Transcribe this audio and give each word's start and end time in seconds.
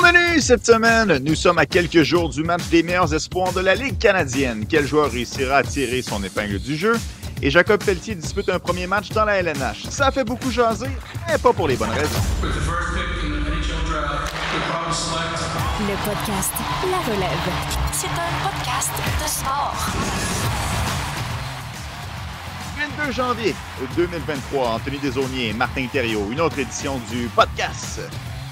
menu 0.00 0.40
cette 0.40 0.64
semaine, 0.64 1.18
nous 1.22 1.34
sommes 1.34 1.58
à 1.58 1.66
quelques 1.66 2.02
jours 2.02 2.30
du 2.30 2.42
match 2.42 2.62
des 2.70 2.82
meilleurs 2.82 3.12
espoirs 3.12 3.52
de 3.52 3.60
la 3.60 3.74
Ligue 3.74 3.98
canadienne. 3.98 4.64
Quel 4.68 4.86
joueur 4.86 5.10
réussira 5.10 5.56
à 5.56 5.62
tirer 5.62 6.02
son 6.02 6.22
épingle 6.24 6.58
du 6.58 6.76
jeu? 6.76 6.98
Et 7.42 7.50
Jacob 7.50 7.82
Pelletier 7.82 8.14
dispute 8.14 8.48
un 8.48 8.58
premier 8.58 8.86
match 8.86 9.10
dans 9.10 9.24
la 9.24 9.42
LNH. 9.42 9.84
Ça 9.90 10.10
fait 10.10 10.24
beaucoup 10.24 10.50
jaser, 10.50 10.88
mais 11.28 11.38
pas 11.38 11.52
pour 11.52 11.68
les 11.68 11.76
bonnes 11.76 11.90
raisons. 11.90 12.20
Le 15.80 15.96
podcast 16.04 16.52
La 16.90 16.98
Relève. 17.12 17.50
C'est 17.92 18.06
un 18.06 18.32
podcast 18.48 18.92
de 19.22 19.28
sport. 19.28 19.76
22 22.98 23.12
janvier 23.12 23.54
2023, 23.96 24.68
Anthony 24.68 24.98
Desaunier, 24.98 25.52
Martin 25.52 25.86
Thériault, 25.92 26.28
une 26.30 26.40
autre 26.40 26.58
édition 26.58 27.00
du 27.10 27.28
podcast 27.34 28.00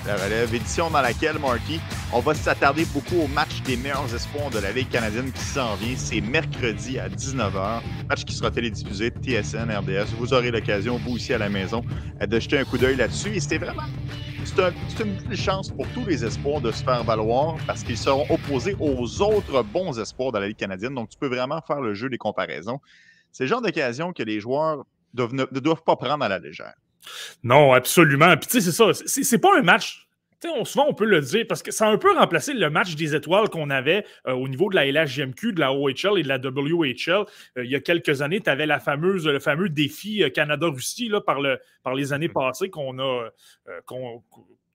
La 0.06 0.16
Relève, 0.16 0.54
édition 0.54 0.90
dans 0.90 1.00
laquelle, 1.00 1.38
Marky, 1.38 1.80
on 2.12 2.20
va 2.20 2.34
s'attarder 2.34 2.84
beaucoup 2.86 3.16
au 3.16 3.26
match 3.28 3.62
des 3.62 3.76
meilleurs 3.76 4.14
espoirs 4.14 4.50
de 4.50 4.58
la 4.58 4.72
Ligue 4.72 4.88
canadienne 4.88 5.30
qui 5.32 5.42
s'en 5.42 5.74
vient. 5.76 5.94
C'est 5.96 6.20
mercredi 6.20 6.98
à 6.98 7.08
19h, 7.08 7.82
match 8.08 8.24
qui 8.24 8.34
sera 8.34 8.50
télédiffusé 8.50 9.10
TSN, 9.10 9.70
RDS. 9.70 10.14
Vous 10.18 10.32
aurez 10.32 10.50
l'occasion, 10.50 10.98
vous 10.98 11.16
aussi 11.16 11.34
à 11.34 11.38
la 11.38 11.48
maison, 11.48 11.82
de 12.20 12.40
jeter 12.40 12.58
un 12.58 12.64
coup 12.64 12.78
d'œil 12.78 12.96
là-dessus. 12.96 13.34
Et 13.34 13.40
c'était 13.40 13.58
vraiment 13.58 13.84
c'est 14.88 15.04
une 15.04 15.36
chance 15.36 15.70
pour 15.70 15.86
tous 15.88 16.04
les 16.06 16.24
espoirs 16.24 16.60
de 16.60 16.72
se 16.72 16.82
faire 16.82 17.04
valoir 17.04 17.56
parce 17.66 17.84
qu'ils 17.84 17.98
seront 17.98 18.26
opposés 18.30 18.74
aux 18.80 19.22
autres 19.22 19.62
bons 19.62 19.98
espoirs 19.98 20.32
de 20.32 20.38
la 20.38 20.48
Ligue 20.48 20.56
canadienne. 20.56 20.94
Donc, 20.94 21.10
tu 21.10 21.18
peux 21.18 21.28
vraiment 21.28 21.60
faire 21.60 21.80
le 21.80 21.94
jeu 21.94 22.08
des 22.08 22.18
comparaisons. 22.18 22.80
C'est 23.30 23.44
le 23.44 23.48
genre 23.48 23.62
d'occasion 23.62 24.12
que 24.12 24.22
les 24.22 24.40
joueurs 24.40 24.84
ne, 25.14 25.60
doivent 25.60 25.84
pas 25.84 25.96
prendre 25.96 26.24
à 26.24 26.28
la 26.28 26.38
légère. 26.38 26.74
Non, 27.42 27.72
absolument. 27.72 28.36
Puis, 28.36 28.48
tu 28.48 28.60
sais, 28.60 28.70
c'est 28.70 28.72
ça. 28.72 28.92
C'est 29.06 29.38
pas 29.38 29.58
un 29.58 29.62
match 29.62 30.08
on, 30.46 30.64
souvent, 30.64 30.86
on 30.88 30.94
peut 30.94 31.04
le 31.04 31.20
dire 31.20 31.44
parce 31.48 31.62
que 31.62 31.70
ça 31.70 31.88
a 31.88 31.90
un 31.90 31.98
peu 31.98 32.12
remplacé 32.16 32.52
le 32.52 32.70
match 32.70 32.94
des 32.94 33.14
étoiles 33.14 33.48
qu'on 33.48 33.70
avait 33.70 34.04
euh, 34.26 34.32
au 34.32 34.48
niveau 34.48 34.70
de 34.70 34.76
la 34.76 34.86
LHGMQ, 34.86 35.52
de 35.52 35.60
la 35.60 35.72
OHL 35.72 36.18
et 36.18 36.22
de 36.22 36.28
la 36.28 36.38
WHL. 36.38 37.26
Euh, 37.56 37.64
il 37.64 37.70
y 37.70 37.74
a 37.74 37.80
quelques 37.80 38.22
années, 38.22 38.40
tu 38.40 38.50
avais 38.50 38.66
la 38.66 38.78
fameuse, 38.78 39.26
le 39.26 39.40
fameux 39.40 39.68
défi 39.68 40.22
euh, 40.22 40.30
Canada-Russie 40.30 41.10
par, 41.26 41.40
le, 41.40 41.58
par 41.82 41.94
les 41.94 42.12
années 42.12 42.28
passées 42.28 42.70
qu'on 42.70 42.98
a, 42.98 43.28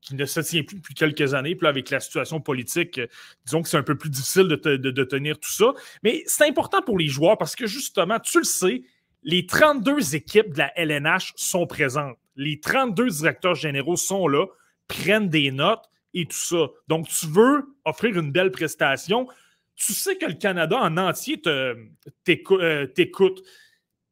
qui 0.02 0.16
ne 0.16 0.26
se 0.26 0.42
tient 0.42 0.64
plus 0.64 0.78
depuis 0.78 0.96
quelques 0.96 1.34
années. 1.34 1.56
Puis 1.56 1.68
avec 1.68 1.90
la 1.90 2.00
situation 2.00 2.42
politique, 2.42 3.00
disons 3.46 3.62
que 3.62 3.70
c'est 3.70 3.78
un 3.78 3.84
peu 3.84 3.98
plus 3.98 4.10
difficile 4.10 4.48
de, 4.48 4.76
de 4.76 5.04
tenir 5.04 5.40
tout 5.40 5.52
ça. 5.52 5.74
Mais 6.04 6.24
c'est 6.26 6.48
important 6.48 6.82
pour 6.82 6.98
les 6.98 7.08
joueurs 7.08 7.38
parce 7.38 7.56
que 7.56 7.68
justement, 7.68 8.20
tu 8.20 8.40
le 8.40 8.44
sais, 8.44 8.84
les 9.24 9.46
32 9.46 10.16
équipes 10.16 10.54
de 10.54 10.58
la 10.58 10.78
LNH 10.78 11.32
sont 11.38 11.66
présentes. 11.66 12.18
Les 12.36 12.60
32 12.60 13.10
directeurs 13.10 13.56
généraux 13.56 13.96
sont 13.96 14.28
là 14.28 14.46
prennent 14.88 15.30
des 15.30 15.52
notes 15.52 15.90
et 16.14 16.26
tout 16.26 16.38
ça. 16.38 16.68
Donc, 16.88 17.08
tu 17.08 17.28
veux 17.28 17.76
offrir 17.86 18.18
une 18.18 18.32
belle 18.32 18.52
prestation. 18.52 19.28
Tu 19.76 19.94
sais 19.94 20.18
que 20.18 20.26
le 20.26 20.34
Canada 20.34 20.78
en 20.78 20.98
entier 20.98 21.42
euh, 21.48 21.76
t'écoute. 22.24 23.44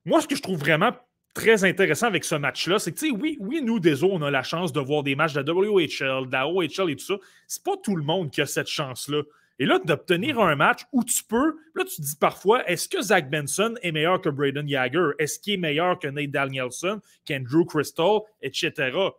Moi, 0.06 0.22
ce 0.22 0.28
que 0.28 0.36
je 0.36 0.42
trouve 0.42 0.60
vraiment 0.60 0.92
très 1.34 1.64
intéressant 1.64 2.08
avec 2.08 2.24
ce 2.24 2.36
match-là, 2.36 2.80
c'est 2.80 2.92
que, 2.92 3.00
tu 3.00 3.10
sais, 3.10 3.16
oui, 3.16 3.38
oui, 3.40 3.62
nous, 3.62 3.80
des 3.80 4.04
on 4.04 4.22
a 4.22 4.32
la 4.32 4.44
chance 4.44 4.74
de 4.74 4.80
voir 4.80 5.04
des 5.04 5.16
matchs 5.16 5.34
de 5.34 5.42
la 5.42 5.54
WHL, 5.54 6.28
de 6.28 6.32
la 6.32 6.48
OHL 6.48 6.90
et 6.90 6.96
tout 6.96 7.06
ça. 7.06 7.16
C'est 7.48 7.64
pas 7.64 7.78
tout 7.82 7.96
le 7.96 8.04
monde 8.04 8.32
qui 8.32 8.42
a 8.42 8.46
cette 8.46 8.68
chance-là. 8.68 9.22
Et 9.62 9.66
là, 9.67 9.78
d'obtenir 9.78 10.40
un 10.40 10.56
match 10.56 10.88
où 10.92 11.04
tu 11.04 11.23
peux, 11.23 11.56
là, 11.76 11.84
tu 11.84 11.98
te 11.98 12.02
dis 12.02 12.16
parfois, 12.16 12.67
est-ce 12.67 12.90
que 12.90 13.00
Zach 13.00 13.30
Benson 13.30 13.76
est 13.84 13.92
meilleur 13.92 14.20
que 14.20 14.30
Braden 14.30 14.68
Yager? 14.68 15.09
Est-ce 15.20 15.38
qu'il 15.38 15.53
est 15.53 15.58
meilleur 15.58 16.00
que 16.00 16.08
Nate 16.08 16.31
Danielson, 16.31 17.00
qu'Andrew 17.28 17.64
Crystal, 17.68 18.22
etc.? 18.42 18.73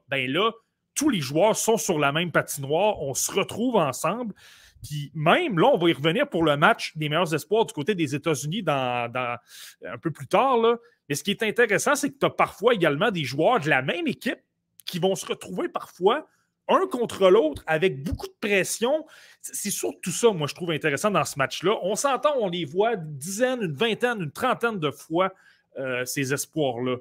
Ben 0.08 0.28
là, 0.28 0.50
tous 0.96 1.10
les 1.10 1.20
joueurs 1.20 1.56
sont 1.56 1.76
sur 1.76 1.96
la 1.96 2.10
même 2.10 2.32
patinoire, 2.32 3.00
on 3.00 3.14
se 3.14 3.30
retrouve 3.30 3.76
ensemble. 3.76 4.34
Puis 4.82 5.12
même, 5.14 5.60
là, 5.60 5.68
on 5.72 5.78
va 5.78 5.90
y 5.90 5.92
revenir 5.92 6.28
pour 6.28 6.42
le 6.42 6.56
match 6.56 6.96
des 6.96 7.08
meilleurs 7.08 7.32
espoirs 7.32 7.64
du 7.64 7.72
côté 7.72 7.94
des 7.94 8.16
États-Unis 8.16 8.64
dans, 8.64 9.38
un 9.86 9.98
peu 9.98 10.10
plus 10.10 10.26
tard. 10.26 10.56
Là. 10.56 10.76
Mais 11.08 11.14
ce 11.14 11.22
qui 11.22 11.30
est 11.30 11.44
intéressant, 11.44 11.94
c'est 11.94 12.10
que 12.10 12.18
tu 12.18 12.26
as 12.26 12.30
parfois 12.30 12.74
également 12.74 13.12
des 13.12 13.22
joueurs 13.22 13.60
de 13.60 13.68
la 13.68 13.80
même 13.80 14.08
équipe 14.08 14.40
qui 14.86 14.98
vont 14.98 15.14
se 15.14 15.24
retrouver 15.24 15.68
parfois 15.68 16.26
un 16.68 16.86
contre 16.86 17.28
l'autre 17.30 17.62
avec 17.66 18.02
beaucoup 18.02 18.26
de 18.26 18.36
pression. 18.40 19.04
C'est 19.40 19.70
surtout 19.70 20.10
ça, 20.10 20.30
moi, 20.30 20.46
je 20.46 20.54
trouve 20.54 20.70
intéressant 20.70 21.10
dans 21.10 21.24
ce 21.24 21.38
match-là. 21.38 21.78
On 21.82 21.94
s'entend, 21.94 22.34
on 22.38 22.48
les 22.48 22.64
voit 22.64 22.94
une 22.94 23.16
dizaine, 23.16 23.62
une 23.62 23.74
vingtaine, 23.74 24.22
une 24.22 24.30
trentaine 24.30 24.78
de 24.78 24.90
fois, 24.90 25.32
euh, 25.78 26.04
ces 26.04 26.32
espoirs-là. 26.32 26.96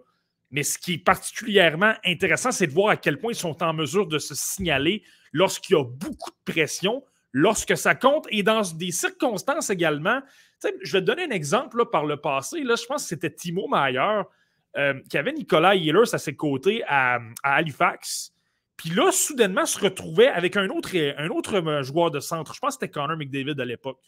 Mais 0.49 0.63
ce 0.63 0.77
qui 0.77 0.93
est 0.93 1.03
particulièrement 1.03 1.93
intéressant, 2.05 2.51
c'est 2.51 2.67
de 2.67 2.73
voir 2.73 2.89
à 2.89 2.97
quel 2.97 3.19
point 3.19 3.31
ils 3.31 3.35
sont 3.35 3.63
en 3.63 3.73
mesure 3.73 4.07
de 4.07 4.19
se 4.19 4.35
signaler 4.35 5.03
lorsqu'il 5.31 5.77
y 5.77 5.79
a 5.79 5.83
beaucoup 5.83 6.31
de 6.31 6.51
pression, 6.51 7.03
lorsque 7.31 7.77
ça 7.77 7.95
compte 7.95 8.27
et 8.29 8.43
dans 8.43 8.61
des 8.75 8.91
circonstances 8.91 9.69
également. 9.69 10.21
Je 10.83 10.91
vais 10.91 11.01
te 11.01 11.05
donner 11.05 11.23
un 11.23 11.29
exemple 11.29 11.85
par 11.85 12.05
le 12.05 12.17
passé. 12.17 12.61
Là, 12.63 12.75
je 12.75 12.85
pense 12.85 13.03
que 13.03 13.09
c'était 13.09 13.31
Timo 13.31 13.67
Mayer 13.67 14.21
euh, 14.77 14.93
qui 15.09 15.17
avait 15.17 15.33
Nicolas 15.33 15.75
Ehlers 15.75 16.13
à 16.13 16.17
ses 16.17 16.35
côtés 16.35 16.83
à, 16.87 17.19
Halifax. 17.43 18.33
Puis 18.81 18.89
là, 18.89 19.11
soudainement, 19.11 19.67
se 19.67 19.79
retrouvait 19.79 20.29
avec 20.29 20.57
un 20.57 20.67
autre, 20.69 20.89
un 21.17 21.29
autre 21.29 21.61
euh, 21.61 21.83
joueur 21.83 22.09
de 22.09 22.19
centre. 22.19 22.55
Je 22.55 22.59
pense 22.59 22.77
que 22.77 22.81
c'était 22.81 22.91
Connor 22.91 23.15
McDavid 23.15 23.61
à 23.61 23.65
l'époque. 23.65 23.99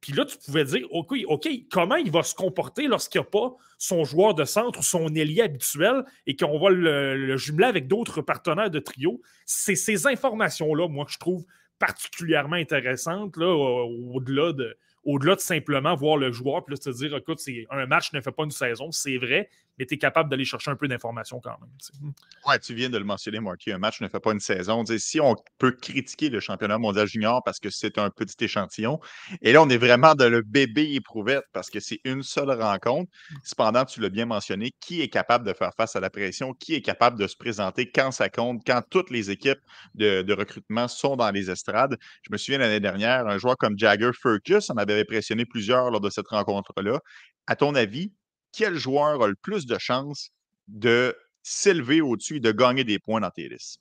Puis 0.00 0.14
là, 0.14 0.24
tu 0.24 0.38
pouvais 0.38 0.64
dire, 0.64 0.86
OK, 0.90 1.14
OK, 1.26 1.46
comment 1.70 1.96
il 1.96 2.10
va 2.10 2.22
se 2.22 2.34
comporter 2.34 2.86
lorsqu'il 2.86 3.20
n'y 3.20 3.26
a 3.26 3.30
pas 3.30 3.54
son 3.76 4.04
joueur 4.04 4.32
de 4.32 4.44
centre 4.46 4.78
ou 4.78 4.82
son 4.82 5.14
ailier 5.14 5.42
habituel 5.42 6.02
et 6.26 6.34
qu'on 6.34 6.58
va 6.58 6.70
le, 6.70 7.36
jumeler 7.36 7.66
avec 7.66 7.88
d'autres 7.88 8.22
partenaires 8.22 8.70
de 8.70 8.78
trio? 8.78 9.20
C'est 9.44 9.74
ces 9.74 10.06
informations-là, 10.06 10.88
moi, 10.88 11.04
que 11.04 11.12
je 11.12 11.18
trouve 11.18 11.44
particulièrement 11.78 12.56
intéressantes, 12.56 13.36
là, 13.36 13.54
au-delà 13.54 14.52
de, 14.54 14.78
au-delà 15.04 15.34
de 15.34 15.40
simplement 15.40 15.94
voir 15.94 16.16
le 16.16 16.32
joueur, 16.32 16.64
puis 16.64 16.74
là, 16.74 16.80
se 16.80 16.90
dire, 16.90 17.14
écoute, 17.14 17.38
un 17.70 17.84
match 17.84 18.14
ne 18.14 18.20
fait 18.22 18.32
pas 18.32 18.44
une 18.44 18.50
saison, 18.50 18.90
c'est 18.92 19.18
vrai, 19.18 19.50
mais 19.78 19.86
tu 19.86 19.94
es 19.94 19.98
capable 19.98 20.30
d'aller 20.30 20.44
chercher 20.44 20.70
un 20.70 20.76
peu 20.76 20.88
d'informations 20.88 21.40
quand 21.40 21.56
même. 21.60 21.70
Oui, 22.02 22.10
Ouais, 22.46 22.58
tu 22.58 22.74
viens 22.74 22.90
de 22.90 22.98
le 22.98 23.04
mentionner, 23.04 23.40
Marky, 23.40 23.72
un 23.72 23.78
match 23.78 24.00
ne 24.00 24.08
fait 24.08 24.20
pas 24.20 24.32
une 24.32 24.40
saison. 24.40 24.84
si 24.98 25.20
on 25.20 25.34
peut 25.58 25.72
critiquer 25.72 26.28
le 26.30 26.40
championnat 26.40 26.78
mondial 26.78 27.06
junior 27.06 27.42
parce 27.44 27.58
que 27.58 27.70
c'est 27.70 27.98
un 27.98 28.10
petit 28.10 28.44
échantillon, 28.44 29.00
et 29.42 29.52
là, 29.52 29.62
on 29.62 29.68
est 29.68 29.78
vraiment 29.78 30.14
dans 30.14 30.30
le 30.30 30.42
bébé 30.42 30.94
éprouvette 30.94 31.44
parce 31.52 31.70
que 31.70 31.80
c'est 31.80 32.00
une 32.04 32.22
seule 32.22 32.50
rencontre. 32.50 33.10
Cependant, 33.42 33.84
tu 33.84 34.00
l'as 34.00 34.08
bien 34.08 34.26
mentionné, 34.26 34.72
qui 34.80 35.02
est 35.02 35.08
capable 35.08 35.46
de 35.46 35.52
faire 35.52 35.72
face 35.76 35.96
à 35.96 36.00
la 36.00 36.10
pression, 36.10 36.52
qui 36.54 36.74
est 36.74 36.82
capable 36.82 37.18
de 37.18 37.26
se 37.26 37.36
présenter 37.36 37.90
quand 37.90 38.10
ça 38.10 38.28
compte, 38.28 38.62
quand 38.66 38.82
toutes 38.90 39.10
les 39.10 39.30
équipes 39.30 39.58
de, 39.94 40.22
de 40.22 40.34
recrutement 40.34 40.88
sont 40.88 41.16
dans 41.16 41.30
les 41.30 41.50
estrades? 41.50 41.96
Je 42.22 42.28
me 42.32 42.36
souviens 42.38 42.58
l'année 42.58 42.80
dernière, 42.80 43.26
un 43.26 43.38
joueur 43.38 43.56
comme 43.56 43.78
Jagger 43.78 44.10
Furcus 44.14 44.70
en 44.70 44.76
avait 44.76 45.00
impressionné 45.00 45.44
plusieurs 45.46 45.90
lors 45.90 46.00
de 46.00 46.10
cette 46.10 46.28
rencontre-là. 46.28 47.00
À 47.46 47.56
ton 47.56 47.74
avis, 47.74 48.12
quel 48.56 48.76
joueur 48.76 49.22
a 49.22 49.28
le 49.28 49.34
plus 49.34 49.66
de 49.66 49.78
chances 49.78 50.30
de 50.66 51.14
s'élever 51.42 52.00
au-dessus 52.00 52.36
et 52.36 52.40
de 52.40 52.52
gagner 52.52 52.84
des 52.84 52.98
points 52.98 53.20
dans 53.20 53.30
tes 53.30 53.48
listes? 53.48 53.80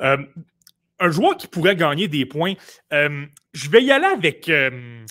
Euh, 0.00 0.18
un 1.00 1.10
joueur 1.10 1.36
qui 1.36 1.48
pourrait 1.48 1.76
gagner 1.76 2.08
des 2.08 2.24
points, 2.24 2.54
euh, 2.92 3.26
je 3.52 3.68
vais 3.68 3.82
y 3.82 3.90
aller 3.90 4.06
avec. 4.06 4.48
Euh, 4.48 5.04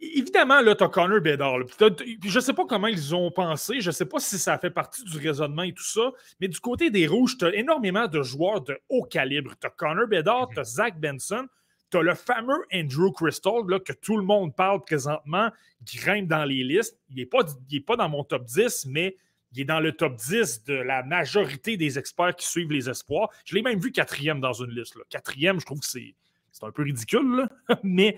évidemment, 0.00 0.60
là, 0.60 0.74
tu 0.74 0.82
as 0.82 0.88
Connor 0.88 1.20
Bedard. 1.20 1.60
je 1.78 2.34
ne 2.34 2.40
sais 2.40 2.52
pas 2.52 2.64
comment 2.66 2.88
ils 2.88 3.14
ont 3.14 3.30
pensé. 3.30 3.80
Je 3.80 3.90
ne 3.90 3.94
sais 3.94 4.06
pas 4.06 4.18
si 4.18 4.38
ça 4.38 4.58
fait 4.58 4.70
partie 4.70 5.04
du 5.04 5.18
raisonnement 5.18 5.62
et 5.62 5.72
tout 5.72 5.84
ça. 5.84 6.10
Mais 6.40 6.48
du 6.48 6.58
côté 6.58 6.90
des 6.90 7.06
Rouges, 7.06 7.36
tu 7.38 7.44
as 7.44 7.54
énormément 7.54 8.08
de 8.08 8.22
joueurs 8.22 8.62
de 8.62 8.78
haut 8.88 9.04
calibre. 9.04 9.52
Tu 9.60 9.66
as 9.66 9.70
Connor 9.70 10.08
Bedard, 10.08 10.48
tu 10.52 10.58
as 10.60 10.64
Zach 10.64 10.98
Benson. 10.98 11.46
Tu 11.90 11.98
as 11.98 12.02
le 12.02 12.14
fameux 12.14 12.64
Andrew 12.74 13.12
Crystal 13.12 13.62
là, 13.68 13.78
que 13.78 13.92
tout 13.92 14.16
le 14.16 14.24
monde 14.24 14.54
parle 14.56 14.84
présentement, 14.84 15.50
grimpe 15.84 16.26
dans 16.26 16.44
les 16.44 16.64
listes. 16.64 16.98
Il 17.10 17.16
n'est 17.16 17.26
pas, 17.26 17.44
pas 17.86 17.96
dans 17.96 18.08
mon 18.08 18.24
top 18.24 18.44
10, 18.44 18.86
mais 18.86 19.16
il 19.52 19.60
est 19.60 19.64
dans 19.64 19.80
le 19.80 19.92
top 19.92 20.16
10 20.16 20.64
de 20.64 20.74
la 20.74 21.02
majorité 21.02 21.76
des 21.76 21.98
experts 21.98 22.36
qui 22.36 22.46
suivent 22.46 22.72
les 22.72 22.90
espoirs. 22.90 23.30
Je 23.44 23.54
l'ai 23.54 23.62
même 23.62 23.78
vu 23.78 23.92
quatrième 23.92 24.40
dans 24.40 24.52
une 24.52 24.70
liste. 24.70 24.96
Là. 24.96 25.02
Quatrième, 25.08 25.60
je 25.60 25.66
trouve 25.66 25.80
que 25.80 25.86
c'est, 25.86 26.14
un 26.62 26.70
peu 26.72 26.82
ridicule, 26.82 27.48
mais 27.82 28.16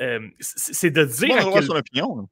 euh, 0.00 0.28
c'est 0.40 0.90
de 0.90 1.04
dire. 1.04 1.28
Tout 1.28 1.44
le 1.44 1.44
monde 1.44 1.56
a 1.56 1.62
son 1.62 1.76
opinion. 1.76 2.28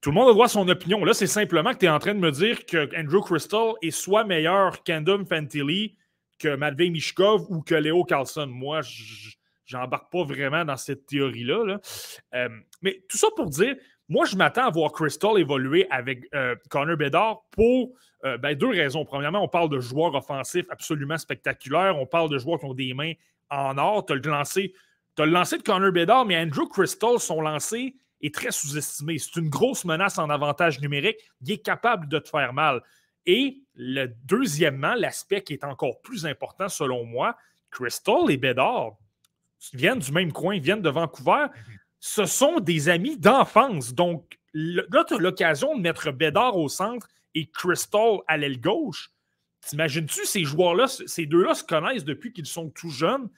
Tout 0.00 0.10
le 0.10 0.14
monde 0.14 0.34
doit 0.34 0.48
son 0.48 0.68
opinion. 0.68 1.04
Là, 1.04 1.14
c'est 1.14 1.26
simplement 1.26 1.72
que 1.72 1.78
tu 1.78 1.86
es 1.86 1.88
en 1.88 1.98
train 1.98 2.14
de 2.14 2.20
me 2.20 2.30
dire 2.30 2.64
que 2.64 2.88
Andrew 2.96 3.20
Crystal 3.20 3.72
est 3.82 3.90
soit 3.90 4.24
meilleur 4.24 4.82
qu'Andom 4.84 5.24
Fantilli, 5.26 5.96
que 6.38 6.54
Matvey 6.54 6.90
Mishkov 6.90 7.46
ou 7.48 7.62
que 7.62 7.74
Léo 7.74 8.04
Carlson. 8.04 8.46
Moi, 8.46 8.82
je 8.82 9.36
j'embarque 9.66 10.10
pas 10.10 10.24
vraiment 10.24 10.64
dans 10.64 10.76
cette 10.76 11.06
théorie-là. 11.06 11.78
Euh, 12.34 12.48
mais 12.82 13.02
tout 13.08 13.18
ça 13.18 13.28
pour 13.36 13.50
dire, 13.50 13.76
moi, 14.08 14.24
je 14.24 14.36
m'attends 14.36 14.66
à 14.66 14.70
voir 14.70 14.92
Crystal 14.92 15.38
évoluer 15.38 15.86
avec 15.90 16.24
euh, 16.34 16.54
Connor 16.70 16.96
Bedard 16.96 17.42
pour 17.50 17.92
euh, 18.24 18.38
ben, 18.38 18.56
deux 18.56 18.68
raisons. 18.68 19.04
Premièrement, 19.04 19.42
on 19.42 19.48
parle 19.48 19.68
de 19.68 19.80
joueurs 19.80 20.14
offensifs 20.14 20.66
absolument 20.70 21.18
spectaculaires. 21.18 21.96
On 21.98 22.06
parle 22.06 22.30
de 22.30 22.38
joueurs 22.38 22.60
qui 22.60 22.66
ont 22.66 22.74
des 22.74 22.94
mains 22.94 23.12
en 23.50 23.76
or. 23.78 24.06
Tu 24.06 24.12
as 24.12 24.16
le 24.16 24.22
lancé, 24.30 24.74
as 25.18 25.26
le 25.26 25.32
lancé 25.32 25.58
de 25.58 25.62
Connor 25.62 25.90
Bedard, 25.90 26.24
mais 26.24 26.38
Andrew 26.38 26.68
Crystal, 26.68 27.18
son 27.18 27.40
lancé 27.40 27.96
est 28.22 28.34
très 28.34 28.52
sous-estimé. 28.52 29.18
C'est 29.18 29.36
une 29.40 29.48
grosse 29.48 29.84
menace 29.84 30.18
en 30.18 30.30
avantage 30.30 30.80
numérique. 30.80 31.18
Il 31.42 31.50
est 31.50 31.58
capable 31.58 32.08
de 32.08 32.18
te 32.18 32.28
faire 32.28 32.52
mal. 32.52 32.82
Et 33.26 33.62
le 33.74 34.06
deuxièmement, 34.24 34.94
l'aspect 34.94 35.42
qui 35.42 35.52
est 35.52 35.64
encore 35.64 36.00
plus 36.00 36.26
important 36.26 36.68
selon 36.68 37.04
moi, 37.04 37.36
Crystal 37.70 38.30
et 38.30 38.36
Bédard 38.36 38.96
viennent 39.72 39.98
du 39.98 40.12
même 40.12 40.32
coin, 40.32 40.58
viennent 40.58 40.82
de 40.82 40.90
Vancouver. 40.90 41.46
Mhm. 41.48 41.78
Ce 41.98 42.24
sont 42.24 42.60
des 42.60 42.88
amis 42.88 43.16
d'enfance. 43.16 43.94
Donc, 43.94 44.38
là, 44.52 45.04
tu 45.06 45.14
as 45.14 45.18
l'occasion 45.18 45.76
de 45.76 45.82
mettre 45.82 46.10
Bédard 46.12 46.56
au 46.56 46.68
centre 46.68 47.08
et 47.34 47.50
Crystal 47.50 48.18
à 48.26 48.36
l'aile 48.36 48.60
gauche. 48.60 49.10
T'imagines-tu, 49.62 50.24
ces 50.24 50.44
joueurs-là, 50.44 50.86
ces 50.86 51.26
deux-là 51.26 51.54
se 51.54 51.64
connaissent 51.64 52.04
depuis 52.04 52.32
qu'ils 52.32 52.46
sont 52.46 52.70
tout 52.70 52.90
jeunes. 52.90 53.28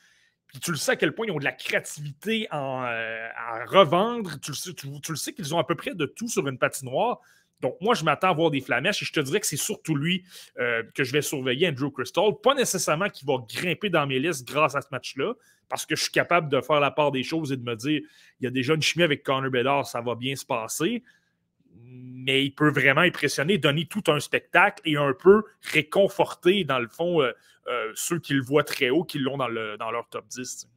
Puis 0.49 0.61
tu 0.61 0.71
le 0.71 0.77
sais 0.77 0.93
à 0.93 0.97
quel 0.97 1.15
point 1.15 1.27
ils 1.27 1.33
ont 1.33 1.39
de 1.39 1.45
la 1.45 1.53
créativité 1.53 2.49
en, 2.51 2.85
euh, 2.85 3.29
à 3.37 3.65
revendre. 3.67 4.39
Tu 4.41 4.51
le 4.51 4.57
sais, 4.57 4.73
tu, 4.75 5.17
sais 5.17 5.33
qu'ils 5.33 5.55
ont 5.55 5.59
à 5.59 5.65
peu 5.65 5.75
près 5.75 5.95
de 5.95 6.07
tout 6.07 6.29
sur 6.29 6.47
une 6.49 6.59
patinoire. 6.59 7.21
Donc, 7.61 7.77
moi, 7.81 7.95
je 7.95 8.05
m'attends 8.05 8.31
à 8.31 8.33
voir 8.33 8.51
des 8.51 8.61
flamèches 8.61 9.03
et 9.03 9.05
je 9.05 9.13
te 9.13 9.21
dirais 9.21 9.41
que 9.41 9.47
c'est 9.47 9.57
surtout 9.57 9.97
lui 9.97 10.25
euh, 10.59 10.83
que 10.95 11.03
je 11.03 11.13
vais 11.13 11.23
surveiller, 11.23 11.69
Andrew 11.69 11.91
Crystal. 11.91 12.31
Pas 12.43 12.55
nécessairement 12.55 13.09
qu'il 13.09 13.27
va 13.27 13.39
grimper 13.53 13.91
dans 13.91 14.07
mes 14.07 14.19
listes 14.19 14.47
grâce 14.47 14.77
à 14.77 14.81
ce 14.81 14.89
match-là, 14.93 15.35
parce 15.69 15.85
que 15.85 15.97
je 15.97 16.03
suis 16.03 16.13
capable 16.13 16.49
de 16.49 16.61
faire 16.61 16.81
la 16.81 16.91
part 16.91 17.11
des 17.11 17.23
choses 17.23 17.53
et 17.53 17.57
de 17.57 17.65
me 17.65 17.75
dire 17.75 18.01
il 18.41 18.45
y 18.45 18.47
a 18.47 18.51
déjà 18.51 18.75
une 18.75 18.83
chimie 18.83 19.05
avec 19.05 19.23
Connor 19.23 19.51
Bedard, 19.51 19.87
ça 19.87 20.01
va 20.01 20.15
bien 20.15 20.37
se 20.37 20.47
passer. 20.47 21.03
Mais 21.81 22.45
il 22.45 22.51
peut 22.53 22.71
vraiment 22.71 23.03
impressionner, 23.03 23.59
donner 23.59 23.87
tout 23.87 24.05
un 24.09 24.21
spectacle 24.21 24.81
et 24.85 24.97
un 24.97 25.13
peu 25.13 25.43
réconforter, 25.63 26.65
dans 26.65 26.79
le 26.79 26.89
fond, 26.89 27.23
euh, 27.23 27.33
euh, 27.67 27.93
ceux 27.95 28.19
qui 28.19 28.35
le 28.35 28.43
voient 28.43 28.65
très 28.65 28.91
haut, 28.91 29.05
qui 29.05 29.19
l'ont 29.19 29.37
dans, 29.37 29.49
dans 29.49 29.91
leur 29.91 30.09
top 30.09 30.27
10. 30.29 30.69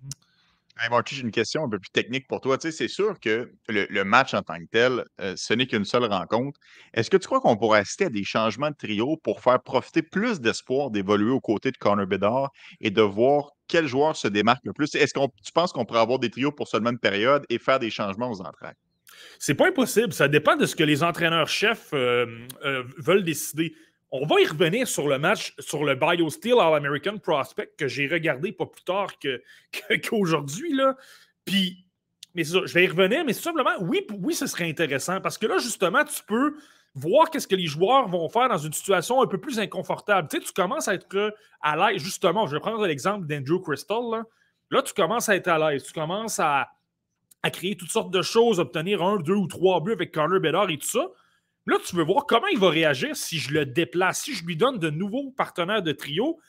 Hey 0.80 0.90
Marty, 0.90 1.16
j'ai 1.16 1.22
une 1.22 1.32
question 1.32 1.66
un 1.66 1.70
peu 1.70 1.80
plus 1.80 1.90
technique 1.90 2.28
pour 2.28 2.40
toi. 2.40 2.58
Tu 2.58 2.70
sais, 2.70 2.72
c'est 2.72 2.88
sûr 2.88 3.20
que 3.20 3.52
le, 3.68 4.04
match 4.04 4.34
en 4.34 4.42
tant 4.42 4.58
que 4.58 4.66
tel, 4.72 5.04
euh, 5.20 5.34
ce 5.36 5.54
n'est 5.54 5.68
qu'une 5.68 5.84
seule 5.84 6.06
rencontre. 6.06 6.60
Est-ce 6.94 7.10
que 7.10 7.18
tu 7.18 7.28
crois 7.28 7.42
qu'on 7.42 7.58
pourrait 7.58 7.80
assister 7.80 8.06
à 8.06 8.10
des 8.10 8.24
changements 8.24 8.72
de 8.72 8.76
trio 8.76 9.18
pour 9.18 9.42
faire 9.42 9.62
profiter 9.62 10.02
plus 10.02 10.40
d'espoir 10.40 10.90
d'évoluer 10.90 11.32
aux 11.32 11.42
côtés 11.42 11.72
de 11.72 11.78
Connor 11.78 12.08
Bedard 12.08 12.52
et 12.80 12.90
de 12.90 13.02
voir 13.02 13.52
quel 13.68 13.86
joueur 13.86 14.16
se 14.16 14.28
démarque 14.28 14.64
le 14.64 14.74
plus? 14.74 14.96
Est-ce 14.96 15.14
que 15.14 15.20
tu 15.44 15.52
penses 15.54 15.74
qu'on 15.74 15.86
pourrait 15.86 16.02
avoir 16.02 16.20
des 16.20 16.30
trios 16.30 16.52
pour 16.52 16.68
seulement 16.68 16.92
une 16.92 17.00
période 17.00 17.46
et 17.50 17.60
faire 17.60 17.80
des 17.80 17.90
changements 17.90 18.32
aux 18.32 18.42
entrailles? 18.42 18.76
C'est 19.40 19.56
pas 19.56 19.68
impossible. 19.68 20.14
Ça 20.14 20.28
dépend 20.28 20.56
de 20.56 20.66
ce 20.66 20.76
que 20.76 20.84
les 20.84 21.04
entraîneurs-chefs 21.04 21.90
euh, 21.94 22.26
euh, 22.64 22.84
veulent 22.98 23.24
décider. 23.24 23.76
On 24.12 24.26
va 24.26 24.42
y 24.42 24.46
revenir 24.46 24.88
sur 24.88 25.08
le 25.08 25.18
match, 25.18 25.54
sur 25.60 25.86
le 25.86 25.96
BioSteel 25.96 26.60
All-American 26.60 27.18
Prospect 27.18 27.72
que 27.78 27.88
j'ai 27.88 28.08
regardé 28.08 28.52
pas 28.52 28.66
plus 28.66 28.84
tard 28.84 29.10
qu'aujourd'hui. 30.10 30.74
Puis, 31.46 31.86
mais 32.36 32.44
je 32.44 32.74
vais 32.74 32.84
y 32.84 32.88
revenir, 32.88 33.24
mais 33.24 33.32
simplement, 33.34 33.72
oui, 33.80 34.06
oui, 34.20 34.34
ce 34.34 34.48
serait 34.48 34.70
intéressant 34.70 35.22
parce 35.22 35.38
que 35.38 35.48
là, 35.48 35.60
justement, 35.60 36.04
tu 36.04 36.22
peux 36.28 36.56
voir 36.94 37.30
qu'est-ce 37.30 37.48
que 37.48 37.56
les 37.56 37.68
joueurs 37.68 38.10
vont 38.10 38.28
faire 38.28 38.50
dans 38.50 38.58
une 38.58 38.74
situation 38.74 39.22
un 39.22 39.28
peu 39.28 39.38
plus 39.38 39.60
inconfortable. 39.60 40.28
Tu 40.30 40.38
sais, 40.38 40.44
tu 40.44 40.52
commences 40.52 40.90
à 40.90 40.96
être 40.96 41.34
à 41.62 41.78
l'aise, 41.78 42.02
justement, 42.02 42.48
je 42.48 42.56
vais 42.56 42.60
prendre 42.60 42.86
l'exemple 42.86 43.26
d'Andrew 43.28 43.62
Crystal. 43.62 44.04
Là. 44.12 44.24
là, 44.72 44.82
tu 44.82 44.94
commences 44.94 45.30
à 45.30 45.36
être 45.36 45.48
à 45.48 45.58
l'aise, 45.58 45.84
tu 45.84 45.94
commences 45.94 46.40
à, 46.40 46.70
à, 47.44 47.50
créer 47.50 47.78
toutes 47.78 47.92
sortes 47.92 48.12
de 48.12 48.22
choses, 48.22 48.60
obtenir 48.60 49.02
un, 49.02 49.18
deux 49.18 49.36
ou 49.36 49.48
trois 49.48 49.80
buts 49.80 49.94
avec 49.94 50.12
Connor 50.12 50.42
Bedard 50.42 50.70
et 50.70 50.78
tout 50.78 50.88
ça. 50.88 51.08
Là, 51.68 51.78
tu 51.86 51.96
veux 51.96 52.04
voir 52.04 52.26
comment 52.26 52.48
il 52.48 52.58
va 52.58 52.70
réagir 52.70 53.16
si 53.16 53.38
je 53.38 53.54
le 53.54 53.66
déplace, 53.66 54.22
si 54.22 54.34
je 54.34 54.46
lui 54.46 54.56
donne 54.56 54.80
de 54.80 54.90
nouveaux 54.90 55.32
partenaires 55.32 55.84
de 55.84 55.92
trio 55.92 56.40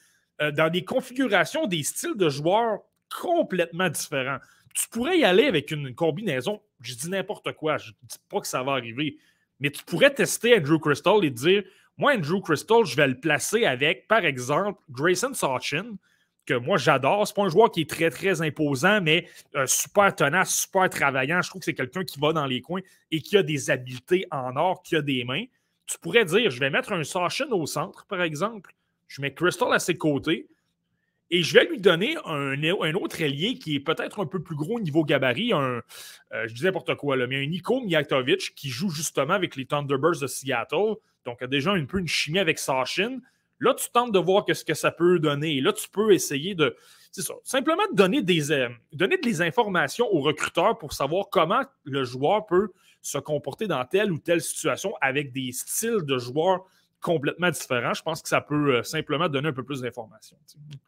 euh, 0.41 0.50
dans 0.50 0.70
des 0.70 0.85
configurations, 0.85 1.67
des 1.67 1.82
styles 1.82 2.17
de 2.17 2.29
joueurs 2.29 2.81
complètement 3.20 3.91
différents. 3.91 4.38
Tu 4.75 4.88
pourrais 4.88 5.19
y 5.19 5.25
aller 5.25 5.47
avec 5.47 5.70
une, 5.70 5.94
combinaison, 5.94 6.62
je 6.81 6.94
dis 6.94 7.11
n'importe 7.11 7.53
quoi, 7.53 7.76
je 7.76 7.91
ne 7.91 8.09
dis 8.09 8.17
pas 8.31 8.41
que 8.41 8.47
ça 8.47 8.62
va 8.62 8.73
arriver, 8.73 9.19
mais 9.61 9.70
tu 9.70 9.85
pourrais 9.85 10.12
tester 10.12 10.56
Andrew 10.56 10.79
Crystal 10.79 11.23
et 11.25 11.31
dire 11.31 11.62
Moi, 11.99 12.14
Andrew 12.14 12.41
Crystal, 12.41 12.85
je 12.85 12.97
vais 12.97 13.09
le 13.09 13.20
placer 13.20 13.67
avec, 13.67 14.09
par 14.09 14.25
exemple, 14.25 14.81
Grayson 14.91 15.35
Sachin, 15.35 15.97
que 16.46 16.54
moi 16.54 16.76
j'adore. 16.76 17.26
C'est 17.26 17.34
pas 17.34 17.42
un 17.42 17.48
joueur 17.48 17.70
qui 17.70 17.82
est 17.82 17.90
très, 17.90 18.10
très 18.10 18.42
imposant, 18.42 19.00
mais 19.00 19.28
euh, 19.54 19.66
super 19.66 20.14
tenace, 20.14 20.62
super 20.62 20.88
travaillant. 20.88 21.40
Je 21.42 21.48
trouve 21.48 21.60
que 21.60 21.66
c'est 21.66 21.74
quelqu'un 21.74 22.04
qui 22.04 22.18
va 22.18 22.32
dans 22.32 22.46
les 22.46 22.60
coins 22.60 22.82
et 23.10 23.20
qui 23.20 23.36
a 23.36 23.42
des 23.42 23.70
habiletés 23.70 24.26
en 24.30 24.56
or, 24.56 24.82
qui 24.82 24.96
a 24.96 25.02
des 25.02 25.24
mains. 25.24 25.44
Tu 25.86 25.98
pourrais 25.98 26.24
dire, 26.24 26.50
je 26.50 26.60
vais 26.60 26.70
mettre 26.70 26.92
un 26.92 27.04
Sachin 27.04 27.50
au 27.50 27.66
centre, 27.66 28.06
par 28.06 28.22
exemple. 28.22 28.74
Je 29.08 29.20
mets 29.20 29.34
Crystal 29.34 29.72
à 29.72 29.78
ses 29.78 29.96
côtés. 29.96 30.48
Et 31.34 31.42
je 31.42 31.54
vais 31.54 31.64
lui 31.64 31.80
donner 31.80 32.16
un, 32.26 32.62
un 32.62 32.94
autre 32.94 33.22
ailier 33.22 33.54
qui 33.54 33.76
est 33.76 33.80
peut-être 33.80 34.20
un 34.20 34.26
peu 34.26 34.42
plus 34.42 34.54
gros 34.54 34.76
au 34.76 34.80
niveau 34.80 35.02
gabarit. 35.02 35.54
Un, 35.54 35.80
euh, 36.32 36.46
je 36.46 36.52
dis 36.52 36.62
n'importe 36.62 36.94
quoi, 36.96 37.16
là, 37.16 37.26
mais 37.26 37.42
un 37.42 37.46
Nico 37.46 37.80
Mijatovic 37.80 38.54
qui 38.54 38.68
joue 38.68 38.90
justement 38.90 39.32
avec 39.32 39.56
les 39.56 39.64
Thunderbirds 39.64 40.20
de 40.20 40.26
Seattle. 40.26 40.96
Donc, 41.24 41.40
a 41.40 41.46
déjà 41.46 41.72
un 41.72 41.86
peu 41.86 42.00
une 42.00 42.06
chimie 42.06 42.38
avec 42.38 42.58
Sachin. 42.58 43.20
Là, 43.62 43.75
tu 43.75 43.88
tentes 43.91 44.11
de 44.11 44.19
voir 44.19 44.44
ce 44.53 44.64
que 44.64 44.75
ça 44.75 44.91
peut 44.91 45.20
donner. 45.20 45.61
Là, 45.61 45.73
tu 45.73 45.88
peux 45.88 46.12
essayer 46.12 46.56
de. 46.56 46.76
C'est 47.12 47.23
ça. 47.23 47.35
Simplement 47.44 47.85
donner 47.93 48.20
des, 48.20 48.50
euh, 48.50 48.69
donner 48.93 49.19
des 49.19 49.41
informations 49.41 50.12
aux 50.12 50.20
recruteurs 50.20 50.76
pour 50.79 50.93
savoir 50.93 51.26
comment 51.31 51.62
le 51.85 52.03
joueur 52.05 52.44
peut 52.47 52.70
se 53.03 53.19
comporter 53.19 53.69
dans 53.69 53.85
telle 53.85 54.11
ou 54.11 54.19
telle 54.19 54.41
situation 54.41 54.94
avec 55.00 55.32
des 55.32 55.53
styles 55.53 56.03
de 56.03 56.19
joueurs 56.19 56.64
complètement 57.02 57.50
différents. 57.50 57.93
Je 57.93 58.02
pense 58.02 58.22
que 58.22 58.28
ça 58.28 58.40
peut 58.40 58.76
euh, 58.76 58.82
simplement 58.82 59.28
donner 59.28 59.49
un 59.49 59.52
peu 59.52 59.64
plus 59.64 59.82
d'informations. 59.82 60.38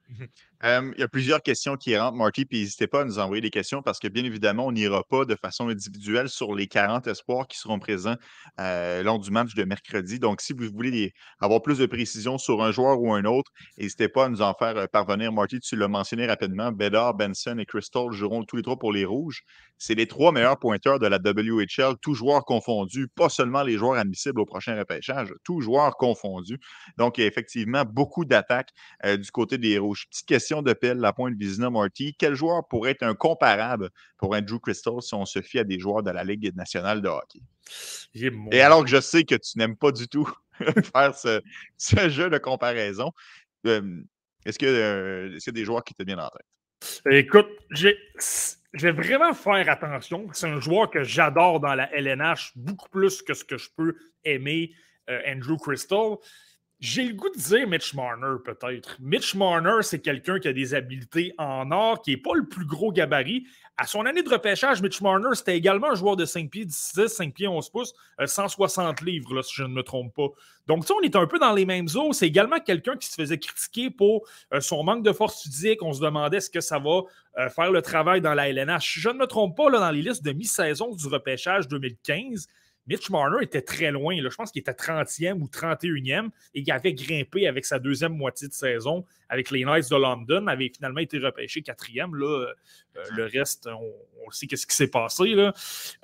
il 0.62 0.94
y 0.96 1.02
a 1.02 1.08
plusieurs 1.08 1.42
questions 1.42 1.76
qui 1.76 1.96
rentrent, 1.96 2.16
Marty, 2.16 2.46
puis 2.46 2.60
n'hésitez 2.60 2.86
pas 2.86 3.02
à 3.02 3.04
nous 3.04 3.18
envoyer 3.18 3.42
des 3.42 3.50
questions 3.50 3.82
parce 3.82 3.98
que 3.98 4.08
bien 4.08 4.24
évidemment, 4.24 4.66
on 4.66 4.72
n'ira 4.72 5.02
pas 5.04 5.24
de 5.24 5.34
façon 5.34 5.68
individuelle 5.68 6.28
sur 6.28 6.54
les 6.54 6.68
40 6.68 7.06
espoirs 7.08 7.46
qui 7.48 7.58
seront 7.58 7.78
présents 7.78 8.14
euh, 8.60 9.02
lors 9.02 9.18
du 9.18 9.30
match 9.30 9.54
de 9.54 9.64
mercredi. 9.64 10.18
Donc, 10.18 10.40
si 10.40 10.52
vous 10.52 10.70
voulez 10.72 11.12
avoir 11.40 11.60
plus 11.60 11.78
de 11.78 11.86
précision 11.86 12.38
sur 12.38 12.62
un 12.62 12.70
joueur 12.70 13.00
ou 13.00 13.12
un 13.12 13.24
autre, 13.24 13.50
n'hésitez 13.76 14.08
pas 14.08 14.26
à 14.26 14.28
nous 14.28 14.40
en 14.40 14.54
faire 14.54 14.76
euh, 14.76 14.86
parvenir. 14.86 15.32
Marty, 15.32 15.60
tu 15.60 15.76
l'as 15.76 15.88
mentionné 15.88 16.26
rapidement, 16.26 16.70
Bedard, 16.70 17.14
Benson 17.14 17.58
et 17.58 17.66
Crystal 17.66 18.12
joueront 18.12 18.44
tous 18.44 18.56
les 18.56 18.62
trois 18.62 18.78
pour 18.78 18.92
les 18.92 19.04
Rouges. 19.04 19.42
C'est 19.78 19.94
les 19.94 20.06
trois 20.06 20.32
meilleurs 20.32 20.58
pointeurs 20.58 20.98
de 20.98 21.06
la 21.06 21.18
WHL, 21.18 21.96
tous 22.00 22.14
joueurs 22.14 22.44
confondus, 22.44 23.08
pas 23.08 23.28
seulement 23.28 23.62
les 23.62 23.76
joueurs 23.76 23.98
admissibles 23.98 24.40
au 24.40 24.46
prochain 24.46 24.76
repêchage, 24.78 25.32
tous 25.44 25.60
joueurs 25.60 25.96
confondus. 25.96 26.58
Donc, 26.96 27.18
il 27.18 27.22
y 27.22 27.24
a 27.24 27.26
effectivement 27.26 27.84
beaucoup 27.84 28.24
d'attaques 28.24 28.70
euh, 29.04 29.16
du 29.16 29.30
côté 29.30 29.58
des 29.58 29.78
Rouges. 29.78 30.06
Petite 30.10 30.26
question 30.26 30.62
de 30.62 30.72
pelle, 30.72 30.98
la 30.98 31.12
pointe 31.12 31.34
Vizina 31.36 31.70
Marty. 31.70 32.14
Quel 32.18 32.34
joueur 32.34 32.66
pourrait 32.68 32.92
être 32.92 33.02
un 33.02 33.14
comparable 33.14 33.90
pour 34.18 34.34
Andrew 34.34 34.58
Crystal 34.58 34.94
si 35.00 35.14
on 35.14 35.26
se 35.26 35.42
fie 35.42 35.58
à 35.58 35.64
des 35.64 35.78
joueurs 35.78 36.02
de 36.02 36.10
la 36.10 36.24
Ligue 36.24 36.54
nationale 36.54 37.02
de 37.02 37.08
hockey? 37.08 37.40
Et 38.52 38.60
alors 38.60 38.84
que 38.84 38.90
je 38.90 39.00
sais 39.00 39.24
que 39.24 39.34
tu 39.34 39.58
n'aimes 39.58 39.76
pas 39.76 39.92
du 39.92 40.08
tout 40.08 40.28
faire 40.94 41.14
ce, 41.14 41.40
jeu 42.08 42.30
de 42.30 42.38
comparaison, 42.38 43.12
euh, 43.66 44.02
est-ce 44.44 44.58
que 44.58 44.66
euh, 44.66 45.38
c'est 45.38 45.52
des 45.52 45.64
joueurs 45.64 45.84
qui 45.84 45.94
te 45.94 46.02
viennent 46.02 46.20
en 46.20 46.28
tête? 46.28 46.46
Écoute, 47.10 47.48
je 47.70 47.90
vais 48.74 48.92
vraiment 48.92 49.32
faire 49.34 49.68
attention. 49.70 50.28
C'est 50.32 50.48
un 50.48 50.60
joueur 50.60 50.90
que 50.90 51.02
j'adore 51.02 51.60
dans 51.60 51.74
la 51.74 51.92
LNH, 51.94 52.52
beaucoup 52.56 52.88
plus 52.88 53.22
que 53.22 53.34
ce 53.34 53.44
que 53.44 53.56
je 53.56 53.68
peux 53.76 53.96
aimer 54.24 54.72
euh, 55.10 55.20
Andrew 55.26 55.56
Crystal. 55.56 56.16
J'ai 56.86 57.04
le 57.04 57.14
goût 57.14 57.30
de 57.30 57.40
dire 57.40 57.66
Mitch 57.66 57.94
Marner, 57.94 58.36
peut-être. 58.44 58.98
Mitch 59.00 59.34
Marner, 59.34 59.78
c'est 59.80 60.00
quelqu'un 60.00 60.38
qui 60.38 60.48
a 60.48 60.52
des 60.52 60.74
habiletés 60.74 61.32
en 61.38 61.70
or, 61.70 62.02
qui 62.02 62.10
n'est 62.10 62.18
pas 62.18 62.34
le 62.34 62.46
plus 62.46 62.66
gros 62.66 62.92
gabarit. 62.92 63.46
À 63.78 63.86
son 63.86 64.04
année 64.04 64.22
de 64.22 64.28
repêchage, 64.28 64.82
Mitch 64.82 65.00
Marner, 65.00 65.30
c'était 65.32 65.56
également 65.56 65.92
un 65.92 65.94
joueur 65.94 66.14
de 66.14 66.26
5 66.26 66.50
pieds 66.50 66.66
10, 66.66 67.06
5 67.06 67.32
pieds 67.32 67.48
11 67.48 67.70
pouces, 67.70 67.94
160 68.22 69.00
euh, 69.00 69.04
livres, 69.06 69.40
si 69.40 69.54
je 69.54 69.62
ne 69.62 69.68
me 69.68 69.82
trompe 69.82 70.14
pas. 70.14 70.28
Donc, 70.66 70.84
on 70.94 71.00
est 71.00 71.16
un 71.16 71.26
peu 71.26 71.38
dans 71.38 71.54
les 71.54 71.64
mêmes 71.64 71.88
eaux. 71.94 72.12
C'est 72.12 72.26
également 72.26 72.60
quelqu'un 72.60 72.98
qui 72.98 73.08
se 73.08 73.14
faisait 73.14 73.38
critiquer 73.38 73.88
pour 73.88 74.28
euh, 74.52 74.60
son 74.60 74.84
manque 74.84 75.02
de 75.02 75.12
force 75.12 75.42
physique. 75.42 75.82
On 75.82 75.94
se 75.94 76.02
demandait 76.02 76.36
est-ce 76.36 76.50
que 76.50 76.60
ça 76.60 76.78
va 76.78 77.00
euh, 77.38 77.48
faire 77.48 77.72
le 77.72 77.80
travail 77.80 78.20
dans 78.20 78.34
la 78.34 78.50
LNH. 78.50 78.98
Je 78.98 79.08
ne 79.08 79.14
me 79.14 79.26
trompe 79.26 79.56
pas, 79.56 79.70
là, 79.70 79.78
dans 79.78 79.90
les 79.90 80.02
listes 80.02 80.22
de 80.22 80.32
mi-saison 80.32 80.94
du 80.94 81.06
repêchage 81.06 81.66
2015, 81.66 82.46
Mitch 82.86 83.10
Marner 83.10 83.42
était 83.42 83.62
très 83.62 83.90
loin. 83.90 84.16
Je 84.16 84.34
pense 84.34 84.50
qu'il 84.50 84.60
était 84.60 84.72
30e 84.72 85.40
ou 85.40 85.46
31e 85.46 86.28
et 86.54 86.60
il 86.60 86.70
avait 86.70 86.92
grimpé 86.92 87.46
avec 87.46 87.64
sa 87.64 87.78
deuxième 87.78 88.16
moitié 88.16 88.48
de 88.48 88.52
saison 88.52 89.04
avec 89.28 89.50
les 89.50 89.64
Knights 89.64 89.90
de 89.90 89.96
London. 89.96 90.46
avait 90.46 90.70
finalement 90.74 91.00
été 91.00 91.18
repêché 91.18 91.62
quatrième. 91.62 92.14
Là. 92.14 92.26
Euh, 92.26 93.02
le 93.16 93.24
reste, 93.24 93.68
on, 93.68 94.30
sait 94.30 94.46
qu'est-ce 94.46 94.66
qui 94.66 94.76
s'est 94.76 94.88
passé. 94.88 95.28
Là. 95.34 95.52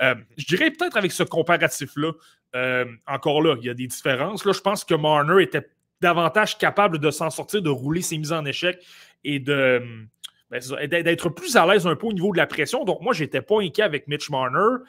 Euh, 0.03 0.15
je 0.37 0.47
dirais 0.47 0.71
peut-être 0.71 0.97
avec 0.97 1.13
ce 1.13 1.23
comparatif-là, 1.23 2.13
euh, 2.57 2.87
encore 3.07 3.43
là, 3.43 3.57
il 3.61 3.67
y 3.67 3.71
a 3.71 3.75
des 3.75 3.87
différences. 3.87 4.45
Là, 4.45 4.53
je 4.53 4.61
pense 4.61 4.85
que 4.85 4.95
Marner 4.95 5.43
était 5.43 5.69
davantage 6.01 6.59
capable 6.59 6.99
de 6.99 7.11
s'en 7.11 7.31
sortir, 7.31 7.63
de 7.63 7.71
rouler 7.71 8.03
ses 8.03 8.19
mises 8.19 8.33
en 8.33 8.45
échec 8.45 8.83
et 9.23 9.39
de 9.39 10.09
ben, 10.51 10.61
d'être 10.89 11.29
plus 11.29 11.57
à 11.57 11.65
l'aise 11.65 11.87
un 11.87 11.95
peu 11.95 12.09
au 12.09 12.13
niveau 12.13 12.33
de 12.33 12.39
la 12.39 12.47
pression. 12.47 12.85
Donc, 12.85 13.01
moi, 13.03 13.13
je 13.13 13.23
n'étais 13.23 13.41
pas 13.41 13.61
inquiet 13.61 13.85
avec 13.85 14.09
Mitch 14.09 14.31
Marner. 14.31 14.83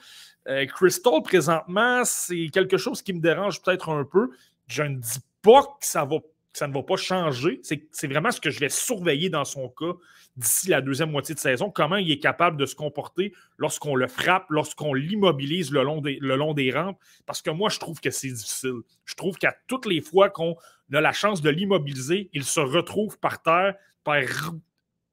Euh, 0.47 0.65
Crystal, 0.65 1.21
présentement, 1.23 2.03
c'est 2.03 2.49
quelque 2.51 2.77
chose 2.77 3.01
qui 3.01 3.13
me 3.13 3.19
dérange 3.19 3.61
peut-être 3.61 3.89
un 3.89 4.03
peu. 4.03 4.31
Je 4.67 4.83
ne 4.83 4.97
dis 4.97 5.19
pas 5.41 5.63
que 5.63 5.85
ça, 5.85 6.05
ne 6.05 6.73
va 6.73 6.83
pas 6.83 6.97
changer. 6.97 7.61
C'est 7.63 8.07
vraiment 8.07 8.31
ce 8.31 8.41
que 8.41 8.49
je 8.49 8.59
vais 8.59 8.69
surveiller 8.69 9.29
dans 9.29 9.45
son 9.45 9.69
cas 9.69 9.93
d'ici 10.37 10.69
la 10.69 10.81
deuxième 10.81 11.11
moitié 11.11 11.35
de 11.35 11.39
saison. 11.39 11.69
Comment 11.69 11.97
il 11.97 12.09
est 12.09 12.19
capable 12.19 12.57
de 12.57 12.65
se 12.65 12.75
comporter 12.75 13.33
lorsqu'on 13.57 13.95
le 13.95 14.07
frappe, 14.07 14.45
lorsqu'on 14.49 14.93
l'immobilise 14.93 15.71
le, 15.71 15.83
long 15.83 16.53
des, 16.53 16.71
rampes. 16.71 16.97
Parce 17.25 17.41
que 17.41 17.49
moi, 17.49 17.69
je 17.69 17.79
trouve 17.79 17.99
que 17.99 18.09
c'est 18.09 18.29
difficile. 18.29 18.81
Je 19.05 19.15
trouve 19.15 19.37
qu'à 19.37 19.55
toutes 19.67 19.85
les 19.85 20.01
fois 20.01 20.29
qu'on 20.29 20.55
a 20.93 21.01
la 21.01 21.13
chance 21.13 21.41
de 21.41 21.49
l'immobiliser, 21.49 22.29
il 22.33 22.43
se 22.43 22.59
retrouve 22.59 23.19
par 23.19 23.41
terre, 23.41 23.75
par 24.03 24.21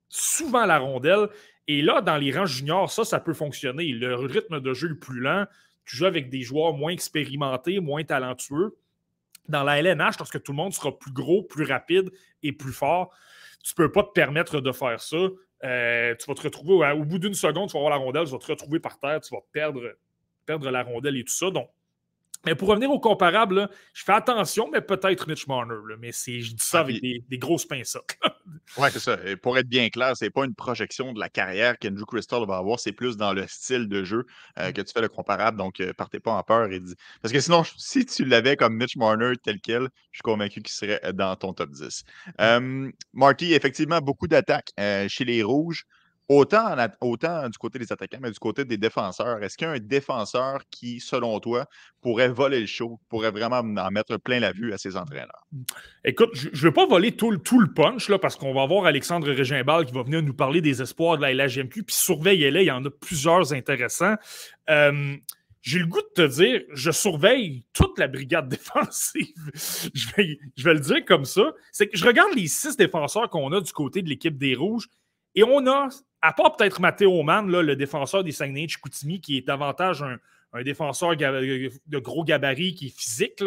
souvent 0.09 0.65
la 0.65 0.79
rondelle. 0.79 1.29
Et 1.69 1.83
là, 1.83 2.01
dans 2.01 2.17
les 2.17 2.33
rangs 2.33 2.47
juniors, 2.47 2.91
ça, 2.91 3.05
ça 3.05 3.21
peut 3.21 3.35
fonctionner. 3.35 3.87
Le 3.89 4.15
rythme 4.15 4.61
de 4.61 4.73
jeu 4.73 4.91
est 4.91 4.95
plus 4.95 5.21
lent. 5.21 5.47
Tu 5.85 5.97
joues 5.97 6.07
avec 6.07 6.31
des 6.31 6.41
joueurs 6.41 6.73
moins 6.73 6.93
expérimentés, 6.93 7.79
moins 7.81 8.03
talentueux. 8.05 8.77
Dans 9.49 9.63
la 9.63 9.79
LNH, 9.79 10.19
lorsque 10.19 10.43
tout 10.43 10.53
le 10.53 10.57
monde 10.57 10.73
sera 10.73 10.99
plus 10.99 11.13
gros, 11.13 11.43
plus 11.43 11.65
rapide 11.65 12.11
et 12.43 12.53
plus 12.53 12.73
fort, 12.73 13.15
tu 13.63 13.73
ne 13.79 13.85
peux 13.85 13.93
pas 13.93 14.03
te 14.03 14.13
permettre 14.13 14.61
de 14.61 14.73
faire 14.73 15.01
ça. 15.01 15.17
Euh, 15.65 16.15
tu 16.15 16.27
vas 16.27 16.35
te 16.35 16.43
retrouver, 16.43 16.91
au 16.93 17.05
bout 17.05 17.19
d'une 17.19 17.35
seconde, 17.35 17.69
tu 17.69 17.75
vas 17.75 17.81
avoir 17.81 17.91
la 17.91 17.97
rondelle, 17.97 18.25
tu 18.25 18.33
vas 18.33 18.39
te 18.39 18.47
retrouver 18.47 18.81
par 18.81 18.99
terre, 18.99 19.21
tu 19.21 19.35
vas 19.35 19.41
perdre, 19.53 19.83
perdre 20.47 20.71
la 20.71 20.83
rondelle 20.83 21.17
et 21.17 21.25
tout 21.25 21.35
ça. 21.35 21.51
Donc, 21.51 21.69
mais 22.45 22.55
pour 22.55 22.69
revenir 22.69 22.91
au 22.91 23.01
comparable, 23.01 23.69
je 23.93 24.05
fais 24.05 24.13
attention, 24.13 24.69
mais 24.73 24.81
peut-être 24.81 25.29
Mitch 25.29 25.47
Marner. 25.47 25.75
mais 25.99 26.13
je 26.13 26.55
dis 26.55 26.57
ça 26.59 26.81
avec 26.81 27.01
des, 27.01 27.39
grosses 27.39 27.67
pincettes. 27.67 28.19
oui, 28.79 28.89
c'est 28.93 29.01
ça. 29.01 29.17
pour 29.43 29.59
être 29.59 29.69
bien 29.69 29.89
clair, 29.89 30.17
c'est 30.17 30.31
pas 30.31 30.45
une 30.45 30.55
projection 30.55 31.13
de 31.13 31.21
la 31.21 31.29
carrière 31.29 31.79
qu'Andrew 31.79 32.05
Crystal 32.07 32.47
va 32.47 32.59
avoir, 32.59 32.79
c'est 32.79 32.93
plus 32.93 33.17
dans 33.17 33.33
le 33.33 33.47
style 33.47 33.89
de 33.89 34.05
jeu 34.05 34.25
euh, 34.59 34.71
mm. 34.71 34.73
que 34.73 34.83
tu 34.83 34.93
fais 34.93 35.01
le 35.01 35.09
comparable. 35.09 35.59
Donc, 35.59 35.81
euh, 35.81 35.93
partez 35.93 36.21
pas 36.21 36.33
en 36.33 36.43
peur 36.43 36.71
et 36.71 36.81
dis. 36.81 36.95
Parce 37.23 37.33
que 37.33 37.41
sinon, 37.41 37.63
si 37.77 38.07
tu 38.07 38.25
l'avais 38.25 38.57
comme 38.57 38.77
Mitch 38.77 38.97
Marner 38.97 39.33
tel 39.43 39.61
quel, 39.61 39.89
je 40.13 40.19
suis 40.19 40.23
convaincu 40.23 40.63
qu'il 40.63 40.73
serait 40.73 41.01
dans 41.13 41.35
ton 41.37 41.53
top 41.53 41.71
10. 41.71 42.05
Mm. 42.39 42.91
Marty, 43.13 43.55
effectivement, 43.55 44.01
beaucoup 44.01 44.29
d'attaques 44.29 44.71
euh, 44.79 45.09
chez 45.09 45.25
les 45.25 45.43
Rouges. 45.43 45.85
Autant, 46.31 46.77
du 47.49 47.57
côté 47.59 47.79
des 47.79 47.91
attaquants, 47.91 48.19
mais 48.21 48.31
du 48.31 48.39
côté 48.39 48.67
des 48.67 48.77
défenseurs, 48.77 49.43
est-ce 49.43 49.57
qu'il 49.57 49.67
y 49.67 49.71
a 49.71 49.73
un 49.73 49.79
défenseur 49.79 50.61
qui, 50.71 51.01
selon 51.01 51.41
toi, 51.41 51.65
pourrait 52.03 52.29
voler 52.29 52.61
le 52.61 52.67
show, 52.67 53.01
pourrait 53.09 53.31
vraiment 53.31 53.61
en 53.61 53.91
mettre 53.91 54.19
plein 54.19 54.39
la 54.39 54.53
vue 54.53 54.75
à 54.75 54.79
ses 54.79 54.99
entraîneurs? 54.99 55.47
Écoute, 56.05 56.29
je 56.35 56.49
ne 56.49 56.57
veux 56.57 56.73
pas 56.73 56.87
voler 56.87 57.13
tout, 57.13 57.35
tout 57.39 57.61
le 57.61 57.73
punch, 57.73 58.11
là, 58.11 58.19
parce 58.19 58.37
qu'on 58.37 58.53
va 58.53 58.61
avoir 58.61 58.85
Alexandre 58.85 59.31
Régimbal 59.33 59.87
qui 59.87 59.95
va 59.95 60.03
venir 60.03 60.23
nous 60.23 60.35
parler 60.35 60.61
des 60.61 60.83
espoirs 60.83 61.17
de 61.17 61.23
la 61.23 61.33
LHMQ, 61.33 61.85
puis 61.85 61.97
surveillez-les, 61.97 62.61
il 62.61 62.67
y 62.67 62.71
en 62.71 62.85
a 62.85 62.91
plusieurs 62.91 63.55
intéressants. 63.55 64.17
j'ai 64.67 65.79
le 65.79 65.87
goût 65.87 66.03
de 66.03 66.13
te 66.15 66.27
dire, 66.27 66.61
je 66.75 66.91
surveille 66.91 67.65
toute 67.73 67.99
la 67.99 68.07
brigade 68.07 68.49
défensive. 68.51 69.33
je, 69.95 70.09
vais, 70.15 70.39
je 70.59 70.65
vais 70.65 70.75
le 70.75 70.81
dire 70.81 71.03
comme 71.07 71.25
ça. 71.25 71.55
C'est 71.73 71.89
que 71.89 71.97
je 71.97 72.05
regarde 72.05 72.35
les 72.35 72.49
six 72.49 72.77
défenseurs 72.77 73.31
qu'on 73.31 73.51
a 73.53 73.63
du 73.63 73.73
côté 73.73 74.03
de 74.03 74.11
l'équipe 74.11 74.37
des 74.37 74.55
Rouges. 74.55 74.89
Et 75.35 75.45
on 75.45 75.67
a, 75.67 75.89
à 76.23 76.33
part 76.33 76.57
peut-être 76.57 76.81
Matteo 76.81 77.23
Mann, 77.23 77.51
le 77.51 77.77
défenseur 77.77 78.25
des 78.25 78.33
Saguenay 78.33 78.67
de 78.67 78.71
Chicoutimi, 78.71 79.21
qui 79.21 79.39
est 79.39 79.47
davantage 79.47 80.03
un, 80.03 80.19
défenseur 80.63 81.15
de 81.15 81.99
gros 81.99 82.25
gabarit 82.25 82.75
qui 82.75 82.87
est 82.87 82.99
physique, 82.99 83.43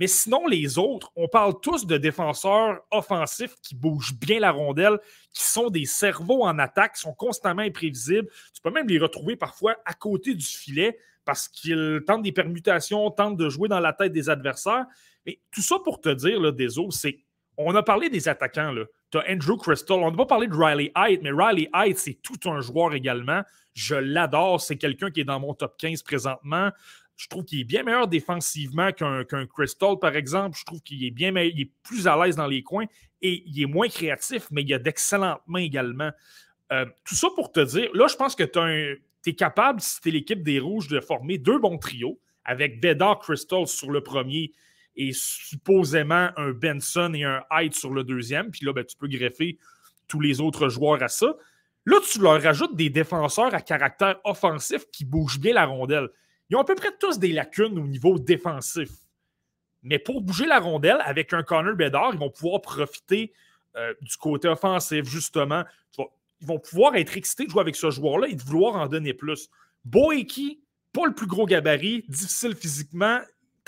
mais 0.00 0.06
sinon, 0.06 0.46
les 0.46 0.78
autres, 0.78 1.12
on 1.14 1.28
parle 1.28 1.60
tous 1.60 1.86
de 1.86 1.98
défenseurs 1.98 2.80
offensifs 2.90 3.54
qui 3.62 3.74
bougent 3.74 4.18
bien 4.18 4.40
la 4.40 4.50
rondelle, 4.50 4.98
qui 5.34 5.44
sont 5.44 5.68
des 5.68 5.84
cerveaux 5.84 6.42
en 6.42 6.58
attaque, 6.58 6.94
qui 6.94 7.02
sont 7.02 7.12
constamment 7.12 7.60
imprévisibles. 7.60 8.26
Tu 8.54 8.62
peux 8.62 8.70
même 8.70 8.88
les 8.88 8.98
retrouver 8.98 9.36
parfois 9.36 9.76
à 9.84 9.92
côté 9.92 10.34
du 10.34 10.44
filet 10.44 10.98
parce 11.26 11.48
qu'ils 11.48 12.00
tentent 12.06 12.22
des 12.22 12.32
permutations, 12.32 13.10
tentent 13.10 13.36
de 13.36 13.50
jouer 13.50 13.68
dans 13.68 13.78
la 13.78 13.92
tête 13.92 14.12
des 14.12 14.30
adversaires. 14.30 14.86
Mais 15.26 15.38
tout 15.52 15.60
ça 15.60 15.76
pour 15.84 16.00
te 16.00 16.08
dire, 16.08 16.40
là, 16.40 16.50
des 16.50 16.78
autres, 16.78 16.96
c'est. 16.96 17.18
On 17.62 17.74
a 17.74 17.82
parlé 17.82 18.08
des 18.08 18.26
attaquants. 18.26 18.74
Tu 19.10 19.18
as 19.18 19.24
Andrew 19.30 19.56
Crystal. 19.58 19.98
On 19.98 20.10
n'a 20.10 20.16
pas 20.16 20.26
parlé 20.26 20.46
de 20.46 20.54
Riley 20.54 20.90
Height, 20.96 21.20
mais 21.22 21.30
Riley 21.30 21.68
Height, 21.74 21.98
c'est 21.98 22.18
tout 22.22 22.48
un 22.48 22.60
joueur 22.60 22.94
également. 22.94 23.42
Je 23.74 23.94
l'adore. 23.94 24.62
C'est 24.62 24.78
quelqu'un 24.78 25.10
qui 25.10 25.20
est 25.20 25.24
dans 25.24 25.38
mon 25.38 25.52
top 25.52 25.76
15 25.78 26.02
présentement. 26.02 26.70
Je 27.16 27.28
trouve 27.28 27.44
qu'il 27.44 27.60
est 27.60 27.64
bien 27.64 27.82
meilleur 27.82 28.08
défensivement 28.08 28.92
qu'un 28.92 29.46
Crystal, 29.46 29.98
par 30.00 30.16
exemple. 30.16 30.56
Je 30.58 30.64
trouve 30.64 30.80
qu'il 30.80 31.04
est 31.04 31.10
bien 31.10 31.36
il 31.36 31.60
est 31.60 31.70
plus 31.82 32.08
à 32.08 32.16
l'aise 32.16 32.36
dans 32.36 32.46
les 32.46 32.62
coins 32.62 32.86
et 33.20 33.42
il 33.46 33.62
est 33.62 33.66
moins 33.66 33.88
créatif, 33.88 34.46
mais 34.50 34.62
il 34.62 34.72
a 34.72 34.78
d'excellentes 34.78 35.42
mains 35.46 35.60
également. 35.60 36.10
Euh, 36.72 36.86
tout 37.04 37.14
ça 37.14 37.28
pour 37.34 37.52
te 37.52 37.60
dire, 37.60 37.90
là, 37.92 38.06
je 38.08 38.16
pense 38.16 38.34
que 38.34 38.44
tu 38.44 39.30
es 39.30 39.34
capable, 39.34 39.82
si 39.82 40.00
tu 40.00 40.08
es 40.08 40.12
l'équipe 40.12 40.42
des 40.42 40.60
Rouges, 40.60 40.88
de 40.88 40.98
former 40.98 41.36
deux 41.36 41.58
bons 41.58 41.76
trios 41.76 42.18
avec 42.46 42.80
Bedard 42.80 43.18
Crystal 43.18 43.66
sur 43.66 43.90
le 43.90 44.02
premier 44.02 44.52
et 45.00 45.12
supposément 45.14 46.28
un 46.36 46.50
Benson 46.50 47.14
et 47.14 47.24
un 47.24 47.42
Hyde 47.50 47.74
sur 47.74 47.90
le 47.90 48.04
deuxième. 48.04 48.50
Puis 48.50 48.66
là, 48.66 48.74
ben, 48.74 48.84
tu 48.84 48.96
peux 48.96 49.08
greffer 49.08 49.58
tous 50.08 50.20
les 50.20 50.42
autres 50.42 50.68
joueurs 50.68 51.02
à 51.02 51.08
ça. 51.08 51.34
Là, 51.86 51.96
tu 52.06 52.20
leur 52.20 52.42
rajoutes 52.42 52.76
des 52.76 52.90
défenseurs 52.90 53.54
à 53.54 53.62
caractère 53.62 54.20
offensif 54.24 54.84
qui 54.92 55.06
bougent 55.06 55.40
bien 55.40 55.54
la 55.54 55.64
rondelle. 55.64 56.10
Ils 56.50 56.56
ont 56.56 56.60
à 56.60 56.64
peu 56.64 56.74
près 56.74 56.90
tous 57.00 57.18
des 57.18 57.32
lacunes 57.32 57.78
au 57.78 57.86
niveau 57.86 58.18
défensif. 58.18 58.90
Mais 59.82 59.98
pour 59.98 60.20
bouger 60.20 60.44
la 60.44 60.58
rondelle, 60.58 60.98
avec 61.02 61.32
un 61.32 61.42
Connor 61.42 61.74
Bedard, 61.74 62.10
ils 62.12 62.18
vont 62.18 62.28
pouvoir 62.28 62.60
profiter 62.60 63.32
euh, 63.76 63.94
du 64.02 64.16
côté 64.18 64.48
offensif, 64.48 65.06
justement. 65.06 65.64
Ils 65.96 66.46
vont 66.46 66.58
pouvoir 66.58 66.96
être 66.96 67.16
excités 67.16 67.46
de 67.46 67.50
jouer 67.50 67.62
avec 67.62 67.76
ce 67.76 67.90
joueur-là 67.90 68.28
et 68.28 68.34
de 68.34 68.42
vouloir 68.42 68.76
en 68.76 68.86
donner 68.86 69.14
plus. 69.14 69.48
Boeki, 69.86 70.60
pas 70.92 71.06
le 71.06 71.14
plus 71.14 71.26
gros 71.26 71.46
gabarit, 71.46 72.04
difficile 72.08 72.54
physiquement, 72.54 73.20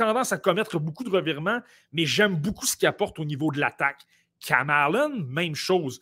tendance 0.05 0.33
à 0.33 0.39
commettre 0.39 0.79
beaucoup 0.79 1.05
de 1.05 1.11
revirements, 1.11 1.61
mais 1.93 2.05
j'aime 2.07 2.37
beaucoup 2.37 2.67
ce 2.67 2.77
qu'il 2.77 2.89
apporte 2.89 3.19
au 3.19 3.25
niveau 3.25 3.51
de 3.53 3.61
l'attaque. 3.61 4.03
Cam 4.41 4.71
Allen, 4.71 5.25
même 5.27 5.55
chose. 5.55 6.01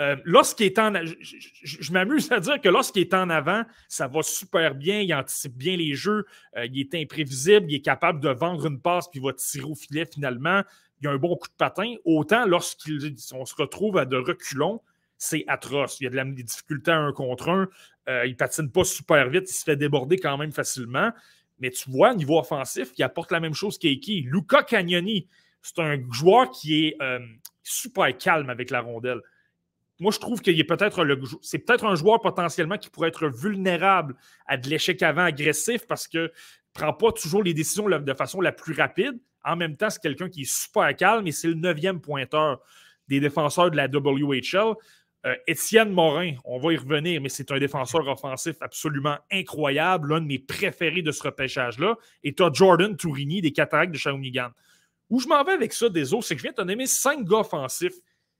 Euh, 0.00 0.16
lorsqu'il 0.24 0.66
est 0.66 0.78
en. 0.78 0.92
Je, 1.04 1.92
m'amuse 1.92 2.30
à 2.32 2.40
dire 2.40 2.60
que 2.60 2.68
lorsqu'il 2.68 3.02
est 3.02 3.14
en 3.14 3.28
avant, 3.30 3.64
ça 3.88 4.08
va 4.08 4.22
super 4.22 4.74
bien, 4.74 5.00
il 5.00 5.12
anticipe 5.12 5.56
bien 5.56 5.76
les 5.76 5.94
jeux, 5.94 6.24
euh, 6.56 6.66
il 6.66 6.80
est 6.80 6.94
imprévisible, 6.94 7.66
il 7.68 7.76
est 7.76 7.82
capable 7.82 8.20
de 8.20 8.30
vendre 8.30 8.66
une 8.66 8.80
passe 8.80 9.08
puis 9.10 9.20
il 9.20 9.24
va 9.24 9.32
tirer 9.32 9.64
au 9.64 9.74
filet 9.74 10.06
finalement. 10.06 10.62
Il 11.00 11.08
a 11.08 11.10
un 11.10 11.16
bon 11.16 11.36
coup 11.36 11.48
de 11.48 11.54
patin. 11.56 11.94
Autant 12.04 12.46
lorsqu'on 12.46 13.44
se 13.44 13.54
retrouve 13.56 13.98
à 13.98 14.04
de 14.04 14.16
reculons, 14.16 14.80
c'est 15.18 15.44
atroce. 15.46 16.00
Il 16.00 16.04
y 16.04 16.06
a 16.06 16.10
de 16.10 16.16
la, 16.16 16.24
des 16.24 16.42
difficultés 16.42 16.92
à 16.92 16.98
un 16.98 17.12
contre 17.12 17.48
un. 17.48 17.68
Euh, 18.08 18.26
il 18.26 18.36
patine 18.36 18.70
pas 18.70 18.84
super 18.84 19.28
vite, 19.28 19.50
il 19.50 19.54
se 19.54 19.62
fait 19.62 19.76
déborder 19.76 20.16
quand 20.16 20.36
même 20.38 20.52
facilement. 20.52 21.12
Mais 21.58 21.70
tu 21.70 21.90
vois, 21.90 22.12
au 22.12 22.16
niveau 22.16 22.38
offensif, 22.38 22.90
il 22.96 23.02
apporte 23.02 23.30
la 23.32 23.40
même 23.40 23.54
chose 23.54 23.78
qu'Eki. 23.78 24.22
Luca 24.22 24.62
Cagnoni, 24.62 25.28
c'est 25.62 25.78
un 25.78 25.98
joueur 26.10 26.50
qui 26.50 26.86
est 26.86 26.96
euh, 27.00 27.20
super 27.62 28.16
calme 28.16 28.50
avec 28.50 28.70
la 28.70 28.80
rondelle. 28.80 29.20
Moi, 30.00 30.10
je 30.10 30.18
trouve 30.18 30.40
qu'il 30.40 30.58
est 30.58 30.64
peut-être 30.64 31.04
le. 31.04 31.20
C'est 31.42 31.58
peut-être 31.58 31.84
un 31.84 31.94
joueur 31.94 32.20
potentiellement 32.20 32.76
qui 32.76 32.90
pourrait 32.90 33.08
être 33.08 33.28
vulnérable 33.28 34.16
à 34.46 34.56
de 34.56 34.68
l'échec 34.68 35.00
avant 35.02 35.22
agressif 35.22 35.86
parce 35.86 36.08
qu'il 36.08 36.20
ne 36.22 36.28
prend 36.72 36.92
pas 36.92 37.12
toujours 37.12 37.42
les 37.42 37.54
décisions 37.54 37.88
de 37.88 38.14
façon 38.14 38.40
la 38.40 38.50
plus 38.50 38.74
rapide. 38.74 39.20
En 39.44 39.54
même 39.54 39.76
temps, 39.76 39.90
c'est 39.90 40.02
quelqu'un 40.02 40.28
qui 40.28 40.42
est 40.42 40.52
super 40.52 40.94
calme 40.96 41.26
et 41.26 41.32
c'est 41.32 41.48
le 41.48 41.54
neuvième 41.54 42.00
pointeur 42.00 42.60
des 43.08 43.20
défenseurs 43.20 43.70
de 43.70 43.76
la 43.76 43.86
WHL. 43.86 44.74
Euh, 45.24 45.36
Étienne 45.46 45.90
Morin, 45.90 46.34
on 46.44 46.58
va 46.58 46.72
y 46.72 46.76
revenir, 46.76 47.20
mais 47.20 47.28
c'est 47.28 47.52
un 47.52 47.58
défenseur 47.58 48.06
offensif 48.08 48.56
absolument 48.60 49.16
incroyable, 49.30 50.14
l'un 50.14 50.20
de 50.20 50.26
mes 50.26 50.40
préférés 50.40 51.02
de 51.02 51.12
ce 51.12 51.22
repêchage-là. 51.22 51.96
Et 52.24 52.34
tu 52.34 52.42
as 52.42 52.50
Jordan 52.52 52.96
Tourini 52.96 53.40
des 53.40 53.52
Cataractes 53.52 53.92
de 53.92 53.98
Shawinigan. 53.98 54.50
Où 55.10 55.20
je 55.20 55.28
m'en 55.28 55.44
vais 55.44 55.52
avec 55.52 55.72
ça, 55.72 55.88
des 55.88 56.12
autres, 56.12 56.24
c'est 56.24 56.34
que 56.34 56.40
je 56.40 56.44
viens 56.44 56.52
de 56.52 56.56
te 56.56 56.62
nommer 56.62 56.86
cinq 56.86 57.24
gars 57.24 57.38
offensifs. 57.38 57.94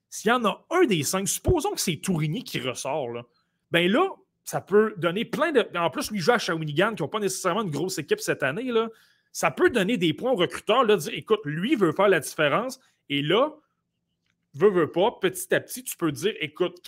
S'il 0.09 0.31
y 0.31 0.33
en 0.33 0.45
a 0.45 0.65
un 0.71 0.85
des 0.85 1.03
cinq, 1.05 1.29
supposons 1.29 1.73
que 1.73 1.81
c'est 1.81 1.97
Tourini 1.97 2.43
qui 2.43 2.59
ressort, 2.61 3.11
là, 3.11 3.23
ben 3.71 3.91
là, 3.91 4.09
ça 4.45 4.61
peut 4.61 4.95
donner 4.97 5.25
plein 5.25 5.53
de. 5.53 5.67
En 5.77 5.91
plus, 5.91 6.11
lui 6.11 6.19
joue 6.19 6.33
à 6.33 6.39
Shawinigan, 6.39 6.95
qui 6.95 7.03
n'ont 7.03 7.09
pas 7.09 7.21
nécessairement 7.21 7.63
une 7.63 7.71
grosse 7.71 7.99
équipe 7.99 8.21
cette 8.21 8.43
année. 8.43 8.73
Là. 8.73 8.89
Ça 9.31 9.51
peut 9.51 9.71
donner 9.71 9.97
des 9.97 10.13
points 10.13 10.33
aux 10.33 10.37
recruteurs, 10.37 10.85
là, 10.85 10.97
dire 10.97 11.15
écoute, 11.15 11.41
lui 11.45 11.77
veut 11.77 11.93
faire 11.93 12.09
la 12.09 12.21
différence. 12.21 12.81
Et 13.09 13.23
là, 13.23 13.55
veux, 14.55 14.71
veux 14.71 14.91
pas, 14.91 15.19
petit 15.21 15.55
à 15.55 15.61
petit, 15.61 15.85
tu 15.85 15.97
peux 15.97 16.13
dire 16.13 16.35
écoute, 16.41 16.81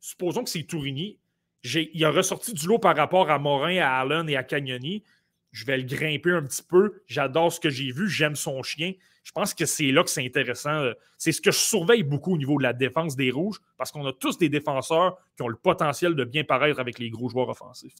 supposons 0.00 0.44
que 0.44 0.50
c'est 0.50 0.64
Tourigny, 0.64 1.18
il 1.64 2.04
a 2.04 2.10
ressorti 2.10 2.52
du 2.52 2.66
lot 2.66 2.78
par 2.78 2.96
rapport 2.96 3.30
à 3.30 3.38
Morin, 3.38 3.78
à 3.78 4.00
Allen 4.00 4.28
et 4.28 4.36
à 4.36 4.42
Cagnoni. 4.42 5.04
Je 5.52 5.64
vais 5.64 5.76
le 5.76 5.84
grimper 5.84 6.30
un 6.30 6.42
petit 6.42 6.62
peu. 6.62 7.02
J'adore 7.06 7.52
ce 7.52 7.60
que 7.60 7.70
j'ai 7.70 7.92
vu. 7.92 8.08
J'aime 8.08 8.36
son 8.36 8.62
chien. 8.62 8.94
Je 9.22 9.30
pense 9.30 9.54
que 9.54 9.66
c'est 9.66 9.92
là 9.92 10.02
que 10.02 10.10
c'est 10.10 10.24
intéressant. 10.24 10.90
C'est 11.18 11.30
ce 11.30 11.40
que 11.40 11.52
je 11.52 11.58
surveille 11.58 12.02
beaucoup 12.02 12.34
au 12.34 12.38
niveau 12.38 12.58
de 12.58 12.64
la 12.64 12.72
défense 12.72 13.14
des 13.14 13.30
Rouges, 13.30 13.60
parce 13.76 13.92
qu'on 13.92 14.04
a 14.06 14.12
tous 14.12 14.38
des 14.38 14.48
défenseurs 14.48 15.18
qui 15.36 15.42
ont 15.42 15.48
le 15.48 15.56
potentiel 15.56 16.16
de 16.16 16.24
bien 16.24 16.42
paraître 16.42 16.80
avec 16.80 16.98
les 16.98 17.10
gros 17.10 17.28
joueurs 17.28 17.48
offensifs. 17.48 17.94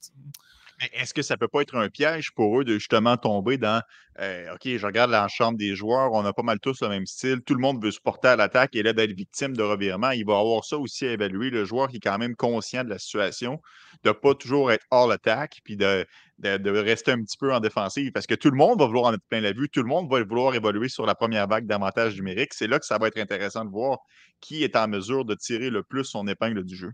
Est-ce 0.92 1.14
que 1.14 1.22
ça 1.22 1.36
peut 1.36 1.48
pas 1.48 1.62
être 1.62 1.76
un 1.76 1.88
piège 1.88 2.32
pour 2.32 2.60
eux 2.60 2.64
de 2.64 2.74
justement 2.74 3.16
tomber 3.16 3.56
dans 3.56 3.82
euh, 4.20 4.54
OK, 4.54 4.62
je 4.64 4.84
regarde 4.84 5.10
la 5.10 5.26
chambre 5.28 5.56
des 5.56 5.74
joueurs, 5.74 6.12
on 6.12 6.24
a 6.24 6.32
pas 6.32 6.42
mal 6.42 6.58
tous 6.60 6.82
le 6.82 6.88
même 6.88 7.06
style, 7.06 7.40
tout 7.40 7.54
le 7.54 7.60
monde 7.60 7.82
veut 7.82 7.90
se 7.90 8.00
porter 8.00 8.28
à 8.28 8.36
l'attaque 8.36 8.74
et 8.74 8.82
là 8.82 8.92
d'être 8.92 9.12
victime 9.12 9.56
de 9.56 9.62
revirement. 9.62 10.10
Il 10.10 10.26
va 10.26 10.38
avoir 10.38 10.64
ça 10.64 10.76
aussi 10.76 11.06
à 11.06 11.12
évaluer, 11.12 11.50
le 11.50 11.64
joueur 11.64 11.88
qui 11.88 11.96
est 11.96 12.00
quand 12.00 12.18
même 12.18 12.36
conscient 12.36 12.84
de 12.84 12.90
la 12.90 12.98
situation, 12.98 13.60
de 14.04 14.10
ne 14.10 14.12
pas 14.12 14.34
toujours 14.34 14.70
être 14.72 14.84
hors 14.90 15.08
l'attaque, 15.08 15.60
puis 15.64 15.76
de, 15.76 16.06
rester 16.42 17.12
un 17.12 17.22
petit 17.22 17.38
peu 17.38 17.54
en 17.54 17.60
défensive, 17.60 18.12
parce 18.12 18.26
que 18.26 18.34
tout 18.34 18.50
le 18.50 18.56
monde 18.56 18.78
va 18.78 18.86
vouloir 18.86 19.06
en 19.06 19.14
être 19.14 19.24
plein 19.28 19.40
la 19.40 19.52
vue, 19.52 19.68
tout 19.70 19.82
le 19.82 19.88
monde 19.88 20.10
va 20.10 20.22
vouloir 20.22 20.54
évoluer 20.54 20.88
sur 20.88 21.06
la 21.06 21.14
première 21.14 21.46
vague 21.46 21.66
d'avantages 21.66 22.16
numériques. 22.16 22.54
C'est 22.54 22.66
là 22.66 22.78
que 22.78 22.86
ça 22.86 22.98
va 22.98 23.08
être 23.08 23.18
intéressant 23.18 23.64
de 23.64 23.70
voir 23.70 23.98
qui 24.40 24.64
est 24.64 24.76
en 24.76 24.88
mesure 24.88 25.24
de 25.24 25.34
tirer 25.34 25.70
le 25.70 25.82
plus 25.82 26.04
son 26.04 26.26
épingle 26.26 26.64
du 26.64 26.76
jeu. 26.76 26.92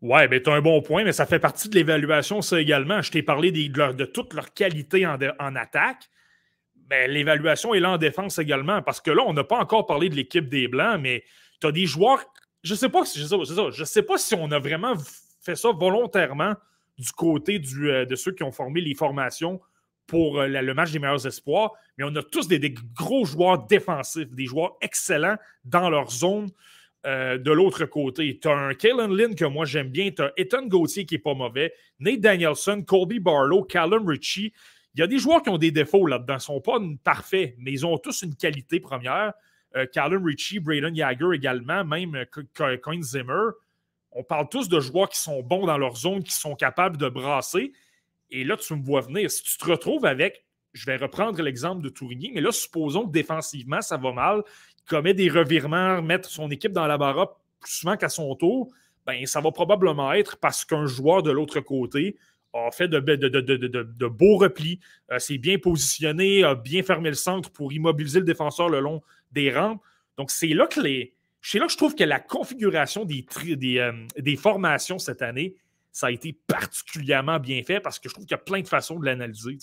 Ouais, 0.00 0.28
ben, 0.28 0.40
tu 0.40 0.50
un 0.50 0.60
bon 0.60 0.80
point, 0.80 1.02
mais 1.02 1.12
ça 1.12 1.26
fait 1.26 1.40
partie 1.40 1.68
de 1.68 1.74
l'évaluation, 1.74 2.40
ça 2.40 2.60
également. 2.60 3.02
Je 3.02 3.10
t'ai 3.10 3.22
parlé 3.22 3.50
de, 3.50 3.92
de, 3.92 4.04
toute 4.04 4.32
leur 4.32 4.54
qualité 4.54 5.06
en, 5.06 5.56
attaque. 5.56 6.08
Ben, 6.86 7.10
l'évaluation 7.10 7.74
est 7.74 7.80
là 7.80 7.90
en 7.90 7.98
défense 7.98 8.38
également, 8.38 8.80
parce 8.80 9.00
que 9.00 9.10
là, 9.10 9.22
on 9.26 9.32
n'a 9.32 9.44
pas 9.44 9.58
encore 9.58 9.86
parlé 9.86 10.08
de 10.08 10.14
l'équipe 10.14 10.48
des 10.48 10.68
Blancs, 10.68 11.00
mais 11.00 11.24
tu 11.60 11.66
as 11.66 11.72
des 11.72 11.86
joueurs. 11.86 12.24
je 12.62 12.74
sais 12.74 12.88
pas 12.88 13.04
si 13.04 13.26
ça, 13.26 13.36
ça, 13.44 13.70
je 13.70 13.84
sais 13.84 14.02
pas 14.02 14.18
si 14.18 14.34
on 14.36 14.50
a 14.52 14.58
vraiment 14.58 14.94
fait 15.40 15.56
ça 15.56 15.70
volontairement 15.72 16.54
du 16.98 17.12
côté 17.12 17.60
euh, 17.80 18.04
de 18.04 18.16
ceux 18.16 18.32
qui 18.32 18.42
ont 18.42 18.52
formé 18.52 18.80
les 18.80 18.94
formations 18.94 19.60
pour 20.06 20.40
euh, 20.40 20.48
le 20.48 20.74
match 20.74 20.90
des 20.90 20.98
meilleurs 20.98 21.26
espoirs, 21.26 21.72
mais 21.96 22.04
on 22.04 22.14
a 22.16 22.22
tous 22.22 22.48
des, 22.48 22.74
gros 22.94 23.24
joueurs 23.24 23.66
défensifs, 23.66 24.30
des 24.32 24.46
joueurs 24.46 24.76
excellents 24.80 25.36
dans 25.64 25.90
leur 25.90 26.10
zone. 26.10 26.50
Euh, 27.08 27.38
de 27.38 27.50
l'autre 27.50 27.86
côté, 27.86 28.38
tu 28.38 28.48
as 28.48 28.52
un 28.52 28.74
Kalen 28.74 29.10
Lynn 29.10 29.34
que 29.34 29.46
moi 29.46 29.64
j'aime 29.64 29.88
bien, 29.88 30.10
tu 30.10 30.20
as 30.20 30.30
Ethan 30.36 30.66
Gauthier 30.66 31.06
qui 31.06 31.14
n'est 31.14 31.20
pas 31.20 31.32
mauvais, 31.32 31.72
Nate 32.00 32.20
Danielson, 32.20 32.82
Colby 32.86 33.18
Barlow, 33.18 33.64
Callum 33.64 34.06
Ritchie. 34.06 34.52
Il 34.94 35.00
y 35.00 35.02
a 35.02 35.06
des 35.06 35.18
joueurs 35.18 35.42
qui 35.42 35.48
ont 35.48 35.56
des 35.56 35.70
défauts 35.70 36.06
là-dedans, 36.06 36.34
ils 36.34 36.36
ne 36.36 36.40
sont 36.40 36.60
pas 36.60 36.78
parfaits, 37.02 37.54
mais 37.56 37.72
ils 37.72 37.86
ont 37.86 37.96
tous 37.96 38.22
une 38.22 38.34
qualité 38.34 38.78
première. 38.78 39.32
Callum 39.92 40.24
Ritchie, 40.24 40.58
Braden 40.60 40.94
Yager 40.94 41.28
également, 41.34 41.84
même 41.84 42.24
Coin 42.82 43.02
Zimmer. 43.02 43.50
On 44.12 44.24
parle 44.24 44.48
tous 44.50 44.68
de 44.68 44.80
joueurs 44.80 45.08
qui 45.08 45.20
sont 45.20 45.42
bons 45.42 45.66
dans 45.66 45.78
leur 45.78 45.96
zone, 45.96 46.22
qui 46.22 46.32
sont 46.32 46.56
capables 46.56 46.96
de 46.96 47.08
brasser. 47.08 47.72
Et 48.30 48.44
là, 48.44 48.56
tu 48.56 48.74
me 48.74 48.82
vois 48.82 49.02
venir. 49.02 49.30
Si 49.30 49.42
tu 49.42 49.56
te 49.56 49.64
retrouves 49.66 50.04
avec, 50.04 50.44
je 50.72 50.84
vais 50.86 50.96
reprendre 50.96 51.40
l'exemple 51.42 51.82
de 51.82 51.88
Tourigny, 51.88 52.32
mais 52.34 52.40
là, 52.40 52.52
supposons 52.52 53.06
que 53.06 53.12
défensivement, 53.12 53.80
ça 53.80 53.96
va 53.96 54.12
mal, 54.12 54.42
commet 54.88 55.14
des 55.14 55.28
revirements, 55.28 56.02
mettre 56.02 56.28
son 56.28 56.50
équipe 56.50 56.72
dans 56.72 56.86
la 56.86 56.98
barre 56.98 57.36
plus 57.60 57.72
souvent 57.72 57.96
qu'à 57.96 58.08
son 58.08 58.34
tour, 58.34 58.68
ben, 59.06 59.26
ça 59.26 59.40
va 59.40 59.50
probablement 59.50 60.12
être 60.12 60.36
parce 60.36 60.64
qu'un 60.64 60.86
joueur 60.86 61.22
de 61.22 61.30
l'autre 61.30 61.60
côté 61.60 62.16
a 62.54 62.70
fait 62.70 62.88
de, 62.88 64.06
beaux 64.06 64.36
replis, 64.36 64.80
euh, 65.10 65.18
s'est 65.18 65.38
bien 65.38 65.58
positionné, 65.58 66.44
a 66.44 66.54
bien 66.54 66.82
fermé 66.82 67.10
le 67.10 67.14
centre 67.14 67.50
pour 67.50 67.72
immobiliser 67.72 68.20
le 68.20 68.24
défenseur 68.24 68.68
le 68.68 68.80
long 68.80 69.02
des 69.32 69.52
rampes. 69.52 69.82
Donc, 70.16 70.30
c'est 70.30 70.48
là 70.48 70.66
que 70.66 70.80
les. 70.80 71.14
C'est 71.40 71.58
là 71.58 71.66
que 71.66 71.72
je 71.72 71.76
trouve 71.76 71.94
que 71.94 72.04
la 72.04 72.18
configuration 72.18 73.04
des, 73.04 73.24
euh, 73.78 73.92
des 74.18 74.36
formations 74.36 74.98
cette 74.98 75.22
année 75.22 75.54
ça 75.98 76.06
a 76.06 76.10
été 76.10 76.32
particulièrement 76.46 77.40
bien 77.40 77.62
fait 77.64 77.80
parce 77.80 77.98
que 77.98 78.08
je 78.08 78.14
trouve 78.14 78.24
qu'il 78.24 78.36
y 78.36 78.40
a 78.40 78.42
plein 78.42 78.60
de 78.60 78.68
façons 78.68 78.98
de 78.98 79.04
l'analyser. 79.04 79.58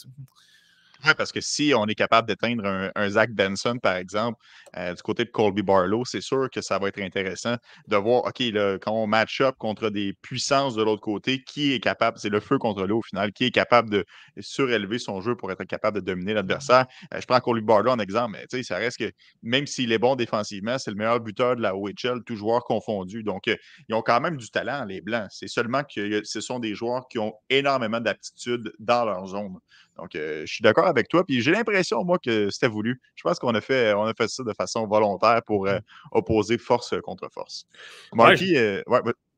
Parce 1.13 1.31
que 1.31 1.41
si 1.41 1.73
on 1.75 1.85
est 1.85 1.95
capable 1.95 2.27
d'éteindre 2.27 2.89
un, 2.95 3.09
Zach 3.09 3.31
Benson, 3.31 3.77
par 3.81 3.95
exemple, 3.95 4.39
euh, 4.77 4.93
du 4.93 5.01
côté 5.01 5.25
de 5.25 5.29
Colby 5.29 5.61
Barlow, 5.61 6.05
c'est 6.05 6.21
sûr 6.21 6.49
que 6.49 6.61
ça 6.61 6.79
va 6.79 6.87
être 6.87 6.99
intéressant 6.99 7.55
de 7.87 7.95
voir, 7.97 8.25
OK, 8.25 8.41
quand 8.81 8.91
on 8.91 9.07
match 9.07 9.41
up 9.41 9.55
contre 9.57 9.89
des 9.89 10.13
puissances 10.21 10.75
de 10.75 10.83
l'autre 10.83 11.01
côté, 11.01 11.43
qui 11.43 11.73
est 11.73 11.79
capable, 11.79 12.17
c'est 12.17 12.29
le 12.29 12.39
feu 12.39 12.57
contre 12.57 12.85
l'eau 12.85 12.99
au 12.99 13.01
final, 13.01 13.31
qui 13.31 13.45
est 13.45 13.51
capable 13.51 13.89
de 13.89 14.05
surélever 14.39 14.99
son 14.99 15.21
jeu 15.21 15.35
pour 15.35 15.51
être 15.51 15.63
capable 15.65 15.99
de 16.01 16.05
dominer 16.05 16.33
l'adversaire. 16.33 16.85
Euh, 17.13 17.21
je 17.21 17.25
prends 17.25 17.39
Colby 17.39 17.65
Barlow 17.65 17.91
en 17.91 17.99
exemple, 17.99 18.37
mais 18.51 18.63
ça 18.63 18.77
reste 18.77 18.97
que 18.97 19.11
même 19.43 19.67
s'il 19.67 19.91
est 19.91 19.99
bon 19.99 20.15
défensivement, 20.15 20.77
c'est 20.77 20.91
le 20.91 20.97
meilleur 20.97 21.19
buteur 21.19 21.55
de 21.55 21.61
la 21.61 21.75
OHL, 21.75 22.23
tous 22.25 22.35
joueurs 22.35 22.63
confondus. 22.63 23.23
Donc, 23.23 23.47
euh, 23.47 23.55
ils 23.87 23.95
ont 23.95 24.01
quand 24.01 24.19
même 24.21 24.37
du 24.37 24.49
talent, 24.49 24.85
les 24.85 25.01
Blancs. 25.01 25.27
C'est 25.29 25.47
seulement 25.47 25.83
que 25.83 26.21
ce 26.23 26.41
sont 26.41 26.59
des 26.59 26.73
joueurs 26.73 27.07
qui 27.09 27.19
ont 27.19 27.33
énormément 27.49 27.99
d'aptitude 27.99 28.73
dans 28.79 29.05
leur 29.05 29.27
zone. 29.27 29.57
Donc, 29.97 30.15
euh, 30.15 30.41
je 30.45 30.53
suis 30.53 30.61
d'accord 30.61 30.87
avec 30.87 31.07
toi. 31.07 31.25
Puis 31.25 31.41
j'ai 31.41 31.51
l'impression, 31.51 32.03
moi, 32.03 32.19
que 32.19 32.49
c'était 32.49 32.67
voulu. 32.67 33.01
Je 33.15 33.23
pense 33.23 33.39
qu'on 33.39 33.55
a 33.55 33.61
fait, 33.61 33.93
on 33.93 34.03
a 34.03 34.13
fait 34.13 34.27
ça 34.27 34.43
de 34.43 34.53
façon 34.53 34.85
volontaire 34.87 35.41
pour 35.45 35.67
euh, 35.67 35.79
opposer 36.11 36.57
force 36.57 36.93
contre 37.01 37.29
force. 37.31 37.65
Marky, 38.13 38.57
euh, 38.57 38.81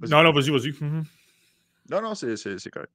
non, 0.08 0.24
non, 0.24 0.32
vas-y, 0.32 0.50
vas-y. 0.50 0.74
Mhm. 0.80 1.04
Non, 1.90 2.02
non, 2.02 2.16
c'est 2.16 2.70
correct. 2.72 2.92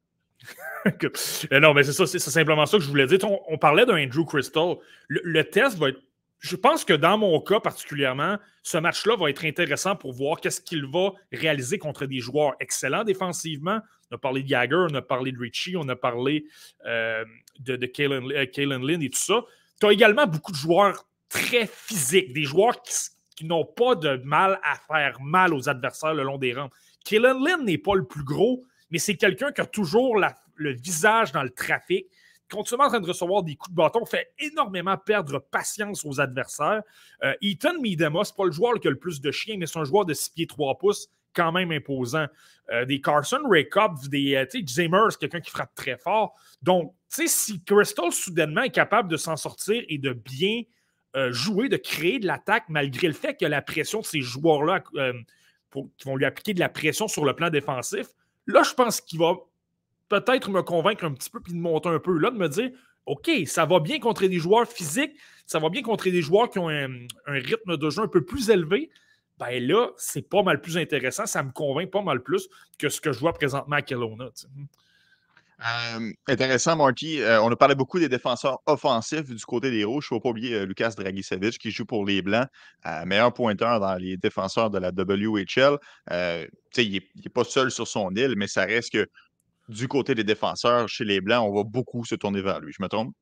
non, 1.52 1.72
mais 1.72 1.84
c'est 1.84 1.92
ça, 1.92 2.06
c'est 2.06 2.18
simplement 2.18 2.66
ça 2.66 2.76
que 2.78 2.82
je 2.82 2.88
voulais 2.88 3.06
dire. 3.06 3.18
On, 3.48 3.58
parlait 3.58 3.86
d'un 3.86 4.02
Andrew 4.02 4.24
Crystal. 4.24 4.76
le, 5.08 5.42
test 5.44 5.78
va 5.78 5.90
être 5.90 6.00
je 6.42 6.56
pense 6.56 6.84
que 6.84 6.92
dans 6.92 7.16
mon 7.16 7.40
cas 7.40 7.60
particulièrement, 7.60 8.36
ce 8.64 8.76
match-là 8.76 9.16
va 9.16 9.30
être 9.30 9.44
intéressant 9.44 9.94
pour 9.94 10.12
voir 10.12 10.40
qu'est-ce 10.40 10.60
qu'il 10.60 10.84
va 10.86 11.12
réaliser 11.32 11.78
contre 11.78 12.04
des 12.04 12.18
joueurs 12.18 12.54
excellents 12.58 13.04
défensivement. 13.04 13.78
On 14.12 14.16
a 14.16 14.18
parlé 14.18 14.42
de 14.42 14.48
Jagger, 14.48 14.86
on 14.90 14.94
a 14.94 15.00
parlé 15.00 15.32
de 15.32 15.38
Richie, 15.38 15.74
on 15.74 15.88
a 15.88 15.96
parlé 15.96 16.44
euh, 16.84 17.24
de, 17.60 17.76
de 17.76 17.86
Kalen, 17.86 18.30
euh, 18.30 18.86
Lynn 18.86 19.02
et 19.02 19.08
tout 19.08 19.18
ça. 19.18 19.42
Tu 19.80 19.86
as 19.86 19.92
également 19.92 20.26
beaucoup 20.26 20.52
de 20.52 20.56
joueurs 20.56 21.06
très 21.30 21.66
physiques, 21.66 22.34
des 22.34 22.44
joueurs 22.44 22.82
qui, 22.82 23.46
n'ont 23.46 23.64
pas 23.64 23.94
de 23.94 24.20
mal 24.22 24.60
à 24.62 24.76
faire 24.76 25.20
mal 25.20 25.52
aux 25.54 25.68
adversaires 25.68 26.14
le 26.14 26.22
long 26.22 26.36
des 26.36 26.52
rangs. 26.52 26.70
Kalen 27.04 27.42
Lynn 27.42 27.64
n'est 27.64 27.78
pas 27.78 27.94
le 27.94 28.04
plus 28.04 28.22
gros, 28.22 28.64
mais 28.90 28.98
c'est 28.98 29.16
quelqu'un 29.16 29.50
qui 29.50 29.62
a 29.62 29.66
toujours 29.66 30.16
le 30.54 30.72
visage 30.72 31.32
dans 31.32 31.42
le 31.42 31.50
trafic 31.50 32.06
continuellement 32.50 32.88
en 32.88 32.90
train 32.90 33.00
de 33.00 33.08
recevoir 33.08 33.42
des 33.42 33.56
coups 33.56 33.70
de 33.70 33.76
bâton, 33.76 34.04
fait 34.04 34.32
énormément 34.38 34.96
perdre 34.98 35.38
patience 35.38 36.04
aux 36.04 36.20
adversaires. 36.20 36.82
Euh, 37.24 37.32
Ethan 37.40 37.80
Miedema, 37.80 38.24
c'est 38.24 38.36
pas 38.36 38.44
le 38.44 38.52
joueur 38.52 38.78
qui 38.78 38.88
a 38.88 38.90
le 38.90 38.98
plus 38.98 39.22
de 39.22 39.30
chiens, 39.30 39.56
mais 39.58 39.66
c'est 39.66 39.78
un 39.78 39.84
joueur 39.84 40.04
de 40.04 40.12
6 40.12 40.30
pieds 40.30 40.46
3 40.46 40.76
pouces 40.78 41.08
quand 41.34 41.52
même 41.52 41.70
imposant. 41.72 42.26
Euh, 42.70 42.84
des 42.84 43.00
Carson 43.00 43.40
Raycop, 43.48 43.92
des 44.08 44.36
euh, 44.36 44.46
Zimmer, 44.66 45.02
c'est 45.10 45.18
quelqu'un 45.18 45.40
qui 45.40 45.50
frappe 45.50 45.74
très 45.74 45.96
fort. 45.96 46.34
Donc, 46.62 46.94
si 47.08 47.62
Crystal 47.64 48.12
soudainement 48.12 48.62
est 48.62 48.70
capable 48.70 49.10
de 49.10 49.16
s'en 49.16 49.36
sortir 49.36 49.82
et 49.88 49.98
de 49.98 50.12
bien 50.12 50.62
jouer, 51.28 51.68
de 51.68 51.76
créer 51.76 52.18
de 52.20 52.26
l'attaque, 52.26 52.64
malgré 52.70 53.06
le 53.06 53.12
fait 53.12 53.36
que 53.38 53.44
la 53.44 53.60
pression 53.60 54.00
de 54.00 54.06
ces 54.06 54.22
joueurs-là 54.22 54.80
qui 54.80 56.06
vont 56.06 56.16
lui 56.16 56.24
appliquer 56.24 56.54
de 56.54 56.60
la 56.60 56.70
pression 56.70 57.06
sur 57.06 57.26
le 57.26 57.34
plan 57.34 57.50
défensif, 57.50 58.06
là, 58.46 58.62
je 58.62 58.72
pense 58.72 59.02
qu'il 59.02 59.18
va 59.18 59.34
peut-être 60.08 60.50
me 60.50 60.62
convaincre 60.62 61.04
un 61.04 61.12
petit 61.12 61.28
peu 61.28 61.40
puis 61.40 61.52
de 61.52 61.58
monter 61.58 61.90
un 61.90 61.98
peu 61.98 62.16
là, 62.16 62.30
de 62.30 62.38
me 62.38 62.48
dire 62.48 62.70
OK, 63.06 63.30
ça 63.46 63.64
va 63.64 63.80
bien 63.80 63.98
contre 63.98 64.26
des 64.26 64.38
joueurs 64.38 64.68
physiques, 64.68 65.12
ça 65.46 65.58
va 65.58 65.68
bien 65.70 65.82
contre 65.82 66.08
des 66.08 66.22
joueurs 66.22 66.50
qui 66.50 66.58
ont 66.58 66.68
un, 66.68 66.88
rythme 67.26 67.76
de 67.76 67.90
jeu 67.90 68.02
un 68.02 68.08
peu 68.08 68.24
plus 68.24 68.50
élevé. 68.50 68.90
Ben 69.38 69.66
là, 69.66 69.88
c'est 69.96 70.28
pas 70.28 70.42
mal 70.42 70.60
plus 70.60 70.76
intéressant. 70.76 71.26
Ça 71.26 71.42
me 71.42 71.50
convainc 71.50 71.90
pas 71.90 72.02
mal 72.02 72.22
plus 72.22 72.48
que 72.78 72.88
ce 72.88 73.00
que 73.00 73.12
je 73.12 73.18
vois 73.18 73.32
présentement 73.32 73.76
à 73.76 73.82
Kelowna. 73.82 74.30
Euh, 75.64 76.12
intéressant, 76.26 76.76
Marty. 76.76 77.20
Euh, 77.20 77.40
on 77.40 77.50
a 77.50 77.56
parlé 77.56 77.74
beaucoup 77.74 78.00
des 78.00 78.08
défenseurs 78.08 78.60
offensifs 78.66 79.30
du 79.30 79.44
côté 79.44 79.70
des 79.70 79.84
Rouges. 79.84 80.08
Il 80.10 80.14
ne 80.14 80.18
faut 80.18 80.20
pas 80.20 80.30
oublier 80.30 80.54
euh, 80.54 80.66
Lucas 80.66 80.94
Dragicevic 80.96 81.58
qui 81.58 81.70
joue 81.70 81.84
pour 81.84 82.04
les 82.04 82.20
Blancs, 82.20 82.48
meilleur 83.06 83.32
pointeur 83.32 83.78
dans 83.78 83.94
les 83.94 84.16
défenseurs 84.16 84.70
de 84.70 84.78
la 84.78 84.90
WHL. 84.90 85.78
il 86.78 87.00
n'est 87.16 87.30
pas 87.32 87.44
seul 87.44 87.70
sur 87.70 87.86
son 87.86 88.10
île, 88.16 88.34
mais 88.36 88.48
ça 88.48 88.64
reste 88.64 88.92
que 88.92 89.08
du 89.68 89.86
côté 89.86 90.14
des 90.14 90.24
défenseurs, 90.24 90.88
chez 90.88 91.04
les 91.04 91.20
Blancs, 91.20 91.48
on 91.48 91.54
va 91.54 91.62
beaucoup 91.62 92.04
se 92.04 92.16
tourner 92.16 92.42
vers 92.42 92.60
lui. 92.60 92.72
Je 92.76 92.82
me 92.82 92.88
trompe? 92.88 93.14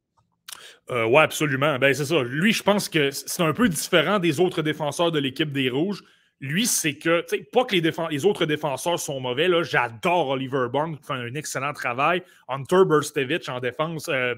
Euh, 0.91 1.05
oui, 1.07 1.19
absolument. 1.19 1.79
Ben, 1.79 1.93
c'est 1.95 2.05
ça. 2.05 2.23
Lui, 2.23 2.53
je 2.53 2.63
pense 2.63 2.89
que 2.89 3.11
c'est 3.11 3.43
un 3.43 3.53
peu 3.53 3.69
différent 3.69 4.19
des 4.19 4.41
autres 4.41 4.63
défenseurs 4.63 5.13
de 5.13 5.19
l'équipe 5.19 5.53
des 5.53 5.71
Rouges. 5.71 6.03
Lui, 6.41 6.67
c'est 6.67 6.95
que, 6.95 7.25
pas 7.53 7.65
que 7.65 7.77
les, 7.77 7.93
les, 8.11 8.25
autres 8.25 8.47
défenseurs 8.47 8.99
sont 8.99 9.21
mauvais. 9.21 9.49
J'adore 9.63 10.29
Oliver 10.29 10.69
Bond, 10.73 10.95
qui 10.95 11.07
fait 11.07 11.13
un 11.13 11.35
excellent 11.35 11.75
travail. 11.75 12.23
Hunter 12.49 12.85
Burstevich 12.87 13.49
en 13.51 13.61
défense, 13.61 14.09
euh, 14.09 14.35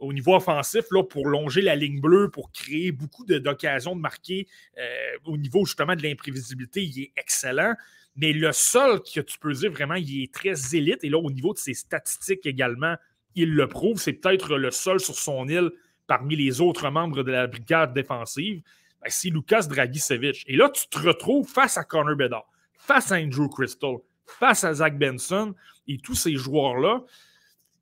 au 0.00 0.12
niveau 0.12 0.34
offensif, 0.34 0.84
là, 0.90 1.04
pour 1.04 1.28
longer 1.28 1.62
la 1.62 1.76
ligne 1.76 2.00
bleue, 2.00 2.28
pour 2.28 2.50
créer 2.50 2.90
beaucoup 2.90 3.24
d'occasions 3.24 3.94
de, 3.94 4.00
marquer 4.00 4.48
euh, 4.78 5.16
au 5.24 5.36
niveau 5.36 5.64
justement 5.64 5.94
de 5.94 6.02
l'imprévisibilité, 6.02 6.82
il 6.82 7.02
est 7.04 7.12
excellent. 7.16 7.74
Mais 8.16 8.32
le 8.32 8.52
seul 8.52 9.00
que 9.00 9.20
tu 9.20 9.38
peux 9.38 9.52
dire 9.52 9.70
vraiment, 9.70 9.94
il 9.94 10.24
est 10.24 10.34
très 10.34 10.74
élite. 10.74 11.04
Et 11.04 11.08
là, 11.08 11.18
au 11.18 11.30
niveau 11.30 11.54
de 11.54 11.58
ses 11.58 11.74
statistiques 11.74 12.44
également, 12.46 12.96
il 13.34 13.54
le 13.54 13.68
prouve. 13.68 13.98
C'est 13.98 14.12
peut-être 14.12 14.56
le 14.56 14.70
seul 14.70 15.00
sur 15.00 15.14
son 15.14 15.48
île 15.48 15.70
parmi 16.06 16.36
les 16.36 16.60
autres 16.60 16.90
membres 16.90 17.22
de 17.22 17.30
la 17.30 17.46
brigade 17.46 17.94
défensive. 17.94 18.62
Ben, 19.00 19.08
c'est 19.08 19.30
Lucas 19.30 19.62
Dragicevic. 19.62 20.44
Et 20.46 20.56
là, 20.56 20.70
tu 20.70 20.88
te 20.88 20.98
retrouves 20.98 21.48
face 21.48 21.76
à 21.76 21.84
Connor 21.84 22.16
Bedard, 22.16 22.46
face 22.76 23.12
à 23.12 23.16
Andrew 23.16 23.48
Crystal, 23.48 23.96
face 24.26 24.64
à 24.64 24.74
Zach 24.74 24.98
Benson 24.98 25.54
et 25.88 25.98
tous 25.98 26.14
ces 26.14 26.34
joueurs-là. 26.34 27.02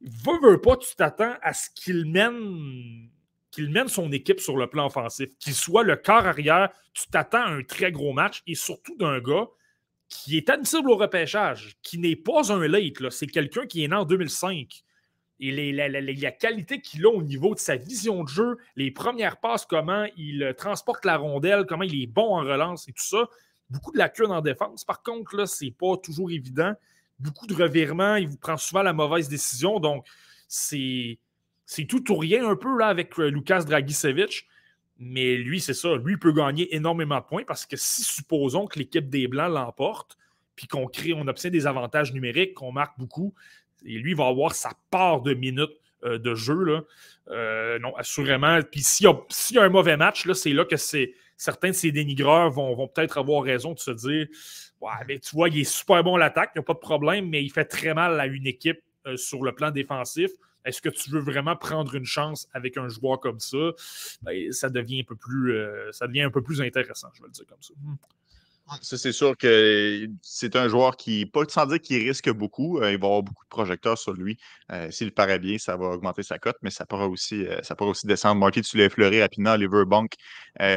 Veux, 0.01 0.41
veux 0.51 0.61
pas, 0.61 0.77
tu 0.77 0.95
t'attends 0.97 1.35
à 1.43 1.53
ce 1.53 1.69
qu'il 1.75 2.11
mène 2.11 3.11
qu'il 3.51 3.71
mène 3.71 3.89
son 3.89 4.13
équipe 4.13 4.41
sur 4.41 4.57
le 4.57 4.69
plan 4.69 4.87
offensif, 4.87 5.29
qu'il 5.39 5.55
soit 5.55 5.83
le 5.83 5.97
quart 5.97 6.25
arrière, 6.25 6.71
tu 6.95 7.09
t'attends 7.09 7.43
à 7.43 7.51
un 7.51 7.63
très 7.63 7.91
gros 7.91 8.13
match 8.13 8.43
et 8.47 8.55
surtout 8.55 8.97
d'un 8.97 9.19
gars 9.19 9.49
qui 10.09 10.37
est 10.37 10.49
admissible 10.51 10.91
au 10.91 10.97
repêchage, 10.97 11.77
qui 11.83 11.99
n'est 11.99 12.17
pas 12.17 12.53
un 12.53 12.67
late, 12.67 13.11
c'est 13.11 13.27
quelqu'un 13.27 13.67
qui 13.67 13.85
est 13.85 13.89
né 13.89 13.95
en 13.95 14.05
2005. 14.05 14.85
Et 15.43 15.73
la, 15.73 16.31
qualité 16.33 16.83
qu'il 16.83 17.07
a 17.07 17.09
au 17.09 17.23
niveau 17.23 17.55
de 17.55 17.59
sa 17.59 17.77
vision 17.77 18.25
de 18.25 18.29
jeu, 18.29 18.59
les 18.77 18.91
premières 18.91 19.39
passes, 19.39 19.65
comment 19.65 20.05
il 20.19 20.43
euh, 20.43 20.53
transporte 20.53 21.07
la 21.07 21.17
rondelle, 21.17 21.65
comment 21.67 21.85
il 21.85 22.03
est 22.03 22.07
bon 22.07 22.37
en 22.37 22.41
relance 22.41 22.89
et 22.89 22.93
tout 22.93 23.03
ça. 23.03 23.27
Beaucoup 23.71 23.91
de 23.91 23.99
lacunes 23.99 24.33
en 24.33 24.43
défense. 24.43 24.85
Par 24.85 25.03
contre, 25.03 25.35
là, 25.37 25.47
c'est 25.47 25.71
pas 25.71 25.97
toujours 25.97 26.31
évident. 26.31 26.75
Beaucoup 27.19 27.47
de 27.47 27.55
revirements, 27.55 28.17
il 28.17 28.29
vous 28.29 28.37
prend 28.37 28.59
souvent 28.59 28.83
la 28.83 28.93
mauvaise 28.93 29.31
décision. 29.31 29.81
Donc, 29.81 30.07
c'est 30.47 31.19
tout 31.89 32.13
ou 32.13 32.19
rien 32.19 32.47
un 32.47 32.57
peu 32.57 32.85
avec 32.85 33.19
euh, 33.19 33.31
Lucas 33.31 33.63
Dragicevic. 33.63 34.47
Mais 34.99 35.37
lui, 35.37 35.61
c'est 35.61 35.73
ça. 35.73 35.97
Lui 35.97 36.19
peut 36.19 36.33
gagner 36.33 36.75
énormément 36.77 37.19
de 37.19 37.25
points 37.25 37.45
parce 37.47 37.65
que 37.65 37.77
si 37.79 38.03
supposons 38.03 38.67
que 38.67 38.79
l'équipe 38.79 39.09
des 39.09 39.27
Blancs 39.27 39.51
l'emporte, 39.51 40.19
puis 40.55 40.67
qu'on 40.67 40.87
crée, 40.87 41.15
on 41.15 41.27
obtient 41.27 41.49
des 41.49 41.67
avantages 41.67 42.13
numériques, 42.13 42.53
qu'on 42.53 42.73
marque 42.73 42.99
beaucoup, 42.99 43.33
et 43.85 43.99
lui 43.99 44.15
va 44.15 44.27
avoir 44.27 44.55
sa 44.55 44.73
part 44.91 45.23
de 45.23 45.35
minutes 45.35 45.77
euh, 46.05 46.19
de 46.19 46.35
jeu. 46.35 46.65
Là. 46.65 46.83
Euh, 47.29 47.79
non, 47.79 47.95
assurément. 47.97 48.61
Puis 48.63 48.83
s'il 48.83 49.07
y, 49.07 49.59
a 49.59 49.63
un 49.63 49.69
mauvais 49.69 49.99
match, 49.99 50.31
c'est 50.33 50.53
là 50.53 50.65
que 50.65 50.77
certains 50.77 51.69
de 51.69 51.75
ces 51.75 51.93
dénigreurs 51.93 52.51
vont, 52.51 52.89
peut-être 52.89 53.19
avoir 53.19 53.43
raison 53.43 53.75
de 53.75 53.79
se 53.79 53.91
dire 53.91 54.27
Ouais, 54.81 54.91
mais 55.07 55.19
tu 55.19 55.37
vois, 55.37 55.51
il 55.51 55.61
est 55.61 55.65
super 55.65 56.03
bon 56.03 56.17
à 56.17 56.19
l'attaque, 56.19 56.53
il 56.55 56.59
n'y 56.59 56.63
a 56.63 56.65
pas 56.65 56.73
de 56.73 56.79
problème, 56.79 57.29
mais 57.29 57.45
il 57.45 57.51
fait 57.51 57.67
très 57.67 57.93
mal 57.93 58.19
à 58.19 58.27
une 58.27 58.47
équipe 58.47 58.81
euh, 59.07 59.19
sur 59.19 59.43
le 59.43 59.53
plan 59.53 59.71
défensif. 59.71 60.31
Est-ce 60.65 60.81
que 60.81 60.89
tu 60.89 61.11
veux 61.11 61.21
vraiment 61.21 61.55
prendre 61.55 61.95
une 61.95 62.07
chance 62.07 62.49
avec 62.55 62.79
un 62.79 62.89
joueur 62.89 63.21
comme 63.21 63.41
ça? 63.41 63.73
Ben, 64.23 64.51
ça, 64.53 64.71
devient 64.71 65.01
un 65.01 65.05
peu 65.05 65.17
plus, 65.17 65.55
ça 65.91 66.07
devient 66.07 66.23
un 66.23 66.31
peu 66.31 66.43
plus 66.43 66.61
intéressant, 66.61 67.09
je 67.15 67.23
vais 67.23 67.29
le 67.29 67.33
dire 67.33 67.47
comme 67.47 67.63
ça. 67.63 67.75
Ça, 68.83 68.97
c'est 68.97 69.13
sûr 69.13 69.37
que 69.37 70.09
c'est 70.23 70.55
un 70.55 70.69
joueur 70.69 70.97
qui, 70.97 71.27
pas 71.27 71.43
sans 71.49 71.67
dire 71.67 71.81
qu'il 71.81 71.99
risque 72.07 72.31
beaucoup, 72.31 72.79
euh, 72.79 72.93
il 72.93 72.99
va 72.99 73.07
avoir 73.07 73.23
beaucoup 73.23 73.45
de 73.45 73.49
projecteurs 73.49 73.99
sur 73.99 74.13
lui. 74.13 74.39
Euh, 74.71 74.91
s'il 74.91 75.13
paraît 75.13 75.39
bien, 75.39 75.59
ça 75.59 75.77
va 75.77 75.87
augmenter 75.87 76.23
sa 76.23 76.39
cote, 76.39 76.57
mais 76.63 76.71
ça 76.71 76.87
pourra 76.87 77.09
aussi, 77.09 77.47
euh, 77.47 77.61
ça 77.63 77.75
pourra 77.75 77.91
aussi 77.91 78.07
descendre. 78.07 78.41
Marty, 78.41 78.63
tu 78.63 78.77
l'as 78.77 78.85
effleuré 78.85 79.23
rapidement, 79.23 79.53
Oliver 79.53 79.85
Bank, 79.87 80.13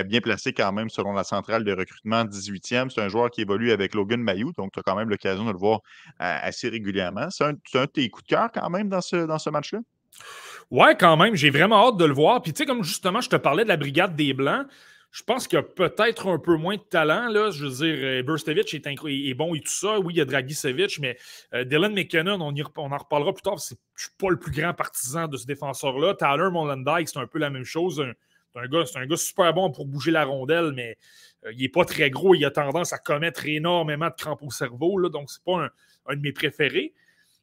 bien 0.06 0.22
placé 0.22 0.54
quand 0.54 0.72
même 0.72 0.90
selon 0.90 1.14
la 1.14 1.24
centrale 1.24 1.64
de 1.64 1.72
recrutement 1.72 2.26
18e. 2.26 2.90
C'est 2.90 3.02
un 3.02 3.10
joueur 3.10 3.30
qui 3.30 3.42
évolue 3.42 3.72
avec 3.72 3.94
Logan 3.94 4.22
Mayou, 4.22 4.52
donc 4.54 4.72
tu 4.72 4.80
as 4.80 4.84
quand 4.84 4.96
même 4.96 5.10
l'occasion 5.10 5.46
de 5.46 5.52
le 5.52 5.58
voir 5.58 5.82
assez 6.18 6.70
régulièrement. 6.70 7.30
C'est 7.30 7.44
un, 7.44 7.54
un, 7.74 7.82
de 7.82 7.86
tes 7.86 8.10
coups 8.10 8.24
de 8.26 8.36
cœur 8.36 8.50
quand 8.52 8.70
même 8.70 8.90
dans 8.90 9.02
ce, 9.02 9.26
dans 9.26 9.40
ce 9.40 9.50
match-là? 9.50 9.80
Ouais, 10.72 10.96
quand 10.98 11.18
même. 11.18 11.36
J'ai 11.36 11.50
vraiment 11.50 11.88
hâte 11.88 11.98
de 11.98 12.06
le 12.06 12.14
voir. 12.14 12.42
Puis, 12.42 12.54
tu 12.54 12.60
sais, 12.60 12.66
comme 12.66 12.84
justement, 12.84 13.22
je 13.22 13.30
te 13.30 13.36
parlais 13.36 13.64
de 13.64 13.70
la 13.70 13.78
brigade 13.78 14.16
des 14.16 14.34
Blancs, 14.34 14.68
je 15.14 15.22
pense 15.22 15.48
qu'il 15.48 15.58
y 15.58 15.60
a 15.60 15.64
peut-être 15.64 16.28
un 16.28 16.40
peu 16.40 16.58
moins 16.58 16.76
de 16.76 16.82
talent. 16.82 17.30
Là. 17.30 17.52
Je 17.52 17.68
veux 17.68 17.86
dire, 17.86 17.96
euh, 18.04 18.24
Burstevich 18.24 18.74
est, 18.74 18.88
est, 18.88 19.34
bon 19.36 19.54
et 19.54 19.60
tout 19.60 19.72
ça. 19.72 20.00
Oui, 20.00 20.16
il 20.16 20.18
y 20.18 20.22
a 20.22 20.26
Dragicevic, 20.26 20.98
mais 21.00 21.18
euh, 21.54 21.64
Dylan 21.64 21.94
McKinnon, 21.94 22.42
on, 22.42 22.52
en 22.52 22.98
reparlera 22.98 23.32
plus 23.32 23.44
tard. 23.44 23.60
Je 23.60 23.76
ne 23.76 23.78
suis 23.96 24.10
pas 24.18 24.32
le 24.32 24.40
plus 24.40 24.52
grand 24.52 24.74
partisan 24.74 25.28
de 25.28 25.38
ce 25.38 25.46
défenseur-là. 25.46 26.16
Tyler 26.16 26.50
Molendyke, 26.52 27.10
c'est 27.10 27.20
un 27.20 27.28
peu 27.28 27.38
la 27.38 27.52
même 27.52 27.64
chose. 27.64 28.04
C'est 28.56 28.60
un, 28.60 29.06
gars, 29.06 29.16
super 29.16 29.54
bon 29.54 29.70
pour 29.70 29.86
bouger 29.86 30.10
la 30.10 30.26
rondelle, 30.26 30.74
mais 30.74 30.98
euh, 31.46 31.54
il 31.54 31.62
n'est 31.62 31.70
pas 31.70 31.86
très 31.86 32.10
gros. 32.10 32.34
Il 32.34 32.44
a 32.44 32.50
tendance 32.50 32.92
à 32.92 32.98
commettre 32.98 33.46
énormément 33.46 34.08
de 34.08 34.16
crampes 34.18 34.42
au 34.42 34.50
cerveau. 34.50 35.00
Donc, 35.10 35.30
ce 35.30 35.38
n'est 35.38 35.54
pas 35.54 35.70
un, 36.08 36.16
de 36.16 36.22
mes 36.22 36.32
préférés. 36.32 36.92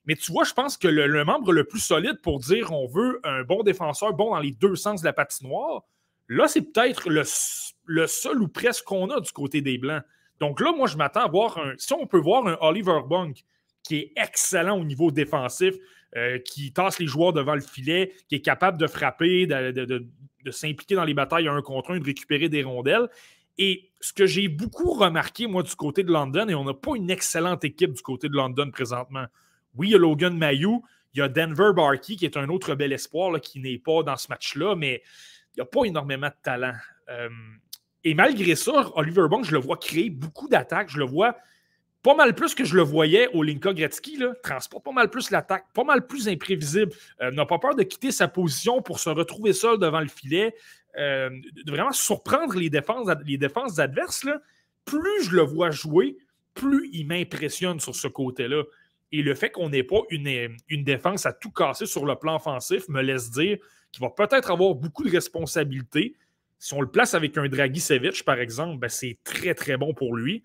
Mais 0.06 0.16
tu 0.16 0.32
vois, 0.32 0.42
je 0.42 0.54
pense 0.54 0.76
que 0.76 0.88
le, 0.88 1.06
le, 1.06 1.24
membre 1.24 1.52
le 1.52 1.62
plus 1.62 1.78
solide 1.78 2.20
pour 2.20 2.40
dire 2.40 2.72
on 2.72 2.88
veut 2.88 3.20
un 3.22 3.44
bon 3.44 3.62
défenseur, 3.62 4.12
bon 4.12 4.30
dans 4.30 4.40
les 4.40 4.50
deux 4.50 4.74
sens 4.74 5.02
de 5.02 5.06
la 5.06 5.12
patinoire, 5.12 5.84
Là, 6.30 6.46
c'est 6.46 6.62
peut-être 6.62 7.10
le, 7.10 8.06
seul 8.06 8.40
ou 8.40 8.46
presque 8.46 8.84
qu'on 8.84 9.10
a 9.10 9.20
du 9.20 9.32
côté 9.32 9.60
des 9.62 9.78
Blancs. 9.78 10.04
Donc 10.38 10.60
là, 10.60 10.72
moi, 10.72 10.86
je 10.86 10.96
m'attends 10.96 11.24
à 11.24 11.28
voir 11.28 11.58
un. 11.58 11.74
Si 11.76 11.92
on 11.92 12.06
peut 12.06 12.20
voir 12.20 12.46
un 12.46 12.56
Oliver 12.60 13.00
Bunk 13.04 13.42
qui 13.82 13.96
est 13.96 14.12
excellent 14.14 14.78
au 14.78 14.84
niveau 14.84 15.10
défensif, 15.10 15.74
euh, 16.16 16.38
qui 16.38 16.72
tasse 16.72 17.00
les 17.00 17.08
joueurs 17.08 17.32
devant 17.32 17.56
le 17.56 17.60
filet, 17.60 18.12
qui 18.28 18.36
est 18.36 18.40
capable 18.40 18.78
de 18.78 18.86
frapper, 18.86 19.48
de, 19.48 20.06
s'impliquer 20.52 20.94
dans 20.94 21.04
les 21.04 21.14
batailles 21.14 21.48
un 21.48 21.60
contre 21.62 21.90
un, 21.90 21.98
de 21.98 22.04
récupérer 22.04 22.48
des 22.48 22.62
rondelles. 22.62 23.08
Et 23.58 23.90
ce 24.00 24.12
que 24.12 24.24
j'ai 24.24 24.46
beaucoup 24.46 24.92
remarqué, 24.92 25.48
moi, 25.48 25.64
du 25.64 25.74
côté 25.74 26.04
de 26.04 26.12
London, 26.12 26.48
et 26.48 26.54
on 26.54 26.64
n'a 26.64 26.74
pas 26.74 26.94
une 26.94 27.10
excellente 27.10 27.64
équipe 27.64 27.92
du 27.92 28.02
côté 28.02 28.28
de 28.28 28.36
London 28.36 28.70
présentement. 28.70 29.26
Oui, 29.74 29.88
il 29.88 29.90
y 29.90 29.94
a 29.96 29.98
Logan 29.98 30.38
Mayou, 30.38 30.84
il 31.12 31.18
y 31.18 31.22
a 31.22 31.28
Denver 31.28 31.72
Barkey, 31.74 32.14
qui 32.14 32.24
est 32.24 32.36
un 32.36 32.48
autre 32.50 32.76
bel 32.76 32.92
espoir, 32.92 33.40
qui 33.40 33.58
n'est 33.58 33.78
pas 33.78 34.04
dans 34.04 34.16
ce 34.16 34.28
match-là, 34.28 34.76
mais 34.76 35.02
il 35.54 35.60
n'y 35.60 35.62
a 35.62 35.66
pas 35.66 35.84
énormément 35.84 36.28
de 36.28 36.34
talent. 36.42 36.74
Euh, 37.08 37.28
et 38.04 38.14
malgré 38.14 38.54
ça, 38.54 38.90
Oliver 38.94 39.26
Bong, 39.28 39.44
je 39.44 39.52
le 39.52 39.58
vois 39.58 39.76
créer 39.76 40.10
beaucoup 40.10 40.48
d'attaques. 40.48 40.88
Je 40.90 40.98
le 40.98 41.04
vois 41.04 41.36
pas 42.02 42.14
mal 42.14 42.34
plus 42.34 42.54
que 42.54 42.64
je 42.64 42.76
le 42.76 42.82
voyais 42.82 43.28
au 43.34 43.42
Linka 43.42 43.74
Gretzky. 43.74 44.16
Là, 44.16 44.32
transporte 44.42 44.84
pas 44.84 44.92
mal 44.92 45.10
plus 45.10 45.30
l'attaque, 45.30 45.66
pas 45.74 45.84
mal 45.84 46.06
plus 46.06 46.28
imprévisible. 46.28 46.92
Euh, 47.20 47.30
n'a 47.30 47.44
pas 47.44 47.58
peur 47.58 47.74
de 47.74 47.82
quitter 47.82 48.10
sa 48.10 48.28
position 48.28 48.80
pour 48.80 49.00
se 49.00 49.10
retrouver 49.10 49.52
seul 49.52 49.78
devant 49.78 50.00
le 50.00 50.08
filet. 50.08 50.54
Euh, 50.98 51.30
de 51.30 51.70
vraiment 51.70 51.92
surprendre 51.92 52.54
les 52.56 52.70
défenses, 52.70 53.08
les 53.26 53.38
défenses 53.38 53.78
adverses. 53.78 54.26
Plus 54.84 55.24
je 55.24 55.36
le 55.36 55.42
vois 55.42 55.70
jouer, 55.70 56.16
plus 56.54 56.88
il 56.92 57.06
m'impressionne 57.06 57.80
sur 57.80 57.94
ce 57.94 58.08
côté-là. 58.08 58.62
Et 59.12 59.22
le 59.22 59.34
fait 59.34 59.50
qu'on 59.50 59.68
n'ait 59.68 59.82
pas 59.82 60.02
une, 60.10 60.56
une 60.68 60.84
défense 60.84 61.26
à 61.26 61.32
tout 61.32 61.50
casser 61.50 61.86
sur 61.86 62.06
le 62.06 62.14
plan 62.16 62.36
offensif 62.36 62.88
me 62.88 63.02
laisse 63.02 63.30
dire 63.30 63.58
qui 63.92 64.00
va 64.00 64.10
peut-être 64.10 64.50
avoir 64.50 64.74
beaucoup 64.74 65.02
de 65.02 65.10
responsabilités. 65.10 66.14
Si 66.58 66.74
on 66.74 66.80
le 66.80 66.90
place 66.90 67.14
avec 67.14 67.36
un 67.38 67.48
Dragicevic, 67.48 68.22
par 68.24 68.38
exemple, 68.38 68.78
ben 68.78 68.88
c'est 68.88 69.18
très, 69.24 69.54
très 69.54 69.76
bon 69.76 69.94
pour 69.94 70.14
lui. 70.14 70.44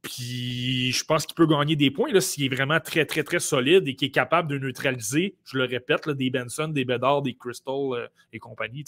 Puis 0.00 0.90
je 0.92 1.04
pense 1.04 1.26
qu'il 1.26 1.34
peut 1.34 1.46
gagner 1.46 1.76
des 1.76 1.90
points 1.90 2.18
s'il 2.20 2.44
est 2.44 2.54
vraiment 2.54 2.80
très, 2.80 3.04
très, 3.04 3.22
très 3.22 3.38
solide 3.38 3.86
et 3.86 3.94
qu'il 3.94 4.08
est 4.08 4.12
capable 4.12 4.48
de 4.48 4.58
neutraliser, 4.58 5.36
je 5.44 5.58
le 5.58 5.64
répète, 5.64 6.08
des 6.08 6.30
Benson, 6.30 6.68
des 6.68 6.84
Bedard, 6.84 7.22
des 7.22 7.34
Crystal 7.34 7.74
euh, 7.74 8.08
et 8.32 8.38
compagnie. 8.38 8.84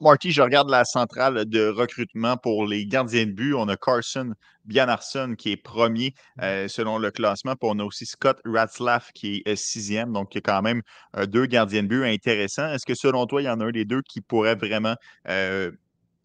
Marty, 0.00 0.32
je 0.32 0.42
regarde 0.42 0.70
la 0.70 0.84
centrale 0.84 1.44
de 1.44 1.68
recrutement 1.68 2.36
pour 2.36 2.66
les 2.66 2.86
gardiens 2.86 3.26
de 3.26 3.32
but. 3.32 3.54
On 3.54 3.68
a 3.68 3.76
Carson 3.76 4.32
Bjarnarsson 4.64 5.34
qui 5.36 5.52
est 5.52 5.56
premier 5.56 6.14
mmh. 6.36 6.42
euh, 6.42 6.68
selon 6.68 6.98
le 6.98 7.10
classement. 7.10 7.56
Puis 7.56 7.68
on 7.70 7.78
a 7.78 7.84
aussi 7.84 8.06
Scott 8.06 8.40
Ratzlaff 8.44 9.10
qui 9.12 9.42
est 9.46 9.56
sixième. 9.56 10.12
Donc, 10.12 10.34
il 10.34 10.36
y 10.36 10.38
a 10.38 10.42
quand 10.42 10.62
même 10.62 10.82
euh, 11.16 11.26
deux 11.26 11.46
gardiens 11.46 11.82
de 11.82 11.88
but 11.88 12.04
intéressants. 12.04 12.72
Est-ce 12.72 12.86
que 12.86 12.94
selon 12.94 13.26
toi, 13.26 13.42
il 13.42 13.46
y 13.46 13.48
en 13.48 13.60
a 13.60 13.64
un 13.64 13.70
des 13.70 13.84
deux 13.84 14.02
qui 14.02 14.20
pourrait 14.20 14.54
vraiment 14.54 14.96
euh, 15.28 15.70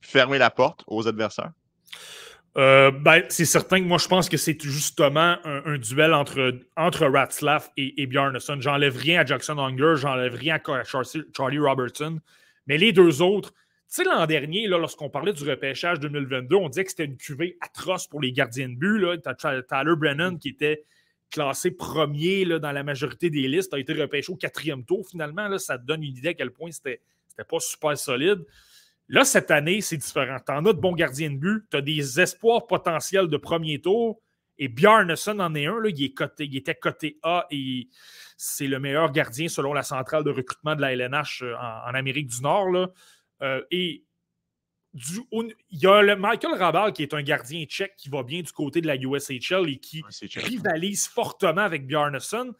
fermer 0.01 0.37
la 0.37 0.49
porte 0.49 0.83
aux 0.87 1.07
adversaires? 1.07 1.51
ben, 2.57 3.21
c'est 3.27 3.43
certain 3.43 3.81
que 3.81 3.85
moi, 3.85 3.97
je 3.97 4.07
pense 4.07 4.29
que 4.29 4.37
c'est 4.37 4.61
justement 4.61 5.35
un, 5.43 5.77
duel 5.77 6.13
entre, 6.13 6.53
entre 6.77 7.05
Ratzlaff 7.05 7.69
et, 7.75 8.01
et 8.01 8.07
Bjarnason. 8.07 8.61
J'enlève 8.61 8.95
rien 8.95 9.19
à 9.19 9.25
Jackson 9.25 9.57
Hunger, 9.57 9.95
j'enlève 9.97 10.35
rien 10.35 10.57
à 10.65 10.83
Charlie 11.35 11.59
Robertson. 11.59 12.21
Mais 12.67 12.77
les 12.77 12.91
deux 12.91 13.21
autres, 13.21 13.51
tu 13.51 14.01
sais, 14.01 14.03
l'an 14.03 14.25
dernier, 14.25 14.67
lorsqu'on 14.67 15.09
parlait 15.09 15.33
du 15.33 15.47
repêchage 15.47 15.99
2022, 15.99 16.55
on 16.55 16.69
disait 16.69 16.83
que 16.83 16.89
c'était 16.89 17.05
une 17.05 17.17
cuvée 17.17 17.57
atroce 17.61 18.07
pour 18.07 18.19
les 18.19 18.31
gardiens 18.31 18.69
de 18.69 18.75
but. 18.75 19.05
As 19.25 19.35
Tyler 19.35 19.95
Brennan 19.95 20.37
qui 20.37 20.49
était 20.49 20.83
classé 21.29 21.71
premier 21.71 22.45
là, 22.45 22.59
dans 22.59 22.71
la 22.71 22.83
majorité 22.83 23.29
des 23.29 23.47
listes, 23.47 23.73
a 23.73 23.79
été 23.79 23.93
repêché 23.93 24.31
au 24.31 24.35
quatrième 24.35 24.83
tour 24.85 25.07
finalement. 25.07 25.47
Là, 25.47 25.59
ça 25.59 25.77
te 25.77 25.85
donne 25.85 26.03
une 26.03 26.15
idée 26.15 26.29
à 26.29 26.33
quel 26.33 26.51
point 26.51 26.71
c'était 26.71 27.01
pas 27.47 27.59
super 27.59 27.97
solide. 27.97 28.39
Là, 29.07 29.23
cette 29.23 29.51
année, 29.51 29.81
c'est 29.81 29.97
différent. 29.97 30.37
Tu 30.45 30.51
en 30.51 30.65
as 30.65 30.73
de 30.73 30.79
bons 30.79 30.93
gardiens 30.93 31.29
de 31.29 31.37
but, 31.37 31.63
tu 31.69 31.77
as 31.77 31.81
des 31.81 32.19
espoirs 32.19 32.65
potentiels 32.65 33.27
de 33.27 33.37
premier 33.37 33.79
tour. 33.79 34.19
Et 34.57 34.67
Bjarnason 34.67 35.39
en 35.39 35.53
est 35.55 35.65
un, 35.65 35.79
là, 35.79 35.89
il, 35.89 36.03
est 36.03 36.13
coté, 36.13 36.45
il 36.45 36.55
était 36.55 36.75
coté 36.75 37.19
A 37.23 37.45
et 37.51 37.89
c'est 38.37 38.67
le 38.67 38.79
meilleur 38.79 39.11
gardien 39.11 39.49
selon 39.49 39.73
la 39.73 39.83
centrale 39.83 40.23
de 40.23 40.31
recrutement 40.31 40.75
de 40.75 40.81
la 40.81 40.93
LNH 40.93 41.43
euh, 41.43 41.55
en, 41.55 41.93
Amérique 41.93 42.27
du 42.27 42.41
Nord. 42.41 42.71
Là. 42.71 42.89
Euh, 43.41 43.61
et 43.71 44.05
du, 44.93 45.19
il 45.31 45.53
y 45.71 45.87
a 45.87 46.01
le 46.01 46.15
Michael 46.15 46.53
Rabal 46.53 46.93
qui 46.93 47.03
est 47.03 47.13
un 47.13 47.21
gardien 47.21 47.65
tchèque 47.65 47.95
qui 47.97 48.09
va 48.09 48.23
bien 48.23 48.41
du 48.41 48.51
côté 48.53 48.79
de 48.79 48.87
la 48.87 48.95
USHL 48.95 49.69
et 49.69 49.77
qui 49.77 50.03
rivalise 50.35 51.07
fortement 51.07 51.61
avec 51.61 51.85
Bjarnason. 51.85 52.53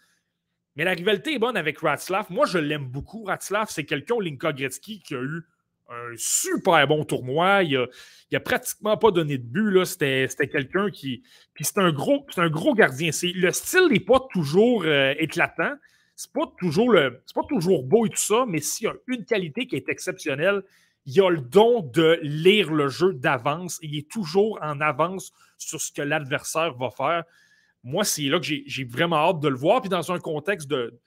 Mais 0.76 0.84
la 0.84 0.92
rivalité 0.92 1.36
est 1.36 1.40
bonne 1.40 1.56
avec 1.56 1.80
Ratzlaff. 1.80 2.30
Moi, 2.30 2.46
je 2.46 2.58
l'aime 2.58 2.88
beaucoup. 2.88 3.24
Ratzlaff, 3.24 3.70
c'est 3.70 3.86
quelqu'un 3.86 4.16
Linka 4.20 4.52
Gretzky 4.52 5.00
qui 5.00 5.16
a 5.16 5.22
eu 5.22 5.48
un 5.90 6.14
super 6.16 6.88
bon 6.88 7.04
tournoi. 7.04 7.64
Il 7.64 7.78
a, 7.78 7.88
a 8.34 8.40
pratiquement 8.40 8.98
pas 8.98 9.12
donné 9.12 9.38
de 9.38 9.44
but. 9.44 9.86
C'était, 9.86 10.28
quelqu'un 10.52 10.90
qui. 10.90 11.24
Puis 11.54 11.66
c'est 11.66 11.80
un 11.80 11.92
gros, 11.92 12.26
un 12.38 12.50
gros 12.50 12.74
gardien. 12.74 13.12
le 13.24 13.52
style 13.52 13.88
n'est 13.92 14.00
pas 14.00 14.20
toujours 14.32 14.84
euh, 14.86 15.14
éclatant. 15.20 15.74
C'est 16.16 16.32
pas 16.32 16.46
pas 16.46 17.44
toujours 17.50 17.84
beau 17.84 18.06
et 18.06 18.10
tout 18.10 18.16
ça, 18.16 18.46
mais 18.48 18.62
s'il 18.62 18.86
y 18.86 18.90
a 18.90 18.94
une 19.08 19.26
qualité 19.26 19.68
qui 19.68 19.76
est 19.76 19.90
exceptionnelle, 19.90 20.64
il 21.06 21.22
a 21.22 21.30
le 21.30 21.42
don 21.42 21.82
de 21.82 22.20
lire 22.22 22.72
le 22.72 22.88
jeu 22.88 23.14
d'avance. 23.14 23.80
Il 23.82 23.98
est 23.98 24.10
toujours 24.10 24.58
en 24.62 24.80
avance 24.80 25.34
sur 25.58 25.82
ce 25.82 25.92
que 25.92 26.02
l'adversaire 26.02 26.74
va 26.76 26.90
faire. 26.90 27.24
Moi, 27.84 28.04
c'est 28.04 28.24
là 28.24 28.40
que 28.40 28.46
j'ai 28.46 28.84
vraiment 28.86 29.18
hâte 29.18 29.42
de 29.42 29.50
le 29.50 29.58
voir. 29.58 29.82
Puis 29.82 29.90
dans 29.90 30.12
un 30.12 30.20
contexte 30.20 30.70
de, 30.70 30.98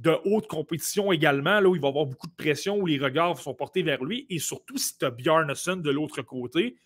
de 0.00 0.16
haute 0.24 0.46
compétition 0.46 1.12
également, 1.12 1.60
là 1.60 1.68
où 1.68 1.76
il 1.76 1.80
va 1.80 1.88
avoir 1.88 2.06
beaucoup 2.06 2.26
de 2.26 2.34
pression, 2.34 2.78
où 2.78 2.86
les 2.86 2.98
regards 2.98 3.38
sont 3.38 3.54
portés 3.54 3.82
vers 3.82 4.02
lui. 4.02 4.26
Et 4.30 4.38
surtout, 4.38 4.78
si 4.78 4.96
tu 4.96 5.04
as 5.04 5.10
Bjarnason 5.10 5.76
de 5.76 5.90
l'autre 5.90 6.22
côté, 6.22 6.76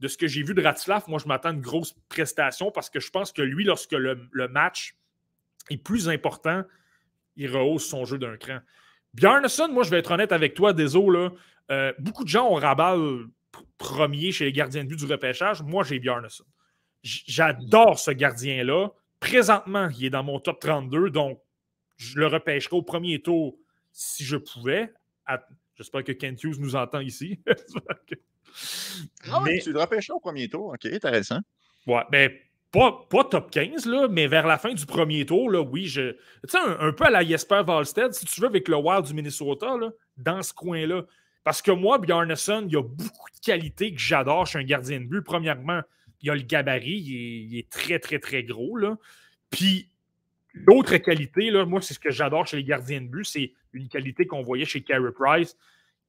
de 0.00 0.08
ce 0.08 0.16
que 0.16 0.26
j'ai 0.26 0.42
vu 0.42 0.54
de 0.54 0.62
Ratzlaff, 0.62 1.06
moi, 1.06 1.18
je 1.22 1.28
m'attends 1.28 1.50
à 1.50 1.52
une 1.52 1.60
grosse 1.60 1.94
prestation 2.08 2.70
parce 2.70 2.88
que 2.88 2.98
je 2.98 3.10
pense 3.10 3.30
que 3.30 3.42
lui, 3.42 3.64
lorsque 3.64 3.92
le, 3.92 4.48
match 4.48 4.96
est 5.68 5.76
plus 5.76 6.08
important, 6.08 6.64
il 7.36 7.50
rehausse 7.50 7.86
son 7.86 8.06
jeu 8.06 8.18
d'un 8.18 8.38
cran. 8.38 8.58
Bjarnason, 9.14 9.68
moi, 9.68 9.84
je 9.84 9.90
vais 9.90 9.98
être 9.98 10.10
honnête 10.10 10.32
avec 10.32 10.54
toi, 10.54 10.72
désolé, 10.72 11.28
euh, 11.70 11.92
beaucoup 11.98 12.24
de 12.24 12.28
gens 12.28 12.48
ont 12.48 12.54
Rabal 12.54 13.26
premier 13.76 14.32
chez 14.32 14.46
les 14.46 14.52
gardiens 14.52 14.82
de 14.82 14.88
but 14.88 14.98
du 14.98 15.04
repêchage. 15.04 15.62
Moi, 15.62 15.84
j'ai 15.84 16.00
Bjarnason. 16.00 16.44
J'adore 17.02 17.98
ce 17.98 18.12
gardien-là. 18.12 18.88
Présentement, 19.20 19.90
il 19.98 20.06
est 20.06 20.10
dans 20.10 20.24
mon 20.24 20.40
top 20.40 20.58
32, 20.60 21.10
donc 21.10 21.38
je 22.02 22.18
le 22.18 22.26
repêcherai 22.26 22.76
au 22.76 22.82
premier 22.82 23.20
tour 23.20 23.56
si 23.92 24.24
je 24.24 24.36
pouvais. 24.36 24.92
J'espère 25.76 26.04
que 26.04 26.12
Kent 26.12 26.42
Hughes 26.44 26.58
nous 26.58 26.76
entend 26.76 27.00
ici. 27.00 27.40
Ah 29.30 29.40
mais... 29.42 29.60
tu 29.60 29.72
le 29.72 29.80
repêcheras 29.80 30.14
au 30.14 30.20
premier 30.20 30.46
tour. 30.46 30.74
OK, 30.74 30.84
intéressant. 30.84 31.38
Ouais, 31.86 32.02
mais 32.10 32.28
ben, 32.74 32.92
pas, 33.08 33.24
top 33.24 33.50
15, 33.50 33.86
là, 33.86 34.08
mais 34.08 34.26
vers 34.26 34.46
la 34.46 34.58
fin 34.58 34.72
du 34.72 34.86
premier 34.86 35.24
tour, 35.26 35.50
là, 35.50 35.60
oui, 35.60 35.86
je. 35.86 36.12
Tu 36.12 36.18
sais, 36.48 36.58
un, 36.58 36.92
peu 36.92 37.04
à 37.04 37.10
la 37.10 37.24
Jesper 37.24 37.62
Valstead, 37.66 38.12
si 38.12 38.26
tu 38.26 38.40
veux, 38.40 38.46
avec 38.46 38.68
le 38.68 38.76
Wild 38.76 39.06
du 39.06 39.14
Minnesota, 39.14 39.76
là, 39.78 39.90
dans 40.16 40.42
ce 40.42 40.52
coin-là. 40.52 41.04
Parce 41.44 41.60
que 41.60 41.70
moi, 41.70 41.98
Bjarnason, 41.98 42.64
il 42.66 42.72
y 42.72 42.76
a 42.76 42.82
beaucoup 42.82 43.30
de 43.34 43.44
qualités 43.44 43.92
que 43.92 44.00
j'adore 44.00 44.46
chez 44.46 44.58
un 44.58 44.64
gardien 44.64 45.00
de 45.00 45.06
but. 45.06 45.22
Premièrement, 45.22 45.80
il 46.20 46.30
a 46.30 46.34
le 46.34 46.42
gabarit, 46.42 46.98
il 46.98 47.58
est, 47.58 47.68
très, 47.68 47.98
très, 47.98 48.18
très 48.18 48.44
gros. 48.44 48.76
Là. 48.76 48.96
Puis, 49.50 49.88
l'autre 50.54 50.96
qualité, 50.98 51.50
là, 51.50 51.64
moi, 51.64 51.80
c'est 51.80 51.94
ce 51.94 51.98
que 51.98 52.10
j'adore 52.10 52.46
chez 52.46 52.58
les 52.58 52.64
gardiens 52.64 53.00
de 53.00 53.06
but, 53.06 53.24
c'est 53.24 53.52
une 53.72 53.88
qualité 53.88 54.26
qu'on 54.26 54.42
voyait 54.42 54.64
chez 54.64 54.82
Carey 54.82 55.12
Price. 55.12 55.56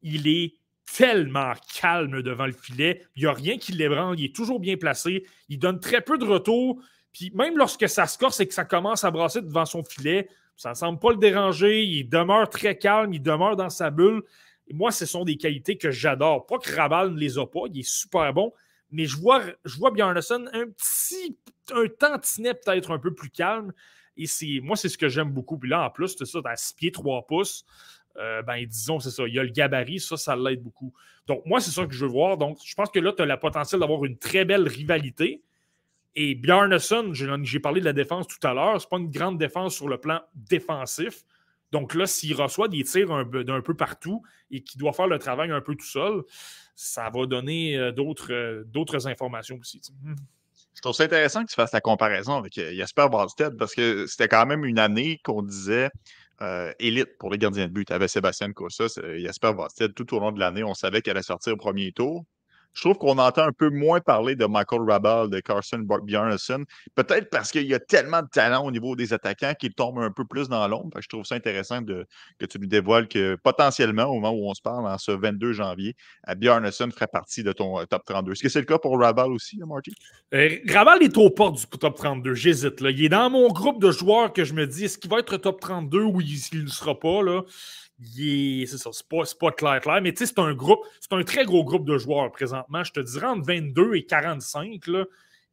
Il 0.02 0.28
est 0.28 0.54
tellement 0.92 1.54
calme 1.80 2.22
devant 2.22 2.46
le 2.46 2.52
filet. 2.52 3.06
Il 3.16 3.24
n'y 3.24 3.30
a 3.30 3.34
rien 3.34 3.58
qui 3.58 3.72
l'ébranle. 3.72 4.20
Il 4.20 4.26
est 4.26 4.36
toujours 4.36 4.60
bien 4.60 4.78
placé. 4.78 5.26
Il 5.50 5.60
donne 5.60 5.80
très 5.80 6.02
peu 6.02 6.18
de 6.18 6.26
retour. 6.26 6.82
Puis 7.14 7.32
même 7.34 7.58
lorsque 7.58 7.88
ça 7.88 8.08
se 8.08 8.18
corse 8.18 8.40
et 8.40 8.48
que 8.48 8.54
ça 8.54 8.66
commence 8.66 9.04
à 9.04 9.12
brasser 9.12 9.42
devant 9.42 9.66
son 9.66 9.84
filet, 9.84 10.28
ça 10.56 10.72
ne 10.72 10.76
semble 10.76 11.00
pas 11.00 11.12
le 11.12 11.18
déranger. 11.18 11.84
Il 11.84 12.10
demeure 12.10 12.50
très 12.50 12.78
calme. 12.78 13.14
Il 13.14 13.22
demeure 13.22 13.56
dans 13.56 13.70
sa 13.70 13.90
bulle. 13.90 14.24
moi, 14.72 14.92
ce 14.92 15.06
sont 15.06 15.24
des 15.24 15.38
qualités 15.38 15.78
que 15.78 15.92
j'adore. 15.92 16.46
Pas 16.46 16.58
que 16.58 16.76
Raval 16.76 17.12
ne 17.12 17.20
les 17.20 17.38
a 17.38 17.46
pas. 17.46 17.62
Il 17.74 17.80
est 17.80 17.90
super 17.90 18.34
bon. 18.34 18.52
Mais 18.92 19.06
je 19.06 19.18
vois, 19.18 19.42
je 19.66 19.78
vois 19.78 19.90
un 19.90 20.14
petit, 20.14 21.38
un 21.74 21.88
tantinet 21.88 22.54
peut-être 22.54 22.92
un 22.92 23.00
peu 23.00 23.14
plus 23.14 23.30
calme. 23.30 23.74
Et 24.18 24.28
moi, 24.62 24.76
c'est 24.76 24.90
ce 24.90 24.98
que 24.98 25.10
j'aime 25.10 25.32
beaucoup. 25.32 25.58
Puis 25.58 25.70
là, 25.70 25.86
en 25.86 25.90
plus, 25.90 26.16
c'est 26.18 26.26
ça, 26.26 26.40
à 26.46 26.56
6 26.56 26.74
pieds, 26.74 26.92
3 26.92 27.26
pouces. 27.28 27.66
Euh, 28.18 28.42
ben, 28.44 28.64
disons, 28.66 29.00
c'est 29.00 29.10
ça. 29.10 29.28
Il 29.28 29.34
y 29.34 29.40
a 29.40 29.44
le 29.44 29.50
gabarit, 29.50 30.00
ça, 30.00 30.18
ça 30.18 30.36
l'aide 30.36 30.62
beaucoup. 30.62 30.94
Donc, 31.26 31.46
moi, 31.46 31.60
c'est 31.60 31.72
ça 31.72 31.86
que 31.86 31.94
je 31.94 32.06
veux 32.06 32.12
voir. 32.12 32.38
Donc, 32.38 32.60
je 32.64 32.76
pense 32.76 32.90
que 32.90 33.00
là, 33.00 33.12
tu 33.12 33.24
as 33.24 33.26
le 33.26 33.38
potentiel 33.38 33.80
d'avoir 33.80 34.06
une 34.06 34.18
très 34.18 34.46
belle 34.46 34.68
rivalité. 34.68 35.42
Et 36.16 36.36
Bjarnason, 36.36 37.12
j'ai 37.14 37.60
parlé 37.60 37.80
de 37.80 37.86
la 37.86 37.94
défense 37.94 38.28
tout 38.28 38.46
à 38.46 38.54
l'heure, 38.54 38.80
c'est 38.80 38.90
pas 38.90 38.98
une 38.98 39.10
grande 39.10 39.40
défense 39.40 39.76
sur 39.76 39.88
le 39.88 39.98
plan 39.98 40.22
défensif. 40.36 41.24
Donc 41.72 41.96
là, 41.96 42.06
s'il 42.06 42.36
reçoit 42.36 42.68
des 42.68 42.84
tirs 42.84 43.26
d'un 43.26 43.62
peu 43.62 43.74
partout 43.74 44.22
et 44.52 44.62
qu'il 44.62 44.80
doit 44.80 44.94
faire 44.94 45.08
le 45.08 45.18
travail 45.18 45.50
un 45.50 45.62
peu 45.62 45.76
tout 45.76 45.88
seul, 45.88 46.22
ça 46.76 47.10
va 47.10 47.26
donner 47.26 47.78
euh, 47.78 47.92
euh, 48.30 48.64
d'autres 48.66 49.08
informations 49.08 49.58
aussi. 49.58 49.82
Je 50.76 50.82
trouve 50.82 50.94
ça 50.94 51.04
intéressant 51.04 51.44
que 51.44 51.50
tu 51.50 51.56
fasses 51.56 51.72
la 51.72 51.82
comparaison 51.82 52.36
avec 52.36 52.54
Jasper 52.56 53.08
Basted 53.12 53.58
parce 53.58 53.76
que 53.76 54.06
c'était 54.08 54.28
quand 54.28 54.46
même 54.46 54.66
une 54.66 54.80
année 54.80 55.20
qu'on 55.24 55.42
disait 55.42 55.90
euh, 56.42 56.74
élite 56.80 57.18
pour 57.20 57.30
les 57.32 57.38
gardiens 57.38 57.68
de 57.68 57.72
but. 57.72 57.86
Tu 57.86 57.94
avais 57.94 58.08
Sébastien 58.08 58.52
Kossa, 58.54 58.86
Jasper 59.18 59.54
Vasted. 59.56 59.94
Tout 59.94 60.16
au 60.16 60.20
long 60.20 60.32
de 60.32 60.40
l'année, 60.40 60.64
on 60.64 60.74
savait 60.74 61.02
qu'elle 61.02 61.18
allait 61.18 61.24
sortir 61.24 61.54
au 61.54 61.58
premier 61.58 61.92
tour 61.92 62.26
je 62.74 62.82
trouve 62.82 62.98
qu'on 62.98 63.18
entend 63.18 63.44
un 63.44 63.52
peu 63.52 63.70
moins 63.70 64.00
parler 64.00 64.36
de 64.36 64.46
Michael 64.46 64.82
Rabal, 64.82 65.30
de 65.30 65.40
Carson 65.40 65.80
Bjarnason. 65.80 66.64
Peut-être 66.96 67.30
parce 67.30 67.52
qu'il 67.52 67.68
y 67.68 67.74
a 67.74 67.80
tellement 67.80 68.22
de 68.22 68.28
talent 68.28 68.66
au 68.66 68.72
niveau 68.72 68.96
des 68.96 69.14
attaquants 69.14 69.54
qu'il 69.54 69.74
tombe 69.74 70.00
un 70.00 70.12
peu 70.12 70.26
plus 70.26 70.50
dans 70.50 70.68
l'ombre. 70.68 71.00
Je 71.00 71.08
trouve 71.08 71.24
ça 71.24 71.36
intéressant 71.36 71.84
que 71.84 72.46
tu 72.46 72.60
nous 72.60 72.68
dévoiles 72.68 73.08
que 73.08 73.36
potentiellement, 73.36 74.06
au 74.06 74.16
moment 74.16 74.32
où 74.32 74.50
on 74.50 74.54
se 74.54 74.62
parle, 74.62 74.88
en 74.88 74.98
ce 74.98 75.12
22 75.12 75.54
janvier, 75.54 75.96
euh, 76.30 76.36
Bjarnason 76.36 76.90
ferait 76.92 77.08
partie 77.08 77.44
de 77.44 77.52
ton 77.52 77.80
euh, 77.80 77.86
top 77.86 78.04
32. 78.06 78.32
Est-ce 78.32 78.44
que 78.44 78.50
c'est 78.50 78.60
le 78.60 78.66
cas 78.66 78.78
pour 78.78 79.00
Rabal 79.00 79.32
aussi, 79.32 79.60
hein, 79.62 79.66
Marty? 79.68 79.94
Euh, 80.34 80.58
Rabal 80.68 81.04
est 81.04 81.18
au 81.18 81.30
port 81.30 81.52
du 81.52 81.66
top 81.66 81.96
32. 81.96 82.34
J'hésite. 82.34 82.82
Il 82.82 83.04
est 83.04 83.10
dans 83.10 83.30
mon 83.30 83.50
groupe 83.50 83.82
de 83.82 83.92
joueurs 83.92 84.34
que 84.34 84.44
je 84.44 84.54
me 84.54 84.66
dis 84.66 84.86
est-ce 84.86 84.98
qu'il 84.98 85.10
va 85.10 85.20
être 85.20 85.38
top 85.38 85.60
32 85.60 86.02
ou 86.02 86.22
il 86.22 86.64
ne 86.64 86.68
sera 86.68 87.00
pas? 87.00 87.22
Là? 87.22 87.44
C'est 88.02 88.78
ça, 88.78 88.90
c'est 88.92 89.08
pas, 89.08 89.24
pas, 89.40 89.52
clair, 89.52 89.82
clair, 89.82 90.02
mais 90.02 90.14
c'est 90.16 90.40
un 90.40 90.54
groupe, 90.54 90.80
c'est 91.00 91.14
un 91.14 91.24
très 91.24 91.46
gros 91.46 91.64
groupe 91.64 91.86
de 91.86 91.98
joueurs 91.98 92.32
présentement. 92.32 92.84
Je 92.84 92.92
te 92.92 93.00
dirais 93.00 93.28
entre 93.28 93.46
22 93.46 93.96
et 93.96 94.06
45. 94.06 94.88
Là, 94.88 95.06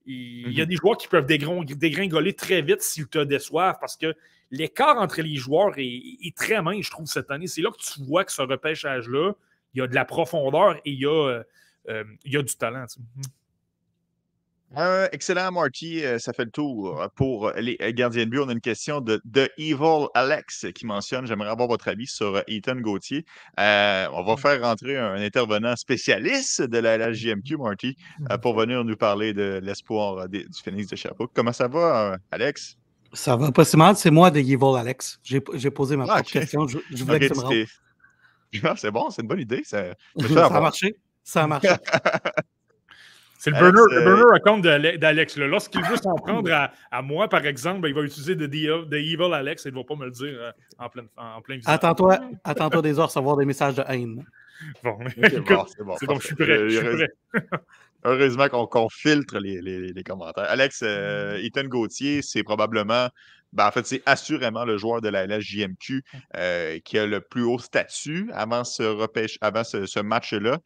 il 0.06 0.52
y 0.52 0.60
a 0.60 0.64
mhm. 0.64 0.70
des 0.70 0.76
joueurs 0.76 0.96
qui 0.96 1.08
peuvent 1.08 1.26
dégringoler 1.26 2.32
très 2.32 2.62
vite 2.62 2.82
s'ils 2.82 3.08
te 3.08 3.18
déçoivent 3.18 3.76
parce 3.80 3.96
que 3.96 4.14
l'écart 4.50 4.96
entre 4.98 5.22
les 5.22 5.36
joueurs 5.36 5.72
est, 5.76 6.36
très 6.36 6.60
mince, 6.62 6.86
je 6.86 6.90
trouve, 6.90 7.06
cette 7.06 7.30
année. 7.30 7.46
C'est 7.46 7.62
là 7.62 7.70
que 7.70 7.78
tu 7.78 8.02
vois 8.04 8.24
que 8.24 8.32
ce 8.32 8.42
repêchage-là, 8.42 9.32
il 9.74 9.78
y 9.78 9.82
a 9.82 9.86
de 9.86 9.94
la 9.94 10.04
profondeur 10.04 10.76
et 10.76 10.90
il 10.90 11.00
y 11.00 11.06
a, 11.06 11.10
euh, 11.10 11.42
euh, 11.88 12.04
il 12.24 12.32
y 12.32 12.36
a 12.36 12.42
du 12.42 12.54
talent. 12.54 12.86
Euh, 14.76 15.08
excellent, 15.12 15.50
Marty. 15.50 16.04
Euh, 16.04 16.18
ça 16.18 16.32
fait 16.32 16.44
le 16.44 16.50
tour 16.50 17.08
pour 17.16 17.50
les 17.52 17.76
gardiens 17.92 18.24
de 18.24 18.30
but. 18.30 18.38
On 18.40 18.48
a 18.48 18.52
une 18.52 18.60
question 18.60 19.00
de, 19.00 19.20
The 19.32 19.50
Evil 19.58 20.06
Alex 20.14 20.66
qui 20.74 20.86
mentionne 20.86 21.26
J'aimerais 21.26 21.48
avoir 21.48 21.68
votre 21.68 21.88
avis 21.88 22.06
sur 22.06 22.42
Ethan 22.46 22.76
Gauthier. 22.76 23.24
Euh, 23.58 24.06
on 24.12 24.22
va 24.22 24.34
mmh. 24.34 24.38
faire 24.38 24.62
rentrer 24.62 24.96
un 24.96 25.20
intervenant 25.20 25.74
spécialiste 25.74 26.62
de 26.62 26.78
la 26.78 26.98
LGMQ, 26.98 27.56
Marty, 27.56 27.96
mmh. 28.20 28.36
pour 28.38 28.54
venir 28.54 28.84
nous 28.84 28.96
parler 28.96 29.32
de 29.32 29.60
l'espoir 29.62 30.28
du 30.28 30.46
Phoenix 30.62 30.88
de 30.88 30.96
Sherbrooke. 30.96 31.32
Comment 31.34 31.52
ça 31.52 31.66
va, 31.66 32.16
Alex? 32.30 32.76
Ça 33.12 33.34
va 33.36 33.50
pas 33.50 33.64
si 33.64 33.76
mal. 33.76 33.96
C'est 33.96 34.12
moi, 34.12 34.30
The 34.30 34.36
Evil 34.36 34.76
Alex. 34.78 35.18
J'ai 35.24 35.40
posé 35.40 35.96
ma 35.96 36.06
ah, 36.08 36.22
question. 36.22 36.68
Je, 36.68 36.78
voulais 37.04 37.18
que 37.18 37.34
me 37.34 37.66
ah, 38.64 38.74
C'est 38.76 38.90
bon, 38.92 39.10
c'est 39.10 39.22
une 39.22 39.28
bonne 39.28 39.40
idée. 39.40 39.62
Ça, 39.64 39.94
ça 40.32 40.46
a 40.46 40.60
marché. 40.60 40.96
Ça 41.24 41.42
a 41.42 41.46
marché. 41.48 41.70
C'est 43.40 43.52
le 43.52 43.56
burner, 43.56 44.04
burner 44.04 44.34
account 44.34 44.58
d'Alex. 44.58 45.38
Lorsqu'il 45.38 45.82
veut 45.82 45.96
s'en 45.96 46.14
prendre 46.14 46.52
à, 46.90 47.02
moi, 47.02 47.26
par 47.26 47.46
exemple, 47.46 47.80
ben, 47.80 47.88
il 47.88 47.94
va 47.94 48.02
utiliser 48.02 48.34
de 48.34 48.46
The, 48.46 48.92
Evil 48.92 49.32
Alex 49.32 49.64
et 49.64 49.70
il 49.70 49.72
ne 49.72 49.78
va 49.78 49.84
pas 49.84 49.94
me 49.96 50.04
le 50.04 50.10
dire 50.10 50.34
euh, 50.38 50.52
en 50.78 50.90
plein, 50.90 51.04
en 51.16 51.40
plein 51.40 51.56
visage. 51.56 51.74
Attends-toi 51.74 52.20
attends 52.44 52.82
des 52.82 52.98
heures 52.98 53.04
à 53.04 53.06
recevoir 53.06 53.38
des 53.38 53.46
messages 53.46 53.76
de 53.76 53.82
haine. 53.88 54.26
Bon, 54.84 54.98
c'est 55.16 55.40
bon, 55.40 55.96
bon, 56.06 56.20
je 56.20 56.26
suis 56.26 56.34
prêt. 56.34 56.68
Je 56.68 56.76
suis 56.76 57.06
prêt. 57.32 57.48
Heureusement 58.04 58.48
qu'on 58.48 58.88
filtre 58.90 59.38
les, 59.38 59.62
les, 59.62 59.90
les, 59.94 60.02
commentaires. 60.02 60.44
Alex, 60.50 60.82
euh, 60.82 61.40
Ethan 61.42 61.64
Gauthier, 61.64 62.20
c'est 62.20 62.42
probablement, 62.42 63.08
ben, 63.54 63.66
en 63.66 63.70
fait, 63.70 63.86
c'est 63.86 64.02
assurément 64.04 64.66
le 64.66 64.76
joueur 64.76 65.00
de 65.00 65.08
la 65.08 65.26
LSJMQ 65.26 66.02
euh, 66.36 66.78
qui 66.80 66.98
a 66.98 67.06
le 67.06 67.22
plus 67.22 67.44
haut 67.44 67.58
statut 67.58 68.30
avant 68.34 68.64
ce, 68.64 68.82
repêche, 68.82 69.38
avant 69.40 69.64
ce, 69.64 69.86
ce 69.86 70.00
match-là. 70.00 70.58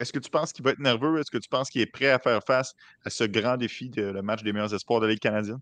Est-ce 0.00 0.12
que 0.12 0.18
tu 0.18 0.30
penses 0.30 0.52
qu'il 0.52 0.64
va 0.64 0.70
être 0.70 0.78
nerveux? 0.78 1.20
Est-ce 1.20 1.30
que 1.30 1.38
tu 1.38 1.48
penses 1.48 1.68
qu'il 1.70 1.82
est 1.82 1.86
prêt 1.86 2.10
à 2.10 2.18
faire 2.18 2.42
face 2.44 2.74
à 3.04 3.10
ce 3.10 3.24
grand 3.24 3.58
défi 3.58 3.90
de 3.90 4.02
le 4.02 4.22
match 4.22 4.42
des 4.42 4.52
meilleurs 4.52 4.74
espoirs 4.74 5.00
de 5.00 5.06
la 5.06 5.12
Ligue 5.12 5.20
canadienne? 5.20 5.60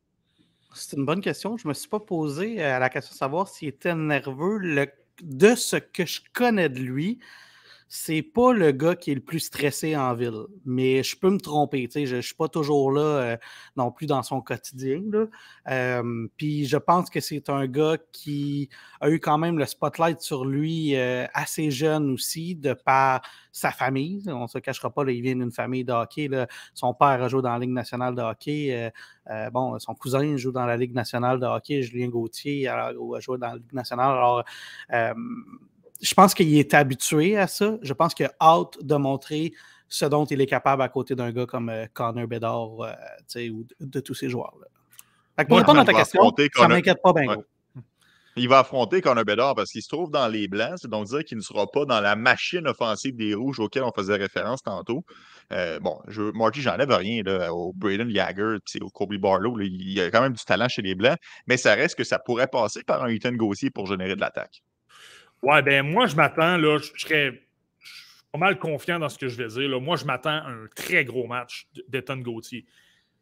C'est 0.74 0.96
une 0.96 1.04
bonne 1.04 1.20
question. 1.20 1.56
Je 1.56 1.66
ne 1.66 1.70
me 1.70 1.74
suis 1.74 1.88
pas 1.88 2.00
posé 2.00 2.62
à 2.62 2.78
la 2.78 2.88
question 2.88 3.12
de 3.12 3.18
savoir 3.18 3.48
s'il 3.48 3.68
était 3.68 3.94
nerveux. 3.94 4.60
de 5.22 5.54
ce 5.56 5.76
que 5.76 6.06
je 6.06 6.20
connais 6.32 6.68
de 6.68 6.78
lui, 6.78 7.18
c'est 7.90 8.20
pas 8.20 8.52
le 8.52 8.70
gars 8.70 8.94
qui 8.94 9.12
est 9.12 9.14
le 9.14 9.22
plus 9.22 9.40
stressé 9.40 9.96
en 9.96 10.12
ville, 10.14 10.42
mais 10.66 11.02
je 11.02 11.16
peux 11.18 11.30
me 11.30 11.38
tromper. 11.38 11.88
Je 11.92 12.16
ne 12.16 12.20
suis 12.20 12.34
pas 12.34 12.48
toujours 12.48 12.92
là 12.92 13.00
euh, 13.00 13.36
non 13.76 13.90
plus 13.90 14.06
dans 14.06 14.22
son 14.22 14.42
quotidien. 14.42 15.00
puis 16.36 16.66
je 16.66 16.76
pense 16.76 17.08
que 17.08 17.20
c'est 17.20 17.48
un 17.48 17.66
gars 17.66 17.96
qui 18.12 18.68
a 19.00 19.08
eu 19.08 19.18
quand 19.20 19.38
même 19.38 19.58
le 19.58 19.64
spotlight 19.64 20.20
sur 20.20 20.44
lui 20.44 20.96
euh, 20.96 21.26
assez 21.32 21.70
jeune 21.70 22.10
aussi, 22.10 22.54
de 22.54 22.74
par 22.74 23.22
sa 23.52 23.70
famille. 23.70 24.22
On 24.26 24.42
ne 24.42 24.48
se 24.48 24.58
cachera 24.58 24.90
pas, 24.90 25.04
il 25.10 25.22
vient 25.22 25.36
d'une 25.36 25.52
famille 25.52 25.84
de 25.84 25.92
hockey. 25.92 26.28
Son 26.74 26.92
père 26.92 27.22
a 27.22 27.28
joué 27.28 27.40
dans 27.40 27.52
la 27.52 27.58
Ligue 27.58 27.70
nationale 27.70 28.14
de 28.14 28.20
hockey. 28.20 28.90
Euh, 29.30 29.50
bon, 29.50 29.78
son 29.78 29.94
cousin 29.94 30.36
joue 30.36 30.52
dans 30.52 30.66
la 30.66 30.76
Ligue 30.76 30.94
nationale 30.94 31.40
de 31.40 31.46
hockey, 31.46 31.82
Julien 31.82 32.08
Gauthier 32.08 32.68
a, 32.68 32.88
a 32.88 33.20
joué 33.20 33.38
dans 33.38 33.48
la 33.48 33.56
Ligue 33.56 33.72
nationale. 33.72 34.10
Alors, 34.10 34.44
je 36.00 36.14
pense 36.14 36.34
qu'il 36.34 36.56
est 36.56 36.74
habitué 36.74 37.36
à 37.36 37.46
ça. 37.46 37.76
Je 37.82 37.92
pense 37.92 38.14
qu'il 38.14 38.26
a 38.26 38.32
hâte 38.40 38.78
de 38.82 38.94
montrer 38.96 39.52
ce 39.88 40.04
dont 40.04 40.24
il 40.26 40.40
est 40.40 40.46
capable 40.46 40.82
à 40.82 40.88
côté 40.88 41.14
d'un 41.14 41.32
gars 41.32 41.46
comme 41.46 41.70
euh, 41.70 41.86
Connor 41.92 42.26
Bedard 42.26 42.80
euh, 42.82 43.48
ou 43.50 43.66
de, 43.80 44.00
tous 44.00 44.14
ces 44.14 44.28
joueurs-là. 44.28 45.44
pour 45.44 45.58
répondre 45.58 45.80
à 45.80 45.84
ta 45.84 45.94
question, 45.94 46.30
ça 46.54 46.68
ne 46.68 46.74
m'inquiète 46.74 47.00
pas 47.02 47.12
bien 47.14 47.36
Il 48.36 48.48
va 48.48 48.58
affronter 48.60 49.00
Connor 49.00 49.24
Bedard 49.24 49.54
parce 49.54 49.72
qu'il 49.72 49.82
se 49.82 49.88
trouve 49.88 50.10
dans 50.10 50.28
les 50.28 50.46
blancs, 50.46 50.74
c'est 50.76 50.90
donc 50.90 51.06
dire 51.06 51.24
qu'il 51.24 51.38
ne 51.38 51.42
sera 51.42 51.66
pas 51.66 51.86
dans 51.86 52.00
la 52.00 52.16
machine 52.16 52.68
offensive 52.68 53.16
des 53.16 53.34
rouges 53.34 53.60
auxquelles 53.60 53.82
on 53.82 53.92
faisait 53.92 54.16
référence 54.16 54.62
tantôt. 54.62 55.04
Euh, 55.52 55.80
bon, 55.80 55.98
je, 56.06 56.22
Marty, 56.34 56.60
j'enlève 56.60 56.90
rien 56.90 57.22
là, 57.24 57.54
au 57.54 57.72
Braden 57.72 58.10
Jagger 58.10 58.56
et 58.74 58.82
au 58.82 58.90
Kobe 58.90 59.16
Barlow. 59.16 59.58
il 59.60 59.90
y 59.90 60.00
a 60.02 60.10
quand 60.10 60.20
même 60.20 60.34
du 60.34 60.44
talent 60.44 60.68
chez 60.68 60.82
les 60.82 60.94
Blancs, 60.94 61.16
mais 61.46 61.56
ça 61.56 61.74
reste 61.74 61.96
que 61.96 62.04
ça 62.04 62.18
pourrait 62.18 62.48
passer 62.48 62.82
par 62.82 63.02
un 63.02 63.08
Ethan 63.08 63.32
Gauthier 63.32 63.70
pour 63.70 63.86
générer 63.86 64.16
de 64.16 64.20
l'attaque. 64.20 64.62
Ouais, 65.42 65.62
ben 65.62 65.82
moi, 65.82 66.06
je 66.06 66.16
m'attends, 66.16 66.56
là, 66.56 66.78
je 66.78 67.00
serais 67.00 67.42
pas 68.32 68.38
mal 68.38 68.58
confiant 68.58 68.98
dans 68.98 69.08
ce 69.08 69.18
que 69.18 69.28
je 69.28 69.36
vais 69.36 69.48
dire. 69.48 69.68
Là. 69.68 69.80
Moi, 69.80 69.96
je 69.96 70.04
m'attends 70.04 70.30
à 70.30 70.48
un 70.48 70.66
très 70.74 71.04
gros 71.04 71.26
match 71.26 71.68
d'Ethan 71.88 72.18
Gauthier. 72.18 72.66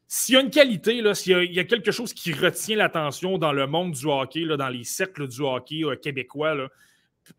S'il 0.08 0.34
y 0.34 0.38
a 0.38 0.40
une 0.40 0.50
qualité, 0.50 1.02
s'il 1.14 1.52
y, 1.52 1.58
a 1.58 1.64
quelque 1.64 1.90
chose 1.90 2.14
qui 2.14 2.32
retient 2.32 2.76
l'attention 2.76 3.38
dans 3.38 3.52
le 3.52 3.66
monde 3.66 3.92
du 3.92 4.06
hockey, 4.06 4.40
là, 4.40 4.56
dans 4.56 4.68
les 4.68 4.84
cercles 4.84 5.26
du 5.26 5.40
hockey 5.40 5.84
euh, 5.84 5.96
québécois, 5.96 6.54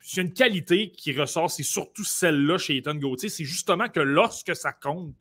s'il 0.01 0.17
y 0.17 0.19
a 0.19 0.27
une 0.27 0.33
qualité 0.33 0.91
qui 0.91 1.17
ressort, 1.17 1.49
c'est 1.49 1.63
surtout 1.63 2.03
celle-là 2.03 2.57
chez 2.57 2.75
Ethan 2.75 2.95
Gauthier, 2.95 3.29
c'est 3.29 3.45
justement 3.45 3.87
que 3.87 4.01
lorsque 4.01 4.53
ça 4.53 4.73
compte, 4.73 5.15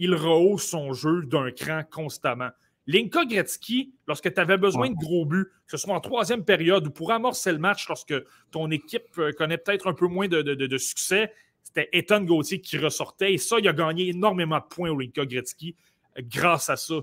il 0.00 0.14
rehausse 0.14 0.66
son 0.66 0.92
jeu 0.92 1.22
d'un 1.22 1.52
cran 1.52 1.82
constamment. 1.88 2.50
Linka 2.88 3.26
Gretzky, 3.26 3.92
lorsque 4.06 4.32
tu 4.32 4.40
avais 4.40 4.56
besoin 4.56 4.88
de 4.88 4.96
gros 4.96 5.26
buts, 5.26 5.44
que 5.66 5.76
ce 5.76 5.76
soit 5.76 5.94
en 5.94 6.00
troisième 6.00 6.42
période 6.42 6.86
ou 6.86 6.90
pour 6.90 7.12
amorcer 7.12 7.52
le 7.52 7.58
match 7.58 7.86
lorsque 7.86 8.14
ton 8.50 8.70
équipe 8.70 9.06
euh, 9.18 9.30
connaît 9.32 9.58
peut-être 9.58 9.88
un 9.88 9.92
peu 9.92 10.06
moins 10.06 10.26
de, 10.26 10.78
succès, 10.78 11.30
c'était 11.62 11.90
Ethan 11.92 12.22
Gauthier 12.22 12.62
qui 12.62 12.78
ressortait. 12.78 13.34
Et 13.34 13.38
ça, 13.38 13.58
il 13.58 13.68
a 13.68 13.74
gagné 13.74 14.08
énormément 14.08 14.58
de 14.58 14.64
points 14.64 14.88
au 14.88 14.98
Linka 14.98 15.26
Gretzky 15.26 15.76
euh, 16.16 16.22
grâce 16.24 16.70
à 16.70 16.76
ça. 16.76 16.94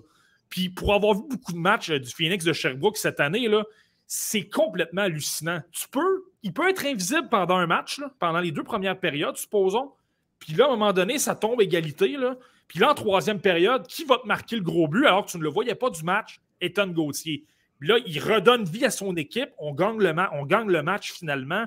Puis 0.49 0.69
pour 0.69 0.91
avoir 0.91 1.13
vu 1.13 1.21
beaucoup 1.29 1.53
de 1.53 1.59
matchs 1.59 1.91
euh, 1.91 1.99
du 1.99 2.09
Phoenix 2.09 2.43
de 2.43 2.51
Sherbrooke 2.51 2.97
cette 2.97 3.19
année, 3.19 3.47
là, 3.47 3.63
c'est 4.07 4.49
complètement 4.49 5.03
hallucinant. 5.03 5.61
Tu 5.71 5.87
peux, 5.89 6.23
il 6.41 6.51
peut 6.51 6.67
être 6.67 6.83
invisible 6.83 7.29
pendant 7.29 7.57
un 7.57 7.67
match, 7.67 8.01
pendant 8.17 8.39
les 8.39 8.51
deux 8.51 8.63
premières 8.63 8.99
périodes, 8.99 9.37
supposons. 9.37 9.91
Puis 10.39 10.53
là, 10.53 10.65
à 10.65 10.67
un 10.69 10.71
moment 10.71 10.93
donné, 10.93 11.19
ça 11.19 11.35
tombe 11.35 11.61
égalité. 11.61 12.17
Là. 12.17 12.37
Puis 12.67 12.80
là, 12.80 12.91
en 12.91 12.95
troisième 12.95 13.39
période, 13.39 13.88
qui 13.88 14.06
va 14.06 14.17
te 14.17 14.28
marquer 14.28 14.56
le 14.56 14.62
gros 14.62 14.88
but 14.88 15.06
alors 15.06 15.25
que 15.25 15.32
tu 15.32 15.38
ne 15.38 15.43
le 15.43 15.49
voyais 15.49 15.75
pas 15.75 15.89
du 15.89 16.04
match? 16.04 16.39
Ethan 16.62 16.88
Gauthier. 16.88 17.43
Puis 17.80 17.89
là, 17.89 17.97
il 18.06 18.19
redonne 18.19 18.63
vie 18.63 18.86
à 18.86 18.91
son 18.91 19.15
équipe. 19.15 19.49
On 19.58 19.73
gagne 19.73 19.97
le, 19.99 20.82
match 20.82 21.12
finalement. 21.13 21.65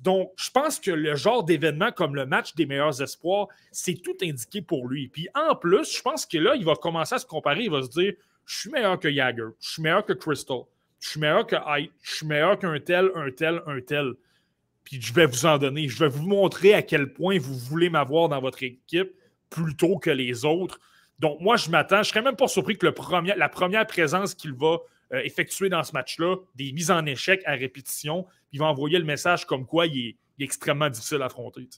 Donc, 0.00 0.32
je 0.36 0.50
pense 0.50 0.80
que 0.80 0.90
le 0.90 1.14
genre 1.14 1.44
d'événement 1.44 1.92
comme 1.92 2.14
le 2.14 2.26
match 2.26 2.54
des 2.54 2.66
meilleurs 2.66 3.00
espoirs, 3.00 3.48
c'est 3.70 3.94
tout 3.94 4.16
indiqué 4.22 4.60
pour 4.60 4.88
lui. 4.88 5.08
Puis 5.08 5.28
en 5.34 5.54
plus, 5.54 5.96
je 5.96 6.02
pense 6.02 6.26
que 6.26 6.38
là, 6.38 6.56
il 6.56 6.64
va 6.64 6.74
commencer 6.74 7.14
à 7.14 7.18
se 7.18 7.26
comparer. 7.26 7.64
Il 7.64 7.70
va 7.70 7.82
se 7.82 7.90
dire 7.90 8.14
Je 8.44 8.58
suis 8.58 8.70
meilleur 8.70 8.98
que 8.98 9.10
Jagger, 9.10 9.48
je 9.60 9.70
suis 9.70 9.82
meilleur 9.82 10.04
que 10.04 10.12
Crystal, 10.12 10.62
je 10.98 11.10
suis 11.10 11.20
meilleur 11.20 11.46
que 11.46 11.56
Height, 11.56 11.92
je 12.02 12.14
suis 12.16 12.26
meilleur 12.26 12.58
qu'un 12.58 12.78
tel, 12.80 13.10
un 13.14 13.30
tel, 13.30 13.62
un 13.66 13.80
tel. 13.80 14.14
Puis 14.82 15.00
je 15.00 15.14
vais 15.14 15.26
vous 15.26 15.46
en 15.46 15.56
donner. 15.56 15.88
Je 15.88 15.98
vais 16.00 16.08
vous 16.08 16.26
montrer 16.26 16.74
à 16.74 16.82
quel 16.82 17.12
point 17.12 17.38
vous 17.38 17.54
voulez 17.54 17.88
m'avoir 17.88 18.28
dans 18.28 18.40
votre 18.40 18.62
équipe 18.64 19.12
plutôt 19.50 19.98
que 19.98 20.10
les 20.10 20.44
autres. 20.44 20.80
Donc, 21.18 21.40
moi, 21.40 21.56
je 21.56 21.68
m'attends. 21.70 21.96
Je 21.96 22.00
ne 22.00 22.04
serais 22.04 22.22
même 22.22 22.36
pas 22.36 22.48
surpris 22.48 22.78
que 22.78 22.86
la 22.86 23.48
première 23.48 23.86
présence 23.86 24.34
qu'il 24.34 24.54
va 24.54 24.78
euh, 25.12 25.20
effectuer 25.24 25.68
dans 25.68 25.82
ce 25.82 25.92
match-là, 25.92 26.36
des 26.54 26.72
mises 26.72 26.90
en 26.92 27.04
échec 27.04 27.42
à 27.44 27.52
répétition, 27.52 28.26
il 28.52 28.60
va 28.60 28.66
envoyer 28.66 28.96
le 28.96 29.04
message 29.04 29.44
comme 29.44 29.66
quoi 29.66 29.86
il 29.86 30.10
est, 30.10 30.16
extrêmement 30.38 30.88
difficile 30.88 31.20
à 31.20 31.26
affronter. 31.26 31.68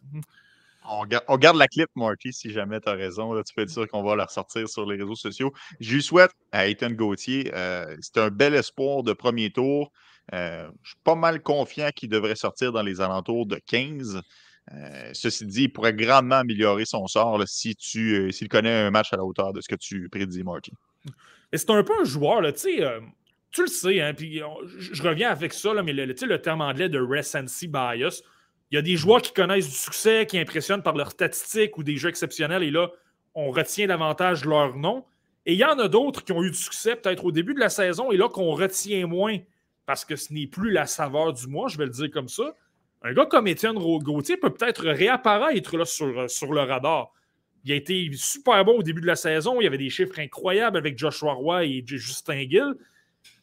On 0.85 1.07
garde, 1.07 1.57
la 1.57 1.67
clip, 1.67 1.89
Marty, 1.97 2.33
si 2.33 2.53
jamais 2.53 2.81
tu 2.81 2.89
as 2.89 2.93
raison. 2.93 3.35
tu 3.43 3.55
peux 3.55 3.63
être 3.63 3.71
sûr 3.71 3.89
qu'on 3.89 4.03
va 4.03 4.15
la 4.15 4.27
ressortir 4.27 4.69
sur 4.69 4.87
les 4.87 4.97
réseaux 4.97 5.17
sociaux. 5.17 5.53
Je 5.81 5.95
lui 5.95 6.03
souhaite 6.03 6.31
à 6.53 6.69
Ethan 6.69 6.91
Gauthier, 6.91 7.51
euh, 7.55 7.97
c'est 8.01 8.19
un 8.19 8.29
bel 8.29 8.55
espoir 8.55 9.03
de 9.03 9.13
premier 9.13 9.51
tour. 9.51 9.91
Euh, 10.33 10.69
je 10.83 10.91
suis 10.91 11.01
pas 11.03 11.15
mal 11.15 11.43
confiant 11.43 11.91
qu'il 11.95 12.09
devrait 12.09 12.37
sortir 12.37 12.71
dans 12.71 12.83
les 12.83 13.01
alentours 13.01 13.47
de 13.47 13.57
15. 13.57 14.21
Euh, 14.70 15.11
ceci 15.12 15.44
dit, 15.46 15.64
il 15.64 15.72
pourrait 15.72 15.92
grandement 15.92 16.37
améliorer 16.37 16.85
son 16.85 17.07
sort 17.09 17.42
si 17.46 17.75
tu 17.75 18.31
s'il 18.31 18.48
connaît 18.48 18.72
un 18.72 18.90
match 18.90 19.12
à 19.12 19.16
la 19.16 19.25
hauteur 19.25 19.53
de 19.53 19.61
ce 19.61 19.68
que 19.68 19.75
tu 19.75 20.09
prédis, 20.09 20.44
Marty. 20.44 20.72
C'est 21.53 21.68
un 21.70 21.83
peu 21.83 21.92
un 22.01 22.05
joueur, 22.05 22.40
tu 22.53 22.59
sais 22.59 23.01
tu 23.53 23.62
le 23.62 23.68
sais, 23.68 24.01
hein, 24.01 24.14
je 24.16 25.03
reviens 25.03 25.31
avec 25.31 25.53
ça, 25.53 25.75
mais 25.83 25.92
le, 25.92 26.07
le 26.07 26.38
terme 26.40 26.62
anglais 26.62 26.88
de 26.88 26.98
recency 26.98 27.68
bias, 27.68 28.22
il 28.70 28.77
y 28.77 28.79
a 28.79 28.83
des 28.83 28.96
joueurs 28.96 29.20
qui 29.20 29.33
connaissent 29.33 29.68
du 29.68 29.75
succès, 29.75 30.27
qui 30.27 30.38
impressionnent 30.38 30.83
par 30.83 30.96
leurs 30.96 31.11
statistiques 31.11 31.77
ou 31.77 31.83
des 31.83 31.98
jeux 31.98 32.09
exceptionnels, 32.09 32.62
et 32.62 32.70
là, 32.70 32.88
on 33.35 33.51
retient 33.51 33.87
davantage 33.87 34.44
leur 34.46 34.77
nom. 34.77 35.05
Et 35.44 35.53
il 35.53 35.59
y 35.59 35.64
en 35.64 35.79
a 35.79 35.88
d'autres 35.88 36.25
qui 36.25 36.33
ont 36.33 36.42
eu 36.42 36.51
du 36.51 36.57
succès 36.57 36.96
peut-être 36.96 37.25
au 37.27 37.33
début 37.33 37.53
de 37.53 37.61
la 37.61 37.68
saison, 37.68 38.11
et 38.11 38.16
là, 38.16 38.29
qu'on 38.29 38.53
retient 38.53 39.07
moins 39.07 39.38
parce 39.85 40.05
que 40.05 40.16
ce 40.16 40.33
n'est 40.33 40.46
plus 40.46 40.70
la 40.70 40.87
saveur 40.87 41.35
du 41.35 41.46
mois, 41.48 41.68
je 41.68 41.77
vais 41.77 41.85
le 41.85 41.90
dire 41.90 42.11
comme 42.11 42.29
ça. 42.29 42.55
Un 43.05 43.12
gars 43.12 43.27
comme 43.27 43.47
Étienne 43.47 43.77
Gauthier 43.77 44.37
peut 44.37 44.51
peut-être 44.51 44.87
réapparaître 44.87 45.77
là, 45.77 45.85
sur, 45.85 46.31
sur 46.31 46.53
le 46.53 46.61
radar. 46.61 47.12
Il 47.65 47.73
a 47.73 47.75
été 47.77 48.11
super 48.15 48.65
bon 48.65 48.79
au 48.79 48.83
début 48.83 49.01
de 49.01 49.07
la 49.07 49.17
saison. 49.17 49.61
Il 49.61 49.65
y 49.65 49.67
avait 49.67 49.79
des 49.79 49.91
chiffres 49.91 50.19
incroyables 50.19 50.77
avec 50.77 50.99
Joshua 50.99 51.33
Roy 51.33 51.65
et 51.65 51.85
Justin 51.87 52.49
Gill. 52.49 52.75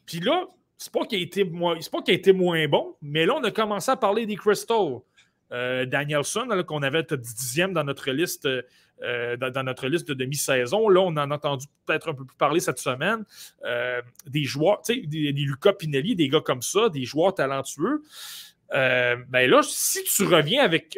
Puis 0.06 0.20
là, 0.20 0.46
c'est 0.78 0.92
pas 0.92 1.06
qu'il 1.06 1.20
a, 1.20 1.22
été 1.22 1.44
moins, 1.44 1.78
pas 1.92 2.02
qu'il 2.02 2.14
a 2.14 2.18
été 2.18 2.32
moins 2.32 2.68
bon, 2.68 2.96
mais 3.02 3.26
là, 3.26 3.36
on 3.36 3.44
a 3.44 3.52
commencé 3.52 3.92
à 3.92 3.98
parler 3.98 4.26
des 4.26 4.36
Crystal. 4.36 5.00
Euh, 5.52 5.86
Danielson, 5.86 6.48
qu'on 6.68 6.84
avait 6.84 7.04
top 7.04 7.22
dixième 7.22 7.74
dans 7.74 7.84
notre 7.84 8.12
liste, 8.12 8.48
euh, 9.02 9.36
dans, 9.38 9.64
notre 9.64 9.88
liste 9.88 10.08
de 10.08 10.14
demi-saison. 10.14 10.88
Là, 10.90 11.02
on 11.02 11.18
en 11.18 11.32
a 11.32 11.36
entendu 11.36 11.66
peut-être 11.86 12.10
un 12.10 12.14
peu 12.14 12.24
plus 12.24 12.38
parler 12.38 12.60
cette 12.60 12.78
semaine. 12.78 13.26
Euh, 13.66 14.02
des 14.28 14.44
joueurs, 14.44 14.82
tu 14.84 14.94
sais, 14.94 15.02
des, 15.02 15.34
des, 15.34 15.42
Luca 15.42 15.74
Pinelli, 15.74 16.16
des 16.16 16.30
gars 16.30 16.42
comme 16.42 16.62
ça, 16.62 16.90
des 16.90 17.04
joueurs 17.04 17.34
talentueux. 17.34 18.04
Ben 18.72 19.50
là, 19.50 19.62
si 19.64 20.04
tu 20.04 20.24
reviens 20.24 20.64
avec, 20.64 20.98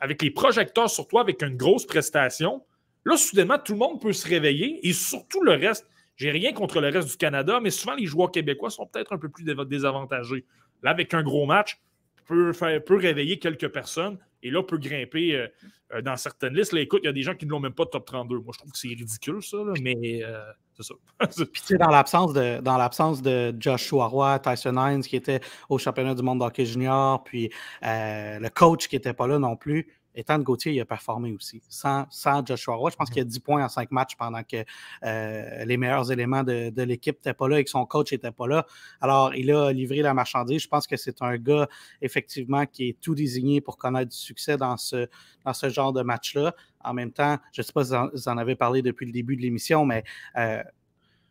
avec 0.00 0.22
les 0.22 0.30
projecteurs 0.30 0.90
sur 0.90 1.08
toi, 1.08 1.22
avec 1.22 1.42
une 1.42 1.56
grosse 1.56 1.86
prestation, 1.86 2.62
là, 3.04 3.16
soudainement, 3.16 3.58
tout 3.58 3.72
le 3.72 3.78
monde 3.78 4.00
peut 4.00 4.12
se 4.12 4.28
réveiller 4.28 4.86
et 4.86 4.92
surtout 4.92 5.42
le 5.42 5.52
reste. 5.52 5.86
J'ai 6.16 6.30
rien 6.30 6.52
contre 6.52 6.80
le 6.80 6.88
reste 6.88 7.08
du 7.08 7.16
Canada, 7.16 7.60
mais 7.62 7.70
souvent 7.70 7.94
les 7.94 8.06
joueurs 8.06 8.30
québécois 8.30 8.70
sont 8.70 8.86
peut-être 8.86 9.12
un 9.12 9.18
peu 9.18 9.28
plus 9.28 9.44
désavantagés. 9.44 10.44
Là, 10.82 10.90
avec 10.90 11.12
un 11.14 11.22
gros 11.22 11.46
match, 11.46 11.78
peut, 12.26 12.52
faire, 12.52 12.82
peut 12.82 12.96
réveiller 12.96 13.38
quelques 13.38 13.68
personnes 13.68 14.18
et 14.46 14.50
là, 14.50 14.62
peut 14.62 14.78
grimper 14.78 15.34
euh, 15.34 15.48
euh, 15.94 16.02
dans 16.02 16.16
certaines 16.16 16.54
listes. 16.54 16.72
Là, 16.72 16.80
écoute, 16.80 17.00
il 17.02 17.06
y 17.06 17.08
a 17.08 17.12
des 17.12 17.22
gens 17.22 17.34
qui 17.34 17.46
ne 17.46 17.50
l'ont 17.50 17.60
même 17.60 17.72
pas 17.72 17.86
top 17.86 18.06
32. 18.06 18.38
Moi, 18.38 18.52
je 18.52 18.58
trouve 18.58 18.72
que 18.72 18.78
c'est 18.78 18.88
ridicule, 18.88 19.42
ça, 19.42 19.58
mais 19.82 20.22
euh, 20.22 20.40
c'est 20.76 20.84
ça. 20.84 20.94
Puis, 21.52 21.62
tu 21.62 21.66
sais, 21.66 21.76
dans 21.76 21.90
l'absence 21.90 22.32
de, 22.32 22.60
dans 22.60 22.76
l'absence 22.76 23.22
de 23.22 23.54
Joshua 23.58 24.06
Roy, 24.06 24.38
Tyson 24.38 24.76
Hines, 24.76 25.02
qui 25.02 25.16
était 25.16 25.40
au 25.68 25.78
championnat 25.78 26.14
du 26.14 26.22
monde 26.22 26.38
d'hockey 26.38 26.64
junior, 26.64 27.24
puis 27.24 27.50
le 27.82 28.48
coach 28.48 28.88
qui 28.88 28.96
n'était 28.96 29.14
pas 29.14 29.26
là 29.26 29.38
non 29.38 29.56
plus, 29.56 29.86
Ethan 30.16 30.38
Gauthier, 30.38 30.72
il 30.72 30.80
a 30.80 30.84
performé 30.84 31.32
aussi. 31.32 31.62
Sans, 31.68 32.06
Joshua 32.44 32.74
Roy, 32.74 32.90
je 32.90 32.96
pense 32.96 33.08
qu'il 33.08 33.18
y 33.18 33.20
a 33.20 33.24
10 33.24 33.38
points 33.40 33.64
en 33.64 33.68
5 33.68 33.90
matchs 33.90 34.16
pendant 34.16 34.42
que 34.42 34.64
euh, 35.04 35.64
les 35.64 35.76
meilleurs 35.76 36.10
éléments 36.10 36.42
de, 36.42 36.82
l'équipe 36.82 37.16
n'étaient 37.16 37.34
pas 37.34 37.48
là 37.48 37.60
et 37.60 37.64
que 37.64 37.70
son 37.70 37.84
coach 37.86 38.12
n'était 38.12 38.32
pas 38.32 38.46
là. 38.46 38.66
Alors, 39.00 39.34
il 39.34 39.50
a 39.52 39.72
livré 39.72 40.02
la 40.02 40.14
marchandise. 40.14 40.62
Je 40.62 40.68
pense 40.68 40.86
que 40.86 40.96
c'est 40.96 41.22
un 41.22 41.36
gars, 41.36 41.68
effectivement, 42.00 42.66
qui 42.66 42.88
est 42.88 43.00
tout 43.00 43.14
désigné 43.14 43.60
pour 43.60 43.76
connaître 43.76 44.10
du 44.10 44.16
succès 44.16 44.56
dans 44.56 44.76
ce, 44.76 45.08
dans 45.44 45.52
ce 45.52 45.68
genre 45.68 45.92
de 45.92 46.02
match-là. 46.02 46.54
En 46.82 46.94
même 46.94 47.12
temps, 47.12 47.36
je 47.52 47.60
ne 47.60 47.64
sais 47.64 47.72
pas 47.72 47.84
si 47.84 47.92
vous 48.12 48.28
en 48.28 48.38
avez 48.38 48.56
parlé 48.56 48.82
depuis 48.82 49.06
le 49.06 49.12
début 49.12 49.36
de 49.36 49.42
l'émission, 49.42 49.84
mais 49.84 50.04
euh, 50.36 50.62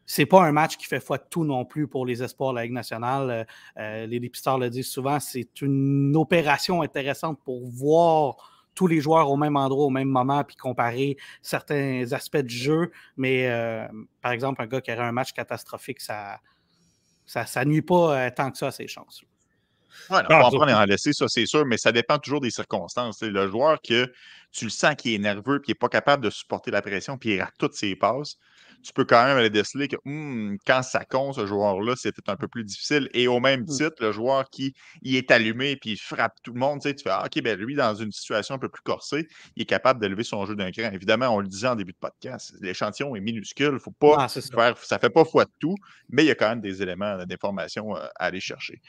c'est 0.05 0.25
pas 0.25 0.43
un 0.43 0.51
match 0.51 0.77
qui 0.77 0.85
fait 0.85 0.99
foi 0.99 1.17
de 1.17 1.25
tout 1.29 1.43
non 1.43 1.65
plus 1.65 1.87
pour 1.87 2.05
les 2.05 2.21
espoirs 2.21 2.51
de 2.51 2.57
la 2.57 2.63
Ligue 2.63 2.73
nationale. 2.73 3.29
Euh, 3.29 3.43
euh, 3.79 4.05
les 4.05 4.19
dépisteurs 4.19 4.59
le 4.59 4.69
disent 4.69 4.89
souvent, 4.89 5.19
c'est 5.19 5.61
une 5.61 6.15
opération 6.15 6.81
intéressante 6.81 7.39
pour 7.43 7.67
voir 7.67 8.54
tous 8.75 8.87
les 8.87 9.01
joueurs 9.01 9.29
au 9.29 9.37
même 9.37 9.55
endroit, 9.55 9.85
au 9.85 9.89
même 9.89 10.09
moment, 10.09 10.43
puis 10.43 10.55
comparer 10.55 11.17
certains 11.41 12.11
aspects 12.11 12.37
du 12.37 12.55
jeu. 12.55 12.91
Mais 13.17 13.49
euh, 13.49 13.87
par 14.21 14.31
exemple, 14.31 14.61
un 14.61 14.67
gars 14.67 14.81
qui 14.81 14.91
aurait 14.91 15.01
un 15.01 15.11
match 15.11 15.31
catastrophique, 15.33 16.01
ça 16.01 16.39
ça, 17.25 17.45
ça 17.45 17.65
nuit 17.65 17.81
pas 17.81 18.27
euh, 18.27 18.29
tant 18.35 18.51
que 18.51 18.57
ça 18.57 18.67
à 18.67 18.71
ses 18.71 18.87
chances. 18.87 19.23
Ouais, 20.09 20.19
on 20.29 20.33
va 20.33 20.45
en 20.45 20.51
prendre 20.51 20.69
et 20.69 20.73
en 20.73 20.83
laisser, 20.83 21.13
ça 21.13 21.27
c'est 21.27 21.45
sûr, 21.45 21.65
mais 21.65 21.77
ça 21.77 21.91
dépend 21.91 22.19
toujours 22.19 22.41
des 22.41 22.51
circonstances. 22.51 23.17
C'est 23.19 23.29
le 23.29 23.49
joueur 23.49 23.81
que 23.81 24.11
tu 24.51 24.65
le 24.65 24.69
sens 24.69 24.95
qui 24.95 25.15
est 25.15 25.17
nerveux, 25.17 25.59
puis 25.59 25.67
qui 25.67 25.71
n'est 25.71 25.75
pas 25.75 25.89
capable 25.89 26.23
de 26.23 26.29
supporter 26.29 26.69
la 26.69 26.81
pression, 26.81 27.17
puis 27.17 27.35
il 27.35 27.41
rate 27.41 27.53
toutes 27.57 27.73
ses 27.73 27.95
passes 27.95 28.37
tu 28.85 28.93
peux 28.93 29.03
quand 29.03 29.25
même 29.25 29.37
aller 29.37 29.49
déceler 29.49 29.87
que 29.87 29.95
hmm, 30.05 30.57
quand 30.65 30.83
ça 30.83 31.03
compte, 31.05 31.35
ce 31.35 31.47
joueur-là, 31.47 31.95
c'était 31.95 32.29
un 32.29 32.35
peu 32.35 32.47
plus 32.47 32.63
difficile. 32.63 33.09
Et 33.13 33.27
au 33.27 33.39
même 33.39 33.61
mmh. 33.61 33.65
titre, 33.65 33.95
le 33.99 34.11
joueur 34.11 34.47
qui 34.51 34.75
est 35.03 35.31
allumé 35.31 35.75
puis 35.75 35.91
il 35.93 35.97
frappe 35.97 36.35
tout 36.43 36.53
le 36.53 36.59
monde, 36.59 36.81
tu, 36.81 36.89
sais, 36.89 36.95
tu 36.95 37.03
fais 37.03 37.09
ah, 37.09 37.25
OK, 37.25 37.41
ben 37.41 37.59
lui, 37.59 37.73
dans 37.73 37.95
une 37.95 38.11
situation 38.11 38.53
un 38.53 38.59
peu 38.59 38.69
plus 38.69 38.83
corsée, 38.83 39.27
il 39.55 39.63
est 39.63 39.65
capable 39.65 39.99
d'élever 39.99 40.23
son 40.23 40.45
jeu 40.45 40.55
d'un 40.55 40.71
cran. 40.71 40.91
Évidemment, 40.93 41.29
on 41.29 41.39
le 41.39 41.47
disait 41.47 41.67
en 41.67 41.75
début 41.75 41.93
de 41.93 41.97
podcast, 41.97 42.53
l'échantillon 42.61 43.15
est 43.15 43.21
minuscule. 43.21 43.79
Faut 43.79 43.89
pas 43.89 44.17
ah, 44.19 44.27
faire, 44.29 44.77
ça 44.77 44.99
fait 44.99 45.09
pas 45.09 45.25
foi 45.25 45.45
de 45.45 45.51
tout, 45.59 45.75
mais 46.09 46.23
il 46.23 46.27
y 46.27 46.31
a 46.31 46.35
quand 46.35 46.49
même 46.49 46.61
des 46.61 46.83
éléments 46.83 47.17
d'information 47.25 47.95
euh, 47.95 48.05
à 48.17 48.25
aller 48.25 48.39
chercher. 48.39 48.81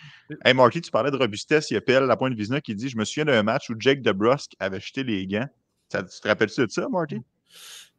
Hey, 0.44 0.52
Marky, 0.52 0.82
tu 0.82 0.90
parlais 0.90 1.10
de 1.10 1.16
robustesse. 1.16 1.70
Il 1.70 1.74
y 1.74 1.78
a 1.78 1.80
PL 1.80 2.04
La 2.04 2.18
Pointe 2.18 2.34
Vizina 2.34 2.60
qui 2.60 2.74
dit 2.74 2.90
Je 2.90 2.98
me 2.98 3.04
souviens 3.06 3.24
d'un 3.24 3.42
match 3.42 3.70
où 3.70 3.74
Jake 3.78 4.02
DeBrusque 4.02 4.52
avait 4.58 4.80
jeté 4.80 5.04
les 5.04 5.26
gants. 5.26 5.48
Ça, 5.88 6.02
tu 6.02 6.20
te 6.20 6.28
rappelles-tu 6.28 6.66
de 6.66 6.70
ça, 6.70 6.86
Marty? 6.90 7.22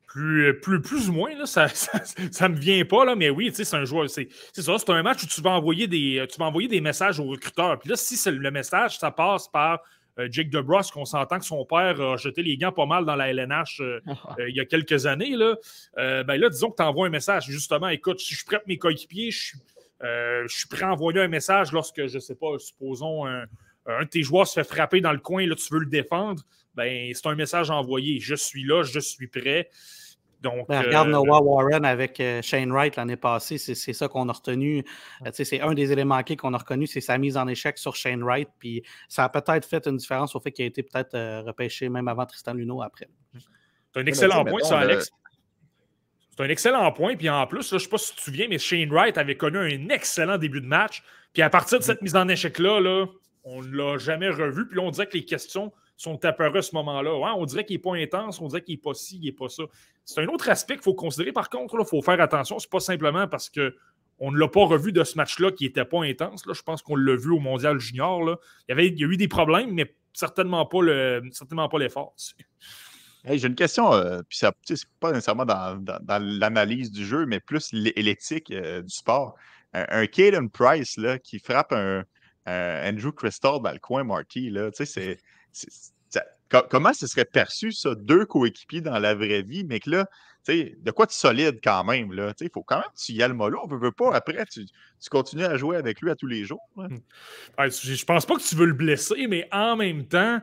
Plus, 0.08 0.60
plus, 0.62 0.82
plus 0.82 1.10
ou 1.10 1.14
moins, 1.14 1.36
là, 1.38 1.46
ça 1.46 1.68
ne 1.68 2.48
me 2.48 2.58
vient 2.58 2.84
pas, 2.86 3.06
là, 3.06 3.16
mais 3.16 3.30
oui, 3.30 3.52
c'est 3.54 3.72
un 3.76 3.86
joueur. 3.86 4.10
C'est 4.10 4.30
ça, 4.54 4.78
c'est 4.78 4.90
un 4.90 5.04
match 5.04 5.24
où 5.24 5.28
tu 5.28 5.42
vas 5.42 5.52
envoyer 5.52 5.88
des, 5.88 6.26
tu 6.32 6.40
vas 6.40 6.46
envoyer 6.46 6.68
des 6.68 6.82
messages 6.82 7.20
aux 7.20 7.28
recruteurs. 7.28 7.78
Puis 7.78 7.90
là, 7.90 7.96
si 7.96 8.18
le 8.30 8.52
message, 8.52 8.98
ça 8.98 9.12
passe 9.12 9.48
par 9.48 9.82
euh, 10.20 10.28
Jake 10.32 10.50
DeBrusque, 10.50 10.94
qu'on 10.94 11.06
s'entend 11.06 11.38
que 11.38 11.46
son 11.46 11.66
père 11.66 12.02
a 12.02 12.18
jeté 12.18 12.42
les 12.42 12.58
gants 12.58 12.72
pas 12.72 12.86
mal 12.86 13.06
dans 13.06 13.16
la 13.16 13.30
LNH 13.30 13.82
euh, 13.82 14.00
euh, 14.40 14.50
il 14.50 14.56
y 14.56 14.60
a 14.60 14.66
quelques 14.66 15.06
années, 15.06 15.36
là, 15.36 15.56
ben 15.96 16.38
là, 16.38 16.50
disons 16.50 16.72
que 16.72 16.78
tu 16.78 16.84
envoies 16.84 17.08
un 17.08 17.12
message. 17.12 17.46
Justement, 17.48 17.90
écoute, 17.90 18.20
si 18.20 18.34
je 18.34 18.46
prête 18.46 18.66
mes 18.68 18.78
coéquipiers, 18.78 19.32
je 19.32 19.40
suis, 19.40 19.60
je 20.02 20.48
suis 20.48 20.68
prêt 20.68 20.84
à 20.84 20.92
envoyer 20.92 21.22
un 21.22 21.28
message 21.28 21.72
lorsque, 21.72 22.08
je 22.08 22.16
ne 22.16 22.20
sais 22.20 22.36
pas, 22.36 22.58
supposons 22.60 23.28
un, 23.28 23.46
un 23.86 24.04
de 24.04 24.10
tes 24.10 24.24
joueurs 24.24 24.48
se 24.48 24.60
fait 24.60 24.68
frapper 24.68 25.02
dans 25.02 25.12
le 25.12 25.20
coin, 25.20 25.46
là, 25.46 25.56
tu 25.56 25.74
veux 25.74 25.80
le 25.80 25.86
défendre. 25.86 26.44
Ben, 26.76 27.12
c'est 27.14 27.26
un 27.28 27.36
message 27.36 27.72
envoyé. 27.72 28.20
Je 28.20 28.36
suis 28.36 28.64
là, 28.64 28.84
je 28.84 29.00
suis 29.00 29.28
prêt. 29.28 29.70
Donc, 30.48 30.68
ben, 30.70 30.82
regarde 30.82 31.10
euh, 31.10 31.12
Noah 31.12 31.42
Warren 31.42 31.84
avec 31.86 32.20
euh, 32.20 32.42
Shane 32.42 32.72
Wright 32.72 32.96
l'année 32.96 33.18
passée, 33.18 33.58
c'est 33.58 33.94
ça 33.94 34.08
qu'on 34.08 34.30
a 34.30 34.32
retenu. 34.32 34.86
Euh, 35.26 35.30
c'est 35.34 35.60
un 35.60 35.74
des 35.74 35.92
éléments 35.92 36.22
clés 36.24 36.38
qu'on 36.38 36.54
a 36.54 36.58
reconnu, 36.58 36.88
c'est 36.88 37.02
sa 37.02 37.18
mise 37.18 37.36
en 37.36 37.48
échec 37.48 37.78
sur 37.78 37.96
Shane 37.96 38.24
Wright. 38.24 38.48
Puis 38.60 38.84
ça 39.10 39.26
a 39.26 39.30
peut-être 39.30 39.66
fait 39.66 39.86
une 39.88 39.98
différence 39.98 40.36
au 40.36 40.40
fait 40.40 40.52
qu'il 40.52 40.64
a 40.64 40.68
été 40.68 40.84
peut-être 40.84 41.44
repêché 41.46 41.90
même 41.90 42.08
avant 42.08 42.26
Tristan 42.26 42.54
Luneau 42.54 42.82
après. 42.82 43.10
C'est 43.94 44.02
un 44.02 44.06
excellent 44.06 44.46
point, 44.46 44.62
ça, 44.64 44.80
Alex. 44.80 45.10
C'est 46.30 46.44
un 46.44 46.50
excellent 46.50 46.92
point. 46.92 47.16
Puis 47.16 47.30
en 47.30 47.46
plus, 47.48 47.70
je 47.70 47.76
ne 47.76 47.80
sais 47.80 47.90
pas 47.90 47.98
si 47.98 48.12
tu 48.12 48.18
te 48.18 48.22
souviens, 48.22 48.48
mais 48.50 48.60
Shane 48.60 48.90
Wright 48.90 49.18
avait 49.18 49.36
connu 49.36 49.58
un 49.58 49.90
excellent 49.90 50.38
début 50.38 50.62
de 50.62 50.68
match. 50.68 51.04
Puis 51.34 51.42
à 51.42 51.50
partir 51.50 51.80
de 51.80 51.84
cette 51.84 52.02
mise 52.02 52.16
en 52.16 52.28
échec-là, 52.28 52.80
là, 52.80 53.06
on 53.44 53.62
ne 53.62 53.76
l'a 53.76 53.98
jamais 53.98 54.30
revu. 54.30 54.68
Puis 54.68 54.78
là, 54.78 54.84
on 54.84 54.92
dirait 54.92 55.08
que 55.08 55.18
les 55.18 55.26
questions 55.26 55.74
sont 55.98 56.24
apparus 56.26 56.60
à 56.60 56.62
ce 56.62 56.76
moment-là. 56.76 57.12
on 57.36 57.46
dirait 57.46 57.66
qu'il 57.66 57.76
n'est 57.76 57.82
pas 57.82 57.96
intense, 57.96 58.40
on 58.40 58.48
dirait 58.48 58.62
qu'il 58.62 58.76
n'est 58.76 58.82
pas 58.82 58.94
ci, 58.94 59.18
il 59.18 59.26
n'est 59.26 59.32
pas 59.32 59.50
ça. 59.50 59.64
C'est 60.08 60.22
un 60.24 60.28
autre 60.28 60.48
aspect 60.50 60.76
qu'il 60.76 60.84
faut 60.84 60.94
considérer. 60.94 61.34
Par 61.34 61.50
contre, 61.50 61.76
il 61.78 61.86
faut 61.86 62.02
faire 62.02 62.20
attention. 62.22 62.58
Ce 62.60 62.66
n'est 62.66 62.70
pas 62.70 62.80
simplement 62.80 63.28
parce 63.28 63.50
que 63.50 63.76
On 64.20 64.32
ne 64.32 64.40
l'a 64.40 64.48
pas 64.48 64.66
revu 64.66 64.92
de 64.92 65.04
ce 65.04 65.16
match-là 65.16 65.52
qui 65.52 65.66
n'était 65.66 65.86
pas 65.86 66.04
intense. 66.04 66.48
Là. 66.48 66.54
Je 66.54 66.64
pense 66.64 66.82
qu'on 66.82 66.96
l'a 66.96 67.16
vu 67.16 67.30
au 67.30 67.40
Mondial 67.40 67.78
Junior. 67.78 68.24
Là. 68.24 68.38
Il, 68.68 68.72
y 68.72 68.74
avait, 68.74 68.88
il 68.88 69.00
y 69.00 69.04
a 69.04 69.08
eu 69.08 69.18
des 69.18 69.28
problèmes, 69.28 69.72
mais 69.74 69.96
certainement 70.14 70.66
pas 70.66 70.82
le, 70.82 71.22
certainement 71.32 71.70
pas 71.70 71.78
l'effort. 71.78 72.16
J'ai 73.30 73.48
une 73.48 73.56
question, 73.56 73.94
euh, 73.94 74.22
puis 74.28 74.40
c'est 74.40 74.90
pas 75.00 75.12
nécessairement 75.12 75.46
dans, 75.46 75.84
l'analyse 76.40 76.90
du 76.90 77.06
jeu, 77.06 77.26
mais 77.26 77.42
plus 77.42 77.72
l'éthique 77.74 78.50
euh, 78.52 78.82
du 78.82 78.90
sport. 78.90 79.36
Un, 79.74 79.86
un 79.90 80.08
Caden 80.08 80.50
Price 80.50 80.98
là, 80.98 81.20
qui 81.20 81.38
frappe 81.40 81.74
un, 81.74 82.06
Andrew 82.48 83.12
Crystal 83.12 83.62
dans 83.62 83.72
le 83.72 83.80
coin 83.80 84.06
Marty, 84.06 84.50
là, 84.50 84.70
c'est, 84.74 85.20
comment 86.70 86.94
ce 86.94 87.08
serait 87.08 87.26
perçu, 87.26 87.72
ça, 87.72 87.96
deux 87.96 88.26
coéquipiers 88.26 88.82
dans 88.82 89.00
la 89.00 89.16
vraie 89.16 89.42
vie, 89.42 89.64
mais 89.64 89.80
que 89.80 89.90
là, 89.90 90.06
de 90.48 90.92
quoi 90.92 91.06
de 91.06 91.12
solide 91.12 91.60
quand 91.64 91.84
même. 91.84 92.12
Il 92.40 92.50
faut 92.54 92.64
quand 92.64 92.78
même 92.78 92.86
que 92.96 93.00
tu 93.00 93.14
y 93.14 93.24
ailles 93.24 93.34
mollo. 93.34 93.60
On 93.64 93.68
ne 93.68 93.80
veut 93.80 93.92
pas. 93.92 94.14
Après, 94.14 94.46
tu, 94.46 94.66
continues 95.10 95.46
à 95.46 95.58
jouer 95.58 95.78
avec 95.78 96.02
lui 96.02 96.10
à 96.12 96.16
tous 96.16 96.28
les 96.28 96.46
jours. 96.46 96.62
Hmm. 96.76 96.98
je 97.58 98.06
pense 98.06 98.26
pas 98.26 98.36
que 98.36 98.42
tu 98.42 98.56
veux 98.56 98.66
le 98.66 98.74
blesser, 98.74 99.28
mais 99.28 99.48
en 99.52 99.76
même 99.76 100.06
temps, 100.06 100.40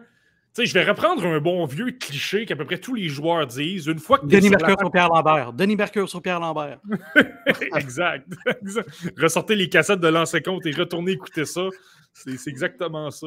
je 0.56 0.72
vais 0.72 0.84
reprendre 0.84 1.26
un 1.26 1.40
bon 1.40 1.64
vieux 1.66 1.90
cliché 1.90 2.46
qu'à 2.46 2.54
peu 2.54 2.64
près 2.64 2.78
tous 2.78 2.94
les 2.94 3.08
joueurs 3.08 3.46
disent. 3.46 3.86
Une 3.86 3.98
fois 3.98 4.18
que 4.18 4.26
Denis 4.26 4.50
Mercure 4.50 4.76
sur, 4.78 4.90
Pierre 4.90 5.08
Lambert. 5.08 5.52
Denis 5.52 5.76
Mercure 5.76 6.08
sur 6.08 6.22
Pierre 6.22 6.40
Lambert. 6.40 6.78
exact. 7.76 8.28
Ressortez 9.18 9.56
les 9.56 9.68
cassettes 9.68 10.00
de 10.00 10.08
l'ancien 10.08 10.40
compte 10.40 10.64
et 10.66 10.72
retournez 10.72 11.12
écouter 11.12 11.44
ça. 11.44 11.68
C'est 12.14 12.48
exactement 12.48 13.10
ça. 13.10 13.26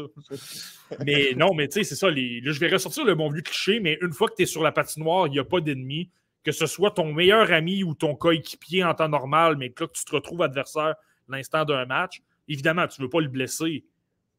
Mais 1.06 1.34
non, 1.36 1.54
mais 1.54 1.68
tu 1.68 1.74
sais, 1.74 1.84
c'est 1.84 1.96
ça. 1.96 2.10
Les... 2.10 2.40
Là, 2.40 2.54
je 2.54 2.60
vais 2.60 2.70
ressortir 2.70 3.04
le 3.04 3.16
bon 3.16 3.30
vieux 3.30 3.42
cliché, 3.42 3.82
mais 3.82 3.98
une 4.02 4.14
fois 4.14 4.30
que 4.30 4.36
tu 4.36 4.44
es 4.44 4.46
sur 4.46 4.64
la 4.64 4.72
patinoire, 4.72 5.28
il 5.28 5.32
n'y 5.32 5.40
a 5.40 5.44
pas 5.44 5.60
d'ennemi 5.60 6.10
que 6.48 6.54
ce 6.54 6.66
soit 6.66 6.92
ton 6.92 7.12
meilleur 7.12 7.52
ami 7.52 7.84
ou 7.84 7.94
ton 7.94 8.16
coéquipier 8.16 8.82
en 8.86 8.94
temps 8.94 9.10
normal, 9.10 9.58
mais 9.58 9.72
que 9.72 9.84
là, 9.84 9.90
tu 9.94 10.06
te 10.06 10.12
retrouves 10.14 10.42
adversaire 10.42 10.96
l'instant 11.28 11.66
d'un 11.66 11.86
match, 11.86 12.22
évidemment, 12.48 12.88
tu 12.88 13.02
ne 13.02 13.06
veux 13.06 13.10
pas 13.10 13.20
le 13.20 13.28
blesser. 13.28 13.84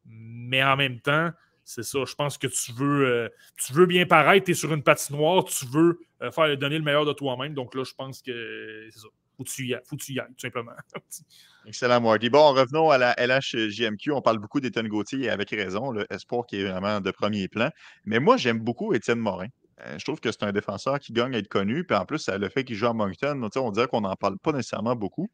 Mais 0.05 0.63
en 0.63 0.75
même 0.75 0.99
temps, 1.01 1.29
c'est 1.63 1.83
ça. 1.83 1.99
Je 2.07 2.15
pense 2.15 2.39
que 2.39 2.47
tu 2.47 2.71
veux, 2.73 3.05
euh, 3.05 3.29
tu 3.63 3.73
veux 3.73 3.85
bien 3.85 4.07
paraître, 4.07 4.45
tu 4.45 4.51
es 4.51 4.55
sur 4.55 4.73
une 4.73 4.81
patinoire, 4.81 5.43
tu 5.43 5.67
veux 5.67 5.99
euh, 6.23 6.31
faire 6.31 6.57
donner 6.57 6.79
le 6.79 6.83
meilleur 6.83 7.05
de 7.05 7.13
toi-même. 7.13 7.53
Donc 7.53 7.75
là, 7.75 7.83
je 7.83 7.93
pense 7.93 8.23
que 8.23 8.87
c'est 8.91 9.01
ça. 9.01 9.07
Faut 9.39 9.45
que 9.45 9.79
faut 9.85 9.95
tu 9.95 10.15
tout 10.15 10.21
simplement. 10.37 10.73
Excellent, 11.65 12.01
Marty. 12.01 12.29
Bon, 12.29 12.51
revenons 12.51 12.89
à 12.89 12.97
la 12.97 13.15
LHJMQ. 13.17 14.11
On 14.11 14.21
parle 14.21 14.37
beaucoup 14.39 14.59
d'Étienne 14.59 14.89
Gauthier 14.89 15.29
avec 15.29 15.49
raison, 15.51 15.91
le 15.91 16.05
espoir 16.11 16.45
qui 16.45 16.59
est 16.59 16.65
vraiment 16.65 16.99
de 16.99 17.09
premier 17.11 17.47
plan. 17.47 17.69
Mais 18.03 18.19
moi, 18.19 18.35
j'aime 18.35 18.59
beaucoup 18.59 18.93
Étienne 18.93 19.19
Morin. 19.19 19.47
Euh, 19.85 19.97
je 19.97 20.03
trouve 20.03 20.19
que 20.19 20.29
c'est 20.29 20.43
un 20.43 20.51
défenseur 20.51 20.99
qui 20.99 21.13
gagne 21.13 21.33
à 21.35 21.37
être 21.37 21.47
connu. 21.47 21.85
Puis 21.85 21.95
en 21.95 22.05
plus, 22.05 22.27
le 22.27 22.49
fait 22.49 22.65
qu'il 22.65 22.75
joue 22.75 22.87
à 22.87 22.93
Moncton, 22.93 23.49
on 23.55 23.71
dirait 23.71 23.87
qu'on 23.87 24.01
n'en 24.01 24.17
parle 24.17 24.37
pas 24.39 24.51
nécessairement 24.51 24.97
beaucoup. 24.97 25.29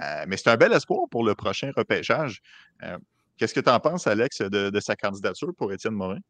Euh, 0.00 0.24
mais 0.28 0.36
c'est 0.36 0.50
un 0.50 0.56
bel 0.56 0.72
espoir 0.72 1.08
pour 1.10 1.24
le 1.24 1.34
prochain 1.34 1.72
repêchage. 1.76 2.40
Euh, 2.84 2.96
qu'est-ce 3.38 3.54
que 3.54 3.60
tu 3.60 3.70
en 3.70 3.80
penses, 3.80 4.06
Alex, 4.06 4.40
de, 4.42 4.80
sa 4.80 4.94
candidature 4.94 5.52
pour 5.56 5.72
Étienne 5.72 5.94
Morin? 5.94 6.20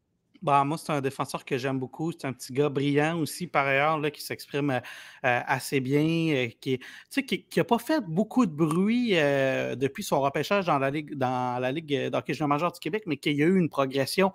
Bah, 0.41 0.63
moi, 0.63 0.77
c'est 0.77 0.93
un 0.93 1.01
défenseur 1.01 1.43
que 1.43 1.57
j'aime 1.57 1.79
beaucoup. 1.79 2.13
C'est 2.13 2.25
un 2.25 2.31
petit 2.31 2.53
gars 2.53 2.69
brillant 2.69 3.19
aussi, 3.19 3.45
par 3.45 3.67
ailleurs, 3.67 3.99
là, 3.99 4.09
qui 4.09 4.21
s'exprime 4.21 4.69
euh, 4.69 4.79
euh, 5.25 5.41
assez 5.45 5.81
bien, 5.81 5.99
euh, 6.33 6.47
qui 6.61 6.79
n'a 7.17 7.23
qui, 7.23 7.63
pas 7.63 7.77
fait 7.77 8.01
beaucoup 8.07 8.45
de 8.45 8.51
bruit 8.51 9.09
depuis 9.09 10.03
son 10.03 10.21
repêchage 10.21 10.65
dans 10.65 10.79
la 10.79 10.89
Ligue, 10.89 11.15
dans 11.15 11.59
la 11.59 11.71
Ligue 11.71 12.09
d'hockey 12.09 12.33
junior 12.33 12.47
majeur 12.47 12.71
du 12.71 12.79
Québec, 12.79 13.03
mais 13.05 13.17
qui 13.17 13.29
a 13.29 13.31
eu 13.33 13.57
une 13.57 13.69
progression 13.69 14.31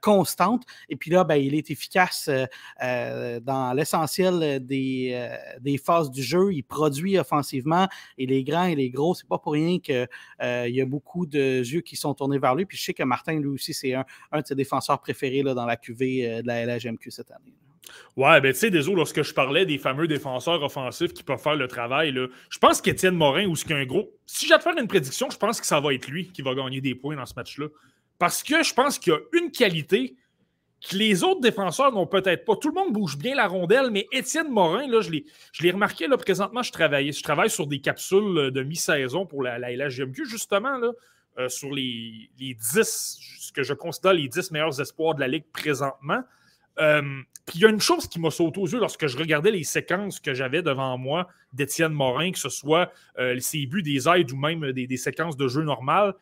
constante. 0.00 0.64
Et 0.88 0.96
puis 0.96 1.10
là, 1.10 1.24
ben, 1.24 1.36
il 1.36 1.54
est 1.54 1.70
efficace 1.70 2.28
dans 2.80 3.72
l'essentiel 3.76 4.64
des, 4.64 5.28
des 5.60 5.78
phases 5.78 6.10
du 6.10 6.22
jeu. 6.22 6.52
Il 6.52 6.62
produit 6.64 7.18
offensivement. 7.18 7.88
Et 8.18 8.26
les 8.26 8.44
grands 8.44 8.64
et 8.64 8.74
les 8.74 8.90
gros, 8.90 9.14
c'est 9.14 9.28
pas 9.28 9.38
pour 9.38 9.52
rien 9.52 9.78
qu'il 9.78 10.08
y 10.40 10.80
a 10.80 10.86
beaucoup 10.86 11.26
de 11.26 11.60
yeux 11.60 11.80
qui 11.80 11.96
sont 11.96 12.14
tournés 12.14 12.38
vers 12.38 12.54
lui. 12.54 12.66
Puis 12.66 12.76
je 12.76 12.84
sais 12.84 12.94
que 12.94 13.04
Martin, 13.04 13.38
lui 13.38 13.48
aussi, 13.48 13.72
c'est 13.72 13.94
un, 13.94 14.04
un 14.32 14.40
de 14.40 14.46
ses 14.46 14.54
défenseurs 14.54 15.00
préférés 15.00 15.43
dans 15.52 15.66
la 15.66 15.76
QV 15.76 16.26
euh, 16.26 16.42
de 16.42 16.46
la 16.46 16.64
LHMQ 16.64 17.10
cette 17.10 17.30
année. 17.30 17.54
Ouais, 18.16 18.40
ben 18.40 18.52
tu 18.52 18.60
sais, 18.60 18.70
désolé, 18.70 18.96
lorsque 18.96 19.22
je 19.22 19.34
parlais 19.34 19.66
des 19.66 19.78
fameux 19.78 20.06
défenseurs 20.06 20.62
offensifs 20.62 21.12
qui 21.12 21.22
peuvent 21.22 21.40
faire 21.40 21.56
le 21.56 21.68
travail, 21.68 22.12
là, 22.12 22.28
je 22.48 22.58
pense 22.58 22.80
qu'Étienne 22.80 23.14
Morin, 23.14 23.46
ou 23.46 23.56
ce 23.56 23.64
qu'un 23.64 23.84
gros. 23.84 24.10
Si 24.26 24.46
j'ai 24.46 24.54
à 24.54 24.58
faire 24.58 24.76
une 24.78 24.88
prédiction, 24.88 25.28
je 25.30 25.36
pense 25.36 25.60
que 25.60 25.66
ça 25.66 25.80
va 25.80 25.92
être 25.92 26.08
lui 26.08 26.28
qui 26.28 26.42
va 26.42 26.54
gagner 26.54 26.80
des 26.80 26.94
points 26.94 27.16
dans 27.16 27.26
ce 27.26 27.34
match-là. 27.34 27.66
Parce 28.18 28.42
que 28.42 28.62
je 28.62 28.72
pense 28.72 28.98
qu'il 28.98 29.12
y 29.12 29.16
a 29.16 29.18
une 29.32 29.50
qualité 29.50 30.16
que 30.88 30.96
les 30.96 31.24
autres 31.24 31.40
défenseurs 31.40 31.92
n'ont 31.92 32.06
peut-être 32.06 32.44
pas. 32.44 32.56
Tout 32.56 32.68
le 32.68 32.74
monde 32.74 32.92
bouge 32.92 33.18
bien 33.18 33.34
la 33.34 33.48
rondelle, 33.48 33.90
mais 33.90 34.06
Étienne 34.12 34.50
Morin, 34.50 34.86
là, 34.86 35.00
je 35.00 35.10
l'ai 35.10 35.70
remarqué 35.70 36.06
là, 36.06 36.16
présentement, 36.16 36.62
je 36.62 36.72
travaille, 36.72 37.12
je 37.12 37.22
travaille 37.22 37.50
sur 37.50 37.66
des 37.66 37.80
capsules 37.80 38.50
de 38.52 38.62
mi-saison 38.62 39.26
pour 39.26 39.42
la, 39.42 39.58
la 39.58 39.72
LHGMQ, 39.72 40.26
justement, 40.26 40.78
là, 40.78 40.92
euh, 41.38 41.48
sur 41.48 41.72
les, 41.72 42.30
les 42.38 42.54
10 42.54 43.52
que 43.54 43.62
je 43.62 43.72
considère 43.72 44.12
les 44.12 44.28
10 44.28 44.50
meilleurs 44.50 44.80
espoirs 44.80 45.14
de 45.14 45.20
la 45.20 45.28
Ligue 45.28 45.44
présentement. 45.52 46.22
Euh, 46.80 47.22
puis 47.46 47.58
il 47.58 47.60
y 47.62 47.66
a 47.66 47.68
une 47.68 47.80
chose 47.80 48.08
qui 48.08 48.18
m'a 48.18 48.30
sauté 48.30 48.60
aux 48.60 48.66
yeux 48.66 48.80
lorsque 48.80 49.06
je 49.06 49.16
regardais 49.16 49.50
les 49.50 49.64
séquences 49.64 50.18
que 50.18 50.34
j'avais 50.34 50.62
devant 50.62 50.98
moi 50.98 51.28
d'Étienne 51.52 51.92
Morin, 51.92 52.32
que 52.32 52.38
ce 52.38 52.48
soit 52.48 52.90
euh, 53.18 53.38
ses 53.38 53.66
buts, 53.66 53.82
des 53.82 54.08
aides 54.08 54.32
ou 54.32 54.36
même 54.36 54.72
des, 54.72 54.96
séquences 54.96 55.36
de 55.36 55.46
jeu 55.46 55.62
normales. 55.62 56.14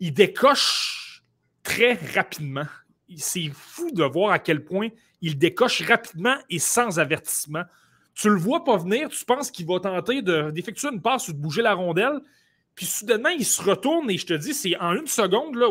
Il 0.00 0.14
décoche 0.14 1.22
très 1.62 1.94
rapidement. 2.14 2.66
C'est 3.16 3.50
fou 3.52 3.90
de 3.90 4.04
voir 4.04 4.32
à 4.32 4.38
quel 4.38 4.64
point 4.64 4.88
il 5.20 5.38
décoche 5.38 5.82
rapidement 5.82 6.36
et 6.48 6.58
sans 6.58 6.98
avertissement. 6.98 7.64
Tu 8.14 8.28
le 8.28 8.36
vois 8.36 8.64
pas 8.64 8.76
venir, 8.76 9.08
tu 9.08 9.24
penses 9.24 9.50
qu'il 9.50 9.66
va 9.66 9.80
tenter 9.80 10.22
d'effectuer 10.22 10.88
une 10.92 11.00
passe 11.00 11.28
ou 11.28 11.32
de 11.32 11.38
bouger 11.38 11.62
la 11.62 11.74
rondelle, 11.74 12.20
puis 12.78 12.86
soudainement, 12.86 13.30
il 13.30 13.44
se 13.44 13.60
retourne 13.60 14.08
et 14.08 14.18
je 14.18 14.24
te 14.24 14.34
dis, 14.34 14.54
c'est 14.54 14.76
en 14.76 14.94
une 14.94 15.08
seconde, 15.08 15.56
là, 15.56 15.66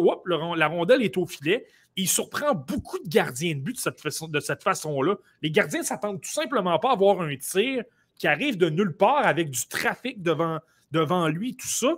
la 0.58 0.68
rondelle 0.68 1.01
est 1.01 1.16
au 1.16 1.26
filet. 1.26 1.66
Et 1.95 2.01
il 2.01 2.10
surprend 2.10 2.53
beaucoup 2.53 2.99
de 2.99 3.08
gardiens 3.08 3.55
de 3.55 3.62
but 3.62 3.72
de 3.72 3.80
cette, 3.80 4.01
façon, 4.01 4.28
de 4.28 4.41
cette 4.41 4.62
façon-là. 4.62 5.16
Les 5.41 5.49
gardiens 5.49 5.80
ne 5.80 5.86
s'attendent 5.86 6.20
tout 6.20 6.30
simplement 6.30 6.78
pas 6.80 6.89
à 6.89 6.91
avoir 6.91 7.22
un 7.22 7.34
tir 7.38 7.86
qui 8.18 8.28
arrive 8.28 8.58
de 8.58 8.70
nulle 8.70 8.93
part 8.93 9.26
avec 9.26 9.51
du 9.51 9.70
trafic 9.70 10.22
devant, 10.22 10.60
devant 10.91 11.30
lui, 11.30 11.55
tout 11.55 11.70
ça. 11.70 11.97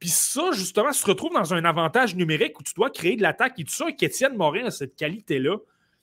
Puis 0.00 0.08
ça, 0.08 0.50
justement, 0.50 0.92
se 0.92 1.06
retrouve 1.06 1.34
dans 1.34 1.54
un 1.54 1.64
avantage 1.64 2.16
numérique 2.16 2.58
où 2.58 2.64
tu 2.64 2.74
dois 2.74 2.90
créer 2.90 3.14
de 3.14 3.22
l'attaque 3.22 3.60
et 3.60 3.64
tout 3.64 3.72
ça. 3.72 3.90
Et 3.90 3.94
qu'Étienne 3.94 4.34
Morin 4.34 4.64
a 4.64 4.70
cette 4.72 4.96
qualité-là. 4.96 5.58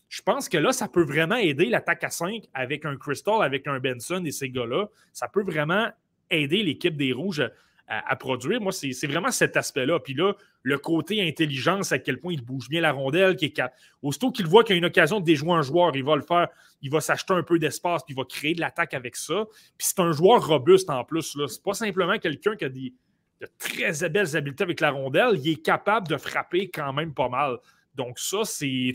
Je 0.07 0.21
pense 0.21 0.47
que 0.47 0.57
là, 0.57 0.71
ça 0.71 0.87
peut 0.87 1.03
vraiment 1.03 1.35
aider 1.35 1.65
l'attaque 1.65 2.05
à 2.05 2.09
5 2.09 2.45
avec 2.53 2.85
un 2.85 2.95
Crystal, 2.95 3.43
avec 3.43 3.67
un 3.67 3.81
Benson 3.81 4.23
et 4.23 4.31
ces 4.31 4.49
gars-là. 4.49 4.87
Ça 5.11 5.27
peut 5.27 5.43
vraiment 5.43 5.89
aider 6.29 6.63
l'équipe 6.63 6.95
des 6.95 7.11
Rouges 7.11 7.43
à, 7.89 8.15
produire. 8.15 8.61
Moi, 8.61 8.71
c'est 8.71 9.07
vraiment 9.07 9.31
cet 9.31 9.57
aspect-là. 9.57 9.99
Puis 9.99 10.13
là, 10.13 10.33
le 10.61 10.77
côté 10.77 11.27
intelligence, 11.27 11.91
à 11.91 11.97
quel 11.97 12.19
point 12.19 12.33
il 12.33 12.43
bouge 12.43 12.69
bien 12.69 12.81
la 12.81 12.91
rondelle, 12.91 13.35
qui 13.35 13.45
est 13.45 13.61
aussitôt 14.03 14.31
qu'il 14.31 14.45
voit 14.45 14.63
qu'il 14.63 14.75
y 14.75 14.77
a 14.77 14.79
une 14.79 14.85
occasion 14.85 15.19
de 15.19 15.25
déjouer 15.25 15.53
un 15.53 15.63
joueur, 15.63 15.95
il 15.95 16.03
va 16.03 16.15
le 16.15 16.21
faire, 16.21 16.49
il 16.81 16.91
va 16.91 17.01
s'acheter 17.01 17.33
un 17.33 17.41
peu 17.41 17.57
d'espace, 17.57 18.03
puis 18.03 18.13
il 18.13 18.17
va 18.17 18.25
créer 18.25 18.53
de 18.53 18.61
l'attaque 18.61 18.93
avec 18.93 19.15
ça. 19.15 19.45
Puis 19.77 19.87
c'est 19.87 19.99
un 19.99 20.11
joueur 20.11 20.45
robuste 20.45 20.89
en 20.91 21.03
plus. 21.03 21.35
C'est 21.47 21.63
pas 21.63 21.73
simplement 21.73 22.19
quelqu'un 22.19 22.55
qui 22.55 22.65
a 22.65 22.69
des, 22.69 22.93
de 23.41 23.47
très 23.57 24.09
belles 24.09 24.35
habiletés 24.35 24.63
avec 24.63 24.79
la 24.81 24.91
rondelle, 24.91 25.31
il 25.35 25.49
est 25.49 25.63
capable 25.63 26.07
de 26.07 26.17
frapper 26.17 26.69
quand 26.69 26.93
même 26.93 27.13
pas 27.13 27.29
mal. 27.29 27.57
Donc 27.95 28.19
ça, 28.19 28.39
c'est 28.43 28.93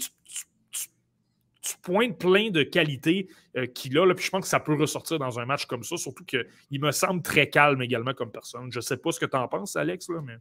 pointes 1.82 2.18
plein 2.18 2.50
de 2.50 2.62
qualités 2.62 3.28
euh, 3.56 3.66
qu'il 3.66 3.98
a. 3.98 4.06
Là, 4.06 4.14
puis 4.14 4.24
je 4.24 4.30
pense 4.30 4.42
que 4.42 4.48
ça 4.48 4.60
peut 4.60 4.74
ressortir 4.74 5.18
dans 5.18 5.38
un 5.38 5.46
match 5.46 5.66
comme 5.66 5.82
ça, 5.82 5.96
surtout 5.96 6.24
qu'il 6.24 6.46
me 6.72 6.92
semble 6.92 7.22
très 7.22 7.48
calme 7.48 7.80
également 7.82 8.14
comme 8.14 8.30
personne. 8.30 8.70
Je 8.70 8.78
ne 8.78 8.82
sais 8.82 8.96
pas 8.96 9.12
ce 9.12 9.20
que 9.20 9.26
tu 9.26 9.36
en 9.36 9.48
penses, 9.48 9.76
Alex, 9.76 10.08
là, 10.08 10.20
mais. 10.24 10.36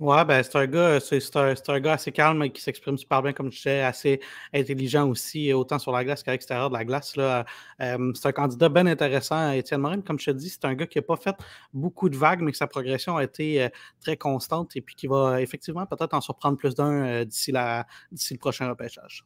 Ouais, 0.00 0.24
ben 0.24 0.42
c'est 0.42 0.56
un 0.56 0.66
gars, 0.66 0.98
c'est 0.98 1.36
un, 1.36 1.80
gars 1.80 1.92
assez 1.92 2.10
calme 2.10 2.42
et 2.42 2.50
qui 2.50 2.60
s'exprime 2.60 2.98
super 2.98 3.22
bien, 3.22 3.32
comme 3.32 3.52
je 3.52 3.58
disais, 3.58 3.80
assez 3.80 4.18
intelligent 4.52 5.08
aussi, 5.08 5.52
autant 5.52 5.78
sur 5.78 5.92
la 5.92 6.02
glace 6.04 6.24
qu'à 6.24 6.32
l'extérieur 6.32 6.68
de 6.68 6.74
la 6.74 6.84
glace. 6.84 7.14
Euh, 7.16 7.44
c'est 7.78 8.26
un 8.26 8.32
candidat 8.32 8.68
bien 8.68 8.86
intéressant, 8.86 9.52
Étienne 9.52 9.82
Morin. 9.82 10.00
Comme 10.00 10.18
je 10.18 10.26
te 10.26 10.30
dis, 10.32 10.48
c'est 10.50 10.64
un 10.64 10.74
gars 10.74 10.88
qui 10.88 10.98
n'a 10.98 11.02
pas 11.02 11.14
fait 11.14 11.36
beaucoup 11.72 12.08
de 12.08 12.16
vagues, 12.16 12.40
mais 12.40 12.50
que 12.50 12.56
sa 12.56 12.66
progression 12.66 13.16
a 13.16 13.22
été 13.22 13.62
euh, 13.62 13.68
très 14.00 14.16
constante 14.16 14.74
et 14.74 14.80
puis 14.80 14.96
qui 14.96 15.06
va 15.06 15.40
effectivement 15.40 15.86
peut-être 15.86 16.14
en 16.14 16.20
surprendre 16.20 16.56
plus 16.56 16.74
d'un 16.74 17.24
d'ici 17.24 17.52
le 17.52 18.38
prochain 18.38 18.68
repêchage. 18.68 19.24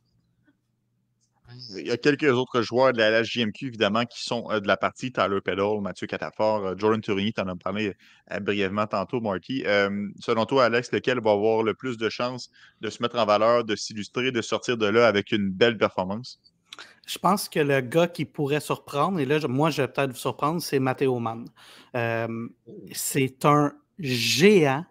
Il 1.77 1.87
y 1.87 1.91
a 1.91 1.97
quelques 1.97 2.31
autres 2.31 2.63
joueurs 2.63 2.93
de 2.93 2.99
la 2.99 3.23
LHJMQ, 3.23 3.67
évidemment, 3.67 4.05
qui 4.05 4.23
sont 4.23 4.51
euh, 4.51 4.61
de 4.61 4.67
la 4.67 4.77
partie. 4.77 5.13
Tyler 5.13 5.41
Peddle, 5.41 5.81
Mathieu 5.81 6.07
Catafort, 6.07 6.67
euh, 6.67 6.75
Jordan 6.77 7.01
Turini, 7.01 7.33
tu 7.33 7.41
en 7.41 7.49
as 7.49 7.57
parlé 7.57 7.95
euh, 8.33 8.41
brièvement 8.41 8.87
tantôt, 8.87 9.21
Marty. 9.21 9.65
selon 10.21 10.45
toi, 10.45 10.67
Alex, 10.67 10.93
lequel 10.93 11.21
va 11.21 11.33
avoir 11.33 11.63
le 11.63 11.75
plus 11.75 11.97
de 11.97 12.09
chances 12.09 12.51
de 12.81 12.91
se 12.91 13.03
mettre 13.03 13.19
en 13.19 13.25
valeur, 13.25 13.65
de 13.65 13.77
s'illustrer, 13.77 14.31
de 14.31 14.43
sortir 14.43 14.77
de 14.77 14.87
là 14.87 15.07
avec 15.07 15.33
une 15.33 15.51
belle 15.51 15.79
performance? 15.79 16.41
Je 17.07 17.19
pense 17.19 17.49
que 17.49 17.61
le 17.61 17.81
gars 17.81 18.07
qui 18.07 18.25
pourrait 18.25 18.61
surprendre, 18.61 19.19
et 19.19 19.25
là, 19.25 19.39
moi, 19.49 19.71
je 19.71 19.83
vais 19.83 19.89
peut-être 19.89 20.11
vous 20.11 20.19
surprendre, 20.19 20.61
c'est 20.61 20.79
Matteo 20.79 21.19
Mann. 21.19 21.47
c'est 22.93 23.45
un 23.45 23.73
géant 23.99 24.85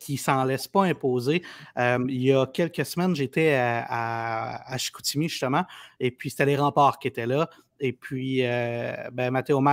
qui 0.00 0.16
s'en 0.16 0.42
laisse 0.44 0.66
pas 0.66 0.84
imposer. 0.84 1.42
Euh, 1.78 2.04
il 2.08 2.22
y 2.22 2.32
a 2.32 2.46
quelques 2.46 2.84
semaines, 2.84 3.14
j'étais 3.14 3.54
à, 3.54 4.76
Chicoutimi, 4.78 5.28
justement, 5.28 5.64
et 6.00 6.10
puis 6.10 6.30
c'était 6.30 6.46
les 6.46 6.56
remparts 6.56 6.98
qui 6.98 7.06
étaient 7.06 7.26
là. 7.26 7.48
Et 7.82 7.92
puis, 7.92 8.44
euh, 8.44 8.92
ben, 9.12 9.30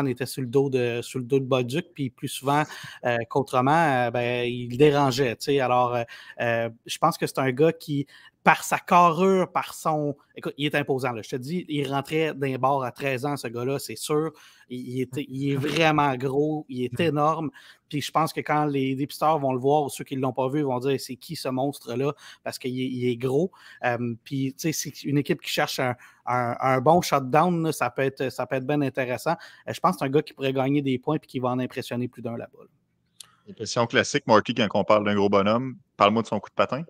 était 0.08 0.26
sur 0.26 0.42
le 0.42 0.48
dos 0.48 0.70
de, 0.70 1.02
sur 1.02 1.20
le 1.20 1.26
dos 1.26 1.40
de 1.40 1.82
puis 1.94 2.10
plus 2.10 2.30
souvent 2.30 2.64
euh, 3.06 3.18
qu'autrement, 3.30 4.10
ben, 4.12 4.46
il 4.46 4.78
dérangeait. 4.78 5.38
Alors, 5.60 5.98
je 6.40 6.98
pense 7.00 7.18
que 7.18 7.28
c'est 7.28 7.40
un 7.40 7.52
gars 7.52 7.74
qui 7.74 8.08
par 8.48 8.64
sa 8.64 8.80
carrure, 8.80 9.52
par 9.52 9.74
son. 9.74 10.16
Écoute, 10.34 10.54
il 10.58 10.68
est 10.68 10.76
imposant. 10.76 11.12
Là. 11.12 11.22
Je 11.22 11.32
te 11.32 11.36
dis, 11.36 11.66
il 11.68 11.86
rentrait 11.92 12.34
d'un 12.34 12.56
bord 12.56 12.82
à 12.82 12.94
13 12.94 13.26
ans, 13.26 13.36
ce 13.36 13.50
gars-là, 13.50 13.78
c'est 13.78 13.98
sûr. 13.98 14.32
Il, 14.70 15.02
est, 15.02 15.56
vraiment 15.58 16.16
gros, 16.16 16.66
il 16.70 16.86
est 16.86 16.98
énorme. 17.02 17.52
Puis 17.90 18.00
je 18.00 18.10
pense 18.10 18.32
que 18.32 18.40
quand 18.40 18.64
les 18.64 18.96
dépisteurs 18.96 19.38
vont 19.38 19.52
le 19.52 19.60
voir, 19.60 19.84
ou 19.84 19.90
ceux 19.90 20.06
qui 20.06 20.16
ne 20.16 20.22
l'ont 20.22 20.32
pas 20.32 20.48
vu, 20.48 20.62
vont 20.62 20.80
dire 20.80 20.98
c'est 20.98 21.18
qui 21.18 21.36
ce 21.36 21.50
monstre-là, 21.50 22.14
parce 22.42 22.58
qu'il 22.58 23.06
est, 23.06 23.18
gros. 23.18 23.52
Euh, 23.84 24.16
puis, 24.24 24.54
tu 24.54 24.72
sais, 24.72 24.72
c'est 24.72 25.04
une 25.04 25.18
équipe 25.18 25.42
qui 25.42 25.50
cherche 25.50 25.82
un, 26.26 26.80
bon 26.80 27.02
shutdown, 27.02 27.74
ça 27.74 27.90
peut 27.90 28.04
être, 28.04 28.32
ça 28.32 28.46
peut 28.46 28.56
être 28.56 28.66
bien 28.66 28.80
intéressant. 28.80 29.36
Euh, 29.68 29.74
je 29.74 29.80
pense 29.82 29.96
que 29.96 30.00
c'est 30.00 30.06
un 30.06 30.10
gars 30.10 30.22
qui 30.22 30.32
pourrait 30.32 30.54
gagner 30.54 30.82
des 30.82 31.00
points 31.00 31.18
et 31.18 31.20
qui 31.20 31.40
va 31.40 31.50
en 31.50 31.60
impressionner 31.60 32.08
plus 32.08 32.22
d'un 32.22 32.38
là-bas. 32.38 32.64
Question 33.58 33.88
classique, 33.88 34.26
Marty, 34.26 34.54
quand 34.54 34.70
on 34.74 34.86
parle 34.86 35.04
d'un 35.04 35.16
gros 35.16 35.28
bonhomme, 35.28 35.76
parle-moi 35.98 36.22
de 36.22 36.28
son 36.28 36.40
coup 36.40 36.50
de 36.50 36.56
patin. 36.56 36.84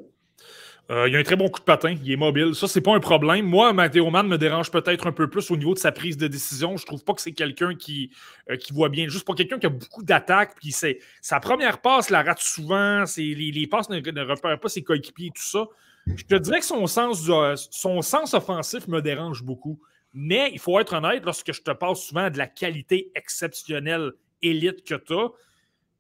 Euh, 0.90 1.10
il 1.10 1.16
a 1.18 1.20
un 1.20 1.24
très 1.24 1.36
bon 1.36 1.50
coup 1.50 1.60
de 1.60 1.66
patin, 1.66 1.96
il 2.02 2.10
est 2.10 2.16
mobile. 2.16 2.56
Ça, 2.56 2.68
c'est 2.68 2.80
pas 2.80 2.96
un 2.96 3.02
problème. 3.02 3.46
Moi, 3.46 3.74
Matteo 3.74 4.10
Mann 4.10 4.26
me 4.28 4.38
dérange 4.38 4.72
peut-être 4.72 5.08
un 5.08 5.12
peu 5.12 5.30
plus 5.30 5.52
au 5.52 5.58
niveau 5.58 5.74
de 5.74 5.80
sa 5.80 5.92
prise 5.92 6.16
de 6.16 6.28
décision. 6.28 6.78
Je 6.78 6.86
trouve 6.86 7.04
pas 7.04 7.14
que 7.14 7.22
c'est 7.22 7.34
quelqu'un 7.34 7.76
qui, 7.76 8.12
euh, 8.50 8.56
qui 8.56 8.72
voit 8.72 8.88
bien. 8.88 9.10
Juste 9.10 9.28
pas 9.28 9.34
quelqu'un 9.34 9.60
qui 9.60 9.66
a 9.66 9.70
beaucoup 9.70 10.04
d'attaques. 10.04 10.56
Puis 10.56 10.74
sa 11.22 11.40
première 11.42 11.82
passe 11.82 12.10
la 12.10 12.24
rate 12.24 12.40
souvent. 12.40 13.04
Les, 13.18 13.52
les 13.52 13.68
passes 13.68 13.90
ne, 13.90 14.00
ne 14.00 14.22
repèrent 14.22 14.60
pas 14.60 14.70
ses 14.70 14.84
coéquipiers 14.84 15.28
et 15.28 15.32
tout 15.32 15.44
ça. 15.44 15.66
Je 16.16 16.24
te 16.24 16.36
dirais 16.36 16.60
que 16.60 16.66
son 16.66 16.88
sens, 16.88 17.28
euh, 17.28 17.56
son 17.70 18.02
sens 18.02 18.34
offensif 18.34 18.88
me 18.88 19.02
dérange 19.02 19.44
beaucoup. 19.44 19.80
Mais 20.14 20.50
il 20.54 20.60
faut 20.60 20.80
être 20.80 20.94
honnête, 20.94 21.24
lorsque 21.26 21.52
je 21.52 21.62
te 21.62 21.72
parle 21.72 21.96
souvent 21.98 22.30
de 22.30 22.38
la 22.38 22.48
qualité 22.48 23.12
exceptionnelle 23.14 24.14
élite 24.42 24.88
que 24.88 24.96
tu 24.96 25.14
as, 25.14 25.30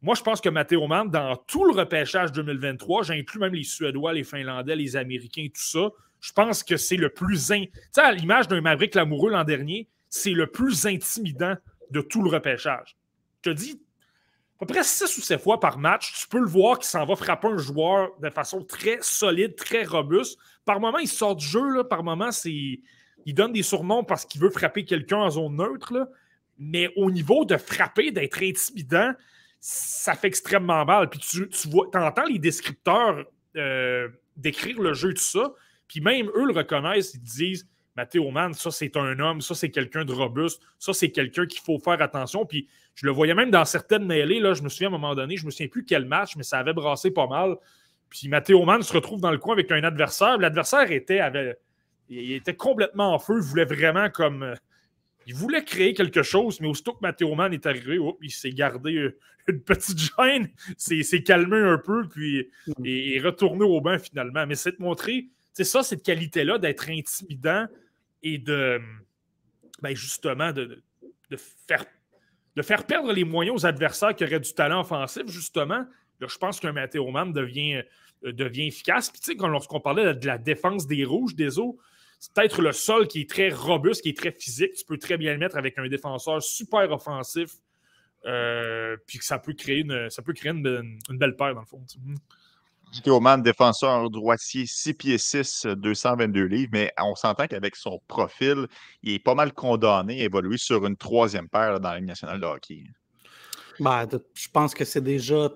moi, 0.01 0.13
je 0.15 0.21
pense 0.21 0.41
que 0.41 0.49
Matteo 0.49 0.85
Mann, 0.87 1.09
dans 1.09 1.35
tout 1.35 1.65
le 1.65 1.73
repêchage 1.73 2.31
2023, 2.31 3.03
j'inclus 3.03 3.39
même 3.39 3.53
les 3.53 3.63
Suédois, 3.63 4.13
les 4.13 4.23
Finlandais, 4.23 4.75
les 4.75 4.95
Américains, 4.95 5.47
tout 5.47 5.61
ça, 5.61 5.89
je 6.19 6.31
pense 6.33 6.63
que 6.63 6.77
c'est 6.77 6.97
le 6.97 7.09
plus. 7.09 7.47
Tu 7.47 7.69
sais, 7.91 8.01
à 8.01 8.11
l'image 8.11 8.47
d'un 8.47 8.61
Maverick 8.61 8.95
Lamoureux 8.95 9.31
l'an 9.31 9.43
dernier, 9.43 9.87
c'est 10.09 10.31
le 10.31 10.47
plus 10.47 10.85
intimidant 10.85 11.55
de 11.91 12.01
tout 12.01 12.21
le 12.21 12.29
repêchage. 12.29 12.95
Je 13.43 13.51
te 13.51 13.55
dis, 13.55 13.81
à 14.59 14.65
peu 14.65 14.73
près 14.73 14.83
6 14.83 15.17
ou 15.17 15.21
7 15.21 15.41
fois 15.41 15.59
par 15.59 15.77
match, 15.77 16.13
tu 16.21 16.27
peux 16.27 16.39
le 16.39 16.47
voir 16.47 16.79
qui 16.79 16.87
s'en 16.87 17.05
va 17.05 17.15
frapper 17.15 17.47
un 17.47 17.57
joueur 17.57 18.09
de 18.19 18.29
façon 18.29 18.63
très 18.63 18.97
solide, 19.01 19.55
très 19.55 19.83
robuste. 19.83 20.37
Par 20.65 20.79
moment, 20.79 20.97
il 20.97 21.07
sort 21.07 21.35
du 21.35 21.45
jeu, 21.45 21.69
là, 21.69 21.83
par 21.83 22.03
moment, 22.03 22.31
c'est. 22.31 22.81
Il 23.25 23.33
donne 23.33 23.51
des 23.51 23.63
surnoms 23.63 24.03
parce 24.03 24.25
qu'il 24.25 24.39
veut 24.41 24.49
frapper 24.49 24.85
quelqu'un 24.85 25.17
en 25.17 25.29
zone 25.29 25.57
neutre. 25.57 25.93
Là. 25.93 26.07
Mais 26.57 26.91
au 26.95 27.11
niveau 27.11 27.45
de 27.45 27.57
frapper, 27.57 28.11
d'être 28.11 28.41
intimidant, 28.41 29.11
ça 29.59 30.13
fait 30.15 30.27
extrêmement 30.27 30.85
mal. 30.85 31.09
Puis 31.09 31.19
tu, 31.19 31.67
vois, 31.69 31.87
entends 31.93 32.25
les 32.25 32.39
descripteurs 32.39 33.25
euh, 33.55 34.07
décrire 34.35 34.79
le 34.81 34.93
jeu, 34.93 35.13
tout 35.13 35.21
ça. 35.21 35.53
Puis 35.87 36.01
même 36.01 36.27
eux 36.35 36.45
le 36.45 36.53
reconnaissent, 36.53 37.13
ils 37.13 37.21
disent 37.21 37.67
Mathéo 37.95 38.29
Mann, 38.29 38.53
ça 38.53 38.69
c'est 38.69 38.95
un 38.95 39.19
homme, 39.19 39.41
ça 39.41 39.55
c'est 39.55 39.71
quelqu'un 39.71 40.05
de 40.05 40.13
robuste, 40.13 40.61
ça 40.77 40.93
c'est 40.93 41.09
quelqu'un 41.09 41.47
qu'il 41.47 41.61
faut 41.61 41.79
faire 41.79 42.01
attention. 42.01 42.45
Puis 42.45 42.67
je 42.93 43.05
le 43.05 43.11
voyais 43.11 43.33
même 43.33 43.49
dans 43.49 43.65
certaines 43.65 44.05
mêlées, 44.05 44.39
là, 44.39 44.53
je 44.53 44.61
me 44.61 44.69
souviens 44.69 44.89
à 44.89 44.91
un 44.91 44.97
moment 44.97 45.15
donné, 45.15 45.37
je 45.37 45.45
me 45.45 45.51
souviens 45.51 45.67
plus 45.67 45.85
quel 45.85 46.05
match, 46.05 46.35
mais 46.35 46.43
ça 46.43 46.59
avait 46.59 46.73
brassé 46.73 47.11
pas 47.11 47.27
mal. 47.27 47.55
Puis 48.09 48.27
Mathéo 48.27 48.63
Mann 48.65 48.83
se 48.83 48.93
retrouve 48.93 49.19
dans 49.19 49.31
le 49.31 49.37
coin 49.37 49.53
avec 49.53 49.71
un 49.71 49.83
adversaire. 49.83 50.37
L'adversaire 50.37 50.91
était, 50.91 51.19
avait, 51.19 51.57
il 52.09 52.33
était 52.33 52.55
complètement 52.55 53.13
en 53.13 53.19
feu, 53.19 53.37
il 53.37 53.43
voulait 53.43 53.65
vraiment 53.65 54.09
comme 54.09 54.53
il 55.27 55.35
voulait 55.35 55.63
créer 55.63 55.93
quelque 55.93 56.23
chose, 56.23 56.61
mais 56.61 56.67
aussitôt 56.67 56.93
que 56.93 56.99
Matteo 57.01 57.35
Mann 57.35 57.53
est 57.53 57.65
arrivé, 57.65 57.99
il 58.21 58.31
s'est 58.31 58.51
gardé 58.51 58.95
euh, 58.95 59.19
une 59.47 59.61
petite 59.61 59.99
gêne, 59.99 60.49
s'est 60.77 61.23
calmé 61.23 61.57
un 61.57 61.77
peu, 61.77 62.07
puis 62.07 62.49
mm. 62.67 62.85
est 62.85 63.19
retourné 63.19 63.65
au 63.65 63.81
bain 63.81 63.99
finalement. 63.99 64.47
Mais 64.47 64.55
c'est 64.55 64.77
de 64.77 64.81
montrer, 64.81 65.27
c'est 65.53 65.65
ça, 65.65 65.83
cette 65.83 66.03
qualité-là 66.03 66.57
d'être 66.57 66.89
intimidant 66.89 67.67
et 68.23 68.37
de, 68.37 68.79
ben 69.81 69.95
justement, 69.95 70.53
de, 70.53 70.81
faire, 71.67 71.85
de 72.55 72.61
faire 72.61 72.85
perdre 72.85 73.11
les 73.11 73.25
moyens 73.25 73.63
aux 73.63 73.65
adversaires 73.65 74.15
qui 74.15 74.23
auraient 74.23 74.39
du 74.39 74.53
talent 74.53 74.79
offensif, 74.79 75.23
justement. 75.27 75.85
Là, 76.19 76.27
je 76.27 76.37
pense 76.37 76.59
qu'un 76.59 76.71
Matteo 76.71 77.11
Mann 77.11 77.33
devient, 77.33 77.83
euh, 78.25 78.31
devient 78.31 78.67
efficace. 78.67 79.09
Puis, 79.09 79.19
tu 79.19 79.37
sais, 79.37 79.47
lorsqu'on 79.47 79.81
parlait 79.81 80.13
de 80.13 80.25
la 80.25 80.37
défense 80.37 80.87
des 80.87 81.03
rouges, 81.03 81.35
des 81.35 81.59
eaux, 81.59 81.77
c'est 82.19 82.33
peut-être 82.33 82.61
le 82.61 82.71
sol 82.71 83.07
qui 83.07 83.21
est 83.21 83.29
très 83.29 83.49
robuste, 83.49 84.01
qui 84.01 84.09
est 84.09 84.17
très 84.17 84.31
physique. 84.31 84.73
Tu 84.73 84.85
peux 84.85 84.97
très 84.97 85.17
bien 85.17 85.33
le 85.33 85.39
mettre 85.39 85.57
avec 85.57 85.77
un 85.77 85.87
défenseur 85.87 86.41
super 86.41 86.91
offensif. 86.91 87.51
Euh, 88.25 88.97
puis 89.05 89.19
que 89.19 89.25
ça 89.25 89.39
peut 89.39 89.53
créer 89.53 89.81
une, 89.81 90.09
ça 90.09 90.21
peut 90.21 90.33
créer 90.33 90.51
une, 90.51 90.99
belle 91.11 91.35
paire, 91.35 91.53
dans 91.53 91.61
le 91.61 91.65
fond. 91.65 91.81
Théoman, 93.03 93.41
défenseur 93.41 94.09
droitier, 94.09 94.65
6 94.65 94.93
pieds 94.95 95.17
6, 95.17 95.67
222 95.77 96.43
livres, 96.45 96.69
mais 96.73 96.91
on 96.99 97.15
s'entend 97.15 97.47
qu'avec 97.47 97.75
son 97.75 98.01
profil, 98.07 98.67
il 99.03 99.13
est 99.13 99.19
pas 99.19 99.35
mal 99.35 99.53
condamné 99.53 100.21
à 100.21 100.25
évoluer 100.25 100.57
sur 100.57 100.85
une 100.85 100.97
troisième 100.97 101.47
paire 101.47 101.79
dans 101.79 101.89
la 101.89 101.97
Ligue 101.97 102.07
nationale 102.07 102.39
de 102.39 102.45
hockey. 102.45 102.83
Ben, 103.79 104.07
je 104.33 104.47
pense 104.49 104.73
que 104.73 104.83
c'est 104.83 105.03
déjà 105.03 105.49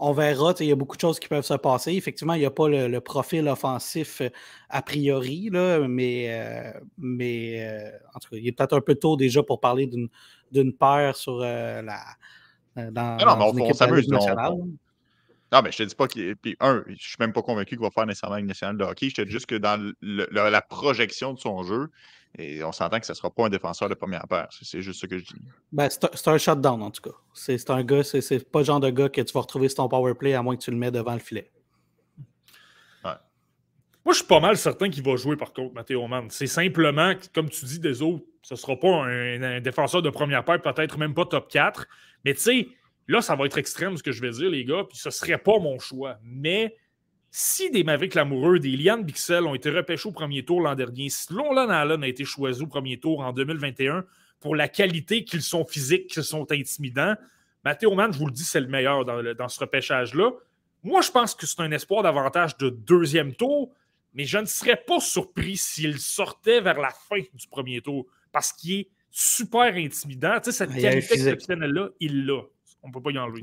on 0.00 0.12
verra. 0.12 0.54
Il 0.60 0.66
y 0.66 0.72
a 0.72 0.76
beaucoup 0.76 0.96
de 0.96 1.00
choses 1.00 1.20
qui 1.20 1.28
peuvent 1.28 1.44
se 1.44 1.54
passer. 1.54 1.92
Effectivement, 1.92 2.32
il 2.32 2.40
n'y 2.40 2.46
a 2.46 2.50
pas 2.50 2.68
le, 2.68 2.98
profil 3.00 3.46
offensif 3.48 4.22
euh, 4.22 4.30
a 4.70 4.82
priori, 4.82 5.50
là, 5.52 5.86
mais, 5.86 6.26
euh, 6.30 6.72
mais 6.98 7.62
euh, 7.62 7.90
en 8.14 8.18
tout 8.18 8.30
cas, 8.30 8.36
il 8.36 8.48
est 8.48 8.52
peut-être 8.52 8.76
un 8.76 8.80
peu 8.80 8.94
tôt 8.94 9.16
déjà 9.16 9.42
pour 9.42 9.60
parler 9.60 9.88
d'une 10.50 10.72
paire 10.72 11.16
sur 11.16 11.38
la. 11.38 12.00
Dans, 12.76 13.16
non, 13.18 13.36
non, 13.36 13.52
mais 13.52 13.62
on, 13.62 13.74
s'amuse. 13.74 14.08
Non, 14.08 15.62
mais 15.62 15.72
je 15.72 15.78
te 15.78 15.82
dis 15.82 15.94
pas 15.94 16.06
qu'il. 16.06 16.34
Puis, 16.36 16.56
un, 16.60 16.82
je 16.88 16.94
suis 16.94 17.16
même 17.18 17.32
pas 17.32 17.42
convaincu 17.42 17.76
qu'il 17.76 17.84
va 17.84 17.90
faire 17.90 18.06
nécessairement 18.06 18.38
une 18.38 18.46
nationale 18.46 18.78
de 18.78 18.84
hockey. 18.84 19.10
Je 19.10 19.16
te 19.16 19.22
dis 19.22 19.32
juste 19.32 19.46
que 19.46 19.56
dans 19.56 19.92
la 20.00 20.62
projection 20.62 21.34
de 21.34 21.38
son 21.38 21.62
jeu, 21.62 21.90
et 22.38 22.62
on 22.62 22.72
s'entend 22.72 23.00
que 23.00 23.06
ce 23.06 23.12
ne 23.12 23.16
sera 23.16 23.30
pas 23.30 23.46
un 23.46 23.48
défenseur 23.48 23.88
de 23.88 23.94
première 23.94 24.26
paire. 24.28 24.48
C'est 24.50 24.82
juste 24.82 25.00
ce 25.00 25.06
que 25.06 25.18
je 25.18 25.24
dis. 25.24 25.40
Ben, 25.72 25.88
c'est 25.90 26.28
un, 26.28 26.38
shutdown, 26.38 26.82
en 26.82 26.90
tout 26.90 27.02
cas. 27.02 27.16
C'est 27.34 27.70
un 27.70 27.82
gars, 27.82 28.02
c'est 28.04 28.50
pas 28.50 28.60
le 28.60 28.64
genre 28.64 28.80
de 28.80 28.90
gars 28.90 29.08
que 29.08 29.20
tu 29.20 29.32
vas 29.32 29.40
retrouver 29.40 29.68
sur 29.68 29.76
ton 29.78 29.88
power 29.88 30.14
play 30.14 30.34
à 30.34 30.42
moins 30.42 30.56
que 30.56 30.62
tu 30.62 30.70
le 30.70 30.76
mets 30.76 30.90
devant 30.90 31.14
le 31.14 31.18
filet. 31.20 31.50
Moi, 34.04 34.14
je 34.14 34.18
suis 34.20 34.26
pas 34.26 34.40
mal 34.40 34.56
certain 34.56 34.88
qu'il 34.88 35.02
va 35.02 35.16
jouer, 35.16 35.36
par 35.36 35.52
contre, 35.52 35.74
Mathéo 35.74 36.06
Mann. 36.06 36.30
C'est 36.30 36.46
simplement, 36.46 37.12
comme 37.34 37.50
tu 37.50 37.66
dis, 37.66 37.78
des 37.78 38.00
autres, 38.00 38.24
ce 38.42 38.54
ne 38.54 38.58
sera 38.58 38.74
pas 38.76 39.04
un, 39.04 39.60
défenseur 39.60 40.00
de 40.00 40.08
première 40.08 40.44
paire, 40.44 40.60
peut-être 40.62 40.96
même 40.96 41.12
pas 41.12 41.26
top 41.26 41.50
4. 41.50 41.86
Mais 42.24 42.32
tu 42.32 42.40
sais, 42.40 42.68
là, 43.08 43.20
ça 43.20 43.36
va 43.36 43.44
être 43.44 43.58
extrême 43.58 43.96
ce 43.98 44.02
que 44.02 44.12
je 44.12 44.22
vais 44.22 44.30
dire, 44.30 44.48
les 44.48 44.64
gars, 44.64 44.84
puis 44.88 44.96
ce 44.96 45.10
serait 45.10 45.36
pas 45.36 45.58
mon 45.58 45.78
choix. 45.78 46.16
Mais 46.22 46.74
si 47.30 47.70
des 47.70 47.84
Mavericks 47.84 48.14
Lamoureux, 48.14 48.58
des 48.58 48.76
Liane 48.76 49.04
Bixel 49.04 49.46
ont 49.46 49.54
été 49.54 49.70
repêchés 49.70 50.08
au 50.08 50.12
premier 50.12 50.44
tour 50.44 50.60
l'an 50.60 50.74
dernier, 50.74 51.08
si 51.10 51.32
London 51.32 51.68
Allen 51.68 52.02
a 52.02 52.08
été 52.08 52.24
choisi 52.24 52.62
au 52.62 52.66
premier 52.66 52.98
tour 52.98 53.20
en 53.20 53.32
2021 53.32 54.04
pour 54.40 54.56
la 54.56 54.68
qualité 54.68 55.24
qu'ils 55.24 55.42
sont 55.42 55.64
physiques, 55.64 56.08
qu'ils 56.08 56.24
sont 56.24 56.50
intimidants, 56.50 57.14
Mathéo 57.64 57.94
Mann, 57.94 58.12
je 58.12 58.18
vous 58.18 58.26
le 58.26 58.32
dis, 58.32 58.42
c'est 58.42 58.60
le 58.60 58.66
meilleur 58.66 59.04
dans, 59.04 59.48
ce 59.48 59.60
repêchage-là. 59.60 60.32
Moi, 60.82 61.02
je 61.02 61.10
pense 61.10 61.34
que 61.34 61.46
c'est 61.46 61.60
un 61.60 61.70
espoir 61.72 62.02
davantage 62.02 62.56
de 62.56 62.70
deuxième 62.70 63.34
tour, 63.34 63.72
mais 64.14 64.24
je 64.24 64.38
ne 64.38 64.46
serais 64.46 64.76
pas 64.76 64.98
surpris 64.98 65.56
s'il 65.56 65.98
sortait 65.98 66.60
vers 66.60 66.80
la 66.80 66.90
fin 66.90 67.20
du 67.34 67.46
premier 67.48 67.80
tour 67.80 68.06
parce 68.32 68.52
qu'il 68.52 68.80
est 68.80 68.88
super 69.10 69.74
intimidant. 69.74 70.40
Tu 70.40 70.50
sais, 70.50 70.52
cette 70.52 70.74
qualité 70.74 71.14
exceptionnelle-là, 71.14 71.90
il 72.00 72.26
l'a. 72.26 72.40
On 72.82 72.88
ne 72.88 72.92
peut 72.92 73.02
pas 73.02 73.10
y 73.10 73.18
enlever. 73.18 73.42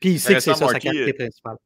Puis 0.00 0.12
il 0.12 0.20
sait 0.20 0.34
que 0.34 0.40
c'est 0.40 0.54
ça 0.54 0.68
sa 0.68 0.80
qualité 0.80 1.12
principale. 1.12 1.58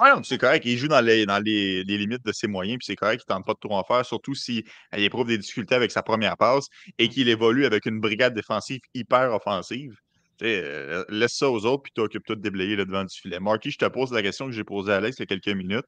Ouais, 0.00 0.08
c'est 0.22 0.38
correct. 0.38 0.64
Il 0.64 0.78
joue 0.78 0.88
dans 0.88 1.04
les, 1.04 1.26
dans 1.26 1.38
les, 1.38 1.84
limites 1.84 2.24
de 2.24 2.32
ses 2.32 2.46
moyens, 2.46 2.78
puis 2.78 2.86
c'est 2.86 2.96
correct 2.96 3.22
qu'il 3.22 3.34
ne 3.34 3.36
tente 3.36 3.46
pas 3.46 3.52
de 3.52 3.58
trop 3.58 3.76
en 3.76 3.84
faire, 3.84 4.04
surtout 4.04 4.34
s'il 4.34 4.64
éprouve 4.92 5.26
des 5.26 5.36
difficultés 5.36 5.74
avec 5.74 5.90
sa 5.90 6.02
première 6.02 6.38
passe 6.38 6.68
et 6.98 7.06
mmh. 7.06 7.10
qu'il 7.10 7.28
évolue 7.28 7.66
avec 7.66 7.84
une 7.84 8.00
brigade 8.00 8.34
défensive 8.34 8.80
hyper 8.94 9.34
offensive. 9.34 9.94
Euh, 10.42 11.04
laisse 11.08 11.34
ça 11.34 11.50
aux 11.50 11.66
autres, 11.66 11.82
puis 11.82 11.92
t'occupes-toi 11.92 12.36
de 12.36 12.40
déblayer 12.40 12.76
le 12.76 12.86
devant 12.86 13.04
du 13.04 13.16
filet. 13.16 13.40
Marky, 13.40 13.70
je 13.70 13.78
te 13.78 13.86
pose 13.86 14.12
la 14.12 14.22
question 14.22 14.46
que 14.46 14.52
j'ai 14.52 14.64
posée 14.64 14.92
à 14.92 14.96
Alex 14.96 15.18
il 15.18 15.20
y 15.20 15.22
a 15.24 15.26
quelques 15.26 15.56
minutes. 15.56 15.86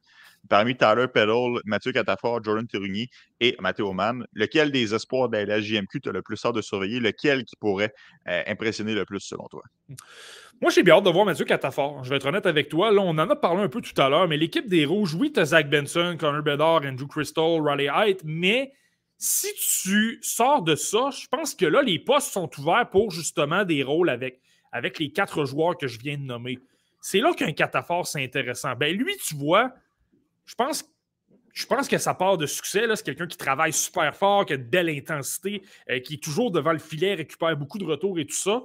Parmi 0.49 0.77
Tyler 0.77 1.07
Peddle, 1.13 1.61
Mathieu 1.65 1.93
Catafort, 1.93 2.43
Jordan 2.43 2.67
Terugny 2.67 3.09
et 3.41 3.57
Matteo 3.61 3.93
Mann, 3.93 4.27
lequel 4.33 4.73
des 4.73 4.95
espoirs 4.95 5.29
de 5.29 5.39
la 5.39 5.61
JMQ 5.61 6.01
tu 6.01 6.09
as 6.09 6.13
le 6.13 6.23
plus 6.23 6.45
hâte 6.45 6.55
de 6.55 6.61
surveiller? 6.61 6.99
Lequel 6.99 7.45
qui 7.45 7.57
pourrait 7.57 7.95
euh, 8.29 8.43
impressionner 8.47 8.95
le 8.95 9.05
plus 9.05 9.21
selon 9.21 9.47
toi? 9.49 9.63
Moi, 10.61 10.71
j'ai 10.71 10.83
bien 10.83 10.97
hâte 10.97 11.05
de 11.05 11.11
voir 11.11 11.25
Mathieu 11.25 11.45
Catafort. 11.45 12.03
Je 12.05 12.11
vais 12.11 12.17
être 12.17 12.27
honnête 12.27 12.47
avec 12.47 12.69
toi. 12.69 12.91
Là, 12.91 13.03
on 13.03 13.11
en 13.11 13.31
a 13.31 13.37
parlé 13.37 13.63
un 13.63 13.69
peu 13.69 13.81
tout 13.81 14.01
à 14.01 14.09
l'heure, 14.09 14.27
mais 14.27 14.37
l'équipe 14.37 14.69
des 14.69 14.85
Rouges, 14.85 15.15
oui, 15.15 15.33
tu 15.33 15.41
as 15.41 15.47
Zach 15.47 15.71
Benson, 15.71 16.17
Connor 16.19 16.43
Bedard, 16.43 16.83
Andrew 16.85 17.07
Crystal, 17.07 17.61
Riley 17.61 17.89
Height, 17.93 18.23
mais 18.25 18.73
si 19.25 19.47
tu 19.83 20.19
sors 20.21 20.63
de 20.63 20.75
ça, 20.75 21.11
je 21.11 21.29
pense 21.29 21.55
que 21.55 21.65
là, 21.65 21.81
les 21.81 22.01
postes 22.01 22.33
sont 22.33 22.51
ouverts 22.59 22.91
pour 22.91 23.13
justement 23.13 23.65
des 23.65 23.85
rôles 23.85 24.11
avec, 24.11 24.41
avec 24.73 24.99
les 24.99 25.13
quatre 25.13 25.45
joueurs 25.45 25.79
que 25.79 25.87
je 25.87 25.97
viens 26.01 26.19
de 26.19 26.25
nommer. 26.25 26.59
c'est 27.01 27.21
là 27.21 27.33
qu'un 27.33 27.53
cataphore, 27.53 28.05
c'est 28.05 28.23
intéressant. 28.23 28.75
Ben 28.75 28.97
lui, 28.97 29.17
tu 29.25 29.37
vois, 29.37 29.73
je 30.45 30.57
pense 30.57 30.85
je 31.53 31.67
pense 31.67 31.87
que 31.87 31.99
sa 31.99 32.15
part 32.15 32.37
de 32.37 32.47
succès, 32.47 32.85
c'est 32.97 33.05
quelqu'un 33.05 33.29
qui 33.29 33.37
travaille 33.37 33.73
super 33.73 34.17
fort, 34.17 34.45
qui 34.45 34.55
a 34.55 34.57
de 34.57 34.63
belle 34.65 34.89
intensité, 34.89 35.63
euh, 35.89 36.01
qui 36.01 36.15
est 36.15 36.23
toujours 36.23 36.51
devant 36.51 36.73
le 36.73 36.79
filet, 36.79 37.15
récupère 37.15 37.57
beaucoup 37.57 37.79
de 37.79 37.85
retours 37.85 38.19
et 38.19 38.25
tout 38.25 38.35
ça. 38.35 38.65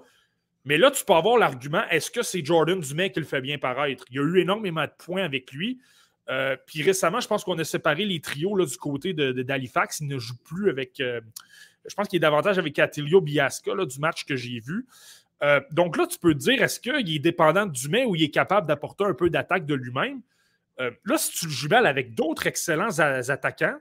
Mais 0.66 0.80
là, 0.80 0.90
tu 0.90 1.06
peux 1.06 1.14
avoir 1.14 1.38
l'argument 1.38 1.84
est-ce 1.92 2.10
que 2.10 2.24
c'est 2.24 2.44
Jordan 2.44 2.80
Dumais 2.80 3.12
qui 3.12 3.20
le 3.20 3.26
fait 3.26 3.42
bien 3.42 3.60
paraître? 3.60 4.06
Il 4.10 4.16
y 4.16 4.20
a 4.20 4.24
eu 4.24 4.40
énormément 4.40 4.86
de 4.86 4.94
points 4.98 5.24
avec 5.24 5.52
lui. 5.52 5.80
Euh, 6.30 6.58
puis 6.66 6.84
récemment, 6.84 7.20
je 7.20 7.28
pense 7.28 7.44
qu'on 7.44 7.58
a 7.58 7.64
séparé 7.64 8.06
les 8.06 8.20
trios 8.20 8.56
là, 8.56 8.66
du 8.66 8.78
côté 8.78 9.14
d'Halifax. 9.14 10.00
De, 10.00 10.06
Il 10.06 10.10
ne 10.10 10.20
joue 10.20 10.38
plus 10.44 10.70
avec. 10.70 11.00
Euh, 11.00 11.22
je 11.88 11.96
pense 11.96 12.08
qu'il 12.08 12.18
est 12.18 12.22
davantage 12.22 12.58
avec 12.60 12.78
Attilio 12.80 13.22
Biasca 13.22 13.74
du 13.86 14.00
match 14.00 14.26
que 14.26 14.36
j'ai 14.36 14.60
vu. 14.60 14.86
donc 15.72 15.96
là, 15.96 16.06
tu 16.06 16.20
peux 16.20 16.34
te 16.34 16.40
dire 16.40 16.62
est-ce 16.62 16.82
qu'il 16.82 17.16
est 17.16 17.20
dépendant 17.20 17.66
de 17.66 17.72
Dumais 17.72 18.04
ou 18.04 18.16
il 18.16 18.24
est 18.24 18.30
capable 18.30 18.68
d'apporter 18.68 19.06
un 19.06 19.14
peu 19.14 19.30
d'attaque 19.30 19.66
de 19.66 19.74
lui-même? 19.74 20.22
Euh, 20.80 20.92
là, 21.06 21.18
si 21.18 21.32
tu 21.32 21.46
le 21.46 21.52
jumelles 21.52 21.86
avec 21.86 22.14
d'autres 22.14 22.48
excellents 22.48 23.00
attaquants 23.00 23.78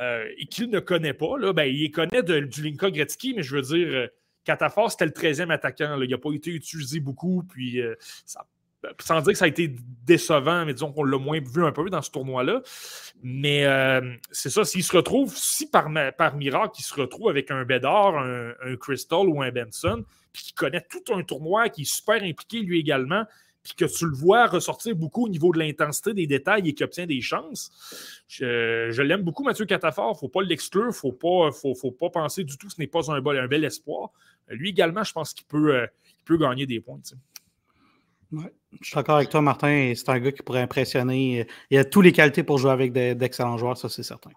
euh, 0.00 0.26
et 0.38 0.46
qu'il 0.46 0.70
ne 0.70 0.80
connaît 0.80 1.12
pas, 1.12 1.36
là, 1.38 1.52
ben, 1.52 1.64
il 1.64 1.90
connaît 1.90 2.22
du 2.22 2.62
Linka 2.62 2.90
Gretzky, 2.90 3.34
mais 3.34 3.42
je 3.42 3.56
veux 3.56 3.62
dire, 3.62 3.88
euh, 3.88 4.06
Catafort, 4.44 4.90
c'était 4.90 5.06
le 5.06 5.12
13e 5.12 5.50
attaquant. 5.50 6.00
Il 6.00 6.08
n'a 6.08 6.18
pas 6.18 6.32
été 6.32 6.50
utilisé 6.50 7.00
beaucoup, 7.00 7.42
puis 7.42 7.80
sans 9.00 9.20
dire 9.20 9.32
que 9.32 9.38
ça 9.38 9.46
a 9.46 9.48
été 9.48 9.74
décevant, 10.04 10.64
mais 10.64 10.72
disons 10.72 10.92
qu'on 10.92 11.04
l'a 11.04 11.18
moins 11.18 11.40
vu 11.40 11.64
un 11.64 11.72
peu 11.72 11.88
dans 11.90 12.02
ce 12.02 12.10
tournoi-là. 12.10 12.62
Mais 13.22 13.66
c'est 14.30 14.50
ça, 14.50 14.64
s'il 14.64 14.84
se 14.84 14.96
retrouve, 14.96 15.34
si 15.36 15.68
par, 15.68 15.88
miracle, 15.88 16.74
il 16.78 16.82
se 16.82 16.94
retrouve 16.94 17.28
avec 17.28 17.50
un 17.50 17.64
Bédard, 17.64 18.16
un, 18.18 18.76
Crystal 18.76 19.26
ou 19.28 19.42
un 19.42 19.50
Benson, 19.50 20.04
puis 20.32 20.44
qui 20.44 20.52
connaît 20.52 20.84
tout 20.88 21.14
un 21.14 21.22
tournoi, 21.22 21.68
qui 21.68 21.82
est 21.82 21.92
super 21.92 22.22
impliqué 22.22 22.60
lui 22.60 22.78
également, 22.78 23.24
puis 23.62 23.74
que 23.74 23.84
tu 23.84 24.06
le 24.06 24.14
vois 24.14 24.46
ressortir 24.46 24.94
beaucoup 24.94 25.24
au 25.24 25.28
niveau 25.28 25.52
de 25.52 25.58
l'intensité 25.58 26.14
des 26.14 26.28
détails 26.28 26.68
et 26.68 26.72
qui 26.72 26.84
obtient 26.84 27.06
des 27.06 27.20
chances. 27.20 27.72
Je, 28.28 29.02
l'aime 29.02 29.22
beaucoup, 29.22 29.42
Mathieu 29.42 29.64
Catafort. 29.64 30.10
Il 30.12 30.14
ne 30.14 30.18
faut 30.18 30.28
pas 30.28 30.42
l'exclure. 30.42 30.84
Il 30.84 31.08
ne 31.08 31.52
faut 31.74 31.90
pas, 31.90 32.10
penser 32.10 32.44
du 32.44 32.56
tout 32.56 32.68
que 32.68 32.72
ce 32.72 32.80
n'est 32.80 32.86
pas 32.86 33.10
un, 33.10 33.16
un, 33.16 33.48
bel 33.48 33.64
espoir. 33.64 34.10
Lui 34.48 34.70
également, 34.70 35.02
je 35.02 35.12
pense 35.12 35.34
qu'il 35.34 35.46
peut, 35.46 35.74
euh, 35.74 35.86
peut 36.24 36.38
gagner 36.38 36.66
des 36.66 36.78
points. 36.78 37.00
Je 38.80 38.86
suis 38.86 38.94
d'accord 38.94 39.16
avec 39.16 39.30
toi, 39.30 39.40
Martin. 39.40 39.92
C'est 39.94 40.08
un 40.08 40.18
gars 40.18 40.32
qui 40.32 40.42
pourrait 40.42 40.62
impressionner. 40.62 41.46
Il 41.70 41.78
a 41.78 41.84
toutes 41.84 42.04
les 42.04 42.12
qualités 42.12 42.42
pour 42.42 42.58
jouer 42.58 42.70
avec 42.70 42.92
d'excellents 42.92 43.58
joueurs, 43.58 43.76
ça, 43.76 43.88
c'est 43.88 44.02
certain. 44.02 44.30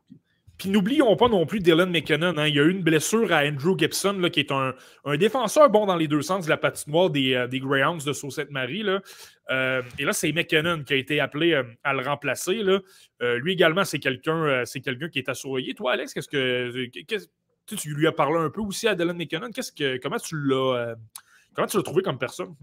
Puis 0.59 0.69
n'oublions 0.69 1.15
pas 1.15 1.29
non 1.29 1.45
plus 1.45 1.61
Dylan 1.61 1.89
McKinnon. 1.89 2.37
Hein. 2.37 2.47
Il 2.47 2.55
y 2.55 2.59
a 2.59 2.63
eu 2.63 2.69
une 2.69 2.83
blessure 2.83 3.31
à 3.31 3.45
Andrew 3.45 3.77
Gibson, 3.77 4.17
là, 4.19 4.29
qui 4.29 4.41
est 4.41 4.51
un, 4.51 4.75
défenseur 5.15 5.69
bon 5.69 5.85
dans 5.85 5.95
les 5.95 6.09
deux 6.09 6.21
sens 6.21 6.43
de 6.45 6.49
la 6.49 6.57
patinoire 6.57 7.09
des, 7.09 7.33
euh, 7.33 7.47
des 7.47 7.61
Greyhounds 7.61 8.03
de 8.03 8.11
Sault-Sainte-Marie. 8.11 8.83
Euh, 9.49 9.81
et 9.97 10.03
là, 10.03 10.11
c'est 10.11 10.33
McKinnon 10.33 10.83
qui 10.83 10.93
a 10.93 10.97
été 10.97 11.21
appelé 11.21 11.53
euh, 11.53 11.63
à 11.85 11.93
le 11.93 12.01
remplacer. 12.01 12.61
Là. 12.61 12.79
lui 13.37 13.53
également, 13.53 13.85
c'est 13.85 13.99
quelqu'un 13.99 14.65
c'est 14.65 14.81
quelqu'un 14.81 15.07
qui 15.07 15.19
est 15.19 15.29
à 15.29 15.33
surveiller. 15.33 15.73
Toi, 15.75 15.93
Alex, 15.93 16.13
qu'est-ce 16.13 16.27
que. 16.27 17.75
tu 17.77 17.93
lui 17.93 18.07
as 18.07 18.11
parlé 18.11 18.39
un 18.39 18.49
peu 18.49 18.59
aussi 18.61 18.89
à 18.89 18.95
Dylan 18.95 19.15
McKinnon. 19.15 19.51
Qu'est-ce 19.51 19.71
que, 19.71 19.97
comment 19.97 20.17
tu 20.17 20.35
l'as 20.35 20.95
comment 21.53 21.67
tu 21.67 21.77
l'as 21.77 21.83
trouvé 21.83 22.03
comme 22.03 22.17
personne? 22.17 22.53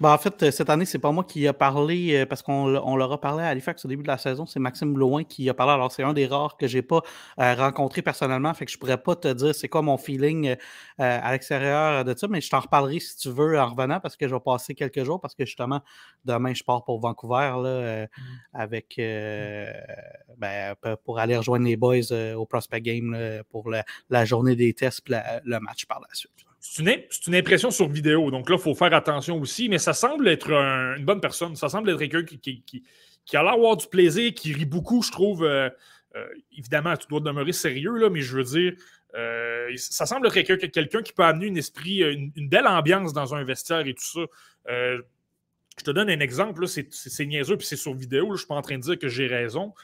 Ben, 0.00 0.12
en 0.12 0.18
fait, 0.18 0.42
euh, 0.44 0.50
cette 0.52 0.70
année, 0.70 0.84
c'est 0.84 1.00
pas 1.00 1.10
moi 1.10 1.24
qui 1.24 1.48
a 1.48 1.52
parlé, 1.52 2.14
euh, 2.14 2.26
parce 2.26 2.42
qu'on 2.42 2.68
leur 2.68 3.12
a 3.12 3.20
parlé 3.20 3.42
à 3.42 3.48
Halifax 3.48 3.84
au 3.84 3.88
début 3.88 4.02
de 4.02 4.08
la 4.08 4.18
saison. 4.18 4.46
C'est 4.46 4.60
Maxime 4.60 4.94
Blouin 4.94 5.24
qui 5.24 5.48
a 5.48 5.54
parlé. 5.54 5.72
Alors, 5.72 5.90
c'est 5.90 6.04
un 6.04 6.12
des 6.12 6.26
rares 6.26 6.56
que 6.56 6.68
j'ai 6.68 6.82
pas 6.82 7.02
euh, 7.40 7.54
rencontré 7.54 8.02
personnellement. 8.02 8.54
Fait 8.54 8.64
que 8.64 8.70
je 8.70 8.78
pourrais 8.78 9.02
pas 9.02 9.16
te 9.16 9.28
dire 9.32 9.54
c'est 9.54 9.68
quoi 9.68 9.82
mon 9.82 9.96
feeling 9.98 10.56
à 10.98 11.32
l'extérieur 11.32 12.04
de 12.04 12.16
ça, 12.16 12.26
mais 12.28 12.40
je 12.40 12.50
t'en 12.50 12.60
reparlerai 12.60 13.00
si 13.00 13.16
tu 13.16 13.30
veux 13.30 13.58
en 13.58 13.68
revenant 13.68 14.00
parce 14.00 14.16
que 14.16 14.26
je 14.26 14.34
vais 14.34 14.40
passer 14.40 14.74
quelques 14.74 15.04
jours 15.04 15.20
parce 15.20 15.34
que 15.34 15.44
justement, 15.44 15.80
demain, 16.24 16.54
je 16.54 16.64
pars 16.64 16.84
pour 16.84 17.00
Vancouver 17.00 17.52
là, 17.62 18.04
mmh. 18.04 18.08
avec 18.52 18.94
ben, 18.98 20.74
pour 21.04 21.18
aller 21.18 21.36
rejoindre 21.36 21.66
les 21.66 21.76
boys 21.76 22.12
au 22.36 22.46
Prospect 22.46 22.80
Game 22.80 23.16
pour 23.50 23.70
la, 23.70 24.24
journée 24.24 24.56
des 24.56 24.74
tests 24.74 25.08
et 25.10 25.14
le 25.44 25.60
match 25.60 25.86
par 25.86 26.00
la 26.00 26.08
suite. 26.12 26.47
C'est 26.60 27.26
une, 27.26 27.34
impression 27.34 27.70
sur 27.70 27.88
vidéo, 27.88 28.30
donc 28.30 28.50
là, 28.50 28.56
il 28.56 28.62
faut 28.62 28.74
faire 28.74 28.92
attention 28.92 29.40
aussi, 29.40 29.68
mais 29.68 29.78
ça 29.78 29.92
semble 29.92 30.26
être 30.26 30.50
une 30.50 31.04
bonne 31.04 31.20
personne. 31.20 31.54
Ça 31.54 31.68
semble 31.68 31.90
être 31.90 31.98
quelqu'un 31.98 32.24
qui, 32.24 32.62
qui, 32.62 33.36
a 33.36 33.42
l'air 33.42 33.52
d'avoir 33.52 33.76
du 33.76 33.86
plaisir, 33.86 34.34
qui 34.34 34.52
rit 34.52 34.64
beaucoup, 34.64 35.02
je 35.02 35.12
trouve. 35.12 35.44
Euh, 35.44 35.70
euh, 36.16 36.26
évidemment, 36.56 36.96
tu 36.96 37.06
dois 37.06 37.20
demeurer 37.20 37.52
sérieux, 37.52 37.96
là, 37.96 38.10
mais 38.10 38.22
je 38.22 38.36
veux 38.36 38.42
dire, 38.42 38.72
euh, 39.14 39.70
ça 39.76 40.04
semble 40.04 40.26
être 40.26 40.40
quelqu'un 40.40 41.02
qui 41.02 41.12
peut 41.12 41.22
amener 41.22 41.48
un 41.48 41.54
esprit, 41.54 41.98
une, 41.98 42.48
belle 42.48 42.66
ambiance 42.66 43.12
dans 43.12 43.34
un 43.36 43.44
vestiaire 43.44 43.86
et 43.86 43.94
tout 43.94 44.04
ça. 44.04 44.20
je 44.66 45.84
te 45.84 45.90
donne 45.92 46.10
un 46.10 46.20
exemple, 46.20 46.66
c'est 46.66 47.26
niaiseux, 47.26 47.56
puis 47.56 47.66
c'est 47.68 47.76
sur 47.76 47.94
vidéo, 47.94 48.26
je 48.26 48.32
ne 48.32 48.36
suis 48.38 48.46
pas 48.48 48.56
en 48.56 48.62
train 48.62 48.78
de 48.78 48.82
dire 48.82 48.98
que 48.98 49.06
j'ai 49.06 49.28
raison. 49.28 49.74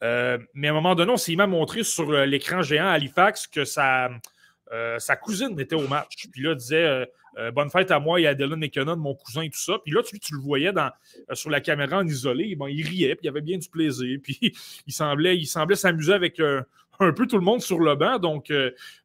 mais 0.00 0.68
à 0.68 0.70
un 0.70 0.74
moment 0.74 0.94
donné, 0.94 1.10
on 1.10 1.16
s'est 1.16 1.34
même 1.34 1.50
montré 1.50 1.82
sur 1.82 2.12
l'écran 2.12 2.62
géant 2.62 2.88
Halifax 2.88 3.48
que 3.48 3.64
ça 3.64 4.10
euh, 4.72 4.98
sa 4.98 5.16
cousine 5.16 5.58
était 5.58 5.74
au 5.74 5.88
match. 5.88 6.28
Puis 6.30 6.42
là, 6.42 6.54
disait 6.54 6.84
euh, 6.84 7.04
euh, 7.38 7.50
Bonne 7.50 7.70
fête 7.70 7.90
à 7.90 7.98
moi 7.98 8.20
et 8.20 8.26
à 8.26 8.34
Dylan 8.34 8.60
de 8.60 8.94
mon 8.94 9.14
cousin 9.14 9.42
et 9.42 9.50
tout 9.50 9.58
ça. 9.58 9.78
Puis 9.84 9.92
là, 9.92 10.02
tu, 10.02 10.16
le 10.32 10.40
voyais 10.40 10.72
sur 11.32 11.50
la 11.50 11.60
caméra 11.60 11.98
en 11.98 12.06
isolé. 12.06 12.56
Il 12.70 12.86
riait, 12.86 13.16
puis 13.16 13.24
il 13.24 13.28
avait 13.28 13.40
bien 13.40 13.58
du 13.58 13.68
plaisir. 13.68 14.18
Puis 14.22 14.38
il 14.86 14.92
semblait 14.92 15.36
il 15.36 15.46
semblait 15.46 15.76
s'amuser 15.76 16.12
avec 16.12 16.40
un 17.02 17.12
peu 17.12 17.26
tout 17.26 17.38
le 17.38 17.44
monde 17.44 17.62
sur 17.62 17.80
le 17.80 17.94
banc. 17.94 18.18
Donc, 18.18 18.52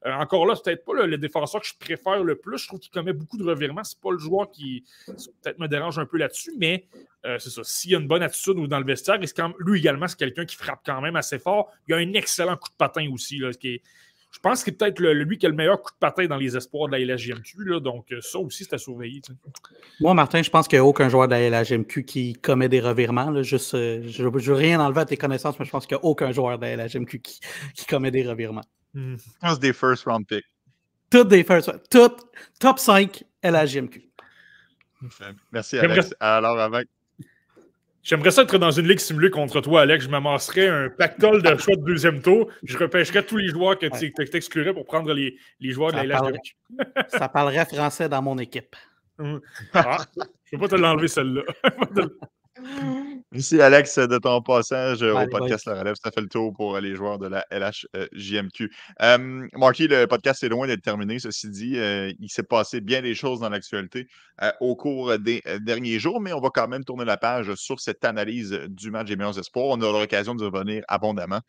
encore 0.03 0.45
là, 0.45 0.55
c'est 0.55 0.63
peut-être 0.63 0.85
pas 0.85 1.05
le, 1.05 1.17
défenseur 1.17 1.61
que 1.61 1.67
je 1.67 1.73
préfère 1.79 2.23
le 2.23 2.35
plus. 2.35 2.57
Je 2.57 2.67
trouve 2.67 2.79
qu'il 2.79 2.91
commet 2.91 3.13
beaucoup 3.13 3.37
de 3.37 3.43
revirements. 3.43 3.83
C'est 3.83 4.01
pas 4.01 4.11
le 4.11 4.19
joueur 4.19 4.51
qui 4.51 4.83
peut-être 5.07 5.59
me 5.59 5.67
dérange 5.67 5.97
un 5.97 6.05
peu 6.05 6.17
là-dessus, 6.17 6.53
mais 6.57 6.85
c'est 7.23 7.49
ça. 7.49 7.61
S'il 7.63 7.91
y 7.91 7.95
a 7.95 7.99
une 7.99 8.07
bonne 8.07 8.23
attitude 8.23 8.57
dans 8.67 8.79
le 8.79 8.85
vestiaire, 8.85 9.17
lui 9.59 9.79
également, 9.79 10.07
c'est 10.07 10.19
quelqu'un 10.19 10.45
qui 10.45 10.55
frappe 10.55 10.81
quand 10.85 11.01
même 11.01 11.15
assez 11.15 11.39
fort. 11.39 11.71
Il 11.87 11.93
a 11.93 11.97
un 11.97 12.13
excellent 12.13 12.57
coup 12.57 12.69
de 12.69 12.77
patin 12.77 13.09
aussi, 13.11 13.37
là, 13.37 13.51
qui 13.53 13.81
je 14.35 14.39
pense 14.41 14.59
que 14.59 14.65
c'est 14.65 14.77
peut-être 14.77 14.99
lui 15.01 15.37
qui 15.37 15.45
a 15.45 15.49
le 15.49 15.55
meilleur 15.55 15.81
coup 15.81 15.93
de 15.93 15.97
patin 15.97 16.25
dans 16.25 16.35
les 16.35 16.57
espoirs 16.57 16.89
de 16.89 16.97
la 16.97 16.99
LHGMQ. 16.99 17.79
donc, 17.79 18.11
euh, 18.11 18.19
ça 18.19 18.37
aussi, 18.37 18.65
c'est 18.65 18.75
à 18.75 18.77
surveiller. 18.77 19.21
Moi, 20.01 20.13
Martin, 20.13 20.41
je 20.41 20.49
pense 20.49 20.67
qu'il 20.67 20.77
n'y 20.77 20.81
a 20.81 20.85
aucun 20.85 21.07
joueur 21.07 21.29
de 21.29 21.31
la 21.31 21.49
LHGMQ 21.49 22.03
qui 22.03 22.33
commet 22.33 22.67
des 22.67 22.81
revirements. 22.81 23.41
Juste, 23.43 23.73
euh, 23.75 24.03
je 24.05 24.23
ne 24.23 24.29
veux 24.29 24.53
rien 24.53 24.81
enlever 24.81 24.99
à 24.99 25.05
tes 25.05 25.15
connaissances, 25.15 25.57
mais 25.57 25.63
je 25.63 25.71
pense 25.71 25.87
qu'il 25.87 25.95
n'y 25.95 26.01
a 26.01 26.05
aucun 26.05 26.33
joueur 26.33 26.59
de 26.59 26.65
la 26.65 26.75
LHGMQ 26.75 27.21
qui, 27.21 27.39
commet 27.87 28.11
des 28.11 28.27
revirements. 28.27 28.65
Hmm. 28.93 29.15
Je 29.15 29.39
pense 29.39 29.57
des 29.57 29.71
first 29.71 30.03
round 30.03 30.27
picks. 30.27 30.43
Toutes 31.09 31.29
des 31.29 31.45
first 31.45 31.67
round. 31.67 31.81
Toutes, 31.89 32.25
top 32.59 32.77
5 32.77 33.23
LHGMQ. 33.41 34.03
Merci, 35.53 35.79
Alex. 35.79 36.13
Alors, 36.19 36.59
avec 36.59 36.89
J'aimerais 38.05 38.29
ça 38.29 38.43
être 38.43 38.59
dans 38.59 38.69
une 38.69 38.87
ligue 38.87 38.99
simulée 38.99 39.31
contre 39.31 39.61
toi, 39.61 39.81
Alex. 39.81 40.05
Je 40.05 40.09
m'amasserais 40.09 40.67
un 40.67 40.89
pactole 40.91 41.41
de 41.41 41.57
choix 41.57 41.75
de 41.75 41.83
deuxième 41.83 42.21
tour. 42.21 42.51
Je 42.61 42.77
repêcherais 42.77 43.23
tous 43.23 43.37
les 43.37 43.47
joueurs 43.47 43.79
que 43.79 43.87
tu 43.87 44.13
exclurais 44.37 44.75
pour 44.75 44.85
prendre 44.85 45.11
les, 45.11 45.35
les 45.59 45.71
joueurs 45.71 45.91
de 45.91 45.97
la 45.97 46.19
LHW. 46.19 46.37
ça 47.07 47.27
parlerait 47.29 47.65
français 47.65 48.07
dans 48.07 48.21
mon 48.21 48.37
équipe. 48.37 48.75
Ah, 49.73 49.97
je 50.15 50.21
ne 50.21 50.59
vais 50.59 50.67
pas 50.67 50.75
te 50.75 50.79
l'enlever, 50.79 51.07
celle-là. 51.07 51.43
Merci 53.31 53.59
Alex 53.59 53.97
de 53.97 54.17
ton 54.17 54.41
passage 54.41 55.01
au 55.01 55.27
podcast 55.27 55.65
La 55.65 55.79
Relève. 55.79 55.95
Ça 56.01 56.11
fait 56.11 56.21
le 56.21 56.29
tour 56.29 56.53
pour 56.53 56.79
les 56.79 56.95
joueurs 56.95 57.17
de 57.17 57.27
la 57.27 57.45
LHJMQ. 57.51 58.71
Euh, 59.01 59.47
Marky, 59.53 59.87
le 59.87 60.05
podcast 60.05 60.43
est 60.43 60.49
loin 60.49 60.67
d'être 60.67 60.83
terminé. 60.83 61.19
Ceci 61.19 61.49
dit, 61.49 61.77
euh, 61.77 62.13
il 62.19 62.29
s'est 62.29 62.43
passé 62.43 62.81
bien 62.81 63.01
des 63.01 63.15
choses 63.15 63.39
dans 63.39 63.49
l'actualité 63.49 64.07
euh, 64.41 64.51
au 64.61 64.75
cours 64.75 65.17
des 65.17 65.41
derniers 65.61 65.99
jours, 65.99 66.21
mais 66.21 66.33
on 66.33 66.39
va 66.39 66.49
quand 66.53 66.67
même 66.67 66.85
tourner 66.85 67.03
la 67.03 67.17
page 67.17 67.53
sur 67.55 67.79
cette 67.79 68.05
analyse 68.05 68.51
du 68.69 68.91
match 68.91 69.07
des 69.07 69.15
meilleurs 69.15 69.37
espoirs. 69.37 69.65
On 69.69 69.81
aura 69.81 69.99
l'occasion 69.99 70.35
de 70.35 70.45
revenir 70.45 70.83
abondamment 70.87 71.41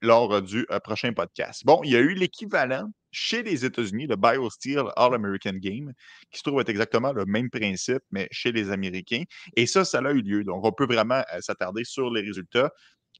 lors 0.00 0.40
du 0.42 0.66
prochain 0.82 1.12
podcast. 1.12 1.62
Bon, 1.64 1.80
il 1.84 1.92
y 1.92 1.96
a 1.96 2.00
eu 2.00 2.14
l'équivalent 2.14 2.88
chez 3.12 3.42
les 3.42 3.64
États-Unis, 3.64 4.06
le 4.06 4.16
BioSteel 4.16 4.84
All-American 4.96 5.52
Game, 5.54 5.92
qui 6.30 6.38
se 6.38 6.42
trouve 6.42 6.60
être 6.60 6.70
exactement 6.70 7.12
le 7.12 7.26
même 7.26 7.50
principe, 7.50 8.02
mais 8.10 8.26
chez 8.30 8.50
les 8.50 8.70
Américains. 8.70 9.22
Et 9.54 9.66
ça, 9.66 9.84
ça 9.84 9.98
a 9.98 10.10
eu 10.12 10.22
lieu. 10.22 10.42
Donc, 10.44 10.64
on 10.64 10.72
peut 10.72 10.86
vraiment 10.86 11.22
euh, 11.32 11.40
s'attarder 11.40 11.84
sur 11.84 12.10
les 12.10 12.22
résultats. 12.22 12.70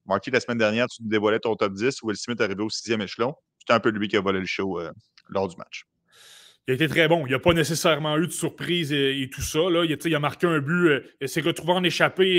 Marty, 0.07 0.31
la 0.31 0.41
semaine 0.41 0.59
dernière, 0.59 0.89
tu 0.89 1.03
nous 1.03 1.11
dévoilais 1.11 1.39
ton 1.39 1.55
top 1.55 1.75
10. 1.75 2.03
Will 2.03 2.17
Smith 2.17 2.41
est 2.41 2.45
arrivé 2.45 2.63
au 2.63 2.71
sixième 2.71 3.03
échelon. 3.03 3.35
C'était 3.59 3.75
un 3.75 3.81
peu 3.81 3.91
lui 3.91 4.09
qui 4.09 4.17
a 4.17 4.21
volé 4.21 4.41
le 4.41 4.47
show 4.47 4.81
euh, 4.81 4.91
lors 5.29 5.47
du 5.47 5.57
match. 5.57 5.85
Il 6.67 6.73
a 6.73 6.75
été 6.75 6.89
très 6.89 7.07
bon. 7.07 7.27
Il 7.27 7.29
n'y 7.29 7.35
a 7.35 7.39
pas 7.39 7.53
nécessairement 7.53 8.17
eu 8.17 8.27
de 8.27 8.33
surprise 8.33 8.93
et, 8.93 9.29
tout 9.33 9.43
ça. 9.43 9.61
Il, 9.61 10.15
a, 10.15 10.19
marqué 10.19 10.47
un 10.47 10.61
but. 10.61 10.89
Euh, 10.89 11.01
il 11.21 11.29
s'est 11.29 11.41
retrouvé 11.41 11.73
en 11.73 11.85
échappé. 11.85 12.39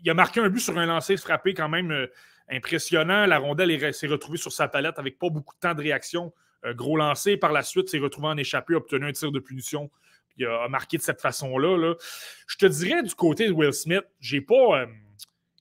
il 0.00 0.10
a 0.10 0.14
marqué 0.14 0.40
un 0.40 0.48
but 0.48 0.60
sur 0.60 0.78
un 0.78 0.86
lancer 0.86 1.16
frappé 1.16 1.52
quand 1.52 1.68
même 1.68 2.08
impressionnant. 2.50 3.26
La 3.26 3.38
rondelle 3.38 3.94
s'est 3.94 4.06
retrouvée 4.06 4.38
sur 4.38 4.52
sa 4.52 4.68
palette 4.68 4.98
avec 4.98 5.18
pas 5.18 5.30
beaucoup 5.30 5.54
de 5.54 5.60
temps 5.60 5.74
de 5.74 5.82
réaction. 5.82 6.32
Euh, 6.64 6.74
gros 6.74 6.96
lancé. 6.96 7.36
Par 7.36 7.52
la 7.52 7.62
suite, 7.62 7.88
s'est 7.88 7.98
retrouvé 7.98 8.28
en 8.28 8.36
échappé, 8.36 8.74
obtenu 8.74 9.06
un 9.06 9.12
tir 9.12 9.32
de 9.32 9.40
punition. 9.40 9.90
Puis 10.28 10.46
a 10.46 10.68
marqué 10.68 10.96
de 10.96 11.02
cette 11.02 11.20
façon-là. 11.20 11.94
Je 12.46 12.56
te 12.56 12.66
dirais 12.66 13.02
du 13.02 13.14
côté 13.14 13.46
de 13.46 13.52
Will 13.52 13.72
Smith, 13.72 14.04
j'ai 14.20 14.40
pas. 14.40 14.80
Euh, 14.80 14.86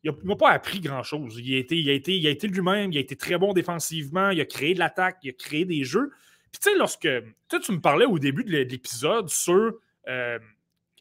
il 0.03 0.11
ne 0.11 0.27
m'a 0.27 0.35
pas 0.35 0.49
appris 0.49 0.79
grand-chose. 0.79 1.39
Il 1.39 1.53
a 1.53 1.57
été, 1.57 1.77
il 1.77 1.89
été, 1.89 2.15
il 2.15 2.25
été 2.25 2.47
lui-même, 2.47 2.91
il 2.91 2.97
a 2.97 3.01
été 3.01 3.15
très 3.15 3.37
bon 3.37 3.53
défensivement, 3.53 4.29
il 4.29 4.41
a 4.41 4.45
créé 4.45 4.73
de 4.73 4.79
l'attaque, 4.79 5.17
il 5.23 5.29
a 5.29 5.33
créé 5.33 5.65
des 5.65 5.83
jeux. 5.83 6.11
Puis 6.51 6.59
tu 6.63 6.71
sais, 6.71 6.77
lorsque 6.77 7.07
tu 7.49 7.71
me 7.71 7.79
parlais 7.79 8.05
au 8.05 8.17
début 8.17 8.43
de 8.43 8.49
l'épisode 8.49 9.29
sur 9.29 9.73
euh, 10.07 10.39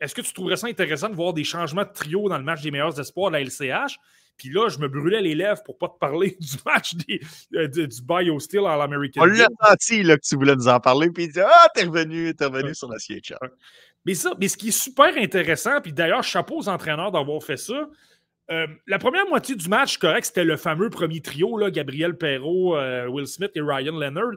est-ce 0.00 0.14
que 0.14 0.20
tu 0.20 0.32
trouverais 0.32 0.56
ça 0.56 0.66
intéressant 0.66 1.08
de 1.08 1.14
voir 1.14 1.32
des 1.32 1.44
changements 1.44 1.84
de 1.84 1.92
trio 1.92 2.28
dans 2.28 2.38
le 2.38 2.44
match 2.44 2.62
des 2.62 2.70
meilleurs 2.70 2.98
espoirs 2.98 3.30
de 3.30 3.36
la 3.36 3.42
LCH? 3.42 3.98
Puis 4.40 4.48
là, 4.48 4.70
je 4.70 4.78
me 4.78 4.88
brûlais 4.88 5.20
les 5.20 5.34
lèvres 5.34 5.62
pour 5.62 5.74
ne 5.74 5.78
pas 5.80 5.88
te 5.88 5.98
parler 5.98 6.34
du 6.40 6.56
match 6.64 6.94
des, 6.94 7.20
euh, 7.54 7.68
du 7.68 8.02
Bio 8.02 8.40
Steel 8.40 8.64
à 8.66 8.74
l'American. 8.74 9.20
On 9.20 9.26
l'a 9.26 9.48
senti 9.62 10.02
là, 10.02 10.16
que 10.16 10.22
tu 10.26 10.34
voulais 10.34 10.56
nous 10.56 10.68
en 10.68 10.80
parler, 10.80 11.10
puis 11.10 11.24
il 11.24 11.32
dit 11.32 11.40
Ah, 11.40 11.68
t'es 11.74 11.84
revenu, 11.84 12.34
t'es 12.34 12.46
revenu 12.46 12.74
sur 12.74 12.88
la 12.88 12.98
CHL. 12.98 13.36
Mais, 14.06 14.14
ça, 14.14 14.32
mais 14.40 14.48
ce 14.48 14.56
qui 14.56 14.68
est 14.68 14.70
super 14.70 15.14
intéressant, 15.18 15.82
puis 15.82 15.92
d'ailleurs, 15.92 16.24
chapeau 16.24 16.56
aux 16.56 16.68
entraîneurs 16.70 17.12
d'avoir 17.12 17.42
fait 17.42 17.58
ça. 17.58 17.86
Euh, 18.50 18.66
la 18.86 18.98
première 18.98 19.28
moitié 19.28 19.54
du 19.54 19.68
match, 19.68 19.98
correct, 19.98 20.24
c'était 20.24 20.44
le 20.44 20.56
fameux 20.56 20.88
premier 20.88 21.20
trio, 21.20 21.58
là, 21.58 21.70
Gabriel 21.70 22.16
Perrault, 22.16 22.76
euh, 22.76 23.06
Will 23.08 23.26
Smith 23.26 23.50
et 23.54 23.60
Ryan 23.60 23.92
Leonard. 23.92 24.32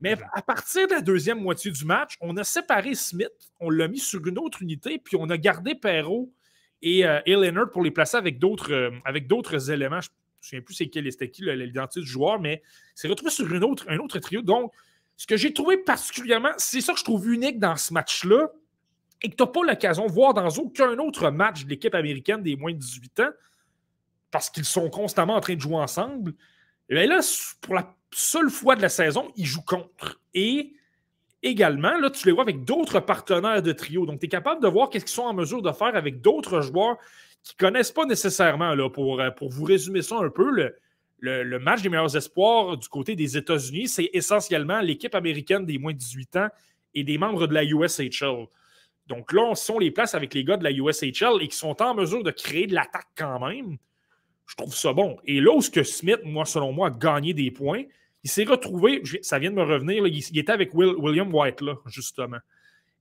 Mais 0.00 0.16
à 0.32 0.40
partir 0.40 0.88
de 0.88 0.94
la 0.94 1.02
deuxième 1.02 1.40
moitié 1.40 1.70
du 1.70 1.84
match, 1.84 2.16
on 2.22 2.38
a 2.38 2.42
séparé 2.42 2.94
Smith, 2.94 3.28
on 3.60 3.68
l'a 3.68 3.86
mis 3.86 3.98
sur 3.98 4.26
une 4.26 4.38
autre 4.38 4.62
unité, 4.62 4.98
puis 4.98 5.16
on 5.20 5.28
a 5.28 5.36
gardé 5.36 5.74
Perrault 5.74 6.32
et, 6.82 7.06
euh, 7.06 7.20
Leonard 7.26 7.70
pour 7.70 7.82
les 7.82 7.90
placer 7.90 8.16
avec 8.16 8.38
d'autres, 8.38 8.72
euh, 8.72 9.72
éléments. 9.72 10.00
Je 10.00 10.08
ne 10.56 10.60
me 10.60 10.60
souviens 10.60 10.60
plus 10.60 10.74
c'était 10.74 11.30
qui 11.30 11.42
l'identité 11.42 12.00
du 12.00 12.06
joueur, 12.06 12.40
mais 12.40 12.62
c'est 12.94 13.08
retrouvé 13.08 13.30
sur 13.30 13.52
une 13.52 13.64
autre, 13.64 13.86
un 13.88 13.98
autre 13.98 14.18
trio. 14.18 14.42
Donc, 14.42 14.72
ce 15.16 15.26
que 15.26 15.36
j'ai 15.36 15.52
trouvé 15.52 15.78
particulièrement, 15.78 16.52
c'est 16.56 16.80
ça 16.80 16.92
que 16.92 16.98
je 16.98 17.04
trouve 17.04 17.32
unique 17.32 17.60
dans 17.60 17.76
ce 17.76 17.92
match-là, 17.92 18.48
et 19.22 19.30
que 19.30 19.36
tu 19.36 19.42
n'as 19.42 19.48
pas 19.48 19.62
l'occasion 19.62 20.06
de 20.06 20.12
voir 20.12 20.34
dans 20.34 20.48
aucun 20.48 20.98
autre 20.98 21.30
match 21.30 21.64
de 21.64 21.70
l'équipe 21.70 21.94
américaine 21.94 22.42
des 22.42 22.56
moins 22.56 22.72
de 22.72 22.78
18 22.78 23.20
ans, 23.20 23.30
parce 24.32 24.50
qu'ils 24.50 24.64
sont 24.64 24.90
constamment 24.90 25.36
en 25.36 25.40
train 25.40 25.54
de 25.54 25.60
jouer 25.60 25.76
ensemble. 25.76 26.34
Et 26.88 27.06
là, 27.06 27.20
pour 27.60 27.74
la 27.74 27.94
seule 28.10 28.50
fois 28.50 28.74
de 28.74 28.82
la 28.82 28.88
saison, 28.88 29.30
ils 29.36 29.46
jouent 29.46 29.62
contre. 29.62 30.20
Et 30.34 30.72
également, 31.42 31.96
là, 31.98 32.10
tu 32.10 32.26
les 32.26 32.32
vois 32.32 32.42
avec 32.42 32.64
d'autres 32.64 33.00
partenaires 33.00 33.62
de 33.62 33.72
trio. 33.72 34.06
Donc, 34.06 34.20
tu 34.20 34.26
es 34.26 34.28
capable 34.28 34.62
de 34.62 34.68
voir 34.68 34.90
qu'est-ce 34.90 35.04
qu'ils 35.04 35.14
sont 35.14 35.22
en 35.22 35.34
mesure 35.34 35.62
de 35.62 35.72
faire 35.72 35.94
avec 35.94 36.20
d'autres 36.20 36.60
joueurs 36.60 36.96
qui 37.42 37.54
ne 37.58 37.66
connaissent 37.66 37.92
pas 37.92 38.06
nécessairement. 38.06 38.74
Là, 38.74 38.88
pour, 38.88 39.20
euh, 39.20 39.30
pour 39.30 39.50
vous 39.50 39.64
résumer 39.64 40.02
ça 40.02 40.16
un 40.18 40.30
peu, 40.30 40.50
le, 40.50 40.74
le, 41.42 41.58
match 41.58 41.82
des 41.82 41.88
meilleurs 41.88 42.16
espoirs 42.16 42.76
du 42.76 42.88
côté 42.88 43.16
des 43.16 43.36
États-Unis, 43.36 43.88
c'est 43.88 44.10
essentiellement 44.12 44.80
l'équipe 44.80 45.14
américaine 45.14 45.66
des 45.66 45.78
moins 45.78 45.92
de 45.92 45.98
18 45.98 46.36
ans 46.36 46.48
et 46.94 47.04
des 47.04 47.18
membres 47.18 47.46
de 47.46 47.54
la 47.54 47.64
USHL. 47.64 48.46
Donc 49.06 49.32
là, 49.32 49.42
on 49.42 49.54
sont 49.54 49.78
les 49.78 49.90
places 49.90 50.14
avec 50.14 50.34
les 50.34 50.44
gars 50.44 50.56
de 50.56 50.64
la 50.64 50.70
USHL 50.70 51.42
et 51.42 51.48
qui 51.48 51.56
sont 51.56 51.80
en 51.82 51.94
mesure 51.94 52.22
de 52.22 52.30
créer 52.30 52.66
de 52.66 52.74
l'attaque 52.74 53.08
quand 53.16 53.40
même. 53.40 53.76
Je 54.46 54.56
trouve 54.56 54.74
ça 54.74 54.92
bon. 54.92 55.16
Et 55.24 55.40
là 55.40 55.52
où 55.54 55.60
ce 55.60 55.70
que 55.70 55.82
Smith, 55.82 56.20
moi, 56.24 56.44
selon 56.44 56.72
moi, 56.72 56.88
a 56.88 56.90
gagné 56.90 57.34
des 57.34 57.50
points, 57.50 57.84
il 58.24 58.30
s'est 58.30 58.44
retrouvé, 58.44 59.02
ça 59.22 59.38
vient 59.38 59.50
de 59.50 59.56
me 59.56 59.62
revenir, 59.62 60.06
il, 60.06 60.38
était 60.38 60.52
avec 60.52 60.72
William 60.74 61.32
White, 61.34 61.60
là, 61.60 61.74
justement. 61.86 62.38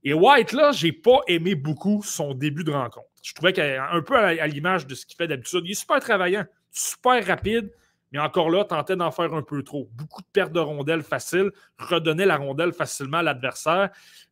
Et 0.04 0.14
White, 0.14 0.52
là, 0.52 0.72
j'ai 0.72 0.92
pas 0.92 1.20
aimé 1.28 1.54
beaucoup 1.54 2.02
son 2.04 2.34
début 2.34 2.64
de 2.64 2.72
rencontre. 2.72 3.08
Je 3.22 3.34
trouvais 3.34 3.54
qu'un 3.54 4.02
peu 4.02 4.18
à, 4.18 4.48
l'image 4.48 4.88
de 4.88 4.96
ce 4.96 5.06
qu'il 5.06 5.16
fait 5.16 5.28
d'habitude, 5.28 5.62
il 5.66 5.72
est 5.72 5.76
super 5.76 6.00
travaillant, 6.00 6.46
super 6.72 7.26
rapide, 7.26 7.72
mais 8.12 8.20
encore 8.20 8.50
là, 8.50 8.66
tentait 8.66 8.96
d'en 8.96 9.12
faire 9.12 9.34
un 9.34 9.44
peu 9.44 9.62
trop. 9.62 9.90
Beaucoup 9.94 10.22
de 10.22 10.28
pertes 10.34 10.52
de 10.52 10.60
rondelles 10.60 11.04
faciles, 11.04 11.52
redonnait 11.78 12.26
la 12.26 12.38
rondelle 12.38 12.74
facilement 12.74 13.18
à 13.18 13.24
l'adversaire. 13.24 13.92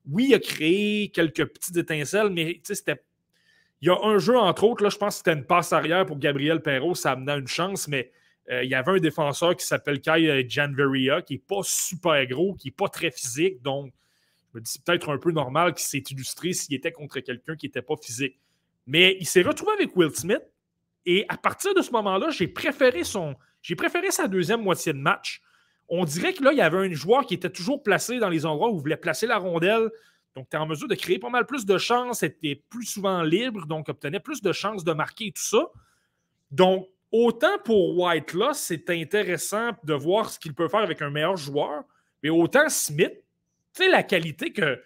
Oui, 0.10 0.28
il 0.30 0.34
a 0.34 0.40
créé 0.40 1.10
quelques 1.10 1.46
petites 1.46 1.78
étincelles, 1.78 2.30
mais 2.32 2.60
c'était. 2.64 3.02
Il 3.82 3.88
y 3.88 3.92
a 3.92 3.98
un 4.04 4.18
jeu, 4.18 4.38
entre 4.38 4.66
autres, 4.66 4.84
là, 4.84 4.90
je 4.90 4.98
pense 4.98 5.16
que 5.16 5.18
c'était 5.20 5.40
une 5.40 5.46
passe 5.46 5.72
arrière 5.72 6.06
pour 6.06 6.18
Gabriel 6.18 6.62
Perrault, 6.62 6.96
ça 6.96 7.12
amenait 7.12 7.38
une 7.38 7.48
chance, 7.48 7.88
mais 7.88 8.12
il 8.50 8.70
y 8.70 8.76
avait 8.76 8.92
un 8.92 9.00
défenseur 9.00 9.56
qui 9.56 9.66
s'appelle 9.66 10.02
Kai 10.02 10.28
euh, 10.30 10.44
Janveria, 10.48 11.22
qui 11.22 11.34
n'est 11.34 11.40
pas 11.40 11.62
super 11.64 12.26
gros, 12.26 12.56
qui 12.56 12.68
n'est 12.68 12.74
pas 12.74 12.90
très 12.90 13.12
physique. 13.12 13.62
Donc, 13.62 13.94
je 14.52 14.58
me 14.58 14.64
dis, 14.64 14.72
c'est 14.72 14.84
peut-être 14.84 15.10
un 15.10 15.18
peu 15.18 15.32
normal 15.32 15.74
qu'il 15.76 15.86
s'est 15.86 16.04
illustré 16.10 16.54
s'il 16.54 16.74
était 16.74 16.92
contre 16.92 17.20
quelqu'un 17.20 17.56
qui 17.56 17.68
n'était 17.68 17.84
pas 17.84 17.96
physique. 18.02 18.40
Mais 18.88 19.18
il 19.20 19.28
s'est 19.28 19.44
retrouvé 19.44 19.74
avec 19.74 19.96
Will 19.96 20.10
Smith. 20.16 20.42
Et 21.06 21.26
à 21.30 21.38
partir 21.38 21.74
de 21.76 21.82
ce 21.82 21.92
moment-là, 21.92 22.32
j'ai 22.32 22.48
préféré 22.48 23.04
son. 23.04 23.36
J'ai 23.62 23.76
préféré 23.76 24.10
sa 24.10 24.28
deuxième 24.28 24.64
moitié 24.64 24.94
de 24.94 24.98
match. 24.98 25.42
On 25.88 26.04
dirait 26.06 26.34
que 26.34 26.44
là, 26.44 26.52
il 26.52 26.58
y 26.58 26.62
avait 26.62 26.78
un 26.78 26.92
joueur 26.94 27.26
qui 27.26 27.36
était 27.36 27.50
toujours 27.50 27.84
placé 27.84 28.20
dans 28.20 28.30
les 28.30 28.46
endroits 28.46 28.72
où 28.72 28.78
il 28.78 28.82
voulait 28.82 28.98
placer 28.98 29.28
la 29.28 29.38
rondelle. 29.38 29.92
Donc, 30.36 30.50
tu 30.50 30.58
es 30.58 30.60
en 30.60 30.66
mesure 30.66 30.88
de 30.88 30.96
créer 30.96 31.20
pas 31.20 31.30
mal 31.30 31.46
plus 31.46 31.66
de 31.66 31.78
chances, 31.78 32.24
était 32.24 32.64
plus 32.70 32.86
souvent 32.86 33.22
libre, 33.22 33.66
donc 33.66 33.90
obtenait 33.90 34.20
plus 34.20 34.42
de 34.42 34.52
chances 34.52 34.84
de 34.84 34.94
marquer 34.94 35.28
et 35.28 35.32
tout 35.32 35.42
ça. 35.42 35.68
Donc, 36.52 36.88
autant 37.12 37.58
pour 37.64 37.98
White 37.98 38.34
là, 38.34 38.54
c'est 38.54 38.90
intéressant 38.90 39.72
de 39.84 39.94
voir 39.94 40.30
ce 40.30 40.40
qu'il 40.40 40.54
peut 40.54 40.68
faire 40.68 40.82
avec 40.82 41.02
un 41.02 41.10
meilleur 41.10 41.38
joueur, 41.38 41.84
mais 42.24 42.30
autant 42.30 42.70
Smith, 42.70 43.14
tu 43.74 43.84
sais, 43.84 43.90
la 43.90 44.04
qualité 44.04 44.52
que 44.52 44.82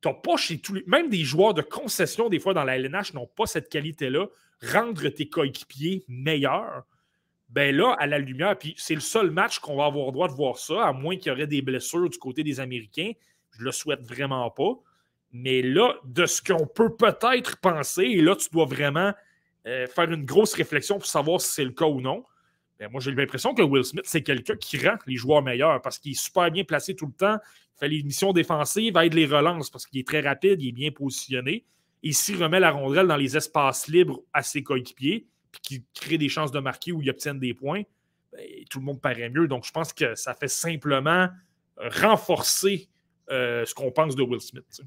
tu 0.00 0.08
n'as 0.08 0.14
pas 0.14 0.36
chez 0.36 0.58
tous 0.58 0.74
les. 0.74 0.84
Même 0.86 1.08
des 1.08 1.24
joueurs 1.24 1.54
de 1.54 1.62
concession, 1.62 2.28
des 2.28 2.40
fois 2.40 2.54
dans 2.54 2.64
la 2.64 2.76
LNH, 2.76 3.14
n'ont 3.14 3.26
pas 3.26 3.46
cette 3.46 3.68
qualité-là. 3.68 4.26
Rendre 4.72 5.08
tes 5.08 5.28
coéquipiers 5.28 6.04
meilleurs, 6.08 6.84
ben 7.48 7.74
là, 7.74 7.94
à 7.98 8.06
la 8.06 8.18
lumière, 8.18 8.56
puis 8.56 8.74
c'est 8.78 8.94
le 8.94 9.00
seul 9.00 9.30
match 9.30 9.58
qu'on 9.58 9.76
va 9.76 9.86
avoir 9.86 10.10
droit 10.12 10.28
de 10.28 10.32
voir 10.32 10.58
ça, 10.58 10.86
à 10.86 10.92
moins 10.92 11.16
qu'il 11.16 11.28
y 11.28 11.34
aurait 11.34 11.46
des 11.46 11.62
blessures 11.62 12.08
du 12.08 12.18
côté 12.18 12.42
des 12.42 12.60
Américains. 12.60 13.12
Je 13.50 13.64
le 13.64 13.72
souhaite 13.72 14.02
vraiment 14.02 14.50
pas. 14.50 14.72
Mais 15.32 15.62
là, 15.62 15.96
de 16.04 16.26
ce 16.26 16.42
qu'on 16.42 16.66
peut 16.66 16.94
peut-être 16.94 17.58
penser, 17.58 18.04
et 18.04 18.20
là, 18.20 18.36
tu 18.36 18.48
dois 18.50 18.66
vraiment 18.66 19.12
euh, 19.66 19.86
faire 19.86 20.10
une 20.10 20.24
grosse 20.24 20.54
réflexion 20.54 20.98
pour 20.98 21.06
savoir 21.06 21.40
si 21.40 21.48
c'est 21.52 21.64
le 21.64 21.70
cas 21.70 21.86
ou 21.86 22.00
non. 22.00 22.24
Ben, 22.78 22.90
moi, 22.90 23.00
j'ai 23.00 23.12
l'impression 23.12 23.54
que 23.54 23.62
Will 23.62 23.84
Smith, 23.84 24.04
c'est 24.06 24.22
quelqu'un 24.22 24.56
qui 24.56 24.76
rend 24.78 24.96
les 25.06 25.16
joueurs 25.16 25.42
meilleurs 25.42 25.80
parce 25.82 25.98
qu'il 25.98 26.12
est 26.12 26.20
super 26.20 26.50
bien 26.50 26.64
placé 26.64 26.96
tout 26.96 27.06
le 27.06 27.12
temps. 27.12 27.38
Il 27.76 27.78
fait 27.78 27.88
les 27.88 28.02
missions 28.02 28.32
défensives, 28.32 28.96
aide 28.96 29.14
les 29.14 29.26
relances 29.26 29.70
parce 29.70 29.86
qu'il 29.86 30.00
est 30.00 30.06
très 30.06 30.20
rapide, 30.20 30.60
il 30.62 30.70
est 30.70 30.72
bien 30.72 30.90
positionné. 30.90 31.64
Et 32.02 32.12
s'il 32.12 32.42
remet 32.42 32.58
la 32.58 32.72
rondelle 32.72 33.06
dans 33.06 33.16
les 33.16 33.36
espaces 33.36 33.86
libres 33.86 34.22
à 34.32 34.42
ses 34.42 34.62
coéquipiers, 34.62 35.26
puis 35.52 35.60
qu'il 35.60 35.82
crée 35.94 36.18
des 36.18 36.28
chances 36.28 36.50
de 36.50 36.58
marquer 36.58 36.90
où 36.90 37.00
il 37.02 37.10
obtienne 37.10 37.38
des 37.38 37.54
points, 37.54 37.82
ben, 38.32 38.40
tout 38.68 38.80
le 38.80 38.84
monde 38.84 39.00
paraît 39.00 39.28
mieux. 39.28 39.46
Donc, 39.46 39.64
je 39.64 39.70
pense 39.70 39.92
que 39.92 40.14
ça 40.16 40.34
fait 40.34 40.48
simplement 40.48 41.28
renforcer 41.76 42.88
euh, 43.30 43.64
ce 43.64 43.74
qu'on 43.74 43.92
pense 43.92 44.16
de 44.16 44.22
Will 44.22 44.40
Smith. 44.40 44.82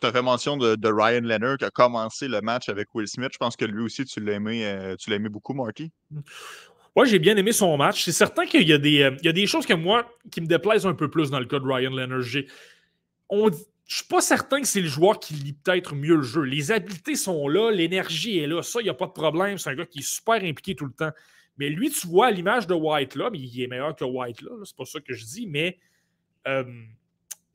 Tu 0.00 0.06
as 0.06 0.12
fait 0.12 0.22
mention 0.22 0.56
de, 0.56 0.88
Ryan 0.88 1.20
Leonard 1.22 1.58
qui 1.58 1.64
a 1.64 1.70
commencé 1.70 2.28
le 2.28 2.40
match 2.40 2.68
avec 2.68 2.94
Will 2.94 3.06
Smith. 3.06 3.30
Je 3.32 3.38
pense 3.38 3.56
que 3.56 3.64
lui 3.64 3.82
aussi, 3.82 4.04
tu 4.04 4.20
l'as 4.20 4.34
aimé, 4.34 4.66
euh, 4.66 4.96
aimé 5.08 5.28
beaucoup, 5.28 5.54
Marty. 5.54 5.90
Oui, 6.96 7.06
j'ai 7.08 7.18
bien 7.18 7.36
aimé 7.36 7.52
son 7.52 7.76
match. 7.76 8.04
C'est 8.04 8.12
certain 8.12 8.46
qu'il 8.46 8.66
y, 8.66 8.72
a 8.72 8.78
des, 8.78 9.02
euh, 9.02 9.32
des 9.32 9.46
choses 9.46 9.66
que 9.66 9.74
moi 9.74 10.10
qui 10.30 10.40
me 10.40 10.46
déplaisent 10.46 10.86
un 10.86 10.94
peu 10.94 11.10
plus 11.10 11.30
dans 11.30 11.38
le 11.38 11.46
cas 11.46 11.58
de 11.58 11.64
Ryan 11.64 11.90
Leonard. 11.90 12.22
Je 12.22 12.40
ne 13.30 13.50
suis 13.86 14.04
pas 14.08 14.20
certain 14.20 14.60
que 14.60 14.66
c'est 14.66 14.80
le 14.80 14.88
joueur 14.88 15.20
qui 15.20 15.34
lit 15.34 15.52
peut-être 15.52 15.94
mieux 15.94 16.16
le 16.16 16.22
jeu. 16.22 16.42
Les 16.42 16.72
habiletés 16.72 17.14
sont 17.14 17.48
là, 17.48 17.70
l'énergie 17.70 18.38
est 18.38 18.46
là. 18.46 18.62
Ça, 18.62 18.80
il 18.80 18.84
n'y 18.84 18.90
a 18.90 18.94
pas 18.94 19.06
de 19.06 19.12
problème. 19.12 19.58
C'est 19.58 19.70
un 19.70 19.74
gars 19.74 19.86
qui 19.86 20.00
est 20.00 20.08
super 20.08 20.36
impliqué 20.36 20.74
tout 20.74 20.86
le 20.86 20.92
temps. 20.92 21.12
Mais 21.58 21.70
lui, 21.70 21.90
tu 21.90 22.06
vois, 22.06 22.26
à 22.26 22.30
l'image 22.30 22.66
de 22.66 22.74
White 22.74 23.14
là, 23.14 23.30
mais 23.30 23.38
il 23.38 23.62
est 23.62 23.66
meilleur 23.66 23.94
que 23.94 24.04
White 24.04 24.42
là, 24.42 24.50
c'est 24.64 24.76
pas 24.76 24.84
ça 24.84 25.00
que 25.00 25.14
je 25.14 25.24
dis, 25.24 25.46
mais 25.46 25.78
euh, 26.46 26.64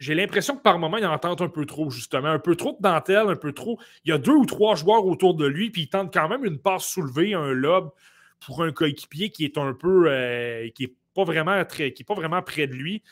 j'ai 0.02 0.16
l'impression 0.16 0.58
que 0.58 0.64
par 0.64 0.80
moment, 0.80 0.98
il 0.98 1.06
en 1.06 1.20
tente 1.20 1.42
un 1.42 1.48
peu 1.48 1.64
trop, 1.68 1.92
justement. 1.92 2.30
Un 2.30 2.40
peu 2.40 2.56
trop 2.56 2.72
de 2.72 2.82
dentelle, 2.82 3.28
un 3.28 3.36
peu 3.36 3.54
trop. 3.54 3.80
Il 4.04 4.10
y 4.10 4.12
a 4.12 4.18
deux 4.18 4.34
ou 4.34 4.48
trois 4.48 4.74
joueurs 4.74 5.06
autour 5.06 5.36
de 5.36 5.46
lui, 5.46 5.70
puis 5.70 5.84
il 5.84 5.90
tente 5.90 6.12
quand 6.12 6.28
même 6.28 6.44
une 6.44 6.58
passe 6.58 6.88
soulevée, 6.88 7.36
un 7.36 7.52
lob 7.52 7.92
pour 8.40 8.64
un 8.64 8.72
coéquipier 8.72 9.30
qui 9.30 9.46
est 9.46 9.60
un 9.60 9.74
peu. 9.74 10.06
Euh, 10.08 10.68
qui 10.74 10.88
n'est 10.88 10.94
pas, 11.14 11.24
vraiment 11.24 11.56
est 11.56 12.04
pas 12.04 12.16
vraiment 12.16 12.42
près 12.42 12.66
de 12.66 12.74
lui. 12.74 13.04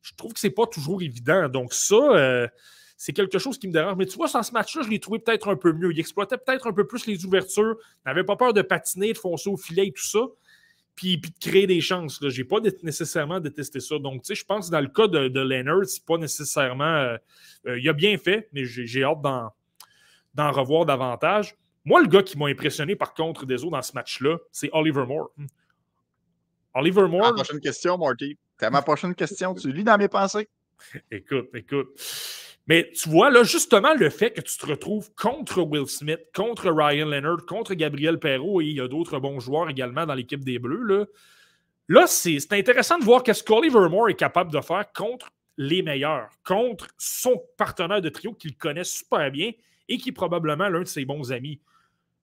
Je 0.00 0.14
trouve 0.14 0.32
que 0.32 0.40
c'est 0.40 0.48
pas 0.48 0.66
toujours 0.66 1.02
évident. 1.02 1.50
Donc, 1.50 1.74
ça. 1.74 1.94
Euh, 1.94 2.48
c'est 2.96 3.12
quelque 3.12 3.38
chose 3.38 3.58
qui 3.58 3.68
me 3.68 3.72
dérange. 3.72 3.96
Mais 3.96 4.06
tu 4.06 4.16
vois, 4.16 4.28
dans 4.28 4.42
ce 4.42 4.52
match-là, 4.52 4.82
je 4.82 4.88
l'ai 4.88 4.98
trouvé 4.98 5.18
peut-être 5.18 5.48
un 5.48 5.56
peu 5.56 5.72
mieux. 5.72 5.92
Il 5.92 6.00
exploitait 6.00 6.38
peut-être 6.38 6.66
un 6.66 6.72
peu 6.72 6.86
plus 6.86 7.06
les 7.06 7.24
ouvertures. 7.26 7.76
N'avait 8.06 8.24
pas 8.24 8.36
peur 8.36 8.54
de 8.54 8.62
patiner, 8.62 9.12
de 9.12 9.18
foncer 9.18 9.48
au 9.50 9.58
filet 9.58 9.88
et 9.88 9.92
tout 9.92 10.06
ça 10.06 10.20
puis, 10.94 11.18
de 11.18 11.28
créer 11.40 11.66
des 11.66 11.80
chances. 11.80 12.18
Je 12.20 12.40
n'ai 12.40 12.44
pas 12.44 12.58
nécessairement 12.82 13.40
détesté 13.40 13.80
ça. 13.80 13.98
Donc, 13.98 14.22
tu 14.22 14.28
sais, 14.28 14.34
je 14.34 14.44
pense 14.44 14.66
que 14.66 14.72
dans 14.72 14.80
le 14.80 14.88
cas 14.88 15.06
de, 15.06 15.28
de 15.28 15.40
Leonard, 15.40 15.84
c'est 15.86 16.04
pas 16.04 16.18
nécessairement. 16.18 16.84
Euh, 16.84 17.16
euh, 17.66 17.78
il 17.78 17.88
a 17.88 17.92
bien 17.92 18.18
fait, 18.18 18.48
mais 18.52 18.64
j'ai 18.64 19.02
hâte 19.02 19.20
d'en 19.22 20.52
revoir 20.52 20.84
davantage. 20.84 21.56
Moi, 21.84 22.02
le 22.02 22.08
gars 22.08 22.22
qui 22.22 22.36
m'a 22.36 22.46
impressionné, 22.46 22.96
par 22.96 23.14
contre, 23.14 23.46
des 23.46 23.62
autres 23.64 23.72
dans 23.72 23.82
ce 23.82 23.92
match-là, 23.94 24.36
c'est 24.52 24.68
Oliver 24.72 25.06
Moore. 25.06 25.30
Hmm. 25.36 25.46
Oliver 26.74 27.08
Moore. 27.08 27.28
Ma 27.28 27.32
prochaine 27.32 27.60
question, 27.60 27.96
Marty. 27.96 28.38
C'est 28.58 28.70
ma 28.70 28.82
prochaine 28.82 29.14
question. 29.14 29.54
Tu 29.54 29.72
lis 29.72 29.84
dans 29.84 29.96
mes 29.96 30.08
pensées. 30.08 30.48
écoute, 31.10 31.48
écoute. 31.54 31.88
Mais 32.66 32.90
tu 32.92 33.08
vois, 33.08 33.30
là, 33.30 33.42
justement, 33.42 33.94
le 33.94 34.10
fait 34.10 34.30
que 34.30 34.40
tu 34.40 34.56
te 34.56 34.66
retrouves 34.66 35.12
contre 35.14 35.62
Will 35.62 35.86
Smith, 35.86 36.20
contre 36.34 36.70
Ryan 36.70 37.06
Leonard, 37.06 37.46
contre 37.46 37.74
Gabriel 37.74 38.18
Perrault, 38.18 38.60
et 38.60 38.66
il 38.66 38.76
y 38.76 38.80
a 38.80 38.88
d'autres 38.88 39.18
bons 39.18 39.40
joueurs 39.40 39.68
également 39.68 40.06
dans 40.06 40.14
l'équipe 40.14 40.44
des 40.44 40.58
Bleus, 40.58 41.10
là, 41.88 42.06
c'est 42.06 42.52
intéressant 42.52 42.98
de 42.98 43.04
voir 43.04 43.22
qu'est-ce 43.22 43.42
qu'Oliver 43.42 43.88
Moore 43.88 44.10
est 44.10 44.14
capable 44.14 44.52
de 44.52 44.60
faire 44.60 44.84
contre 44.94 45.30
les 45.56 45.82
meilleurs, 45.82 46.30
contre 46.44 46.86
son 46.96 47.42
partenaire 47.58 48.00
de 48.00 48.08
trio 48.08 48.32
qu'il 48.32 48.56
connaît 48.56 48.84
super 48.84 49.30
bien 49.30 49.50
et 49.88 49.98
qui 49.98 50.10
est 50.10 50.12
probablement 50.12 50.68
l'un 50.68 50.80
de 50.80 50.84
ses 50.84 51.04
bons 51.04 51.32
amis. 51.32 51.60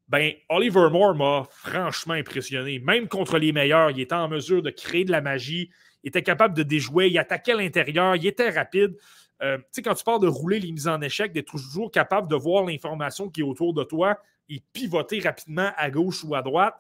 Ben, 0.08 0.32
Oliver 0.48 0.90
Moore 0.90 1.16
m'a 1.16 1.44
franchement 1.50 2.14
impressionné. 2.14 2.80
Même 2.80 3.10
contre 3.10 3.38
les 3.38 3.52
meilleurs, 3.52 3.92
il 3.92 4.00
était 4.00 4.16
en 4.16 4.30
mesure 4.30 4.62
de 4.62 4.70
créer 4.70 5.04
de 5.04 5.12
la 5.12 5.22
magie, 5.22 5.70
il 6.04 6.08
était 6.08 6.24
capable 6.24 6.56
de 6.56 6.64
déjouer, 6.64 7.10
il 7.10 7.18
attaquait 7.18 7.56
l'intérieur, 7.56 8.16
il 8.16 8.26
était 8.26 8.50
rapide. 8.50 8.96
Euh, 9.42 9.58
tu 9.58 9.64
sais, 9.72 9.82
quand 9.82 9.94
tu 9.94 10.04
parles 10.04 10.22
de 10.22 10.28
rouler 10.28 10.60
les 10.60 10.72
mises 10.72 10.88
en 10.88 11.02
échec, 11.02 11.32
d'être 11.32 11.52
toujours 11.52 11.92
capable 11.92 12.28
de 12.28 12.36
voir 12.36 12.66
l'information 12.66 13.30
qui 13.30 13.42
est 13.42 13.44
autour 13.44 13.74
de 13.74 13.84
toi 13.84 14.20
et 14.50 14.64
pivoter 14.74 15.20
rapidement 15.20 15.72
à 15.78 15.92
gauche 15.92 16.24
ou 16.24 16.36
à 16.36 16.42
droite, 16.42 16.76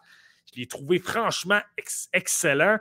je 0.52 0.60
l'ai 0.60 0.68
trouvé 0.68 1.00
franchement 1.00 1.60
excellent. 2.14 2.78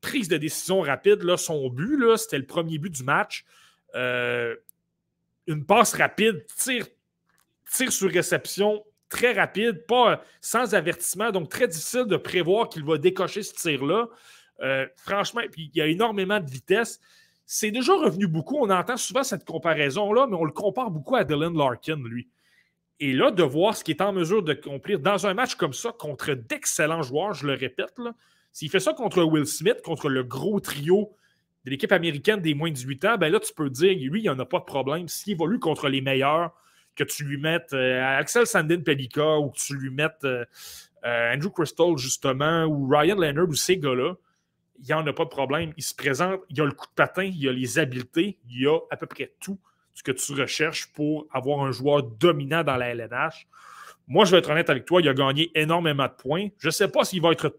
Prise 0.00 0.28
de 0.28 0.36
décision 0.36 0.80
rapide, 0.80 1.22
là, 1.22 1.36
son 1.36 1.68
but, 1.68 2.16
c'était 2.16 2.38
le 2.38 2.46
premier 2.46 2.78
but 2.78 2.90
du 2.90 3.02
match. 3.02 3.44
Euh, 3.94 4.56
une 5.46 5.64
passe 5.66 5.94
rapide, 5.94 6.46
tir, 6.56 6.86
sur 7.90 8.10
réception 8.10 8.84
très 9.08 9.32
rapide, 9.32 9.84
pas 9.86 10.22
sans 10.40 10.74
avertissement, 10.74 11.30
donc 11.32 11.50
très 11.50 11.68
difficile 11.68 12.04
de 12.06 12.16
prévoir 12.16 12.68
qu'il 12.68 12.84
va 12.84 12.96
décocher 12.96 13.42
ce 13.42 13.52
tir-là. 13.54 14.08
Euh, 14.62 14.86
franchement, 14.96 15.42
il 15.56 15.70
y 15.74 15.80
a 15.80 15.86
énormément 15.86 16.38
de 16.40 16.48
vitesse. 16.48 17.00
C'est 17.52 17.72
déjà 17.72 17.94
revenu 17.94 18.28
beaucoup. 18.28 18.58
On 18.60 18.70
entend 18.70 18.96
souvent 18.96 19.24
cette 19.24 19.44
comparaison-là, 19.44 20.28
mais 20.30 20.36
on 20.36 20.44
le 20.44 20.52
compare 20.52 20.88
beaucoup 20.92 21.16
à 21.16 21.24
Dylan 21.24 21.52
Larkin, 21.58 21.96
lui. 21.96 22.28
Et 23.00 23.12
là, 23.12 23.32
de 23.32 23.42
voir 23.42 23.76
ce 23.76 23.82
qu'il 23.82 23.96
est 23.96 24.02
en 24.02 24.12
mesure 24.12 24.44
de 24.44 24.52
accomplir 24.52 25.00
dans 25.00 25.26
un 25.26 25.34
match 25.34 25.56
comme 25.56 25.72
ça 25.72 25.90
contre 25.90 26.34
d'excellents 26.34 27.02
joueurs, 27.02 27.34
je 27.34 27.48
le 27.48 27.54
répète, 27.54 27.92
s'il 28.52 28.70
fait 28.70 28.78
ça 28.78 28.92
contre 28.92 29.24
Will 29.24 29.46
Smith, 29.46 29.82
contre 29.82 30.08
le 30.08 30.22
gros 30.22 30.60
trio 30.60 31.10
de 31.64 31.70
l'équipe 31.70 31.90
américaine 31.90 32.40
des 32.40 32.54
moins 32.54 32.70
de 32.70 32.76
18 32.76 33.04
ans, 33.06 33.18
ben 33.18 33.32
là, 33.32 33.40
tu 33.40 33.52
peux 33.52 33.68
dire, 33.68 33.98
lui, 33.98 34.20
il 34.20 34.22
n'y 34.22 34.28
en 34.28 34.38
a 34.38 34.44
pas 34.44 34.60
de 34.60 34.64
problème. 34.64 35.08
S'il 35.08 35.32
évolue 35.32 35.58
contre 35.58 35.88
les 35.88 36.02
meilleurs, 36.02 36.52
que 36.94 37.02
tu 37.02 37.24
lui 37.24 37.36
mettes 37.36 37.72
euh, 37.72 38.00
Axel 38.16 38.46
Sandin 38.46 38.80
Pelika 38.80 39.40
ou 39.40 39.50
que 39.50 39.58
tu 39.58 39.74
lui 39.74 39.90
mettes 39.90 40.22
euh, 40.22 40.44
euh, 41.04 41.34
Andrew 41.34 41.50
Crystal, 41.50 41.96
justement, 41.96 42.62
ou 42.66 42.86
Ryan 42.86 43.16
Leonard 43.16 43.48
ou 43.48 43.54
ces 43.54 43.76
gars-là, 43.76 44.14
il 44.80 44.86
n'y 44.86 44.94
en 44.94 45.06
a 45.06 45.12
pas 45.12 45.24
de 45.24 45.30
problème. 45.30 45.72
Il 45.76 45.82
se 45.82 45.94
présente, 45.94 46.40
il 46.48 46.60
a 46.60 46.64
le 46.64 46.72
coup 46.72 46.86
de 46.86 46.94
patin, 46.94 47.24
il 47.24 47.48
a 47.48 47.52
les 47.52 47.78
habiletés, 47.78 48.38
il 48.48 48.66
a 48.66 48.78
à 48.90 48.96
peu 48.96 49.06
près 49.06 49.32
tout 49.40 49.58
ce 49.94 50.02
que 50.02 50.12
tu 50.12 50.32
recherches 50.32 50.86
pour 50.92 51.26
avoir 51.32 51.60
un 51.60 51.72
joueur 51.72 52.02
dominant 52.02 52.64
dans 52.64 52.76
la 52.76 52.88
LNH. 52.94 53.46
Moi, 54.08 54.24
je 54.24 54.32
vais 54.32 54.38
être 54.38 54.50
honnête 54.50 54.70
avec 54.70 54.86
toi, 54.86 55.00
il 55.00 55.08
a 55.08 55.14
gagné 55.14 55.50
énormément 55.54 56.06
de 56.06 56.12
points. 56.12 56.48
Je 56.58 56.68
ne 56.68 56.72
sais 56.72 56.88
pas 56.88 57.04
s'il 57.04 57.20
va 57.22 57.30
être 57.32 57.56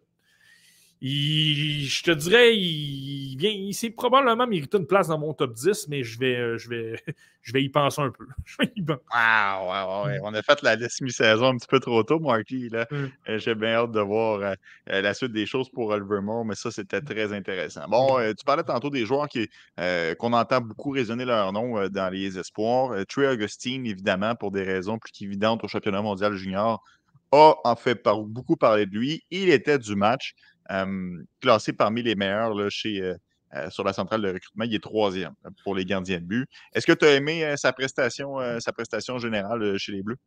je 1.01 2.03
te 2.03 2.11
dirais, 2.11 2.55
il, 2.55 3.43
il 3.43 3.73
s'est 3.73 3.89
probablement 3.89 4.45
mérité 4.45 4.77
une 4.77 4.85
place 4.85 5.07
dans 5.07 5.17
mon 5.17 5.33
top 5.33 5.53
10, 5.53 5.87
mais 5.87 6.03
je 6.03 6.19
vais, 6.19 6.35
euh, 6.35 6.57
je 6.59 6.69
vais, 6.69 7.03
je 7.41 7.53
vais 7.53 7.63
y 7.63 7.69
penser 7.69 8.01
un 8.01 8.11
peu. 8.11 8.27
On 10.21 10.33
a 10.33 10.41
fait 10.43 10.61
la 10.61 10.75
liste 10.75 11.01
mi-saison 11.01 11.47
un 11.47 11.57
petit 11.57 11.67
peu 11.67 11.79
trop 11.79 12.03
tôt, 12.03 12.19
Marky. 12.19 12.69
Là. 12.69 12.85
Mm. 12.91 12.95
Euh, 13.29 13.37
j'ai 13.39 13.55
bien 13.55 13.69
hâte 13.69 13.91
de 13.91 13.99
voir 13.99 14.41
euh, 14.41 15.01
la 15.01 15.13
suite 15.15 15.31
des 15.31 15.47
choses 15.47 15.69
pour 15.69 15.89
Oliver 15.89 16.19
mais 16.45 16.53
ça, 16.53 16.69
c'était 16.69 17.01
très 17.01 17.33
intéressant. 17.33 17.87
Bon, 17.89 18.19
mm. 18.19 18.35
tu 18.35 18.45
parlais 18.45 18.63
tantôt 18.63 18.91
des 18.91 19.05
joueurs 19.05 19.27
qui, 19.27 19.49
qu'on 20.19 20.33
entend 20.33 20.61
beaucoup 20.61 20.91
résonner 20.91 21.25
leur 21.25 21.51
nom 21.51 21.87
dans 21.89 22.13
les 22.13 22.37
espoirs. 22.37 22.93
Trey 23.07 23.27
Augustine, 23.27 23.87
évidemment, 23.87 24.35
pour 24.35 24.51
des 24.51 24.63
raisons 24.63 24.99
plus 24.99 25.11
qu'évidentes 25.11 25.63
au 25.63 25.67
championnat 25.67 26.03
mondial 26.03 26.35
junior, 26.35 26.83
a 27.31 27.55
en 27.63 27.75
fait 27.75 28.03
beaucoup 28.25 28.55
parlé 28.55 28.85
de 28.85 28.95
lui. 28.95 29.23
Il 29.31 29.49
était 29.49 29.79
du 29.79 29.95
match 29.95 30.35
classé 31.39 31.73
parmi 31.73 32.03
les 32.03 32.15
meilleurs 32.15 32.53
là, 32.53 32.69
chez, 32.69 33.01
euh, 33.01 33.15
euh, 33.55 33.69
sur 33.69 33.83
la 33.83 33.93
centrale 33.93 34.21
de 34.21 34.27
recrutement. 34.27 34.63
Il 34.63 34.73
est 34.73 34.83
troisième 34.83 35.33
pour 35.63 35.75
les 35.75 35.85
gardiens 35.85 36.19
de 36.19 36.25
but. 36.25 36.47
Est-ce 36.73 36.85
que 36.85 36.93
tu 36.93 37.05
as 37.05 37.15
aimé 37.15 37.43
euh, 37.43 37.57
sa, 37.57 37.73
prestation, 37.73 38.37
sa 38.59 38.71
prestation 38.71 39.17
générale 39.17 39.77
chez 39.77 39.91
les 39.91 40.01
Bleus? 40.01 40.17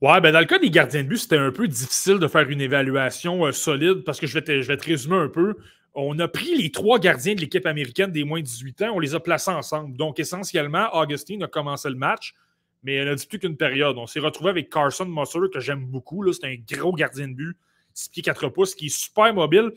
Ouais, 0.00 0.20
ben 0.20 0.32
dans 0.32 0.40
le 0.40 0.46
cas 0.46 0.58
des 0.58 0.70
gardiens 0.70 1.02
de 1.02 1.08
but, 1.08 1.18
c'était 1.18 1.38
un 1.38 1.50
peu 1.50 1.66
difficile 1.66 2.18
de 2.18 2.28
faire 2.28 2.48
une 2.48 2.60
évaluation 2.60 3.50
solide 3.52 4.04
parce 4.04 4.20
que 4.20 4.26
je 4.26 4.34
vais, 4.34 4.42
te, 4.42 4.60
je 4.62 4.68
vais 4.68 4.76
résumer 4.76 5.16
un 5.16 5.28
peu. 5.28 5.56
On 5.94 6.18
a 6.18 6.28
pris 6.28 6.54
les 6.56 6.70
trois 6.70 6.98
gardiens 6.98 7.34
de 7.34 7.40
l'équipe 7.40 7.64
américaine 7.66 8.12
des 8.12 8.22
moins 8.22 8.40
de 8.40 8.44
18 8.44 8.82
ans, 8.82 8.90
on 8.94 9.00
les 9.00 9.14
a 9.14 9.20
placés 9.20 9.50
ensemble. 9.50 9.96
Donc, 9.96 10.20
essentiellement, 10.20 10.88
Augustine 10.92 11.42
a 11.42 11.48
commencé 11.48 11.88
le 11.88 11.96
match, 11.96 12.34
mais 12.82 12.94
elle 12.94 13.08
a 13.08 13.14
dit 13.14 13.26
plus 13.26 13.38
qu'une 13.38 13.56
période. 13.56 13.96
On 13.96 14.06
s'est 14.06 14.20
retrouvé 14.20 14.50
avec 14.50 14.70
Carson 14.70 15.06
Musser, 15.06 15.38
que 15.52 15.58
j'aime 15.58 15.86
beaucoup. 15.86 16.30
C'est 16.32 16.46
un 16.46 16.56
gros 16.70 16.92
gardien 16.92 17.28
de 17.28 17.34
but 17.34 17.56
6 17.96 18.10
pieds 18.10 18.22
4 18.22 18.48
pouces, 18.50 18.74
qui 18.74 18.86
est 18.86 18.96
super 18.96 19.32
mobile. 19.34 19.72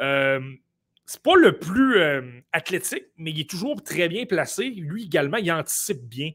Euh, 0.00 0.40
c'est 1.04 1.22
pas 1.22 1.34
le 1.34 1.58
plus 1.58 1.96
euh, 1.96 2.40
athlétique, 2.52 3.06
mais 3.16 3.30
il 3.30 3.40
est 3.40 3.50
toujours 3.50 3.82
très 3.82 4.08
bien 4.08 4.24
placé. 4.26 4.70
Lui 4.70 5.04
également, 5.04 5.38
il 5.38 5.50
anticipe 5.50 6.02
bien. 6.02 6.30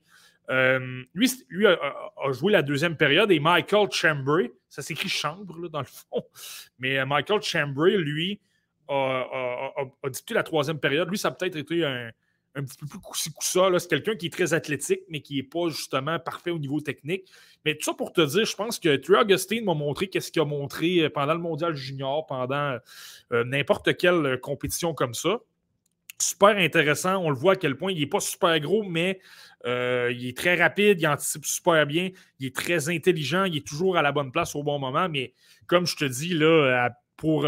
Euh, 0.49 1.03
lui, 1.13 1.29
a, 1.65 2.31
joué 2.31 2.51
la 2.51 2.61
deuxième 2.61 2.95
période 2.95 3.31
et 3.31 3.39
Michael 3.39 3.89
Chambray, 3.91 4.51
ça 4.69 4.81
s'écrit 4.81 5.09
chambre 5.09 5.67
dans 5.67 5.81
le 5.81 5.85
fond, 5.85 6.23
mais 6.79 7.03
Michael 7.05 7.41
Chambray, 7.41 7.97
lui, 7.97 8.39
a, 8.87 8.93
a, 8.93 10.33
la 10.33 10.43
troisième 10.43 10.79
période. 10.79 11.09
Lui, 11.09 11.17
ça 11.17 11.27
a 11.27 11.31
peut-être 11.31 11.57
été 11.57 11.83
un, 11.83 12.11
un 12.57 12.63
petit 12.63 12.77
peu 12.77 12.87
plus 12.87 12.99
coussi 12.99 13.29
ça. 13.39 13.69
C'est 13.77 13.87
quelqu'un 13.87 14.15
qui 14.15 14.25
est 14.25 14.33
très 14.33 14.53
athlétique, 14.53 15.01
mais 15.09 15.21
qui 15.21 15.37
n'est 15.37 15.43
pas 15.43 15.69
justement 15.69 16.19
parfait 16.19 16.49
au 16.49 16.59
niveau 16.59 16.81
technique. 16.81 17.29
Mais 17.63 17.75
tout 17.75 17.83
ça 17.83 17.93
pour 17.93 18.11
te 18.11 18.21
dire, 18.21 18.45
je 18.45 18.55
pense 18.55 18.79
que 18.79 18.95
Trey 18.95 19.19
Augustine 19.19 19.63
m'a 19.63 19.75
montré 19.75 20.07
qu'est-ce 20.07 20.31
qu'il 20.31 20.41
a 20.41 20.45
montré 20.45 20.99
euh, 20.99 21.09
pendant 21.09 21.33
le 21.33 21.39
mondial 21.39 21.75
junior, 21.75 22.25
pendant 22.25 22.77
euh, 23.31 23.43
n'importe 23.43 23.95
quelle 23.97 24.25
euh, 24.25 24.37
compétition 24.37 24.93
comme 24.93 25.13
ça. 25.13 25.39
Super 26.19 26.57
intéressant. 26.57 27.17
On 27.17 27.29
le 27.29 27.35
voit 27.35 27.53
à 27.53 27.55
quel 27.55 27.77
point 27.77 27.91
il 27.91 27.99
n'est 27.99 28.07
pas 28.07 28.19
super 28.19 28.59
gros, 28.59 28.83
mais 28.83 29.19
il 29.65 30.27
est 30.27 30.37
très 30.37 30.55
rapide, 30.55 30.99
il 30.99 31.07
anticipe 31.07 31.45
super 31.45 31.85
bien, 31.85 32.09
il 32.39 32.47
est 32.47 32.55
très 32.55 32.89
intelligent, 32.89 33.43
il 33.43 33.57
est 33.57 33.67
toujours 33.67 33.97
à 33.97 34.01
la 34.01 34.11
bonne 34.11 34.31
place 34.31 34.55
au 34.55 34.63
bon 34.63 34.79
moment. 34.79 35.09
Mais 35.09 35.33
comme 35.67 35.85
je 35.85 35.95
te 35.95 36.05
dis, 36.05 36.33
là, 36.33 36.89
pour, 37.17 37.47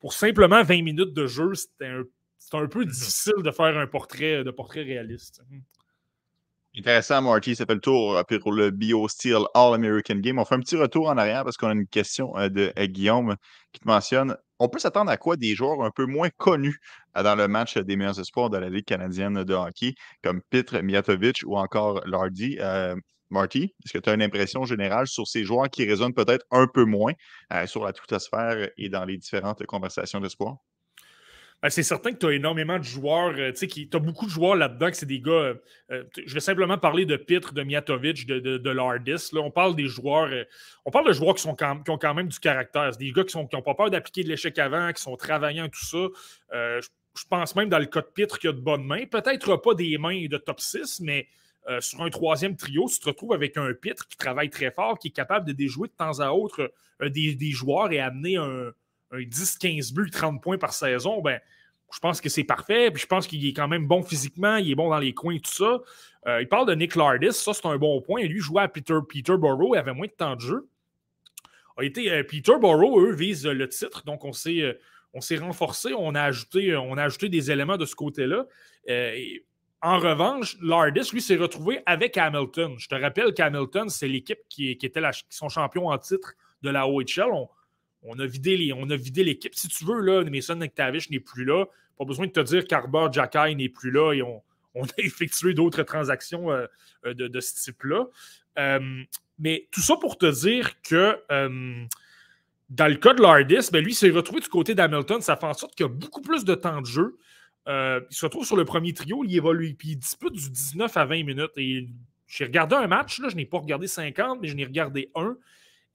pour 0.00 0.14
simplement 0.14 0.64
20 0.64 0.82
minutes 0.82 1.12
de 1.12 1.26
jeu, 1.26 1.54
c'était 1.54 1.86
un 1.86 2.02
c'est 2.48 2.56
un 2.56 2.66
peu 2.66 2.84
difficile 2.84 3.42
de 3.42 3.50
faire 3.50 3.76
un 3.76 3.86
portrait, 3.86 4.44
de 4.44 4.50
portrait 4.52 4.82
réaliste. 4.82 5.42
Mmh. 5.50 5.58
Intéressant, 6.78 7.22
Marty. 7.22 7.56
Ça 7.56 7.64
fait 7.64 7.74
le 7.74 7.80
tour 7.80 8.16
euh, 8.16 8.38
pour 8.38 8.52
le 8.52 8.70
BioSteel 8.70 9.44
All-American 9.54 10.16
Game. 10.16 10.38
On 10.38 10.44
fait 10.44 10.54
un 10.54 10.60
petit 10.60 10.76
retour 10.76 11.08
en 11.08 11.16
arrière 11.16 11.42
parce 11.42 11.56
qu'on 11.56 11.68
a 11.68 11.72
une 11.72 11.86
question 11.86 12.36
euh, 12.36 12.48
de 12.48 12.72
euh, 12.78 12.86
Guillaume 12.86 13.34
qui 13.72 13.80
te 13.80 13.88
mentionne 13.88 14.36
on 14.58 14.68
peut 14.68 14.78
s'attendre 14.78 15.10
à 15.10 15.16
quoi 15.18 15.36
des 15.36 15.54
joueurs 15.54 15.82
un 15.82 15.90
peu 15.90 16.06
moins 16.06 16.30
connus 16.38 16.80
dans 17.14 17.34
le 17.34 17.46
match 17.46 17.76
des 17.76 17.94
meilleurs 17.94 18.18
espoirs 18.18 18.48
de 18.48 18.56
la 18.56 18.70
Ligue 18.70 18.86
canadienne 18.86 19.44
de 19.44 19.52
hockey, 19.52 19.94
comme 20.22 20.40
Pitre 20.48 20.80
Mijatovic 20.80 21.42
ou 21.44 21.58
encore 21.58 22.00
Lardy? 22.06 22.56
Marty, 23.28 23.74
est-ce 23.84 23.92
que 23.92 23.98
tu 23.98 24.08
as 24.08 24.14
une 24.14 24.22
impression 24.22 24.64
générale 24.64 25.08
sur 25.08 25.26
ces 25.26 25.44
joueurs 25.44 25.68
qui 25.68 25.84
résonnent 25.84 26.14
peut-être 26.14 26.46
un 26.50 26.66
peu 26.68 26.86
moins 26.86 27.12
sur 27.66 27.84
la 27.84 27.92
twittosphère 27.92 28.70
et 28.78 28.88
dans 28.88 29.04
les 29.04 29.18
différentes 29.18 29.66
conversations 29.66 30.20
d'espoir? 30.20 30.56
Ben, 31.62 31.70
c'est 31.70 31.82
certain 31.82 32.12
que 32.12 32.18
tu 32.18 32.26
as 32.26 32.32
énormément 32.32 32.78
de 32.78 32.84
joueurs. 32.84 33.34
Euh, 33.38 33.50
tu 33.52 33.88
as 33.92 33.98
beaucoup 33.98 34.26
de 34.26 34.30
joueurs 34.30 34.56
là-dedans 34.56 34.90
que 34.90 34.96
c'est 34.96 35.06
des 35.06 35.20
gars. 35.20 35.32
Euh, 35.32 35.54
euh, 35.90 36.04
je 36.26 36.34
vais 36.34 36.40
simplement 36.40 36.76
parler 36.76 37.06
de 37.06 37.16
Pitre, 37.16 37.54
de 37.54 37.62
Mijatovic, 37.62 38.26
de, 38.26 38.70
Lardis. 38.70 39.30
Là, 39.32 39.40
on 39.40 39.50
parle 39.50 39.74
des 39.74 39.86
joueurs. 39.86 40.30
on 40.84 40.90
parle 40.90 41.06
de 41.08 41.12
joueurs 41.12 41.34
qui, 41.34 41.42
sont 41.42 41.54
qui 41.56 41.90
ont 41.90 41.98
quand 41.98 42.14
même 42.14 42.28
du 42.28 42.38
caractère. 42.38 42.90
C'est 42.92 42.98
des 42.98 43.10
gars 43.10 43.24
qui 43.24 43.36
n'ont 43.38 43.46
pas 43.46 43.74
peur 43.74 43.90
d'appliquer 43.90 44.22
de 44.22 44.28
l'échec 44.28 44.58
avant, 44.58 44.92
qui 44.92 45.02
sont 45.02 45.16
travaillants, 45.16 45.68
tout 45.68 45.84
ça. 45.84 46.08
je, 46.52 47.24
pense 47.30 47.56
même 47.56 47.70
dans 47.70 47.78
le 47.78 47.86
cas 47.86 48.02
de 48.02 48.06
Pitre 48.14 48.38
qu'il 48.38 48.48
y 48.48 48.52
a 48.52 48.54
de 48.54 48.60
bonnes 48.60 48.84
mains. 48.84 49.06
Peut-être 49.06 49.56
pas 49.56 49.74
des 49.74 49.96
mains 49.96 50.26
de 50.26 50.36
top 50.36 50.60
6, 50.60 51.00
mais 51.00 51.26
sur 51.80 52.02
un 52.02 52.10
troisième 52.10 52.54
trio, 52.56 52.86
tu 52.88 53.00
te 53.00 53.06
retrouves 53.06 53.32
avec 53.32 53.56
un 53.56 53.72
Pitre 53.72 54.06
qui 54.06 54.18
travaille 54.18 54.50
très 54.50 54.70
fort, 54.70 54.98
qui 54.98 55.08
est 55.08 55.12
capable 55.12 55.46
de 55.46 55.52
déjouer 55.52 55.88
de 55.88 55.94
temps 55.94 56.20
à 56.20 56.30
autre 56.32 56.70
des 57.00 57.50
joueurs 57.50 57.90
et 57.92 57.98
amener 57.98 58.36
un 58.36 58.72
un 59.12 59.20
10-15 59.20 59.94
buts, 59.94 60.10
30 60.10 60.42
points 60.42 60.58
par 60.58 60.72
saison, 60.72 61.20
ben, 61.20 61.40
je 61.92 61.98
pense 62.00 62.20
que 62.20 62.28
c'est 62.28 62.44
parfait. 62.44 62.90
Puis 62.90 63.02
je 63.02 63.06
pense 63.06 63.26
qu'il 63.26 63.46
est 63.46 63.52
quand 63.52 63.68
même 63.68 63.86
bon 63.86 64.02
physiquement, 64.02 64.56
il 64.56 64.70
est 64.70 64.74
bon 64.74 64.90
dans 64.90 64.98
les 64.98 65.14
coins, 65.14 65.38
tout 65.38 65.50
ça. 65.50 65.80
Euh, 66.26 66.42
il 66.42 66.48
parle 66.48 66.66
de 66.66 66.74
Nick 66.74 66.96
Lardis, 66.96 67.32
ça 67.32 67.54
c'est 67.54 67.66
un 67.66 67.76
bon 67.76 68.00
point. 68.00 68.22
Lui 68.22 68.40
jouait 68.40 68.62
à 68.62 68.68
Peter, 68.68 68.98
Peterborough, 69.08 69.74
il 69.74 69.78
avait 69.78 69.94
moins 69.94 70.06
de 70.06 70.12
temps 70.12 70.34
de 70.34 70.40
jeu. 70.40 70.68
A 71.78 71.84
été, 71.84 72.10
euh, 72.10 72.24
Peterborough, 72.24 73.00
eux, 73.00 73.14
visent 73.14 73.46
le 73.46 73.68
titre, 73.68 74.02
donc 74.04 74.24
on 74.24 74.32
s'est, 74.32 74.62
euh, 74.62 74.78
on 75.12 75.20
s'est 75.20 75.36
renforcé, 75.36 75.92
on 75.94 76.14
a, 76.14 76.22
ajouté, 76.22 76.74
on 76.74 76.96
a 76.96 77.04
ajouté 77.04 77.28
des 77.28 77.50
éléments 77.50 77.76
de 77.76 77.84
ce 77.84 77.94
côté-là. 77.94 78.46
en 79.82 79.98
revanche, 79.98 80.56
Lardis, 80.60 81.10
lui, 81.12 81.20
s'est 81.20 81.36
retrouvé 81.36 81.80
avec 81.86 82.16
Hamilton. 82.16 82.74
Je 82.78 82.88
te 82.88 82.94
rappelle 82.94 83.32
qu'Hamilton, 83.32 83.88
c'est 83.88 84.08
l'équipe 84.08 84.40
qui, 84.48 84.76
qui 84.76 84.86
était 84.86 85.00
la, 85.00 85.12
son 85.28 85.48
champion 85.48 85.88
en 85.88 85.98
titre 85.98 86.34
de 86.62 86.70
la 86.70 86.88
OHL. 86.88 87.46
On 88.02 88.18
a 88.18 88.26
vidé 88.26 88.56
l'équipe. 89.24 89.54
Si 89.54 89.68
tu 89.68 89.84
veux, 89.84 90.00
là, 90.00 90.24
Mason 90.24 90.56
McTavish 90.56 91.10
n'est 91.10 91.20
plus 91.20 91.44
là. 91.44 91.66
Pas 91.98 92.04
besoin 92.04 92.26
de 92.26 92.32
te 92.32 92.40
dire 92.40 92.66
qu'Arbor 92.66 93.12
Jacky 93.12 93.54
n'est 93.56 93.68
plus 93.68 93.90
là 93.90 94.12
et 94.12 94.22
on, 94.22 94.42
a 94.76 94.86
effectué 94.98 95.54
d'autres 95.54 95.82
transactions 95.82 96.50
euh, 96.50 96.66
euh, 97.06 97.14
de, 97.14 97.40
ce 97.40 97.62
type-là. 97.64 98.06
Euh, 98.58 99.02
mais 99.38 99.68
tout 99.70 99.80
ça 99.80 99.96
pour 99.96 100.18
te 100.18 100.30
dire 100.30 100.80
que 100.82 101.18
dans 102.68 102.88
le 102.88 102.96
cas 102.96 103.14
de 103.14 103.22
Lardis, 103.22 103.70
ben 103.72 103.84
lui, 103.84 103.94
s'est 103.94 104.10
retrouvé 104.10 104.40
du 104.40 104.48
côté 104.48 104.74
d'Hamilton. 104.74 105.20
Ça 105.20 105.36
fait 105.36 105.46
en 105.46 105.54
sorte 105.54 105.74
qu'il 105.74 105.86
a 105.86 105.88
beaucoup 105.88 106.20
plus 106.20 106.44
de 106.44 106.54
temps 106.54 106.80
de 106.80 106.86
jeu. 106.86 107.16
il 107.66 108.04
se 108.10 108.24
retrouve 108.24 108.44
sur 108.44 108.56
le 108.56 108.64
premier 108.64 108.92
trio, 108.92 109.24
il 109.24 109.36
évolue, 109.36 109.74
puis 109.74 109.90
il 109.90 109.96
dispute 109.96 110.32
du 110.32 110.50
19 110.50 110.96
à 110.96 111.04
20 111.04 111.24
minutes. 111.24 111.52
Et 111.56 111.86
j'ai 112.26 112.44
regardé 112.44 112.74
un 112.76 112.86
match, 112.86 113.20
là, 113.20 113.28
je 113.28 113.36
n'ai 113.36 113.46
pas 113.46 113.58
regardé 113.58 113.86
50, 113.86 114.40
mais 114.40 114.48
je 114.48 114.56
n'ai 114.56 114.64
regardé 114.64 115.10
un. 115.14 115.36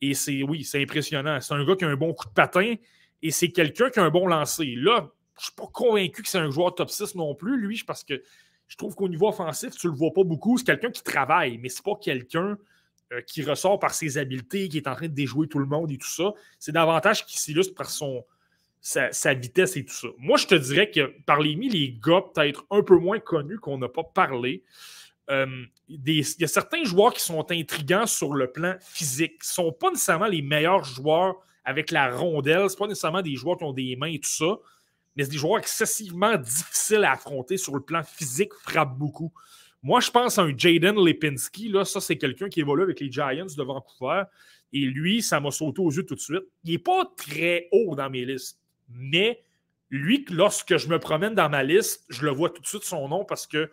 Et 0.01 0.13
c'est, 0.13 0.43
oui, 0.43 0.63
c'est 0.63 0.81
impressionnant. 0.81 1.39
C'est 1.41 1.53
un 1.53 1.63
gars 1.63 1.75
qui 1.75 1.85
a 1.85 1.87
un 1.87 1.95
bon 1.95 2.13
coup 2.13 2.27
de 2.27 2.33
patin 2.33 2.75
et 3.21 3.31
c'est 3.31 3.49
quelqu'un 3.49 3.89
qui 3.89 3.99
a 3.99 4.03
un 4.03 4.09
bon 4.09 4.27
lancer. 4.27 4.73
Là, 4.75 5.11
je 5.37 5.41
ne 5.41 5.43
suis 5.43 5.55
pas 5.55 5.67
convaincu 5.71 6.23
que 6.23 6.29
c'est 6.29 6.39
un 6.39 6.49
joueur 6.49 6.73
top 6.73 6.89
6 6.89 7.15
non 7.15 7.35
plus, 7.35 7.59
lui, 7.59 7.83
parce 7.85 8.03
que 8.03 8.21
je 8.67 8.77
trouve 8.77 8.95
qu'au 8.95 9.09
niveau 9.09 9.27
offensif, 9.27 9.75
tu 9.75 9.87
le 9.87 9.93
vois 9.93 10.11
pas 10.13 10.23
beaucoup. 10.23 10.57
C'est 10.57 10.65
quelqu'un 10.65 10.91
qui 10.91 11.03
travaille, 11.03 11.57
mais 11.57 11.69
c'est 11.69 11.83
pas 11.83 11.95
quelqu'un 12.01 12.57
euh, 13.11 13.21
qui 13.21 13.43
ressort 13.43 13.79
par 13.79 13.93
ses 13.93 14.17
habiletés, 14.17 14.69
qui 14.69 14.77
est 14.77 14.87
en 14.87 14.95
train 14.95 15.07
de 15.07 15.13
déjouer 15.13 15.47
tout 15.47 15.59
le 15.59 15.65
monde 15.65 15.91
et 15.91 15.97
tout 15.97 16.07
ça. 16.07 16.33
C'est 16.57 16.71
davantage 16.71 17.25
qui 17.25 17.37
s'illustre 17.37 17.75
par 17.75 17.89
son, 17.89 18.25
sa, 18.81 19.33
vitesse 19.33 19.77
et 19.77 19.85
tout 19.85 19.93
ça. 19.93 20.07
Moi, 20.17 20.37
je 20.37 20.47
te 20.47 20.55
dirais 20.55 20.89
que 20.89 21.13
par 21.25 21.39
les 21.39 21.53
les 21.53 21.99
gars 22.03 22.21
peut-être 22.33 22.65
un 22.71 22.81
peu 22.81 22.97
moins 22.97 23.19
connus 23.19 23.59
qu'on 23.59 23.77
n'a 23.77 23.89
pas 23.89 24.03
parlé, 24.03 24.63
euh, 25.31 25.65
il 25.87 26.09
y 26.09 26.43
a 26.43 26.47
certains 26.47 26.83
joueurs 26.83 27.13
qui 27.13 27.21
sont 27.21 27.49
intrigants 27.51 28.05
sur 28.05 28.33
le 28.33 28.51
plan 28.51 28.75
physique. 28.81 29.33
Ils 29.35 29.47
ne 29.47 29.53
sont 29.53 29.71
pas 29.71 29.89
nécessairement 29.89 30.27
les 30.27 30.41
meilleurs 30.41 30.83
joueurs 30.83 31.35
avec 31.63 31.91
la 31.91 32.15
rondelle. 32.15 32.69
Ce 32.69 32.75
pas 32.75 32.87
nécessairement 32.87 33.21
des 33.21 33.35
joueurs 33.35 33.57
qui 33.57 33.63
ont 33.63 33.73
des 33.73 33.95
mains 33.95 34.07
et 34.07 34.19
tout 34.19 34.29
ça, 34.29 34.57
mais 35.15 35.23
c'est 35.23 35.31
des 35.31 35.37
joueurs 35.37 35.59
excessivement 35.59 36.35
difficiles 36.37 37.03
à 37.03 37.13
affronter 37.13 37.57
sur 37.57 37.75
le 37.75 37.81
plan 37.81 38.03
physique, 38.03 38.53
frappent 38.63 38.97
beaucoup. 38.97 39.31
Moi, 39.83 39.99
je 39.99 40.11
pense 40.11 40.37
à 40.37 40.43
un 40.43 40.55
Jaden 40.55 41.03
Lipinski. 41.03 41.69
Là, 41.69 41.85
ça, 41.85 41.99
c'est 41.99 42.17
quelqu'un 42.17 42.49
qui 42.49 42.59
évolue 42.59 42.83
avec 42.83 42.99
les 42.99 43.11
Giants 43.11 43.45
de 43.45 43.63
Vancouver. 43.63 44.23
Et 44.73 44.81
lui, 44.81 45.21
ça 45.21 45.39
m'a 45.39 45.51
sauté 45.51 45.81
aux 45.81 45.91
yeux 45.91 46.05
tout 46.05 46.15
de 46.15 46.19
suite. 46.19 46.43
Il 46.63 46.71
n'est 46.71 46.77
pas 46.77 47.11
très 47.17 47.67
haut 47.71 47.95
dans 47.95 48.09
mes 48.09 48.25
listes. 48.25 48.59
Mais 48.89 49.43
lui, 49.89 50.25
lorsque 50.29 50.77
je 50.77 50.87
me 50.87 50.99
promène 50.99 51.33
dans 51.33 51.49
ma 51.49 51.63
liste, 51.63 52.05
je 52.09 52.23
le 52.23 52.31
vois 52.31 52.49
tout 52.49 52.61
de 52.61 52.67
suite 52.67 52.83
son 52.83 53.07
nom 53.07 53.25
parce 53.25 53.47
que, 53.47 53.71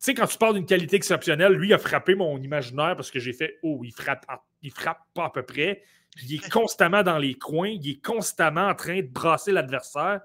sais, 0.00 0.14
quand 0.14 0.26
tu 0.26 0.38
parles 0.38 0.54
d'une 0.54 0.66
qualité 0.66 0.96
exceptionnelle, 0.96 1.52
lui 1.52 1.72
a 1.72 1.78
frappé 1.78 2.14
mon 2.14 2.38
imaginaire 2.38 2.96
parce 2.96 3.10
que 3.10 3.18
j'ai 3.18 3.32
fait 3.32 3.58
Oh, 3.62 3.80
il 3.84 3.92
frappe, 3.92 4.26
il 4.62 4.70
frappe 4.70 5.00
pas 5.14 5.26
à 5.26 5.30
peu 5.30 5.42
près. 5.42 5.82
Il 6.22 6.34
est 6.34 6.48
constamment 6.50 7.02
dans 7.02 7.18
les 7.18 7.34
coins, 7.34 7.68
il 7.68 7.88
est 7.88 8.04
constamment 8.04 8.68
en 8.68 8.74
train 8.74 8.96
de 8.96 9.06
brasser 9.06 9.52
l'adversaire. 9.52 10.20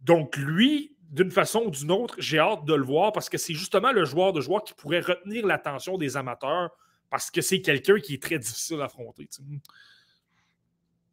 Donc, 0.00 0.36
lui, 0.36 0.96
d'une 1.10 1.30
façon 1.30 1.64
ou 1.66 1.70
d'une 1.70 1.90
autre, 1.90 2.16
j'ai 2.18 2.38
hâte 2.38 2.64
de 2.64 2.74
le 2.74 2.84
voir 2.84 3.12
parce 3.12 3.28
que 3.28 3.38
c'est 3.38 3.54
justement 3.54 3.92
le 3.92 4.04
joueur 4.04 4.32
de 4.32 4.40
joueur 4.40 4.62
qui 4.62 4.74
pourrait 4.74 5.00
retenir 5.00 5.46
l'attention 5.46 5.96
des 5.96 6.16
amateurs 6.16 6.70
parce 7.10 7.30
que 7.30 7.40
c'est 7.40 7.62
quelqu'un 7.62 7.98
qui 7.98 8.14
est 8.14 8.22
très 8.22 8.38
difficile 8.38 8.80
à 8.80 8.84
affronter. 8.84 9.28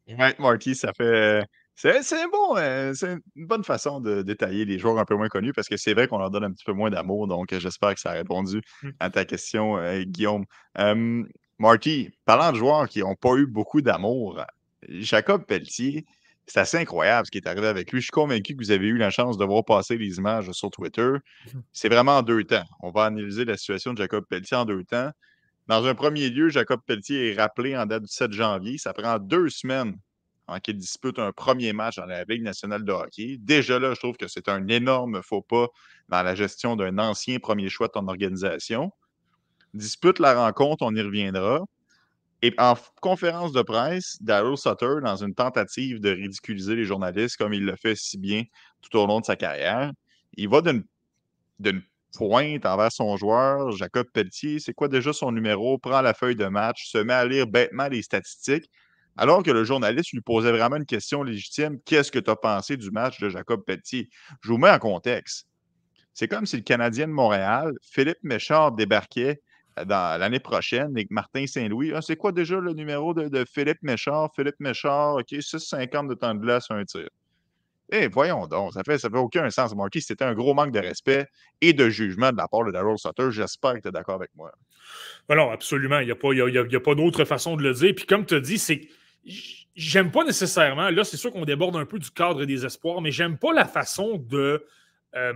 Ouais, 0.07 0.35
Marty, 0.37 0.75
ça 0.75 0.93
fait. 0.93 1.43
C'est 1.75 2.01
bon, 2.31 2.55
euh, 2.57 2.93
c'est 2.93 3.17
une 3.35 3.47
bonne 3.47 3.63
façon 3.63 3.99
de 3.99 4.21
détailler 4.21 4.63
les 4.63 4.79
joueurs 4.79 4.97
un 4.97 5.05
peu 5.05 5.15
moins 5.15 5.27
connus 5.27 5.51
parce 5.51 5.67
que 5.67 5.75
c'est 5.75 5.93
vrai 5.93 6.07
qu'on 6.07 6.17
leur 6.17 6.31
donne 6.31 6.45
un 6.45 6.51
petit 6.51 6.63
peu 6.63 6.71
moins 6.71 6.89
d'amour. 6.89 7.27
Donc, 7.27 7.53
j'espère 7.53 7.93
que 7.93 7.99
ça 7.99 8.11
a 8.11 8.13
répondu 8.13 8.61
mmh. 8.81 8.89
à 8.99 9.09
ta 9.09 9.25
question, 9.25 9.77
euh, 9.77 10.03
Guillaume. 10.03 10.45
Marty, 11.57 12.09
parlant 12.25 12.51
de 12.51 12.57
joueurs 12.57 12.89
qui 12.89 12.99
n'ont 12.99 13.15
pas 13.15 13.35
eu 13.35 13.45
beaucoup 13.45 13.81
d'amour, 13.81 14.43
Jacob 14.89 15.45
Pelletier, 15.45 16.05
c'est 16.47 16.59
assez 16.59 16.77
incroyable 16.77 17.25
ce 17.25 17.31
qui 17.31 17.37
est 17.37 17.47
arrivé 17.47 17.67
avec 17.67 17.91
lui. 17.91 18.01
Je 18.01 18.05
suis 18.05 18.11
convaincu 18.11 18.55
que 18.55 18.59
vous 18.59 18.71
avez 18.71 18.87
eu 18.87 18.97
la 18.97 19.09
chance 19.09 19.37
de 19.37 19.45
voir 19.45 19.63
passer 19.63 19.97
les 19.97 20.17
images 20.17 20.51
sur 20.51 20.69
Twitter. 20.69 21.09
Mmh 21.11 21.59
c'est 21.73 21.89
vraiment 21.89 22.17
en 22.17 22.21
deux 22.21 22.43
temps. 22.43 22.63
On 22.81 22.91
va 22.91 23.05
analyser 23.05 23.45
la 23.45 23.57
situation 23.57 23.93
de 23.93 23.97
Jacob 23.97 24.25
Pelletier 24.29 24.57
en 24.57 24.65
deux 24.65 24.83
temps. 24.83 25.11
Dans 25.67 25.85
un 25.85 25.95
premier 25.95 26.29
lieu, 26.29 26.49
Jacob 26.49 26.81
Pelletier 26.85 27.31
est 27.31 27.41
rappelé 27.41 27.75
en 27.75 27.85
date 27.85 28.03
du 28.03 28.07
7 28.07 28.31
janvier. 28.31 28.77
Ça 28.77 28.93
prend 28.93 29.17
deux 29.17 29.49
semaines 29.49 29.97
en 30.47 30.59
qu'il 30.59 30.77
dispute 30.77 31.19
un 31.19 31.31
premier 31.31 31.73
match 31.73 31.97
dans 31.97 32.05
la 32.05 32.23
Ligue 32.23 32.43
nationale 32.43 32.83
de 32.83 32.91
hockey. 32.91 33.37
Déjà 33.39 33.79
là, 33.79 33.93
je 33.93 33.99
trouve 33.99 34.17
que 34.17 34.27
c'est 34.27 34.47
un 34.47 34.67
énorme 34.67 35.21
faux 35.23 35.41
pas 35.41 35.67
dans 36.09 36.23
la 36.23 36.35
gestion 36.35 36.75
d'un 36.75 36.97
ancien 36.97 37.39
premier 37.39 37.69
choix 37.69 37.87
de 37.87 37.93
ton 37.93 38.07
organisation. 38.07 38.91
Dispute 39.73 40.19
la 40.19 40.35
rencontre, 40.35 40.83
on 40.85 40.95
y 40.95 41.01
reviendra. 41.01 41.61
Et 42.41 42.53
en 42.57 42.75
conférence 43.01 43.53
de 43.53 43.61
presse, 43.61 44.17
Daryl 44.21 44.57
Sutter, 44.57 45.01
dans 45.01 45.15
une 45.15 45.33
tentative 45.33 45.99
de 45.99 46.11
ridiculiser 46.11 46.75
les 46.75 46.85
journalistes 46.85 47.37
comme 47.37 47.53
il 47.53 47.65
le 47.65 47.75
fait 47.75 47.95
si 47.95 48.17
bien 48.17 48.43
tout 48.81 48.97
au 48.97 49.07
long 49.07 49.19
de 49.19 49.25
sa 49.25 49.35
carrière, 49.35 49.91
il 50.37 50.47
va 50.49 50.61
d'une 50.61 51.81
pointe 52.13 52.65
envers 52.65 52.91
son 52.91 53.17
joueur, 53.17 53.71
Jacob 53.71 54.07
Pelletier. 54.13 54.59
C'est 54.59 54.73
quoi 54.73 54.87
déjà 54.87 55.11
son 55.13 55.31
numéro? 55.31 55.77
Prend 55.77 56.01
la 56.01 56.13
feuille 56.13 56.35
de 56.35 56.45
match, 56.45 56.89
se 56.89 56.97
met 56.97 57.13
à 57.13 57.25
lire 57.25 57.47
bêtement 57.47 57.87
les 57.87 58.01
statistiques, 58.01 58.69
alors 59.17 59.43
que 59.43 59.51
le 59.51 59.63
journaliste 59.63 60.11
lui 60.11 60.21
posait 60.21 60.51
vraiment 60.51 60.75
une 60.75 60.85
question 60.85 61.23
légitime. 61.23 61.79
Qu'est-ce 61.85 62.11
que 62.11 62.19
tu 62.19 62.29
as 62.29 62.35
pensé 62.35 62.77
du 62.77 62.91
match 62.91 63.19
de 63.19 63.29
Jacob 63.29 63.63
Pelletier? 63.65 64.09
Je 64.41 64.49
vous 64.49 64.57
mets 64.57 64.69
en 64.69 64.79
contexte. 64.79 65.47
C'est 66.13 66.27
comme 66.27 66.45
si 66.45 66.55
le 66.55 66.61
Canadien 66.63 67.07
de 67.07 67.13
Montréal, 67.13 67.73
Philippe 67.81 68.23
Méchard, 68.23 68.71
débarquait 68.71 69.41
dans 69.85 70.19
l'année 70.19 70.39
prochaine 70.39 70.91
avec 70.95 71.11
Martin 71.11 71.45
Saint-Louis. 71.45 71.91
Ah, 71.93 72.01
c'est 72.01 72.15
quoi 72.15 72.31
déjà 72.31 72.59
le 72.59 72.73
numéro 72.73 73.13
de, 73.13 73.45
Philippe 73.45 73.83
Méchard? 73.83 74.29
Philippe 74.33 74.59
Méchard, 74.59 75.15
OK, 75.15 75.31
6,50 75.31 76.07
de 76.07 76.13
temps 76.13 76.33
de 76.33 76.39
glace, 76.39 76.67
un 76.69 76.85
tir. 76.85 77.09
Eh, 77.91 78.07
voyons 78.07 78.47
donc, 78.47 78.73
ça 78.73 78.81
fait, 78.83 78.97
fait 78.97 79.15
aucun 79.15 79.49
sens, 79.49 79.75
Marquis. 79.75 80.01
C'était 80.01 80.23
un 80.23 80.33
gros 80.33 80.53
manque 80.53 80.71
de 80.71 80.79
respect 80.79 81.27
et 81.61 81.73
de 81.73 81.89
jugement 81.89 82.31
de 82.31 82.37
la 82.37 82.47
part 82.47 82.63
de 82.63 82.71
Daryl 82.71 82.97
Sutter. 82.97 83.29
J'espère 83.29 83.75
que 83.75 83.79
tu 83.79 83.87
es 83.89 83.91
d'accord 83.91 84.15
avec 84.15 84.31
moi. 84.35 84.51
Non, 85.29 85.51
absolument. 85.51 85.99
Il 85.99 86.05
n'y 86.05 86.11
a 86.11 86.15
pas, 86.15 86.29
a, 86.31 86.79
pas 86.79 86.95
d'autre 86.95 87.25
façon 87.25 87.55
de 87.55 87.61
le 87.61 87.73
dire. 87.73 87.93
Puis 87.95 88.05
comme 88.05 88.25
tu 88.25 88.35
as 88.35 88.39
dit, 88.39 88.57
c'est 88.57 88.87
j'aime 89.75 90.11
pas 90.11 90.23
nécessairement, 90.23 90.89
là, 90.89 91.03
c'est 91.03 91.17
sûr 91.17 91.31
qu'on 91.31 91.45
déborde 91.45 91.75
un 91.75 91.85
peu 91.85 91.99
du 91.99 92.11
cadre 92.11 92.45
des 92.45 92.65
espoirs, 92.65 93.01
mais 93.01 93.11
j'aime 93.11 93.37
pas 93.37 93.53
la 93.53 93.65
façon 93.65 94.17
de 94.17 94.65
euh, 95.15 95.33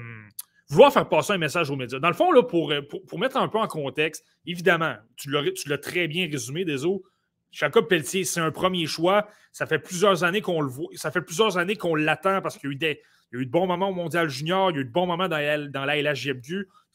vouloir 0.69 0.93
faire 0.93 1.07
passer 1.09 1.33
un 1.33 1.37
message 1.37 1.69
aux 1.69 1.75
médias. 1.75 1.99
Dans 1.99 2.07
le 2.07 2.13
fond, 2.13 2.31
là, 2.31 2.43
pour, 2.43 2.73
pour, 3.07 3.19
mettre 3.19 3.37
un 3.37 3.47
peu 3.47 3.57
en 3.57 3.67
contexte, 3.67 4.23
évidemment, 4.45 4.95
tu 5.15 5.31
l'as 5.31 5.77
très 5.77 6.07
bien 6.07 6.27
résumé, 6.29 6.65
Deso. 6.65 7.03
Jacob 7.51 7.87
Pelletier, 7.87 8.25
c'est 8.25 8.39
un 8.39 8.51
premier 8.51 8.85
choix. 8.85 9.27
Ça 9.51 9.65
fait 9.65 9.79
plusieurs 9.79 10.23
années 10.23 10.41
qu'on 10.41 10.61
le 10.61 10.69
voit. 10.69 10.89
Ça 10.93 11.09
fait 11.09 11.21
plusieurs 11.21 11.57
années 11.57 11.75
qu'on 11.75 11.95
l'attend 11.95 12.41
parce 12.41 12.57
qu'il 12.57 12.71
y, 12.71 12.85
a 12.85 12.95
eu 13.31 13.45
de 13.45 13.51
bons 13.51 13.65
moments 13.65 13.89
au 13.89 13.93
Mondial 13.93 14.29
Junior, 14.29 14.69
il 14.69 14.75
y 14.75 14.77
a 14.77 14.81
eu 14.81 14.85
de 14.85 14.91
bons 14.91 15.07
moments 15.07 15.27
dans 15.27 15.37
la, 15.37 15.67
dans. 15.67 15.87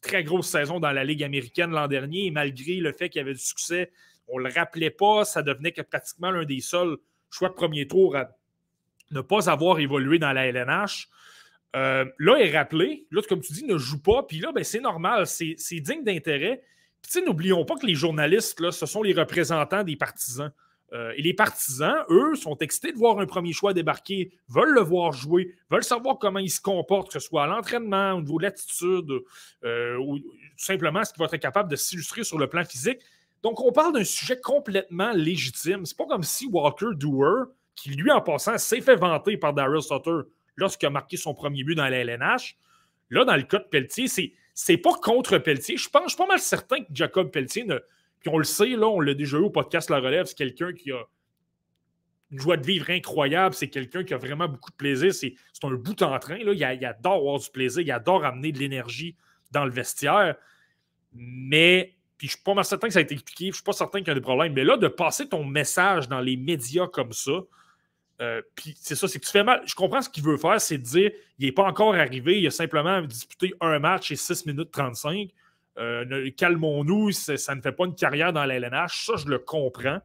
Très 0.01 0.23
grosse 0.23 0.49
saison 0.49 0.81
dans 0.81 0.93
la 0.93 1.03
Ligue 1.03 1.25
américaine 1.25 1.71
l'an 1.71 1.89
dernier. 1.89 2.27
Et 2.27 2.31
malgré 2.31 2.75
le 2.75 2.93
fait 2.93 3.09
qu'il 3.09 3.21
y 3.21 3.23
avait 3.23 3.33
du 3.33 3.41
succès, 3.41 3.91
on 4.29 4.39
ne 4.39 4.49
le 4.49 4.53
rappelait 4.53 4.91
pas. 4.91 5.25
Ça 5.25 5.43
devenait 5.43 5.73
que 5.73 5.83
pratiquement 5.83 6.31
l'un 6.31 6.45
des 6.45 6.61
seuls 6.61 6.97
choix 7.31 7.49
de 7.49 7.55
premier 7.55 7.87
tour 7.87 8.17
à 8.17 8.31
ne 9.11 9.21
pas 9.21 9.51
avoir 9.51 9.79
évolué 9.81 10.19
dans 10.19 10.33
la 10.33 10.47
LNH. 10.47 11.09
Euh, 11.77 12.05
là, 12.19 12.39
il 12.39 12.49
est 12.49 12.57
rappelé. 12.57 13.07
Là, 13.11 13.23
comme 13.29 13.41
tu 13.41 13.53
dis, 13.53 13.65
ne 13.65 13.79
joue 13.79 14.01
pas. 14.01 14.23
Puis 14.23 14.39
là, 14.39 14.53
ben, 14.53 14.65
c'est 14.65 14.81
normal. 14.81 15.27
C'est 15.27 15.81
digne 15.81 16.05
d'intérêt. 16.05 16.63
Puis, 17.03 17.23
n'oublions 17.23 17.65
pas 17.65 17.77
que 17.77 17.87
les 17.87 17.95
journalistes, 17.95 18.71
ce 18.71 18.87
sont 18.87 19.03
les 19.03 19.13
représentants 19.13 19.83
des 19.83 19.97
partisans. 19.97 20.53
Euh, 20.93 21.13
et 21.17 21.23
les 21.23 21.35
partisans, 21.35 22.05
eux, 22.09 22.37
sont 22.37 22.57
excités 22.59 22.93
de 22.93 22.97
voir 22.97 23.19
un 23.19 23.27
premier 23.27 23.53
choix 23.53 23.73
débarquer, 23.73 24.33
veulent 24.49 24.75
le 24.75 24.81
voir 24.81 25.13
jouer, 25.13 25.53
veulent 25.69 25.83
savoir 25.83 26.19
comment 26.19 26.39
il 26.39 26.51
se 26.51 26.61
comporte, 26.61 27.09
que 27.09 27.15
ce 27.15 27.27
soit 27.27 27.45
à 27.45 27.47
l'entraînement, 27.49 28.13
au 28.13 28.21
niveau 28.21 28.39
de 28.39 28.45
l'attitude, 28.45 29.11
euh, 29.65 29.97
ou 29.97 30.19
tout 30.21 30.25
simplement 30.57 31.03
ce 31.03 31.13
qu'il 31.13 31.21
va 31.21 31.29
être 31.33 31.43
capable 31.43 31.69
de 31.69 31.77
s'illustrer 31.77 32.23
sur 32.23 32.39
le 32.39 32.47
plan 32.47 32.65
physique. 32.65 33.01
Donc, 33.45 33.61
on 33.61 33.73
parle 33.73 33.93
d'un 33.93 34.05
sujet 34.05 34.41
complètement 34.41 35.13
légitime. 35.13 35.85
C'est 35.85 35.99
pas 35.99 36.07
comme 36.07 36.23
si 36.23 36.47
Walker 36.47 36.95
Doer, 36.95 37.45
qui 37.77 37.91
lui, 37.91 38.11
en 38.11 38.23
passant, 38.23 38.57
s'est 38.57 38.81
fait 38.81 38.97
vanter 38.97 39.37
par 39.37 39.53
Daryl 39.53 39.83
Sutter 39.83 40.21
lorsqu'il 40.57 40.87
a 40.87 40.91
marqué 40.91 41.19
son 41.19 41.35
premier 41.35 41.63
but 41.63 41.75
dans 41.75 41.87
la 41.87 41.99
LNH, 41.99 42.57
là, 43.11 43.27
dans 43.27 43.37
le 43.37 43.43
cas 43.43 43.59
de 43.59 43.65
Pelletier, 43.65 44.09
c'est, 44.09 44.33
c'est 44.55 44.79
pas 44.79 44.95
contre 44.95 45.37
Pelletier. 45.37 45.77
Je 45.77 45.91
pense, 45.91 46.05
je 46.05 46.09
suis 46.09 46.17
pas 46.17 46.27
mal 46.27 46.39
certain 46.39 46.79
que 46.79 46.89
Jacob 46.95 47.31
Pelletier, 47.31 47.67
puis 48.21 48.31
on 48.31 48.39
le 48.39 48.45
sait, 48.45 48.71
là, 48.71 48.89
on 48.89 49.01
l'a 49.01 49.13
déjà 49.13 49.37
eu 49.37 49.43
au 49.43 49.51
podcast 49.51 49.91
La 49.91 49.99
Relève, 49.99 50.25
c'est 50.25 50.39
quelqu'un 50.39 50.73
qui 50.73 50.91
a 50.91 51.03
une 52.31 52.39
joie 52.39 52.57
de 52.57 52.65
vivre 52.65 52.89
incroyable, 52.89 53.55
c'est 53.55 53.69
quelqu'un 53.69 54.05
qui 54.05 54.15
a 54.15 54.17
vraiment 54.17 54.49
beaucoup 54.49 54.71
de 54.71 54.77
plaisir, 54.77 55.13
c'est, 55.13 55.35
c'est 55.53 55.67
un 55.67 55.75
bout 55.75 56.01
en 56.01 56.19
train, 56.19 56.39
là. 56.39 56.53
Il, 56.53 56.79
il 56.81 56.87
adore 56.87 57.17
avoir 57.17 57.39
du 57.39 57.51
plaisir, 57.51 57.83
il 57.83 57.93
adore 57.93 58.25
amener 58.25 58.53
de 58.53 58.59
l'énergie 58.59 59.17
dans 59.51 59.67
le 59.67 59.71
vestiaire, 59.71 60.35
mais 61.13 61.95
puis 62.17 62.29
je 62.29 62.35
suis 62.35 62.43
pas 62.43 62.63
certain 62.63 62.87
que 62.87 62.93
ça 62.93 63.01
a 63.01 63.03
été 63.03 63.15
expliqué, 63.15 63.49
je 63.49 63.55
suis 63.55 63.63
pas 63.65 63.73
certain 63.73 63.99
qu'il 63.99 64.09
y 64.09 64.11
a 64.11 64.15
des 64.15 64.21
problèmes. 64.21 64.53
Mais 64.53 64.65
là, 64.65 64.77
de 64.77 64.89
passer 64.89 65.29
ton 65.29 65.45
message 65.45 66.09
dans 66.09 66.21
les 66.21 66.37
médias 66.37 66.87
comme 66.87 67.13
ça, 67.13 67.33
euh, 68.23 68.41
puis 68.55 68.77
c'est 68.81 68.95
ça, 68.95 69.09
c'est 69.09 69.19
que 69.19 69.25
tu 69.25 69.33
fais 69.33 69.43
mal. 69.43 69.63
Je 69.67 69.75
comprends 69.75 70.01
ce 70.01 70.09
qu'il 70.09 70.23
veut 70.23 70.37
faire, 70.37 70.61
c'est 70.61 70.79
de 70.79 70.85
dire 70.85 71.11
il 71.39 71.47
n'est 71.47 71.53
pas 71.53 71.65
encore 71.65 71.95
arrivé, 71.95 72.41
il 72.41 72.47
a 72.47 72.51
simplement 72.51 73.03
disputé 73.03 73.53
un 73.61 73.79
match 73.79 74.11
et 74.13 74.17
6 74.17 74.47
minutes 74.47 74.71
35. 74.71 75.31
Euh, 75.77 76.31
calmons-nous, 76.37 77.11
ça 77.11 77.55
ne 77.55 77.61
fait 77.61 77.73
pas 77.73 77.87
une 77.87 77.97
carrière 77.97 78.33
dans 78.33 78.45
la 78.45 78.55
LNH. 78.55 79.07
Ça, 79.07 79.15
je 79.17 79.27
le 79.27 79.39
comprends. 79.39 79.99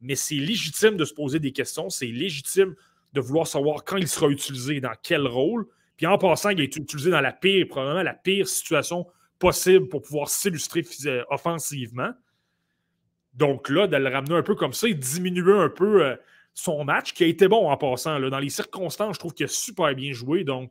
Mais 0.00 0.14
c'est 0.14 0.36
légitime 0.36 0.96
de 0.96 1.04
se 1.04 1.12
poser 1.12 1.40
des 1.40 1.52
questions. 1.52 1.90
C'est 1.90 2.06
légitime 2.06 2.74
de 3.12 3.20
vouloir 3.20 3.46
savoir 3.46 3.84
quand 3.84 3.98
il 3.98 4.08
sera 4.08 4.28
utilisé, 4.28 4.80
dans 4.80 4.94
quel 5.02 5.26
rôle. 5.26 5.66
Puis 5.98 6.06
en 6.06 6.16
passant, 6.16 6.48
il 6.48 6.60
est 6.60 6.74
utilisé 6.74 7.10
dans 7.10 7.20
la 7.20 7.32
pire, 7.32 7.66
probablement 7.68 8.02
la 8.02 8.14
pire 8.14 8.48
situation 8.48 9.06
possible 9.40 9.88
pour 9.88 10.02
pouvoir 10.02 10.28
s'illustrer 10.28 10.84
offensivement. 11.30 12.12
Donc 13.34 13.68
là, 13.68 13.88
de 13.88 13.96
le 13.96 14.08
ramener 14.08 14.34
un 14.34 14.42
peu 14.42 14.54
comme 14.54 14.72
ça 14.72 14.88
et 14.88 14.94
diminuer 14.94 15.52
un 15.52 15.68
peu 15.68 16.04
euh, 16.04 16.16
son 16.54 16.84
match, 16.84 17.12
qui 17.12 17.24
a 17.24 17.26
été 17.26 17.48
bon 17.48 17.68
en 17.68 17.76
passant. 17.76 18.20
Dans 18.20 18.38
les 18.38 18.50
circonstances, 18.50 19.14
je 19.14 19.18
trouve 19.18 19.34
qu'il 19.34 19.46
a 19.46 19.48
super 19.48 19.94
bien 19.94 20.12
joué. 20.12 20.44
Donc, 20.44 20.70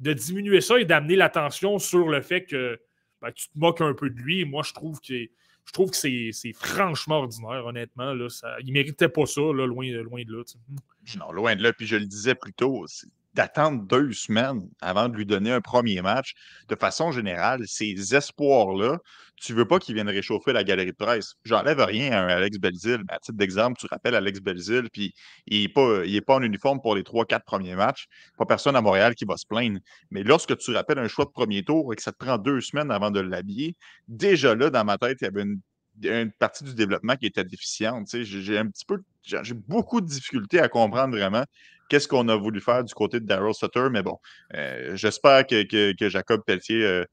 de 0.00 0.12
diminuer 0.12 0.60
ça 0.60 0.78
et 0.78 0.84
d'amener 0.84 1.16
l'attention 1.16 1.78
sur 1.78 2.08
le 2.08 2.20
fait 2.20 2.44
que 2.44 2.80
ben, 3.20 3.30
tu 3.32 3.48
te 3.48 3.58
moques 3.58 3.80
un 3.80 3.94
peu 3.94 4.10
de 4.10 4.18
lui, 4.18 4.44
moi, 4.44 4.62
je 4.64 4.72
trouve 4.72 5.00
que 5.00 5.14
je 5.14 5.72
trouve 5.72 5.90
que 5.90 5.96
c'est 5.96 6.52
franchement 6.52 7.18
ordinaire, 7.18 7.66
honnêtement. 7.66 8.14
Là, 8.14 8.28
ça, 8.28 8.56
il 8.60 8.68
ne 8.68 8.72
méritait 8.72 9.08
pas 9.08 9.26
ça, 9.26 9.40
loin, 9.40 9.90
loin 9.90 10.22
de 10.22 10.36
là. 10.36 10.42
Non, 11.18 11.32
loin 11.32 11.56
de 11.56 11.62
là. 11.62 11.72
Puis 11.72 11.88
je 11.88 11.96
le 11.96 12.06
disais 12.06 12.36
plus 12.36 12.52
tôt, 12.52 12.86
d'attendre 13.36 13.82
deux 13.82 14.12
semaines 14.12 14.62
avant 14.80 15.08
de 15.08 15.16
lui 15.16 15.26
donner 15.26 15.52
un 15.52 15.60
premier 15.60 16.00
match. 16.00 16.32
De 16.68 16.74
façon 16.74 17.12
générale, 17.12 17.60
ces 17.66 18.14
espoirs-là, 18.14 18.98
tu 19.36 19.52
veux 19.52 19.68
pas 19.68 19.78
qu'ils 19.78 19.94
viennent 19.94 20.08
réchauffer 20.08 20.54
la 20.54 20.64
galerie 20.64 20.92
de 20.92 20.96
presse. 20.96 21.34
J'enlève 21.44 21.78
rien 21.80 22.12
à 22.12 22.22
un 22.22 22.28
Alex 22.28 22.58
Belzil. 22.58 23.02
À 23.08 23.18
titre 23.18 23.36
d'exemple, 23.36 23.78
tu 23.78 23.86
rappelles 23.88 24.14
Alex 24.14 24.40
Belzil, 24.40 24.88
puis 24.90 25.12
il 25.46 25.62
n'est 25.62 25.68
pas, 25.68 26.00
pas 26.26 26.34
en 26.36 26.42
uniforme 26.42 26.80
pour 26.80 26.96
les 26.96 27.04
trois, 27.04 27.26
quatre 27.26 27.44
premiers 27.44 27.76
matchs. 27.76 28.06
Pas 28.38 28.46
personne 28.46 28.74
à 28.74 28.80
Montréal 28.80 29.14
qui 29.14 29.26
va 29.26 29.36
se 29.36 29.46
plaindre. 29.46 29.78
Mais 30.10 30.22
lorsque 30.22 30.56
tu 30.56 30.72
rappelles 30.74 30.98
un 30.98 31.08
choix 31.08 31.26
de 31.26 31.30
premier 31.30 31.62
tour 31.62 31.92
et 31.92 31.96
que 31.96 32.02
ça 32.02 32.12
te 32.12 32.16
prend 32.16 32.38
deux 32.38 32.62
semaines 32.62 32.90
avant 32.90 33.10
de 33.10 33.20
l'habiller, 33.20 33.74
déjà 34.08 34.54
là, 34.54 34.70
dans 34.70 34.84
ma 34.84 34.96
tête, 34.96 35.18
il 35.20 35.24
y 35.24 35.28
avait 35.28 35.42
une 35.42 35.60
une 36.02 36.32
partie 36.32 36.64
du 36.64 36.74
développement 36.74 37.16
qui 37.16 37.26
était 37.26 37.44
déficiente. 37.44 38.08
J'ai 38.12 38.58
un 38.58 38.66
petit 38.66 38.84
peu, 38.84 39.02
j'ai 39.22 39.54
beaucoup 39.54 40.00
de 40.00 40.06
difficultés 40.06 40.60
à 40.60 40.68
comprendre 40.68 41.16
vraiment 41.16 41.44
qu'est-ce 41.88 42.08
qu'on 42.08 42.28
a 42.28 42.36
voulu 42.36 42.60
faire 42.60 42.84
du 42.84 42.94
côté 42.94 43.20
de 43.20 43.26
Daryl 43.26 43.54
Sutter, 43.54 43.88
mais 43.90 44.02
bon, 44.02 44.18
euh, 44.54 44.96
j'espère 44.96 45.46
que, 45.46 45.92
que, 45.92 46.08
Jacob 46.08 46.42
Pelletier 46.44 46.84
euh, 46.84 47.04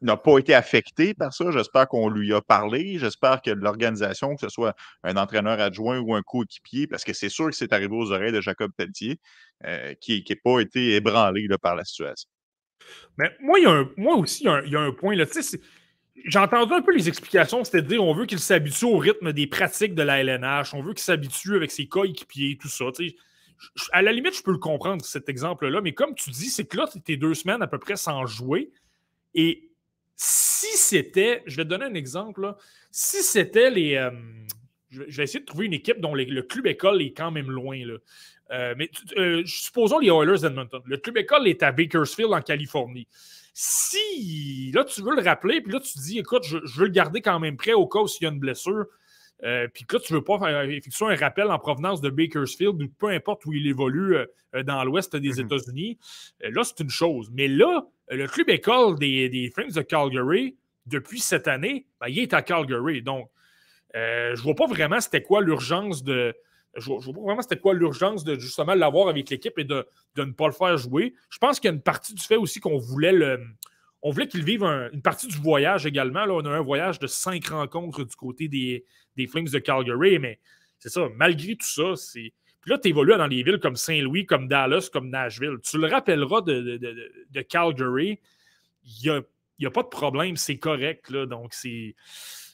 n'a 0.00 0.16
pas 0.16 0.38
été 0.38 0.54
affecté 0.54 1.14
par 1.14 1.32
ça. 1.32 1.50
J'espère 1.50 1.86
qu'on 1.88 2.08
lui 2.08 2.32
a 2.32 2.40
parlé. 2.40 2.98
J'espère 2.98 3.42
que 3.42 3.50
l'organisation, 3.50 4.34
que 4.34 4.40
ce 4.40 4.48
soit 4.48 4.74
un 5.04 5.16
entraîneur 5.16 5.60
adjoint 5.60 5.98
ou 5.98 6.14
un 6.14 6.22
coéquipier, 6.22 6.86
parce 6.86 7.04
que 7.04 7.12
c'est 7.12 7.28
sûr 7.28 7.46
que 7.46 7.54
c'est 7.54 7.72
arrivé 7.72 7.94
aux 7.94 8.10
oreilles 8.10 8.32
de 8.32 8.40
Jacob 8.40 8.70
Pelletier, 8.76 9.18
euh, 9.66 9.94
qui 10.00 10.24
n'a 10.28 10.36
pas 10.42 10.60
été 10.60 10.94
ébranlé 10.94 11.46
par 11.60 11.76
la 11.76 11.84
situation. 11.84 12.28
Mais 13.18 13.30
moi, 13.40 13.58
il 13.58 13.64
y 13.64 13.66
a 13.66 13.70
un, 13.70 13.90
moi 13.96 14.16
aussi, 14.16 14.44
il 14.44 14.70
y 14.72 14.76
a 14.76 14.80
un, 14.80 14.92
point. 14.92 15.14
Là. 15.14 15.26
J'ai 16.24 16.38
entendu 16.38 16.72
un 16.74 16.82
peu 16.82 16.94
les 16.94 17.08
explications, 17.08 17.64
c'est-à-dire 17.64 18.02
on 18.02 18.14
veut 18.14 18.26
qu'il 18.26 18.38
s'habitue 18.38 18.84
au 18.84 18.98
rythme 18.98 19.32
des 19.32 19.46
pratiques 19.46 19.94
de 19.94 20.02
la 20.02 20.20
LNH, 20.20 20.74
on 20.74 20.82
veut 20.82 20.92
qu'il 20.92 21.02
s'habitue 21.02 21.56
avec 21.56 21.70
ses 21.70 21.86
coéquipiers, 21.86 22.58
tout 22.60 22.68
ça 22.68 22.84
à 23.92 24.02
la 24.02 24.12
limite, 24.12 24.36
je 24.36 24.42
peux 24.42 24.52
le 24.52 24.58
comprendre, 24.58 25.04
cet 25.04 25.28
exemple-là, 25.28 25.80
mais 25.80 25.92
comme 25.92 26.14
tu 26.14 26.30
dis, 26.30 26.50
c'est 26.50 26.64
que 26.64 26.76
là, 26.76 26.88
tu 26.88 27.16
deux 27.16 27.34
semaines 27.34 27.62
à 27.62 27.66
peu 27.66 27.78
près 27.78 27.96
sans 27.96 28.26
jouer. 28.26 28.70
Et 29.34 29.70
si 30.16 30.76
c'était, 30.76 31.42
je 31.46 31.56
vais 31.56 31.64
te 31.64 31.68
donner 31.68 31.84
un 31.84 31.94
exemple, 31.94 32.54
si 32.90 33.22
c'était 33.22 33.70
les. 33.70 33.96
Euh, 33.96 34.10
je 34.90 35.02
vais 35.02 35.22
essayer 35.22 35.40
de 35.40 35.44
trouver 35.44 35.66
une 35.66 35.72
équipe 35.72 36.00
dont 36.00 36.14
le 36.14 36.42
club 36.42 36.66
école 36.66 37.00
est 37.00 37.12
quand 37.12 37.30
même 37.30 37.50
loin. 37.50 37.78
Là. 37.84 37.94
Euh, 38.50 38.74
mais 38.76 38.90
euh, 39.16 39.42
supposons 39.46 40.00
les 40.00 40.08
Oilers 40.08 40.40
d'Edmonton. 40.40 40.82
Le 40.84 40.96
club 40.96 41.18
école 41.18 41.46
est 41.46 41.62
à 41.62 41.70
Bakersfield, 41.70 42.32
en 42.32 42.40
Californie. 42.40 43.06
Si 43.52 44.70
là, 44.72 44.84
tu 44.84 45.02
veux 45.02 45.14
le 45.14 45.22
rappeler, 45.22 45.60
puis 45.60 45.72
là, 45.72 45.80
tu 45.80 45.92
te 45.92 45.98
dis, 45.98 46.18
écoute, 46.18 46.44
je, 46.44 46.58
je 46.64 46.80
veux 46.80 46.86
le 46.86 46.92
garder 46.92 47.20
quand 47.20 47.38
même 47.40 47.56
prêt 47.56 47.72
au 47.72 47.86
cas 47.86 48.00
où 48.00 48.06
il 48.20 48.24
y 48.24 48.26
a 48.26 48.30
une 48.30 48.38
blessure, 48.38 48.86
euh, 49.44 49.68
puis 49.72 49.84
là, 49.90 49.98
tu 49.98 50.12
ne 50.12 50.18
veux 50.18 50.24
pas 50.24 50.38
faire, 50.38 50.60
effectuer 50.62 51.06
un 51.06 51.16
rappel 51.16 51.50
en 51.50 51.58
provenance 51.58 52.00
de 52.00 52.10
Bakersfield 52.10 52.82
ou 52.82 52.88
peu 52.98 53.08
importe 53.08 53.44
où 53.46 53.52
il 53.52 53.66
évolue 53.66 54.16
euh, 54.16 54.26
euh, 54.54 54.62
dans 54.62 54.82
l'ouest 54.84 55.16
des 55.16 55.40
mhm. 55.40 55.46
États-Unis. 55.46 55.98
là, 56.40 56.62
c'est 56.64 56.80
une 56.80 56.90
chose. 56.90 57.30
Mais 57.32 57.48
là, 57.48 57.86
le 58.10 58.26
club 58.26 58.50
école 58.50 58.98
des, 58.98 59.28
des 59.28 59.50
Flames 59.50 59.70
de 59.70 59.82
Calgary, 59.82 60.56
depuis 60.86 61.20
cette 61.20 61.48
année, 61.48 61.86
ben, 62.00 62.08
il 62.08 62.18
est 62.18 62.34
à 62.34 62.42
Calgary. 62.42 63.02
Donc, 63.02 63.30
je 63.94 64.30
ne 64.32 64.42
vois 64.42 64.54
pas 64.54 64.66
vraiment 64.66 65.00
c'était 65.00 65.22
quoi 65.22 65.40
l'urgence 65.40 66.04
de. 66.04 66.34
Je 66.76 66.86
vois, 66.86 66.98
vois 66.98 67.14
pas 67.14 67.20
vraiment 67.20 67.42
c'était 67.42 67.58
quoi 67.58 67.74
l'urgence 67.74 68.24
de 68.24 68.38
justement 68.38 68.74
l'avoir 68.74 69.08
avec 69.08 69.28
l'équipe 69.30 69.58
et 69.58 69.64
de, 69.64 69.86
de, 70.14 70.24
ne 70.24 70.32
pas 70.32 70.46
le 70.46 70.52
faire 70.52 70.76
jouer. 70.76 71.14
Je 71.28 71.38
pense 71.38 71.58
qu'il 71.58 71.68
y 71.68 71.72
a 71.72 71.74
une 71.74 71.82
partie 71.82 72.14
du 72.14 72.22
fait 72.22 72.36
aussi 72.36 72.60
qu'on 72.60 72.78
voulait 72.78 73.12
le 73.12 73.40
on 74.02 74.10
voulait 74.10 74.28
qu'il 74.28 74.44
vive 74.44 74.62
une 74.62 75.02
partie 75.02 75.26
du 75.26 75.36
voyage 75.36 75.84
également. 75.86 76.24
Là, 76.24 76.34
on 76.34 76.44
a 76.46 76.50
un 76.50 76.62
voyage 76.62 76.98
de 76.98 77.06
cinq 77.06 77.48
rencontres 77.48 78.04
du 78.04 78.16
côté 78.16 78.48
des, 78.48 78.84
des 79.16 79.26
Flames 79.26 79.48
de 79.48 79.58
Calgary, 79.58 80.18
mais 80.18 80.38
c'est 80.78 80.88
ça, 80.88 81.08
malgré 81.16 81.56
tout 81.56 81.66
ça, 81.66 81.96
c'est. 81.96 82.32
Puis 82.62 82.70
là, 82.70 82.78
tu 82.78 82.88
évolues 82.88 83.16
dans 83.16 83.28
des 83.28 83.42
villes 83.42 83.58
comme 83.58 83.76
Saint-Louis, 83.76 84.26
comme 84.26 84.46
Dallas, 84.46 84.90
comme 84.92 85.08
Nashville. 85.08 85.56
Tu 85.62 85.78
le 85.78 85.86
rappelleras 85.86 86.42
de, 86.42 86.78
de, 87.30 87.40
Calgary, 87.42 88.20
il 88.84 89.22
n'y 89.58 89.66
a, 89.66 89.70
pas 89.70 89.82
de 89.82 89.88
problème, 89.88 90.36
c'est 90.36 90.58
correct. 90.58 91.08
Là, 91.10 91.26
donc, 91.26 91.54
c'est. 91.54 91.94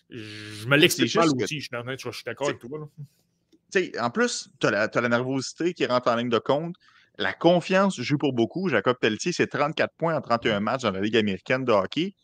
Je 0.09 0.67
me 0.69 0.77
l'explique 0.77 1.14
mal 1.17 1.29
aussi, 1.29 1.61
je 1.61 2.11
suis 2.11 2.25
d'accord 2.25 2.49
avec 2.49 2.61
toi. 2.61 2.89
En 4.01 4.11
plus, 4.11 4.49
tu 4.61 4.67
as, 4.67 4.89
as, 4.93 5.01
la 5.01 5.09
nervosité 5.09 5.75
qui 5.75 5.87
rentre 5.87 6.09
en 6.09 6.17
ligne 6.17 6.29
de 6.29 6.39
compte. 6.39 6.75
La 7.19 7.33
confiance 7.33 8.01
joue 8.01 8.19
pour 8.19 8.33
beaucoup. 8.33 8.69
Jacob 8.69 8.97
Pelletier, 9.01 9.33
c'est 9.33 9.47
34 9.47 9.93
points 9.97 10.14
en 10.14 10.21
31 10.21 10.61
matchs 10.61 10.83
dans 10.83 10.91
la 10.91 11.01
Ligue 11.01 11.17
américaine 11.17 11.64
de 11.64 11.73
hockey. 11.73 12.14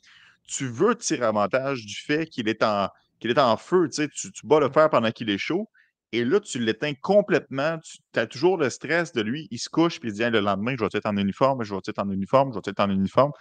Tu 0.47 0.66
veux 0.68 0.95
tirer 0.95 1.24
avantage 1.24 1.86
du 1.86 1.95
fait 1.95 2.26
qu'il 2.26 2.49
est 2.49 2.62
en, 2.62 2.88
qu'il 3.20 3.30
est 3.30 3.38
en 3.38 3.57
feu. 3.57 3.88
Tu, 3.88 4.09
tu 4.11 4.47
bats 4.47 4.61
le 4.61 4.70
fer 4.70 4.90
pendant 4.90 5.11
qu'il 5.11 5.30
est 5.30 5.38
chaud. 5.38 5.68
Et 6.14 6.26
là, 6.26 6.40
tu 6.40 6.59
l'éteins 6.59 6.93
complètement. 6.95 7.78
Tu 8.12 8.20
as 8.20 8.26
toujours 8.26 8.59
le 8.59 8.68
stress 8.68 9.12
de 9.12 9.22
lui. 9.22 9.49
Il 9.51 9.59
se 9.59 9.70
couche 9.70 9.99
puis 9.99 10.11
il 10.11 10.14
dit 10.14 10.28
le 10.28 10.40
lendemain, 10.40 10.74
je 10.78 10.84
vais 10.84 10.90
être 10.93 11.07
en 11.07 11.16
uniforme, 11.16 11.64
je 11.64 11.74
vais 11.74 11.80
être 11.86 11.99
en 11.99 12.11
uniforme, 12.11 12.53
je 12.53 12.57
vais 12.57 12.70
être 12.70 12.80
en 12.80 12.90
uniforme. 12.90 13.32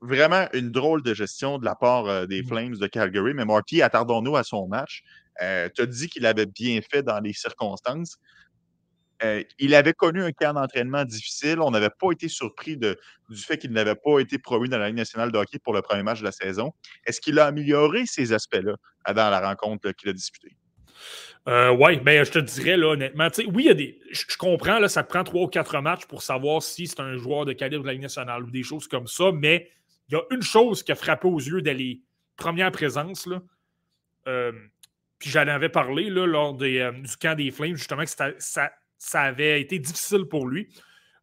Vraiment 0.00 0.48
une 0.52 0.72
drôle 0.72 1.02
de 1.04 1.14
gestion 1.14 1.58
de 1.58 1.64
la 1.64 1.76
part 1.76 2.06
euh, 2.06 2.26
des 2.26 2.42
mmh. 2.42 2.46
Flames 2.46 2.76
de 2.76 2.86
Calgary. 2.88 3.34
Mais 3.34 3.44
Marty, 3.44 3.82
attardons-nous 3.82 4.34
à 4.34 4.42
son 4.42 4.66
match. 4.66 5.04
Euh, 5.40 5.68
tu 5.74 5.82
as 5.82 5.86
dit 5.86 6.08
qu'il 6.08 6.26
avait 6.26 6.46
bien 6.46 6.80
fait 6.82 7.02
dans 7.02 7.20
les 7.20 7.32
circonstances. 7.32 8.18
Euh, 9.22 9.42
il 9.58 9.74
avait 9.74 9.92
connu 9.92 10.22
un 10.22 10.32
camp 10.32 10.52
d'entraînement 10.52 11.04
difficile. 11.04 11.60
On 11.60 11.70
n'avait 11.70 11.90
pas 11.90 12.10
été 12.10 12.28
surpris 12.28 12.76
du 12.76 12.96
fait 13.36 13.56
qu'il 13.56 13.70
n'avait 13.70 13.94
pas 13.94 14.18
été 14.18 14.38
promu 14.38 14.68
dans 14.68 14.78
la 14.78 14.88
Ligue 14.88 14.96
nationale 14.96 15.30
de 15.30 15.38
hockey 15.38 15.58
pour 15.58 15.72
le 15.72 15.82
premier 15.82 16.02
match 16.02 16.20
de 16.20 16.24
la 16.24 16.32
saison. 16.32 16.72
Est-ce 17.06 17.20
qu'il 17.20 17.38
a 17.38 17.46
amélioré 17.46 18.04
ces 18.06 18.32
aspects-là 18.32 18.74
dans 19.08 19.30
la 19.30 19.40
rencontre 19.48 19.92
qu'il 19.92 20.08
a 20.08 20.12
disputée? 20.12 20.56
Euh, 21.48 21.70
oui, 21.70 21.98
ben, 21.98 22.24
je 22.24 22.30
te 22.30 22.38
dirais 22.38 22.76
là, 22.76 22.88
honnêtement, 22.88 23.28
oui, 23.52 23.64
il 23.64 23.66
y 23.66 23.68
a 23.68 23.74
des. 23.74 24.00
Je, 24.10 24.36
comprends, 24.36 24.78
là, 24.78 24.88
ça 24.88 25.02
prend 25.02 25.24
trois 25.24 25.42
ou 25.42 25.48
quatre 25.48 25.80
matchs 25.80 26.06
pour 26.06 26.22
savoir 26.22 26.62
si 26.62 26.86
c'est 26.86 27.00
un 27.00 27.16
joueur 27.16 27.44
de 27.44 27.52
calibre 27.52 27.82
de 27.82 27.88
la 27.88 27.92
Ligue 27.94 28.02
nationale 28.02 28.44
ou 28.44 28.50
des 28.50 28.62
choses 28.62 28.86
comme 28.86 29.08
ça, 29.08 29.32
mais 29.32 29.68
il 30.08 30.14
y 30.14 30.16
a 30.16 30.22
une 30.30 30.42
chose 30.42 30.82
qui 30.82 30.92
a 30.92 30.94
frappé 30.94 31.26
aux 31.26 31.40
yeux 31.40 31.62
dès 31.62 31.74
les 31.74 32.00
premières 32.36 32.70
présences. 32.70 33.26
Là, 33.26 33.42
puis 35.22 35.30
j'en 35.30 35.46
avais 35.46 35.68
parlé 35.68 36.10
lors 36.10 36.52
des, 36.54 36.90
du 37.00 37.16
camp 37.16 37.36
des 37.36 37.52
Flames, 37.52 37.76
justement, 37.76 38.02
que 38.02 38.10
ça, 38.38 39.20
avait 39.20 39.60
été 39.60 39.78
difficile 39.78 40.24
pour 40.24 40.48
lui. 40.48 40.68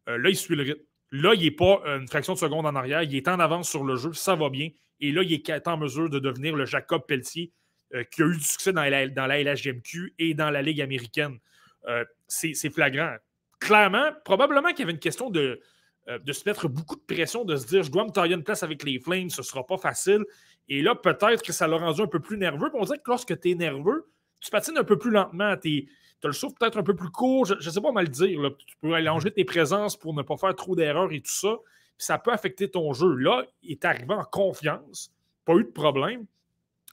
Euh, 0.08 0.16
là, 0.16 0.30
il 0.30 0.36
suit 0.36 0.56
le. 0.56 0.86
Là, 1.12 1.34
il 1.34 1.42
n'est 1.42 1.50
pas 1.50 1.82
une 1.84 2.08
fraction 2.08 2.32
de 2.32 2.38
seconde 2.38 2.64
en 2.64 2.74
arrière. 2.74 3.02
Il 3.02 3.14
est 3.14 3.28
en 3.28 3.38
avance 3.38 3.68
sur 3.68 3.84
le 3.84 3.96
jeu. 3.96 4.14
Ça 4.14 4.36
va 4.36 4.48
bien. 4.48 4.70
Et 5.00 5.12
là, 5.12 5.22
il 5.22 5.30
est 5.34 5.68
en 5.68 5.76
mesure 5.76 6.08
de 6.08 6.18
devenir 6.18 6.56
le 6.56 6.64
Jacob 6.64 7.02
Pelletier 7.06 7.52
euh, 7.94 8.02
qui 8.04 8.22
a 8.22 8.26
eu 8.26 8.38
du 8.38 8.42
succès 8.42 8.72
dans 8.72 8.84
la, 8.84 9.06
dans 9.08 9.26
LHGMQ 9.26 10.14
et 10.18 10.32
dans 10.32 10.48
la 10.48 10.62
Ligue 10.62 10.80
américaine. 10.80 11.38
Euh, 11.86 12.06
c'est 12.26 12.72
flagrant. 12.72 13.16
Clairement, 13.58 14.12
probablement 14.24 14.70
qu'il 14.70 14.80
y 14.80 14.82
avait 14.84 14.92
une 14.92 14.98
question 14.98 15.28
de, 15.28 15.60
de 16.08 16.32
se 16.32 16.48
mettre 16.48 16.68
beaucoup 16.68 16.96
de 16.96 17.02
pression, 17.02 17.44
de 17.44 17.56
se 17.56 17.66
dire 17.66 17.82
je 17.82 17.90
dois 17.90 18.06
me 18.06 18.10
tailler 18.10 18.34
une 18.34 18.44
place 18.44 18.62
avec 18.62 18.82
les 18.82 18.98
Flames, 18.98 19.28
ce 19.28 19.42
ne 19.42 19.44
sera 19.44 19.66
pas 19.66 19.76
facile. 19.76 20.24
Et 20.70 20.82
là, 20.82 20.94
peut-être 20.94 21.42
que 21.42 21.52
ça 21.52 21.66
l'a 21.66 21.76
rendu 21.76 22.00
un 22.00 22.06
peu 22.06 22.20
plus 22.20 22.38
nerveux. 22.38 22.70
on 22.74 22.84
dirait 22.84 22.98
que 22.98 23.10
lorsque 23.10 23.38
tu 23.38 23.50
es 23.50 23.54
nerveux, 23.56 24.08
tu 24.40 24.50
patines 24.50 24.78
un 24.78 24.84
peu 24.84 24.96
plus 24.96 25.10
lentement. 25.10 25.56
Tu 25.56 25.88
as 26.22 26.26
le 26.28 26.32
souffle 26.32 26.54
peut-être 26.58 26.78
un 26.78 26.84
peu 26.84 26.94
plus 26.94 27.10
court, 27.10 27.44
je 27.44 27.54
ne 27.54 27.60
sais 27.60 27.80
pas 27.80 27.90
mal 27.90 28.08
dire. 28.08 28.40
Tu 28.66 28.76
peux 28.80 28.94
allonger 28.94 29.32
tes 29.32 29.44
présences 29.44 29.96
pour 29.96 30.14
ne 30.14 30.22
pas 30.22 30.36
faire 30.36 30.54
trop 30.54 30.76
d'erreurs 30.76 31.12
et 31.12 31.20
tout 31.20 31.32
ça. 31.32 31.56
ça 31.98 32.18
peut 32.18 32.32
affecter 32.32 32.70
ton 32.70 32.92
jeu. 32.92 33.14
Là, 33.16 33.44
il 33.62 33.72
est 33.72 33.84
arrivé 33.84 34.14
en 34.14 34.24
confiance, 34.24 35.12
pas 35.44 35.54
eu 35.54 35.64
de 35.64 35.70
problème. 35.70 36.24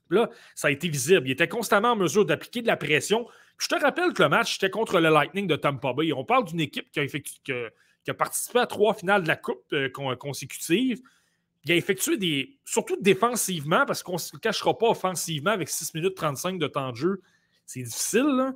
Là, 0.09 0.29
ça 0.55 0.69
a 0.69 0.71
été 0.71 0.87
visible. 0.87 1.27
Il 1.27 1.31
était 1.31 1.47
constamment 1.47 1.91
en 1.91 1.95
mesure 1.95 2.25
d'appliquer 2.25 2.63
de 2.63 2.67
la 2.67 2.77
pression. 2.77 3.27
je 3.59 3.67
te 3.67 3.75
rappelle 3.75 4.13
que 4.13 4.23
le 4.23 4.29
match, 4.29 4.55
était 4.55 4.71
contre 4.71 4.99
le 4.99 5.09
Lightning 5.09 5.45
de 5.45 5.55
Tampa 5.55 5.93
Bay. 5.93 6.11
On 6.13 6.25
parle 6.25 6.45
d'une 6.45 6.61
équipe 6.61 6.89
qui 6.89 6.99
a, 6.99 7.05
qui 7.05 8.09
a, 8.09 8.13
participé 8.13 8.59
à 8.59 8.65
trois 8.65 8.95
finales 8.95 9.21
de 9.21 9.27
la 9.27 9.35
Coupe 9.35 9.71
euh, 9.73 9.89
consécutives. 10.15 11.01
Il 11.67 11.73
a 11.73 11.75
effectué 11.75 12.15
des. 12.15 12.57
Surtout 12.63 12.95
défensivement, 13.01 13.85
parce 13.85 14.01
qu'on 14.01 14.13
ne 14.13 14.17
se 14.19 14.37
cachera 14.37 14.77
pas 14.77 14.87
offensivement 14.87 15.51
avec 15.51 15.67
6 15.67 15.93
minutes 15.95 16.15
35 16.15 16.59
de 16.59 16.67
temps 16.67 16.91
de 16.91 16.95
jeu. 16.95 17.21
C'est 17.65 17.81
difficile, 17.81 18.25
là. 18.25 18.53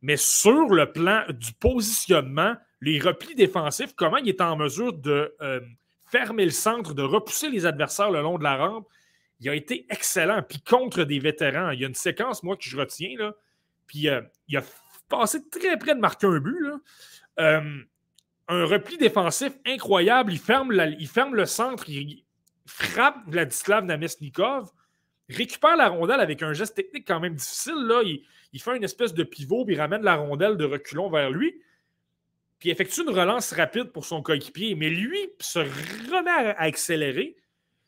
Mais 0.00 0.16
sur 0.16 0.68
le 0.68 0.92
plan 0.92 1.24
du 1.30 1.52
positionnement, 1.54 2.54
les 2.80 3.00
replis 3.00 3.34
défensifs, 3.34 3.94
comment 3.96 4.18
il 4.18 4.28
est 4.28 4.40
en 4.40 4.56
mesure 4.56 4.92
de 4.92 5.34
euh, 5.40 5.60
fermer 6.08 6.44
le 6.44 6.52
centre, 6.52 6.94
de 6.94 7.02
repousser 7.02 7.50
les 7.50 7.66
adversaires 7.66 8.12
le 8.12 8.22
long 8.22 8.38
de 8.38 8.44
la 8.44 8.56
rampe, 8.56 8.86
il 9.40 9.48
a 9.48 9.54
été 9.54 9.84
excellent. 9.90 10.40
Puis 10.48 10.60
contre 10.60 11.02
des 11.02 11.18
vétérans, 11.18 11.70
il 11.70 11.80
y 11.80 11.84
a 11.84 11.88
une 11.88 11.94
séquence, 11.94 12.44
moi, 12.44 12.56
que 12.56 12.62
je 12.62 12.76
retiens, 12.76 13.16
là, 13.18 13.34
puis 13.88 14.08
euh, 14.08 14.20
il 14.46 14.56
a 14.56 14.62
passé 15.08 15.40
très 15.48 15.76
près 15.78 15.96
de 15.96 16.00
marquer 16.00 16.28
un 16.28 16.38
but. 16.38 16.70
Euh, 17.40 17.82
un 18.48 18.64
repli 18.64 18.96
défensif 18.98 19.52
incroyable. 19.66 20.32
Il 20.32 20.38
ferme, 20.38 20.72
il 21.00 21.08
ferme 21.08 21.34
le 21.34 21.46
centre, 21.46 21.88
il 21.88 22.25
frappe 22.66 23.16
Vladislav 23.26 23.84
Namesnikov, 23.84 24.70
récupère 25.28 25.76
la 25.76 25.88
rondelle 25.88 26.20
avec 26.20 26.42
un 26.42 26.52
geste 26.52 26.74
technique 26.74 27.06
quand 27.06 27.20
même 27.20 27.34
difficile. 27.34 27.74
Il, 28.52 28.60
fait 28.60 28.76
une 28.76 28.84
espèce 28.84 29.14
de 29.14 29.22
pivot, 29.22 29.64
puis 29.64 29.74
il 29.74 29.80
ramène 29.80 30.02
la 30.02 30.16
rondelle 30.16 30.56
de 30.56 30.64
reculons 30.64 31.10
vers 31.10 31.30
lui, 31.30 31.60
puis 32.58 32.70
effectue 32.70 33.02
une 33.02 33.10
relance 33.10 33.52
rapide 33.52 33.92
pour 33.92 34.04
son 34.04 34.22
coéquipier. 34.22 34.74
Mais 34.74 34.88
lui 34.88 35.18
se 35.40 35.58
remet 35.58 36.30
à 36.30 36.60
accélérer, 36.60 37.36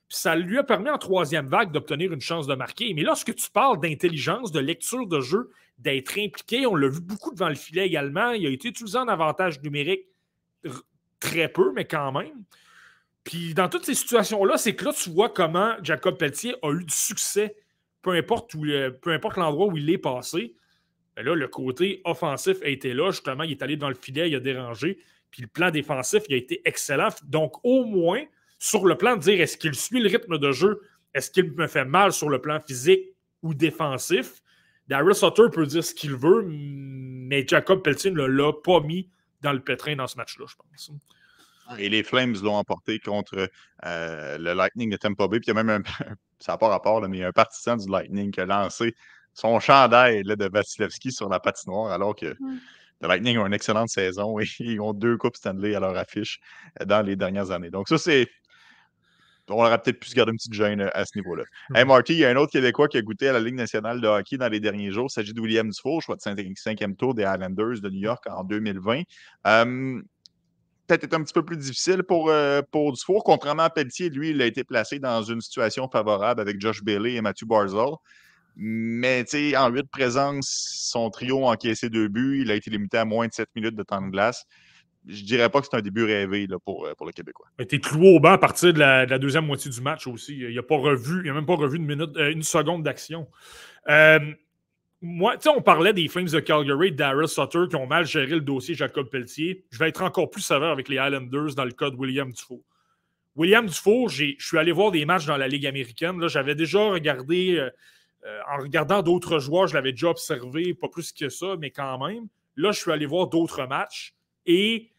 puis 0.09 0.19
ça 0.19 0.37
lui 0.37 0.59
a 0.59 0.63
permis 0.63 0.91
en 0.91 0.99
troisième 0.99 1.47
vague 1.47 1.73
d'obtenir 1.73 2.13
une 2.13 2.21
chance 2.21 2.47
de 2.47 2.55
marquer. 2.55 2.93
Mais 2.95 3.03
lorsque 3.03 3.35
tu 3.35 3.51
parles 3.51 3.81
d'intelligence, 3.81 4.53
de 4.53 4.61
lecture 4.61 5.07
de 5.07 5.21
jeu, 5.21 5.51
d'être 5.79 6.19
impliqué, 6.19 6.67
on 6.67 6.75
l'a 6.75 6.89
vu 6.89 7.01
beaucoup 7.01 7.33
devant 7.33 7.49
le 7.49 7.55
filet 7.55 7.87
également, 7.87 8.33
il 8.33 8.47
a 8.47 8.51
été 8.51 8.69
utilisé 8.69 8.99
en 8.99 9.09
avantage 9.09 9.63
numérique 9.63 10.07
très 11.21 11.49
peu, 11.49 11.73
mais 11.73 11.85
quand 11.85 12.13
même. 12.13 12.45
Puis 13.25 13.55
dans 13.55 13.69
toutes 13.69 13.85
ces 13.85 13.95
situations-là, 13.95 14.57
c'est 14.57 14.75
que 14.75 14.87
là, 14.87 14.93
tu 14.93 15.11
vois 15.11 15.29
comment 15.29 15.75
Jacob 15.83 16.19
Pelletier 16.19 16.55
a 16.63 16.73
eu 16.73 16.85
du 16.85 16.95
succès, 16.95 17.57
peu 18.03 18.13
importe, 18.13 18.55
où, 18.55 18.65
peu 19.03 19.13
importe 19.13 19.37
l'endroit 19.37 19.67
où 19.67 19.77
il 19.77 19.91
est 19.91 19.99
passé. 19.99 20.55
Mais 21.17 21.23
là, 21.23 21.35
le 21.35 21.49
côté 21.49 22.01
offensif 22.05 22.59
a 22.63 22.69
été 22.69 22.95
là. 22.95 23.11
Justement, 23.11 23.43
il 23.43 23.51
est 23.51 23.63
allé 23.63 23.77
dans 23.77 23.89
le 23.89 23.95
filet, 23.95 24.31
il 24.31 24.37
a 24.37 24.41
dérangé. 24.41 24.99
Puis 25.31 25.43
le 25.43 25.49
plan 25.49 25.71
défensif, 25.71 26.23
il 26.29 26.35
a 26.35 26.39
été 26.39 26.63
excellent. 26.65 27.09
Donc, 27.25 27.57
au 27.65 27.85
moins, 27.85 28.25
sur 28.59 28.87
le 28.87 28.97
plan 28.97 29.17
de 29.17 29.21
dire 29.21 29.41
est-ce 29.41 29.57
qu'il 29.57 29.75
suit 29.75 30.01
le 30.01 30.09
rythme 30.09 30.39
de 30.39 30.53
jeu, 30.53 30.81
est-ce 31.15 31.31
qu'il 31.31 31.53
me 31.53 31.67
fait 31.67 31.85
mal 31.85 32.13
sur 32.13 32.29
le 32.31 32.41
plan 32.41 32.61
physique 32.61 33.15
ou 33.43 33.55
défensif, 33.55 34.43
Darius 34.89 35.19
Sutter 35.19 35.45
peut 35.53 35.67
dire 35.67 35.85
ce 35.85 35.95
qu'il 35.95 36.15
veut, 36.17 36.45
mais 36.49 37.47
Jacob 37.47 37.83
Peltier 37.83 38.11
ne 38.11 38.25
l'a 38.25 38.53
pas 38.53 38.81
mis 38.81 39.11
dans 39.43 39.53
le 39.53 39.61
pétrin 39.61 39.97
dans 39.97 40.07
ce 40.07 40.17
match-là, 40.17 40.47
je 40.49 40.57
pense. 40.57 40.91
Et 41.79 41.89
les 41.89 42.03
Flames 42.03 42.35
l'ont 42.43 42.57
emporté 42.57 42.99
contre 42.99 43.51
euh, 43.85 44.39
le 44.39 44.55
Lightning 44.55 44.91
de 44.91 44.97
Tampa 44.97 45.29
Bay. 45.29 45.41
Puis 45.41 45.47
il 45.47 45.55
y 45.55 45.59
a 45.59 45.63
même 45.63 45.83
un, 45.83 45.83
ça 46.39 46.53
n'a 46.53 46.59
pas 46.59 46.69
rapport, 46.69 47.07
mais 47.09 47.19
il 47.19 47.21
y 47.21 47.25
a 47.25 47.29
un 47.29 47.33
partisan 47.33 47.77
du 47.77 47.89
Lightning 47.89 48.31
qui 48.31 48.41
a 48.41 48.47
lancé 48.47 48.95
son 49.35 49.61
chandail 49.61 50.23
de 50.25 50.49
Vasilevski 50.51 51.13
sur 51.13 51.29
la 51.29 51.39
patinoire, 51.41 51.93
alors 51.93 52.17
que 52.17 52.37
le 53.01 53.09
Lightning 53.09 53.39
a 53.39 53.47
une 53.47 53.55
excellente 53.55 53.89
saison 53.89 54.39
et 54.41 54.45
ils 54.61 54.81
ont 54.81 54.93
deux 54.93 55.17
Coupes 55.17 55.37
Stanley 55.37 55.75
à 55.75 55.81
leur 55.81 55.97
affiche 55.97 56.41
euh, 56.81 56.85
dans 56.85 57.03
les 57.03 57.17
dernières 57.17 57.51
années. 57.51 57.71
Donc, 57.71 57.89
ça, 57.89 57.99
c'est. 57.99 58.29
On 59.51 59.55
aurait 59.55 59.81
peut-être 59.81 59.99
pu 59.99 60.11
se 60.11 60.15
garder 60.15 60.33
une 60.33 60.37
petite 60.37 60.53
gêne 60.53 60.83
euh, 60.83 60.91
à 60.93 61.07
ce 61.07 61.17
niveau-là. 61.17 61.45
Hey, 61.75 61.87
Marty, 61.87 62.13
il 62.13 62.19
y 62.19 62.25
a 62.27 62.29
un 62.29 62.37
autre 62.37 62.53
Québécois 62.53 62.87
qui 62.87 62.99
a 62.99 63.03
goûté 63.03 63.29
à 63.29 63.33
la 63.33 63.41
Ligue 63.41 63.55
nationale 63.55 63.99
de 63.99 64.07
hockey 64.07 64.37
dans 64.37 64.49
les 64.49 64.61
derniers 64.61 64.91
jours. 64.91 65.07
Il 65.09 65.13
s'agit 65.13 65.33
de 65.33 65.41
William 65.41 65.71
Dufour, 65.71 66.03
choix 66.03 66.17
de 66.17 66.55
cinquième 66.57 66.97
tour 66.97 67.15
des 67.15 67.23
Islanders 67.23 67.81
de 67.81 67.89
New 67.89 68.01
York 68.01 68.25
en 68.29 68.45
2020. 68.45 69.05
Peut-être 70.97 71.15
un 71.15 71.23
petit 71.23 71.33
peu 71.33 71.45
plus 71.45 71.57
difficile 71.57 72.03
pour, 72.03 72.31
euh, 72.31 72.63
pour 72.71 72.93
Dufour. 72.93 73.23
Contrairement 73.25 73.65
à 73.65 73.71
Pelletier, 73.71 74.11
lui, 74.11 74.31
il 74.31 74.43
a 74.43 74.47
été 74.47 74.65
placé 74.65 74.99
dans 74.99 75.23
une 75.23 75.41
situation 75.41 75.89
favorable 75.89 76.41
avec 76.41 76.61
Josh 76.61 76.83
Bailey 76.83 77.15
et 77.15 77.21
Matthew 77.21 77.47
Barzal. 77.47 77.95
Mais 78.57 79.25
en 79.57 79.69
huit 79.69 79.89
présences, 79.89 80.49
son 80.91 81.11
trio 81.11 81.47
a 81.47 81.53
encaissé 81.53 81.89
deux 81.89 82.09
buts. 82.09 82.41
Il 82.43 82.51
a 82.51 82.55
été 82.55 82.71
limité 82.71 82.99
à 82.99 83.05
moins 83.05 83.29
de 83.29 83.33
sept 83.33 83.49
minutes 83.55 83.77
de 83.77 83.85
temps 83.85 84.03
de 84.03 84.11
glace. 84.11 84.47
Je 85.07 85.23
dirais 85.23 85.49
pas 85.49 85.61
que 85.61 85.69
c'est 85.71 85.77
un 85.77 85.81
début 85.81 86.05
rêvé 86.05 86.47
là, 86.47 86.57
pour, 86.65 86.85
euh, 86.85 86.93
pour 86.95 87.07
le 87.07 87.13
Québécois. 87.13 87.47
Il 87.59 87.63
été 87.63 87.81
cloué 87.81 88.15
au 88.15 88.21
banc 88.21 88.33
à 88.33 88.39
partir 88.39 88.73
de 88.75 88.79
la, 88.79 89.19
deuxième 89.19 89.47
moitié 89.47 89.71
du 89.71 89.81
match 89.81 90.07
aussi. 90.07 90.37
Il 90.37 90.55
n'a 90.55 90.63
pas 90.63 90.77
revu, 90.77 91.23
il 91.25 91.31
a 91.31 91.35
même 91.35 91.47
pas 91.47 91.55
revu 91.55 91.77
une, 91.77 91.87
minute, 91.87 92.17
euh, 92.17 92.33
une 92.33 92.43
seconde 92.43 92.83
d'action. 92.83 93.29
Euh, 93.89 94.19
moi, 95.01 95.37
tu 95.37 95.45
sais, 95.45 95.49
on 95.51 95.63
parlait 95.63 95.93
des 95.93 96.09
Flames 96.09 96.29
de 96.29 96.41
Calgary, 96.41 96.93
Daryl 96.93 97.29
Sutter, 97.29 97.65
qui 97.71 97.77
ont 97.77 97.87
mal 97.87 98.05
géré 98.05 98.27
le 98.27 98.41
dossier 98.41 98.75
Jacob 98.75 99.09
Pelletier. 99.09 99.65
Je 99.71 99.79
vais 99.79 99.89
être 99.89 100.03
encore 100.03 100.29
plus 100.29 100.43
sévère 100.43 100.71
avec 100.71 100.89
les 100.89 100.97
Islanders 100.97 101.55
dans 101.55 101.65
le 101.65 101.73
cas 101.73 101.91
de 101.91 101.97
William 101.97 102.33
Dufault. 102.33 102.65
William 103.37 103.67
Dufault, 103.67 104.09
je 104.09 104.35
suis 104.39 104.59
allé 104.59 104.73
voir 104.73 104.91
des 104.91 105.05
matchs 105.05 105.27
dans 105.27 105.37
la 105.37 105.47
Ligue 105.47 105.67
américaine. 105.67 106.27
J'avais 106.27 106.57
déjà 106.57 106.81
regardé 106.81 107.71
euh, 108.25 108.41
en 108.51 108.63
regardant 108.63 109.03
d'autres 109.03 109.39
joueurs, 109.39 109.69
je 109.69 109.75
l'avais 109.75 109.93
déjà 109.93 110.09
observé, 110.09 110.75
pas 110.75 110.89
plus 110.89 111.13
que 111.13 111.29
ça, 111.29 111.57
mais 111.59 111.71
quand 111.71 112.05
même. 112.07 112.27
Là, 112.57 112.73
je 112.73 112.81
suis 112.81 112.91
allé 112.91 113.07
voir 113.07 113.29
d'autres 113.29 113.67
matchs 113.67 114.15
et. 114.47 114.91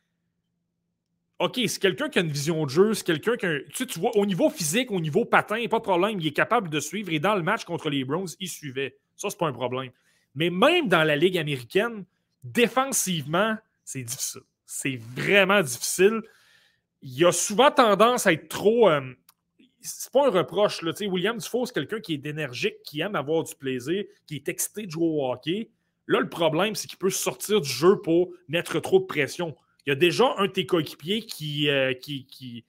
OK, 1.39 1.57
c'est 1.67 1.79
quelqu'un 1.81 2.09
qui 2.09 2.19
a 2.19 2.21
une 2.21 2.31
vision 2.31 2.65
de 2.65 2.69
jeu, 2.69 2.93
c'est 2.93 3.05
quelqu'un 3.05 3.37
qui 3.37 3.45
a, 3.45 3.59
tu, 3.73 3.87
tu 3.87 3.97
vois, 3.99 4.11
au 4.17 4.25
niveau 4.25 4.49
physique, 4.49 4.91
au 4.91 4.99
niveau 4.99 5.23
patin, 5.23 5.65
pas 5.69 5.77
de 5.77 5.83
problème, 5.83 6.19
il 6.19 6.27
est 6.27 6.33
capable 6.33 6.69
de 6.69 6.81
suivre. 6.81 7.13
Et 7.13 7.19
dans 7.19 7.35
le 7.35 7.43
match 7.43 7.63
contre 7.63 7.89
les 7.89 8.03
Browns, 8.03 8.27
il 8.41 8.49
suivait. 8.49 8.97
Ça, 9.19 9.29
c'est 9.29 9.37
pas 9.37 9.47
un 9.47 9.53
problème. 9.53 9.91
Mais 10.33 10.49
même 10.49 10.87
dans 10.87 11.03
la 11.03 11.15
Ligue 11.15 11.37
américaine, 11.37 12.05
défensivement, 12.43 13.57
c'est 13.83 14.03
difficile. 14.03 14.41
C'est 14.65 14.99
vraiment 15.15 15.61
difficile. 15.61 16.21
Il 17.01 17.25
a 17.25 17.31
souvent 17.31 17.71
tendance 17.71 18.25
à 18.27 18.33
être 18.33 18.47
trop. 18.47 18.89
Euh, 18.89 19.01
c'est 19.81 20.11
pas 20.11 20.27
un 20.27 20.31
reproche. 20.31 20.81
Là. 20.81 20.91
William 21.01 21.37
Dufault, 21.37 21.65
c'est 21.65 21.73
quelqu'un 21.73 21.99
qui 21.99 22.13
est 22.13 22.25
énergique, 22.25 22.75
qui 22.83 23.01
aime 23.01 23.15
avoir 23.15 23.43
du 23.43 23.55
plaisir, 23.55 24.03
qui 24.25 24.35
est 24.35 24.47
excité 24.49 24.85
de 24.85 24.91
jouer 24.91 25.07
au 25.07 25.31
hockey. 25.31 25.69
Là, 26.07 26.19
le 26.19 26.29
problème, 26.29 26.75
c'est 26.75 26.87
qu'il 26.87 26.97
peut 26.97 27.09
sortir 27.09 27.61
du 27.61 27.69
jeu 27.69 28.01
pour 28.01 28.29
mettre 28.47 28.79
trop 28.79 28.99
de 28.99 29.05
pression. 29.05 29.55
Il 29.85 29.89
y 29.89 29.91
a 29.93 29.95
déjà 29.95 30.33
un 30.37 30.45
de 30.45 30.51
tes 30.51 30.65
coéquipiers 30.65 31.21
qui, 31.21 31.69
euh, 31.69 31.93
qui, 31.93 32.25
qui, 32.25 32.63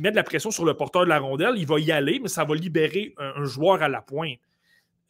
met 0.00 0.10
de 0.10 0.16
la 0.16 0.22
pression 0.22 0.50
sur 0.50 0.64
le 0.64 0.74
porteur 0.74 1.04
de 1.04 1.08
la 1.08 1.18
rondelle. 1.18 1.54
Il 1.56 1.66
va 1.66 1.80
y 1.80 1.90
aller, 1.90 2.20
mais 2.20 2.28
ça 2.28 2.44
va 2.44 2.54
libérer 2.54 3.14
un, 3.18 3.44
joueur 3.44 3.82
à 3.82 3.88
la 3.88 4.02
pointe. 4.02 4.38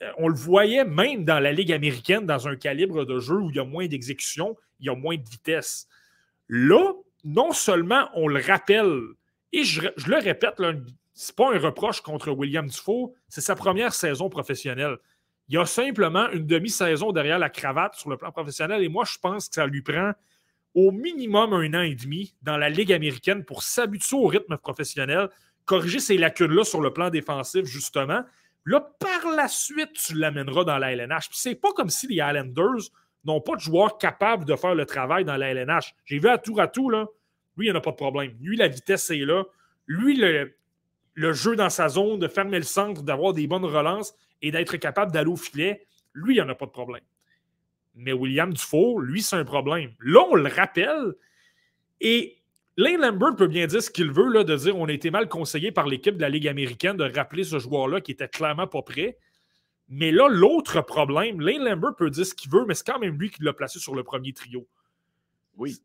Euh, 0.03 0.11
on 0.19 0.29
le 0.29 0.35
voyait 0.35 0.85
même 0.85 1.25
dans 1.25 1.41
la 1.41 1.53
Ligue 1.53 1.73
américaine, 1.73 2.27
dans 2.27 2.49
un 2.49 2.57
calibre 2.57 3.05
de 3.05 3.19
jeu 3.19 3.37
où 3.37 3.51
il 3.51 3.57
y 3.57 3.61
a 3.61 3.65
moins 3.65 3.87
d'exécution, 3.87 4.57
il 4.81 4.87
y 4.87 4.89
a 4.89 4.95
moins 4.95 5.17
de 5.17 5.29
vitesse. 5.29 5.89
Là, 6.49 6.93
non 7.25 7.53
seulement 7.53 8.09
on 8.15 8.29
le 8.29 8.41
rappelle, 8.41 9.01
et 9.53 9.65
je, 9.65 9.81
le 9.81 10.23
répète, 10.23 10.61
là, 10.61 10.73
c'est 11.15 11.35
pas 11.35 11.53
un 11.53 11.59
reproche 11.59 12.01
contre 12.01 12.31
William 12.31 12.67
Dufault, 12.67 13.15
c'est 13.29 13.41
sa 13.41 13.57
première 13.57 13.93
saison 13.93 14.29
professionnelle. 14.29 14.99
Il 15.49 15.55
y 15.55 15.59
a 15.59 15.67
simplement 15.67 16.29
une 16.31 16.47
demi-saison 16.47 17.11
derrière 17.11 17.39
la 17.39 17.51
cravate 17.51 17.95
sur 17.97 18.11
le 18.11 18.17
plan 18.17 18.31
professionnel 18.31 18.83
et 18.83 18.89
moi, 18.89 19.05
je 19.05 19.19
pense 19.19 19.49
que 19.49 19.55
ça 19.55 19.67
lui 19.67 19.83
prend 19.83 20.13
au 20.75 20.93
minimum 20.93 21.55
un 21.55 21.75
an 21.75 21.83
et 21.83 21.95
demi 21.95 22.35
dans 22.43 22.57
la 22.57 22.69
Ligue 22.69 22.93
américaine 22.93 23.45
pour 23.45 23.63
s'habituer 23.63 24.17
au 24.17 24.27
rythme 24.27 24.57
professionnel, 24.59 25.29
corriger 25.65 25.99
ces 25.99 26.19
lacunes-là 26.19 26.65
sur 26.65 26.81
le 26.81 26.93
plan 26.93 27.11
défensif, 27.11 27.65
justement. 27.65 28.23
Là, 28.65 28.81
par 28.81 29.33
la 29.35 29.49
suite, 29.49 29.93
tu 29.95 30.15
l'amèneras 30.15 30.65
dans 30.65 30.79
la 30.79 30.93
LNH. 30.93 31.29
Puis 31.31 31.39
c'est 31.39 31.55
pas 31.55 31.73
comme 31.73 31.91
si 31.91 32.07
les 32.07 32.17
Islanders 32.17 32.91
n'ont 33.25 33.41
pas 33.41 33.57
de 33.57 33.61
joueurs 33.61 33.99
capables 33.99 34.45
de 34.45 34.57
faire 34.57 34.75
le 34.75 34.87
travail 34.87 35.25
dans 35.25 35.37
la 35.37 35.49
LNH. 35.51 35.95
J'ai 36.05 36.19
vu 36.19 36.29
à 36.29 36.39
tour 36.39 36.61
à 36.61 36.69
tout, 36.69 36.91
là. 36.91 37.07
Lui, 37.57 37.67
il 37.67 37.71
n'y 37.71 37.77
en 37.77 37.79
a 37.79 37.83
pas 37.83 37.91
de 37.91 37.97
problème. 37.97 38.37
Lui, 38.41 38.57
la 38.57 38.69
vitesse 38.69 39.11
est 39.11 39.25
là. 39.25 39.45
Lui, 39.87 40.17
le, 40.17 40.55
le 41.15 41.33
jeu 41.33 41.57
dans 41.57 41.71
sa 41.71 41.89
zone, 41.89 42.19
de 42.19 42.29
fermer 42.29 42.59
le 42.59 42.65
centre, 42.65 43.03
d'avoir 43.03 43.33
des 43.33 43.47
bonnes 43.47 43.65
relances 43.65 44.15
et 44.43 44.53
d'être 44.53 44.77
capable 44.77 45.11
d'aller 45.13 45.31
au 45.31 45.37
filet, 45.37 45.87
lui, 46.15 46.35
il 46.35 46.37
n'y 46.37 46.43
en 46.43 46.49
a 46.49 46.55
pas 46.55 46.67
de 46.67 46.71
problème. 46.71 47.03
Mais 47.95 48.13
William 48.13 48.53
Dufour, 48.53 49.01
lui, 49.01 49.23
c'est 49.23 49.37
un 49.37 49.45
problème. 49.45 49.93
Là, 50.01 50.21
on 50.31 50.37
le 50.37 50.49
rappelle. 50.49 51.15
Et 52.01 52.38
Lane 52.79 53.03
Lambert 53.03 53.37
peut 53.37 53.47
bien 53.47 53.67
dire 53.67 53.83
ce 53.83 53.91
qu'il 53.91 54.11
veut, 54.11 54.33
là, 54.33 54.45
de 54.45 54.57
dire 54.57 54.75
on 54.77 54.87
a 54.87 54.93
été 54.93 55.11
mal 55.11 55.29
conseillé 55.29 55.71
par 55.71 55.87
l'équipe 55.87 56.17
de 56.17 56.23
la 56.23 56.31
Ligue 56.31 56.49
américaine 56.49 56.97
de 56.97 57.05
rappeler 57.15 57.45
ce 57.45 57.59
joueur-là 57.59 58.01
qui 58.01 58.13
était 58.13 58.29
clairement 58.29 58.67
pas 58.67 58.81
prêt. 58.81 59.19
Mais 59.91 60.13
là, 60.13 60.29
l'autre 60.31 60.81
problème, 60.81 61.41
Lane 61.41 61.65
Lambert 61.65 61.97
peut 61.97 62.09
dire 62.09 62.25
ce 62.25 62.35
qu'il 62.35 62.51
veut, 62.51 62.65
mais 62.67 62.75
c'est 62.75 62.87
quand 62.87 62.99
même 62.99 63.19
lui 63.19 63.31
qui 63.31 63.43
l'a 63.43 63.53
placé 63.53 63.79
sur 63.79 63.95
le 63.95 64.03
premier 64.03 64.33
trio. 64.33 64.67
Oui 65.59 65.79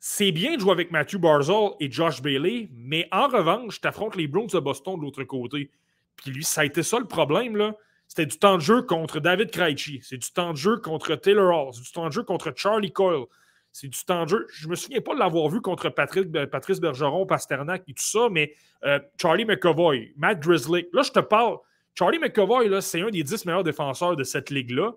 c'est 0.00 0.32
bien 0.32 0.54
de 0.54 0.60
jouer 0.60 0.72
avec 0.72 0.90
Matthew 0.90 1.18
Barzal 1.18 1.70
et 1.80 1.90
Josh 1.90 2.22
Bailey, 2.22 2.68
mais 2.72 3.08
en 3.10 3.28
revanche, 3.28 3.80
tu 3.80 3.88
affrontes 3.88 4.16
les 4.16 4.28
Browns 4.28 4.48
de 4.48 4.60
Boston 4.60 4.96
de 4.96 5.02
l'autre 5.02 5.24
côté. 5.24 5.70
Puis 6.16 6.30
lui, 6.30 6.44
ça 6.44 6.62
a 6.62 6.64
été 6.64 6.82
ça 6.82 6.98
le 6.98 7.06
problème, 7.06 7.56
là. 7.56 7.74
C'était 8.06 8.26
du 8.26 8.38
temps 8.38 8.56
de 8.56 8.62
jeu 8.62 8.82
contre 8.82 9.20
David 9.20 9.50
Krejci. 9.50 10.00
C'est 10.02 10.16
du 10.16 10.30
temps 10.30 10.52
de 10.52 10.56
jeu 10.56 10.78
contre 10.78 11.14
Taylor 11.16 11.66
Hall. 11.66 11.74
C'est 11.74 11.82
du 11.82 11.92
temps 11.92 12.06
de 12.06 12.12
jeu 12.12 12.22
contre 12.22 12.52
Charlie 12.56 12.92
Coyle. 12.92 13.24
C'est 13.72 13.88
du 13.88 14.04
temps 14.04 14.24
de 14.24 14.28
jeu. 14.30 14.46
Je 14.50 14.68
me 14.68 14.74
souviens 14.74 15.00
pas 15.00 15.14
de 15.14 15.18
l'avoir 15.18 15.48
vu 15.48 15.60
contre 15.60 15.88
Patrick, 15.90 16.34
euh, 16.34 16.46
Patrice 16.46 16.80
Bergeron, 16.80 17.26
Pasternak 17.26 17.82
et 17.86 17.92
tout 17.92 18.04
ça, 18.04 18.28
mais 18.30 18.54
euh, 18.84 18.98
Charlie 19.20 19.44
McAvoy, 19.44 20.12
Matt 20.16 20.40
Grizzly. 20.40 20.86
Là, 20.92 21.02
je 21.02 21.10
te 21.10 21.20
parle. 21.20 21.58
Charlie 21.94 22.18
McAvoy, 22.18 22.82
c'est 22.82 23.00
un 23.00 23.10
des 23.10 23.22
dix 23.22 23.44
meilleurs 23.44 23.64
défenseurs 23.64 24.16
de 24.16 24.24
cette 24.24 24.50
ligue-là 24.50 24.92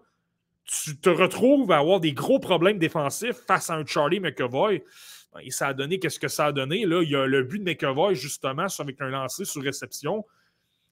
tu 0.66 0.98
te 0.98 1.10
retrouves 1.10 1.72
à 1.72 1.78
avoir 1.78 2.00
des 2.00 2.14
gros 2.14 2.40
problèmes 2.40 2.78
défensifs 2.78 3.38
face 3.48 3.70
à 3.70 3.76
un 3.76 3.86
Charlie 3.86 4.20
McAvoy. 4.20 4.84
Et 5.42 5.52
ça 5.52 5.68
a 5.68 5.74
donné 5.74 6.00
qu'est-ce 6.00 6.20
que 6.20 6.28
ça 6.28 6.48
a 6.48 6.52
donné. 6.52 6.86
Là, 6.86 7.02
il 7.04 7.10
y 7.10 7.16
a 7.16 7.26
le 7.26 7.44
but 7.44 7.60
de 7.60 7.64
McAvoy, 7.64 8.16
justement, 8.16 8.68
avec 8.80 9.02
un 9.02 9.10
lancer 9.10 9.46
sur 9.46 9.62
réception. 9.62 10.26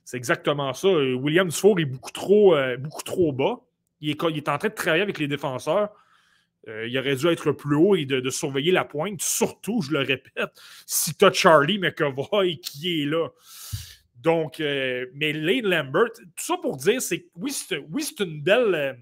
C'est 0.06 0.18
exactement 0.18 0.74
ça. 0.74 0.88
William 0.90 1.48
Dufour 1.50 1.80
est 1.80 1.86
beaucoup 1.86 2.12
trop, 2.12 2.56
euh, 2.56 2.78
beaucoup 2.78 3.04
trop 3.04 3.32
bas. 3.32 3.60
Il 4.02 4.10
est, 4.10 4.24
il 4.30 4.38
est, 4.38 4.50
en 4.50 4.58
train 4.58 4.70
de 4.70 4.74
travailler 4.74 5.04
avec 5.04 5.20
les 5.20 5.28
défenseurs. 5.28 5.90
Euh, 6.68 6.88
il 6.88 6.98
aurait 6.98 7.16
dû 7.16 7.28
être 7.28 7.52
plus 7.52 7.76
haut 7.76 7.96
et 7.96 8.06
de, 8.06 8.30
surveiller 8.30 8.72
la 8.72 8.86
pointe. 8.86 9.22
Surtout, 9.22 9.82
je 9.82 9.92
le 9.92 10.00
répète, 10.00 10.50
si 10.86 11.16
tu 11.16 11.26
as 11.26 11.32
Charlie 11.32 11.80
McAvoy 11.80 12.60
qui 12.60 13.02
est 13.02 13.06
là. 13.06 13.30
Donc, 14.16 14.60
euh, 14.60 15.06
mais 15.14 15.32
Lane 15.32 15.66
Lambert, 15.66 16.12
tout 16.14 16.44
ça 16.44 16.58
pour 16.58 16.76
dire, 16.76 17.02
c'est 17.02 17.22
que 17.22 17.28
oui, 17.36 17.52
c'est 17.52 18.24
une 18.24 18.42
belle 18.42 19.00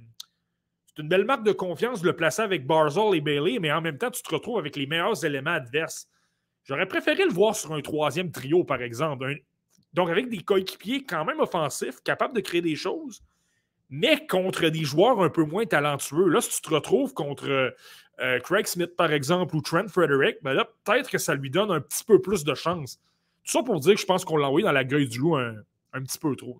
c'est 0.97 1.03
une 1.03 1.09
belle 1.09 1.25
marque 1.25 1.43
de 1.43 1.51
confiance 1.51 2.01
de 2.01 2.07
le 2.07 2.15
placer 2.15 2.41
avec 2.41 2.65
Barzal 2.65 3.13
et 3.13 3.21
Bailey, 3.21 3.59
mais 3.59 3.71
en 3.71 3.81
même 3.81 3.99
temps, 3.99 4.09
tu 4.09 4.23
te 4.23 4.33
retrouves 4.33 4.57
avec 4.57 4.75
les 4.75 4.87
meilleurs 4.87 5.23
éléments 5.23 5.51
adverses. 5.51 6.07
J'aurais 6.63 6.87
préféré 6.87 7.23
le 7.23 7.31
voir 7.31 7.55
sur 7.55 7.71
un 7.73 7.81
troisième 7.81 8.31
trio, 8.31 8.63
par 8.63 8.81
exemple. 8.81 9.35
Donc, 9.93 10.09
avec 10.09 10.27
des 10.27 10.39
coéquipiers 10.39 11.05
quand 11.05 11.23
même 11.23 11.39
offensifs, 11.39 12.01
capables 12.03 12.35
de 12.35 12.41
créer 12.41 12.61
des 12.61 12.75
choses, 12.75 13.21
mais 13.89 14.25
contre 14.27 14.67
des 14.69 14.83
joueurs 14.83 15.21
un 15.21 15.29
peu 15.29 15.43
moins 15.43 15.65
talentueux. 15.65 16.27
Là, 16.27 16.41
si 16.41 16.49
tu 16.49 16.61
te 16.61 16.73
retrouves 16.73 17.13
contre 17.13 17.73
euh, 18.19 18.39
Craig 18.39 18.67
Smith, 18.67 18.95
par 18.95 19.11
exemple, 19.11 19.55
ou 19.55 19.61
Trent 19.61 19.87
Frederick, 19.87 20.37
ben 20.41 20.53
là, 20.53 20.67
peut-être 20.83 21.09
que 21.09 21.17
ça 21.17 21.35
lui 21.35 21.49
donne 21.49 21.71
un 21.71 21.81
petit 21.81 22.03
peu 22.03 22.21
plus 22.21 22.43
de 22.43 22.53
chance. 22.55 22.99
Tout 23.43 23.51
ça 23.51 23.63
pour 23.63 23.79
dire 23.79 23.95
que 23.95 24.01
je 24.01 24.05
pense 24.05 24.25
qu'on 24.25 24.37
l'a 24.37 24.47
envoyé 24.47 24.65
dans 24.65 24.71
la 24.71 24.83
gueule 24.83 25.07
du 25.07 25.19
loup 25.19 25.37
un, 25.37 25.53
petit 25.93 26.19
peu 26.19 26.35
trop. 26.35 26.57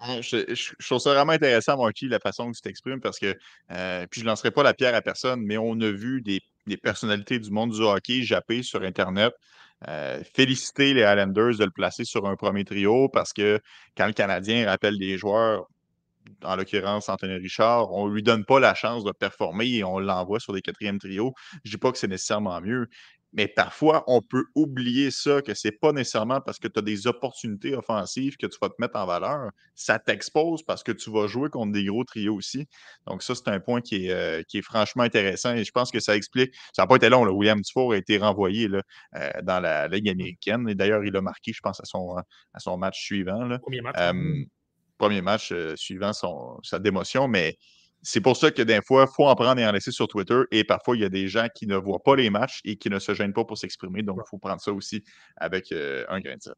Ah, 0.00 0.20
je, 0.20 0.84
trouve 0.84 0.98
ça 0.98 1.14
vraiment 1.14 1.32
intéressant, 1.32 1.76
Marky, 1.76 2.08
la 2.08 2.20
façon 2.20 2.50
que 2.50 2.56
tu 2.56 2.62
t'exprimes, 2.62 3.00
parce 3.00 3.18
que, 3.18 3.36
euh, 3.72 4.06
puis 4.08 4.20
je 4.20 4.24
ne 4.24 4.30
lancerai 4.30 4.50
pas 4.50 4.62
la 4.62 4.74
pierre 4.74 4.94
à 4.94 5.02
personne, 5.02 5.40
mais 5.42 5.56
on 5.58 5.80
a 5.80 5.90
vu 5.90 6.20
des, 6.20 6.40
des 6.66 6.76
personnalités 6.76 7.38
du 7.38 7.50
monde 7.50 7.72
du 7.72 7.80
hockey 7.80 8.22
jappé 8.22 8.62
sur 8.62 8.82
Internet. 8.82 9.32
Euh, 9.86 10.22
féliciter 10.34 10.92
les 10.92 11.04
Highlanders 11.04 11.56
de 11.56 11.64
le 11.64 11.70
placer 11.70 12.04
sur 12.04 12.26
un 12.26 12.34
premier 12.34 12.64
trio 12.64 13.08
parce 13.08 13.32
que 13.32 13.60
quand 13.96 14.08
le 14.08 14.12
Canadien 14.12 14.66
rappelle 14.66 14.98
des 14.98 15.16
joueurs, 15.16 15.68
en 16.44 16.56
l'occurrence 16.56 17.08
Anthony 17.08 17.34
Richard, 17.34 17.92
on 17.92 18.08
ne 18.08 18.14
lui 18.14 18.22
donne 18.22 18.44
pas 18.44 18.60
la 18.60 18.74
chance 18.74 19.04
de 19.04 19.12
performer 19.12 19.68
et 19.68 19.84
on 19.84 19.98
l'envoie 19.98 20.40
sur 20.40 20.52
des 20.52 20.62
quatrièmes 20.62 20.98
trios. 20.98 21.32
Je 21.64 21.70
ne 21.70 21.72
dis 21.72 21.78
pas 21.78 21.92
que 21.92 21.98
c'est 21.98 22.08
nécessairement 22.08 22.60
mieux, 22.60 22.88
mais 23.32 23.46
parfois, 23.46 24.04
on 24.06 24.22
peut 24.22 24.46
oublier 24.54 25.10
ça, 25.10 25.42
que 25.42 25.52
ce 25.52 25.68
n'est 25.68 25.72
pas 25.72 25.92
nécessairement 25.92 26.40
parce 26.40 26.58
que 26.58 26.66
tu 26.66 26.78
as 26.78 26.82
des 26.82 27.06
opportunités 27.06 27.74
offensives 27.74 28.36
que 28.36 28.46
tu 28.46 28.56
vas 28.60 28.70
te 28.70 28.76
mettre 28.78 28.98
en 28.98 29.06
valeur. 29.06 29.50
Ça 29.74 29.98
t'expose 29.98 30.62
parce 30.62 30.82
que 30.82 30.92
tu 30.92 31.10
vas 31.10 31.26
jouer 31.26 31.50
contre 31.50 31.72
des 31.72 31.84
gros 31.84 32.04
trios 32.04 32.34
aussi. 32.34 32.66
Donc, 33.06 33.22
ça, 33.22 33.34
c'est 33.34 33.48
un 33.48 33.60
point 33.60 33.80
qui 33.82 34.06
est, 34.06 34.12
euh, 34.12 34.42
qui 34.48 34.58
est 34.58 34.62
franchement 34.62 35.02
intéressant 35.02 35.54
et 35.54 35.64
je 35.64 35.72
pense 35.72 35.90
que 35.90 36.00
ça 36.00 36.16
explique. 36.16 36.54
Ça 36.74 36.82
n'a 36.82 36.86
pas 36.86 36.96
été 36.96 37.10
long. 37.10 37.24
Là. 37.24 37.32
William 37.32 37.60
Dufour 37.60 37.92
a 37.92 37.96
été 37.96 38.16
renvoyé 38.16 38.66
là, 38.66 38.82
euh, 39.16 39.30
dans 39.42 39.60
la 39.60 39.88
Ligue 39.88 40.08
américaine 40.08 40.66
et 40.68 40.74
d'ailleurs, 40.74 41.04
il 41.04 41.14
a 41.14 41.20
marqué, 41.20 41.52
je 41.52 41.60
pense, 41.60 41.80
à 41.80 41.84
son, 41.84 42.16
à 42.54 42.58
son 42.60 42.78
match 42.78 42.98
suivant. 42.98 43.44
Là. 43.44 43.58
Premier 43.58 43.82
match. 43.82 43.96
Euh, 43.98 44.44
premier 44.98 45.22
match 45.22 45.52
suivant 45.76 46.12
son, 46.12 46.58
sa 46.62 46.78
démotion, 46.78 47.28
mais 47.28 47.56
c'est 48.02 48.20
pour 48.20 48.36
ça 48.36 48.50
que 48.50 48.62
des 48.62 48.80
fois, 48.82 49.06
il 49.08 49.14
faut 49.14 49.26
en 49.26 49.34
prendre 49.34 49.60
et 49.60 49.66
en 49.66 49.72
laisser 49.72 49.90
sur 49.90 50.08
Twitter. 50.08 50.40
Et 50.50 50.64
parfois, 50.64 50.96
il 50.96 51.02
y 51.02 51.04
a 51.04 51.08
des 51.08 51.28
gens 51.28 51.46
qui 51.52 51.66
ne 51.66 51.76
voient 51.76 52.02
pas 52.02 52.16
les 52.16 52.30
matchs 52.30 52.60
et 52.64 52.76
qui 52.76 52.90
ne 52.90 52.98
se 52.98 53.12
gênent 53.14 53.32
pas 53.32 53.44
pour 53.44 53.58
s'exprimer. 53.58 54.02
Donc, 54.02 54.18
il 54.24 54.28
faut 54.28 54.38
prendre 54.38 54.60
ça 54.60 54.72
aussi 54.72 55.02
avec 55.36 55.72
euh, 55.72 56.04
un 56.08 56.20
grain 56.20 56.36
de 56.36 56.42
sel. 56.42 56.54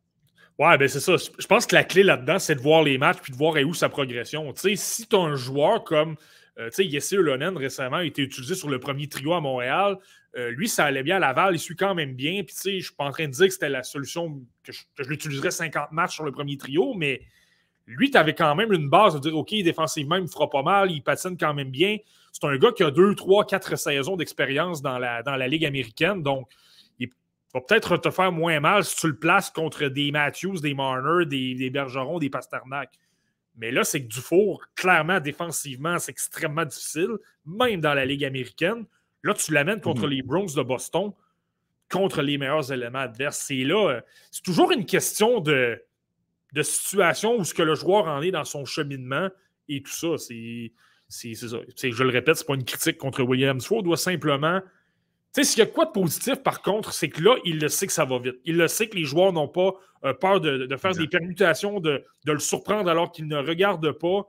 Ouais, 0.59 0.77
ben 0.77 0.89
c'est 0.89 1.01
ça. 1.01 1.17
Je 1.17 1.47
pense 1.47 1.65
que 1.65 1.75
la 1.75 1.85
clé 1.85 2.03
là-dedans, 2.03 2.39
c'est 2.39 2.55
de 2.55 2.61
voir 2.61 2.83
les 2.83 2.99
matchs 2.99 3.19
puis 3.23 3.33
de 3.33 3.39
voir 3.39 3.55
où 3.65 3.73
sa 3.73 3.89
progression. 3.89 4.53
Tu 4.53 4.61
sais, 4.61 4.77
si 4.77 5.07
tu 5.07 5.17
as 5.17 5.21
un 5.21 5.35
joueur 5.35 5.85
comme 5.85 6.17
euh, 6.59 6.69
tu 6.69 6.77
sais, 6.77 6.85
Yessi 6.85 7.15
Ulonen 7.15 7.57
récemment 7.57 7.99
a 7.99 8.05
été 8.05 8.21
utilisé 8.21 8.55
sur 8.55 8.69
le 8.69 8.79
premier 8.79 9.09
trio 9.09 9.33
à 9.33 9.41
Montréal. 9.41 9.97
Euh, 10.37 10.51
lui, 10.51 10.69
ça 10.69 10.85
allait 10.85 11.03
bien 11.03 11.17
à 11.17 11.19
Laval, 11.19 11.55
il 11.55 11.59
suit 11.59 11.77
quand 11.77 11.95
même 11.95 12.15
bien. 12.15 12.43
Puis, 12.45 12.55
tu 12.55 12.61
sais, 12.61 12.79
je 12.79 12.85
suis 12.87 12.95
pas 12.95 13.05
en 13.05 13.11
train 13.11 13.27
de 13.27 13.33
dire 13.33 13.47
que 13.47 13.53
c'était 13.53 13.71
la 13.71 13.83
solution, 13.83 14.43
que 14.62 14.73
je, 14.73 14.83
que 14.95 15.03
je 15.03 15.09
l'utiliserais 15.09 15.51
50 15.51 15.93
matchs 15.93 16.17
sur 16.17 16.25
le 16.25 16.33
premier 16.33 16.59
trio, 16.59 16.93
mais 16.95 17.23
lui, 17.97 18.11
tu 18.11 18.17
avais 18.17 18.35
quand 18.35 18.55
même 18.55 18.73
une 18.73 18.89
base 18.89 19.15
de 19.15 19.21
dire 19.21 19.37
OK, 19.37 19.51
défensivement, 19.51 20.17
il 20.17 20.23
me 20.23 20.29
fera 20.29 20.49
pas 20.49 20.62
mal, 20.62 20.91
il 20.91 21.03
patine 21.03 21.37
quand 21.37 21.55
même 21.55 21.71
bien. 21.71 21.97
C'est 22.33 22.47
un 22.47 22.57
gars 22.57 22.73
qui 22.73 22.85
a 22.85 22.91
deux, 22.91 23.15
trois, 23.15 23.45
quatre 23.45 23.77
saisons 23.77 24.17
d'expérience 24.17 24.83
dans 24.83 24.99
la, 24.99 25.23
dans 25.23 25.37
la 25.37 25.49
Ligue 25.49 25.67
américaine. 25.67 26.23
Donc, 26.23 26.49
il 26.99 27.09
va 27.53 27.61
peut-être 27.61 27.97
te 27.97 28.11
faire 28.11 28.31
moins 28.31 28.61
mal 28.61 28.85
si 28.85 28.97
tu 28.97 29.09
le 29.09 29.17
places 29.17 29.51
contre 29.51 29.87
des 29.87 30.12
Matthews, 30.12 30.61
des 30.61 30.75
Marner, 30.75 31.27
des, 31.27 31.55
des 31.55 31.71
Bergerons, 31.71 32.19
des 32.19 32.31
Pasternak. 32.31 32.91
Mais 33.57 33.73
là, 33.73 33.83
c'est 33.83 34.03
que 34.03 34.09
Dufour, 34.09 34.62
clairement, 34.77 35.19
défensivement, 35.19 35.99
c'est 35.99 36.12
extrêmement 36.12 36.65
difficile, 36.65 37.17
même 37.45 37.81
dans 37.81 37.95
la 37.95 38.05
Ligue 38.05 38.25
américaine. 38.25 38.87
Là, 39.23 39.35
tu 39.35 39.53
l'amènes 39.53 39.81
contre 39.81 40.05
mhm. 40.05 40.11
les 40.11 40.23
Browns 40.23 40.55
de 40.55 40.62
Boston, 40.62 41.12
contre 41.91 42.23
les 42.23 42.39
meilleurs 42.39 42.73
éléments 42.73 43.01
adverses. 43.01 43.39
C'est 43.39 43.65
là, 43.65 43.89
euh, 43.89 44.01
c'est 44.31 44.43
toujours 44.43 44.71
une 44.71 44.87
question 44.87 45.41
de 45.41 45.83
de 46.53 46.63
situation 46.63 47.37
où 47.37 47.45
ce 47.45 47.55
que 47.55 47.63
le 47.63 47.75
joueur 47.75 48.07
en 48.07 48.23
est 48.23 48.31
dans 48.31 48.45
son 48.45 48.65
cheminement 48.65 49.29
et 49.69 49.83
tout 49.83 49.93
ça. 49.93 50.19
C'est, 50.19 50.73
c'est, 51.09 51.35
ça. 51.35 51.59
je 51.77 52.03
le 52.05 52.11
répète, 52.11 52.37
c'est 52.37 52.47
pas 52.47 52.55
une 52.55 52.65
critique 52.65 52.99
contre 52.99 53.23
Williams. 53.23 53.67
Il 53.71 53.83
doit 53.83 53.97
simplement. 53.97 54.61
Tu 55.33 55.43
sais, 55.43 55.45
s'il 55.45 55.59
y 55.61 55.63
a 55.63 55.67
quoi 55.67 55.85
de 55.85 55.93
positif, 55.93 56.37
par 56.43 56.61
contre, 56.61 56.93
c'est 56.93 57.09
que 57.09 57.23
là, 57.23 57.37
il 57.45 57.61
le 57.61 57.69
sait 57.69 57.87
que 57.87 57.93
ça 57.93 58.05
va 58.05 58.19
vite. 58.19 58.37
Il 58.45 58.57
le 58.57 58.67
sait 58.67 58.89
que 58.89 58.97
les 58.97 59.05
joueurs 59.05 59.33
n'ont 59.33 59.49
pas 59.49 59.75
euh, 60.05 60.13
peur 60.13 60.41
de, 60.41 60.77
faire 60.77 60.93
des 60.93 61.07
permutations, 61.07 61.79
de, 61.79 62.05
le 62.25 62.39
surprendre 62.41 62.91
alors 62.91 63.13
qu'il 63.13 63.29
ne 63.29 63.37
regarde 63.37 63.93
pas. 63.93 64.27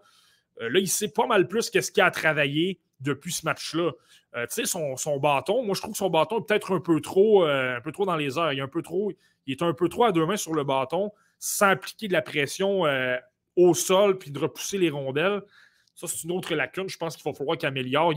Euh, 0.61 0.69
là, 0.69 0.79
il 0.79 0.87
sait 0.87 1.07
pas 1.07 1.25
mal 1.25 1.47
plus 1.47 1.71
qu'est-ce 1.71 1.91
qu'il 1.91 2.03
a 2.03 2.07
à 2.07 2.11
travailler 2.11 2.79
depuis 2.99 3.31
ce 3.31 3.45
match-là. 3.45 3.91
Euh, 4.35 4.45
tu 4.45 4.55
sais, 4.55 4.65
son, 4.65 4.95
son, 4.95 5.17
bâton, 5.17 5.63
moi, 5.63 5.73
je 5.73 5.81
trouve 5.81 5.93
que 5.93 5.97
son 5.97 6.11
bâton 6.11 6.39
est 6.39 6.47
peut-être 6.47 6.75
un 6.75 6.79
peu 6.79 7.01
trop 7.01 7.45
un 7.45 7.81
peu 7.81 7.91
trop 7.91 8.05
dans 8.05 8.15
les 8.15 8.37
airs. 8.37 8.53
Il 8.53 8.59
est 8.59 8.63
un 8.63 8.67
peu 8.67 8.83
trop, 8.83 9.11
il 9.47 9.51
est 9.51 9.63
un 9.63 9.73
peu 9.73 9.89
trop 9.89 10.05
à 10.05 10.11
deux 10.11 10.25
mains 10.27 10.37
sur 10.37 10.53
le 10.53 10.63
bâton 10.63 11.11
sans 11.41 11.69
appliquer 11.69 12.07
de 12.07 12.13
la 12.13 12.21
pression 12.21 12.85
euh, 12.85 13.17
au 13.55 13.73
sol 13.73 14.19
puis 14.19 14.29
de 14.29 14.37
repousser 14.37 14.77
les 14.77 14.91
rondelles. 14.91 15.41
Ça, 15.95 16.07
c'est 16.07 16.23
une 16.23 16.31
autre 16.31 16.53
lacune. 16.53 16.87
Je 16.87 16.97
pense 16.97 17.17
qu'il 17.17 17.29
va 17.29 17.35
falloir 17.35 17.57
qu'il 17.57 17.67
améliore. 17.67 18.13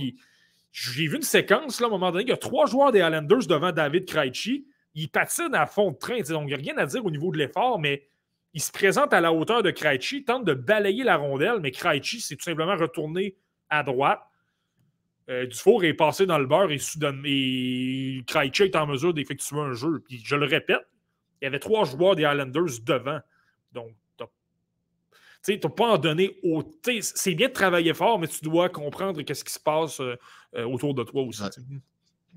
J'ai 0.70 1.06
vu 1.06 1.16
une 1.16 1.22
séquence, 1.22 1.80
là, 1.80 1.86
à 1.86 1.88
un 1.88 1.92
moment 1.92 2.12
donné, 2.12 2.24
il 2.24 2.28
y 2.28 2.32
a 2.32 2.36
trois 2.36 2.66
joueurs 2.66 2.92
des 2.92 3.00
Highlanders 3.00 3.46
devant 3.48 3.72
David 3.72 4.04
Krejci. 4.04 4.66
Il 4.94 5.08
patine 5.08 5.54
à 5.54 5.64
fond 5.64 5.90
de 5.90 5.96
train. 5.96 6.20
Donc, 6.20 6.42
il 6.42 6.46
n'y 6.48 6.54
a 6.54 6.58
rien 6.58 6.76
à 6.76 6.84
dire 6.84 7.04
au 7.04 7.10
niveau 7.10 7.32
de 7.32 7.38
l'effort, 7.38 7.80
mais 7.80 8.06
il 8.52 8.60
se 8.60 8.70
présente 8.70 9.14
à 9.14 9.20
la 9.22 9.32
hauteur 9.32 9.62
de 9.62 9.70
Krejci, 9.70 10.24
tente 10.24 10.44
de 10.44 10.52
balayer 10.52 11.02
la 11.02 11.16
rondelle, 11.16 11.60
mais 11.60 11.70
Krejci 11.70 12.20
s'est 12.20 12.36
tout 12.36 12.44
simplement 12.44 12.76
retourné 12.76 13.36
à 13.70 13.82
droite. 13.82 14.20
Euh, 15.30 15.46
Dufour 15.46 15.84
est 15.84 15.94
passé 15.94 16.26
dans 16.26 16.38
le 16.38 16.44
beurre 16.44 16.70
et, 16.70 16.78
et 17.24 18.22
Krejci 18.26 18.64
est 18.64 18.76
en 18.76 18.86
mesure 18.86 19.14
d'effectuer 19.14 19.58
un 19.58 19.72
jeu. 19.72 20.04
Puis 20.06 20.20
je 20.22 20.36
le 20.36 20.44
répète, 20.44 20.86
il 21.44 21.48
y 21.48 21.48
avait 21.48 21.58
trois 21.58 21.84
joueurs 21.84 22.16
des 22.16 22.24
Highlanders 22.24 22.80
devant. 22.86 23.20
Donc, 23.72 23.94
tu 25.44 25.60
n'as 25.62 25.68
pas 25.68 25.88
en 25.92 25.98
donné 25.98 26.38
au. 26.42 26.64
C'est 27.02 27.34
bien 27.34 27.48
de 27.48 27.52
travailler 27.52 27.92
fort, 27.92 28.18
mais 28.18 28.28
tu 28.28 28.42
dois 28.42 28.70
comprendre 28.70 29.20
ce 29.20 29.44
qui 29.44 29.52
se 29.52 29.60
passe 29.60 30.00
euh, 30.00 30.16
euh, 30.56 30.64
autour 30.64 30.94
de 30.94 31.02
toi 31.02 31.22
aussi. 31.22 31.42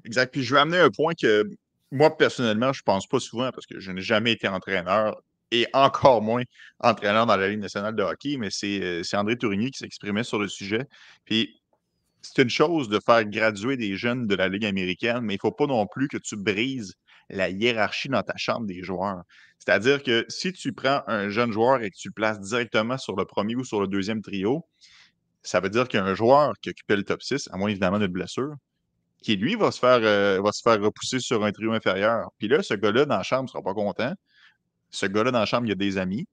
Exact. 0.03 0.29
Puis 0.33 0.43
je 0.43 0.53
vais 0.53 0.59
amener 0.59 0.79
un 0.79 0.89
point 0.89 1.13
que 1.13 1.49
moi, 1.89 2.17
personnellement, 2.17 2.73
je 2.73 2.81
ne 2.81 2.83
pense 2.83 3.07
pas 3.07 3.21
souvent 3.21 3.49
parce 3.51 3.65
que 3.65 3.79
je 3.79 3.93
n'ai 3.93 4.01
jamais 4.01 4.33
été 4.33 4.49
entraîneur 4.49 5.21
et 5.51 5.67
encore 5.71 6.21
moins 6.21 6.43
entraîneur 6.81 7.25
dans 7.25 7.37
la 7.37 7.47
Ligue 7.47 7.61
nationale 7.61 7.95
de 7.95 8.03
hockey, 8.03 8.35
mais 8.35 8.49
c'est 8.49 8.81
euh, 8.81 9.01
André 9.13 9.37
Tourigny 9.37 9.71
qui 9.71 9.79
s'exprimait 9.79 10.25
sur 10.25 10.37
le 10.37 10.49
sujet. 10.49 10.83
Puis 11.23 11.61
c'est 12.21 12.41
une 12.41 12.49
chose 12.49 12.89
de 12.89 12.99
faire 12.99 13.23
graduer 13.23 13.77
des 13.77 13.95
jeunes 13.95 14.27
de 14.27 14.35
la 14.35 14.49
Ligue 14.49 14.65
américaine, 14.65 15.21
mais 15.21 15.35
il 15.35 15.37
ne 15.37 15.41
faut 15.41 15.53
pas 15.53 15.67
non 15.67 15.87
plus 15.87 16.09
que 16.09 16.17
tu 16.17 16.35
brises 16.35 16.93
la 17.29 17.49
hiérarchie 17.49 18.09
dans 18.09 18.23
ta 18.23 18.37
chambre 18.37 18.65
des 18.65 18.83
joueurs. 18.83 19.23
C'est-à-dire 19.59 20.01
que 20.01 20.25
si 20.29 20.53
tu 20.53 20.73
prends 20.73 21.03
un 21.07 21.29
jeune 21.29 21.51
joueur 21.51 21.81
et 21.81 21.89
que 21.89 21.95
tu 21.95 22.09
le 22.09 22.13
places 22.13 22.39
directement 22.39 22.97
sur 22.97 23.15
le 23.15 23.25
premier 23.25 23.55
ou 23.55 23.63
sur 23.63 23.81
le 23.81 23.87
deuxième 23.87 24.21
trio, 24.21 24.65
ça 25.43 25.59
veut 25.59 25.69
dire 25.69 25.87
qu'il 25.87 25.99
y 25.99 26.03
a 26.03 26.05
un 26.05 26.15
joueur 26.15 26.53
qui 26.61 26.69
occupait 26.69 26.95
le 26.95 27.03
top 27.03 27.21
6, 27.21 27.49
à 27.51 27.57
moins 27.57 27.69
évidemment 27.69 27.99
d'une 27.99 28.07
blessure, 28.07 28.53
qui 29.21 29.35
lui 29.35 29.55
va 29.55 29.71
se 29.71 29.79
faire, 29.79 29.99
euh, 30.03 30.41
va 30.41 30.51
se 30.51 30.61
faire 30.61 30.81
repousser 30.81 31.19
sur 31.19 31.43
un 31.43 31.51
trio 31.51 31.73
inférieur. 31.73 32.29
Puis 32.37 32.47
là, 32.47 32.61
ce 32.61 32.73
gars-là 32.73 33.05
dans 33.05 33.17
la 33.17 33.23
chambre 33.23 33.43
ne 33.43 33.47
sera 33.47 33.63
pas 33.63 33.73
content. 33.73 34.13
Ce 34.89 35.05
gars-là 35.05 35.31
dans 35.31 35.39
la 35.39 35.45
chambre, 35.45 35.65
il 35.67 35.71
a 35.71 35.75
des 35.75 35.97
amis. 35.97 36.27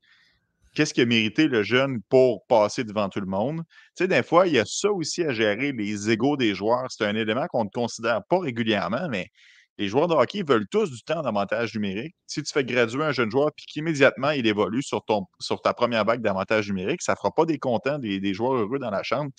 Qu'est-ce 0.75 0.93
qui 0.93 1.01
a 1.01 1.07
mérité 1.07 1.47
le 1.47 1.63
jeune 1.63 2.01
pour 2.09 2.45
passer 2.47 2.83
devant 2.83 3.09
tout 3.09 3.21
le 3.21 3.27
monde? 3.27 3.63
Tu 3.97 4.05
sais, 4.05 4.09
des 4.09 4.25
fois, 4.25 4.49
il 4.49 4.55
y 4.55 4.59
a 4.59 4.65
ça 4.67 4.91
aussi 4.91 5.23
à 5.23 5.33
gérer, 5.33 5.73
les 5.73 6.11
égaux 6.11 6.37
des 6.37 6.55
joueurs. 6.55 6.87
C'est 6.91 7.07
un 7.07 7.15
élément 7.15 7.47
qu'on 7.47 7.65
ne 7.65 7.71
considère 7.71 8.23
pas 8.29 8.41
régulièrement, 8.41 9.09
mais 9.09 9.31
les 9.79 9.89
joueurs 9.89 10.09
de 10.09 10.15
hockey 10.15 10.43
veulent 10.43 10.69
tous 10.69 10.91
du 10.91 11.03
temps 11.03 11.23
d'avantage 11.23 11.75
numérique. 11.75 12.15
Si 12.27 12.43
tu 12.43 12.53
fais 12.53 12.65
graduer 12.65 13.05
un 13.05 13.13
jeune 13.13 13.31
joueur 13.31 13.51
puis 13.57 13.67
qu'immédiatement 13.67 14.31
il 14.31 14.47
évolue 14.47 14.83
sur, 14.83 15.05
sur 15.41 15.61
ta 15.61 15.75
première 15.75 16.05
vague 16.05 16.21
d'avantage 16.21 16.69
numérique, 16.69 17.03
ça 17.03 17.13
ne 17.13 17.17
fera 17.17 17.33
pas 17.33 17.45
des 17.45 17.59
contents 17.59 17.99
des, 17.99 18.35
joueurs 18.35 18.55
heureux 18.55 18.79
dans 18.79 18.91
la 18.91 19.03
chambre. 19.03 19.31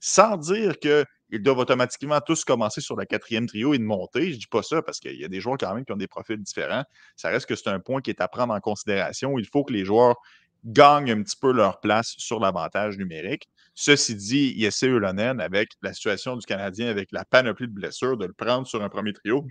Sans 0.00 0.36
dire 0.36 0.78
qu'ils 0.78 1.42
doivent 1.42 1.58
automatiquement 1.58 2.20
tous 2.20 2.44
commencer 2.44 2.80
sur 2.80 2.96
la 2.96 3.06
quatrième 3.06 3.46
trio 3.46 3.72
et 3.72 3.78
de 3.78 3.84
monter. 3.84 4.28
Je 4.28 4.34
ne 4.34 4.40
dis 4.40 4.46
pas 4.46 4.62
ça 4.62 4.82
parce 4.82 5.00
qu'il 5.00 5.18
y 5.18 5.24
a 5.24 5.28
des 5.28 5.40
joueurs 5.40 5.56
quand 5.58 5.74
même 5.74 5.84
qui 5.84 5.92
ont 5.92 5.96
des 5.96 6.08
profils 6.08 6.40
différents. 6.42 6.84
Ça 7.16 7.28
reste 7.30 7.46
que 7.46 7.54
c'est 7.54 7.70
un 7.70 7.80
point 7.80 8.00
qui 8.00 8.10
est 8.10 8.20
à 8.20 8.28
prendre 8.28 8.52
en 8.52 8.60
considération. 8.60 9.38
Il 9.38 9.46
faut 9.46 9.64
que 9.64 9.72
les 9.72 9.84
joueurs 9.84 10.16
gagnent 10.64 11.10
un 11.10 11.22
petit 11.22 11.36
peu 11.36 11.52
leur 11.52 11.80
place 11.80 12.14
sur 12.18 12.40
l'avantage 12.40 12.96
numérique. 12.98 13.48
Ceci 13.74 14.14
dit, 14.14 14.54
Yesse 14.56 14.82
Ulonen, 14.82 15.40
avec 15.40 15.70
la 15.82 15.92
situation 15.92 16.36
du 16.36 16.46
Canadien, 16.46 16.88
avec 16.88 17.10
la 17.12 17.24
panoplie 17.24 17.66
de 17.66 17.72
blessures, 17.72 18.16
de 18.16 18.26
le 18.26 18.32
prendre 18.32 18.66
sur 18.66 18.82
un 18.82 18.88
premier 18.88 19.12
trio, 19.12 19.44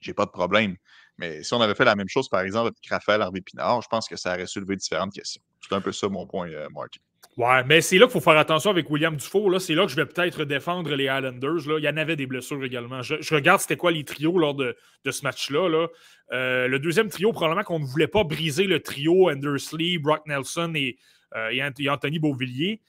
j'ai 0.00 0.14
pas 0.14 0.26
de 0.26 0.30
problème. 0.30 0.76
Mais 1.16 1.42
si 1.42 1.52
on 1.54 1.60
avait 1.60 1.74
fait 1.74 1.84
la 1.84 1.96
même 1.96 2.08
chose, 2.08 2.28
par 2.28 2.40
exemple, 2.40 2.68
avec 2.68 2.88
Raphaël 2.88 3.22
Harvey 3.22 3.40
Pinard, 3.40 3.82
je 3.82 3.88
pense 3.88 4.08
que 4.08 4.16
ça 4.16 4.34
aurait 4.34 4.46
soulevé 4.46 4.76
différentes 4.76 5.12
questions. 5.12 5.42
C'est 5.60 5.74
un 5.74 5.80
peu 5.80 5.92
ça 5.92 6.08
mon 6.08 6.26
point, 6.26 6.48
euh, 6.50 6.68
Mark. 6.70 6.98
Ouais, 7.36 7.62
mais 7.64 7.80
c'est 7.80 7.98
là 7.98 8.06
qu'il 8.06 8.14
faut 8.14 8.20
faire 8.20 8.36
attention 8.36 8.70
avec 8.70 8.90
William 8.90 9.16
Dufour. 9.16 9.60
C'est 9.60 9.74
là 9.74 9.84
que 9.84 9.90
je 9.90 9.96
vais 9.96 10.06
peut-être 10.06 10.44
défendre 10.44 10.92
les 10.94 11.04
Islanders. 11.04 11.68
Là. 11.68 11.78
Il 11.78 11.84
y 11.84 11.88
en 11.88 11.96
avait 11.96 12.16
des 12.16 12.26
blessures 12.26 12.64
également. 12.64 13.00
Je, 13.02 13.32
regarde 13.32 13.60
c'était 13.60 13.76
quoi 13.76 13.92
les 13.92 14.02
trios 14.02 14.36
lors 14.38 14.54
de, 14.54 14.76
ce 15.08 15.22
match-là. 15.22 15.68
Là. 15.68 15.86
Euh, 16.32 16.66
le 16.66 16.80
deuxième 16.80 17.08
trio, 17.08 17.32
probablement 17.32 17.62
qu'on 17.62 17.78
ne 17.78 17.84
voulait 17.84 18.08
pas 18.08 18.24
briser 18.24 18.64
le 18.64 18.80
trio 18.80 19.30
Andersley, 19.30 19.98
Brock 19.98 20.26
Nelson 20.26 20.72
et, 20.74 20.98
euh, 21.36 21.50
et 21.78 21.88
Anthony 21.88 22.18
Beauvillier. 22.18 22.80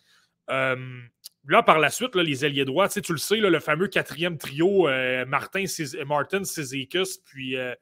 Euh, 0.49 0.75
Là, 1.47 1.63
par 1.63 1.79
la 1.79 1.89
suite, 1.89 2.15
les 2.15 2.43
alliés 2.43 2.65
droits, 2.65 2.89
tu, 2.89 3.01
le 3.11 3.17
sais, 3.17 3.37
le 3.37 3.59
fameux 3.59 3.87
quatrième 3.87 4.37
trio, 4.37 4.87
euh, 4.87 5.25
Martin, 5.25 5.63
Martin 6.05 6.43
Cizikus, 6.43 7.17
puis 7.17 7.55
euh, 7.55 7.73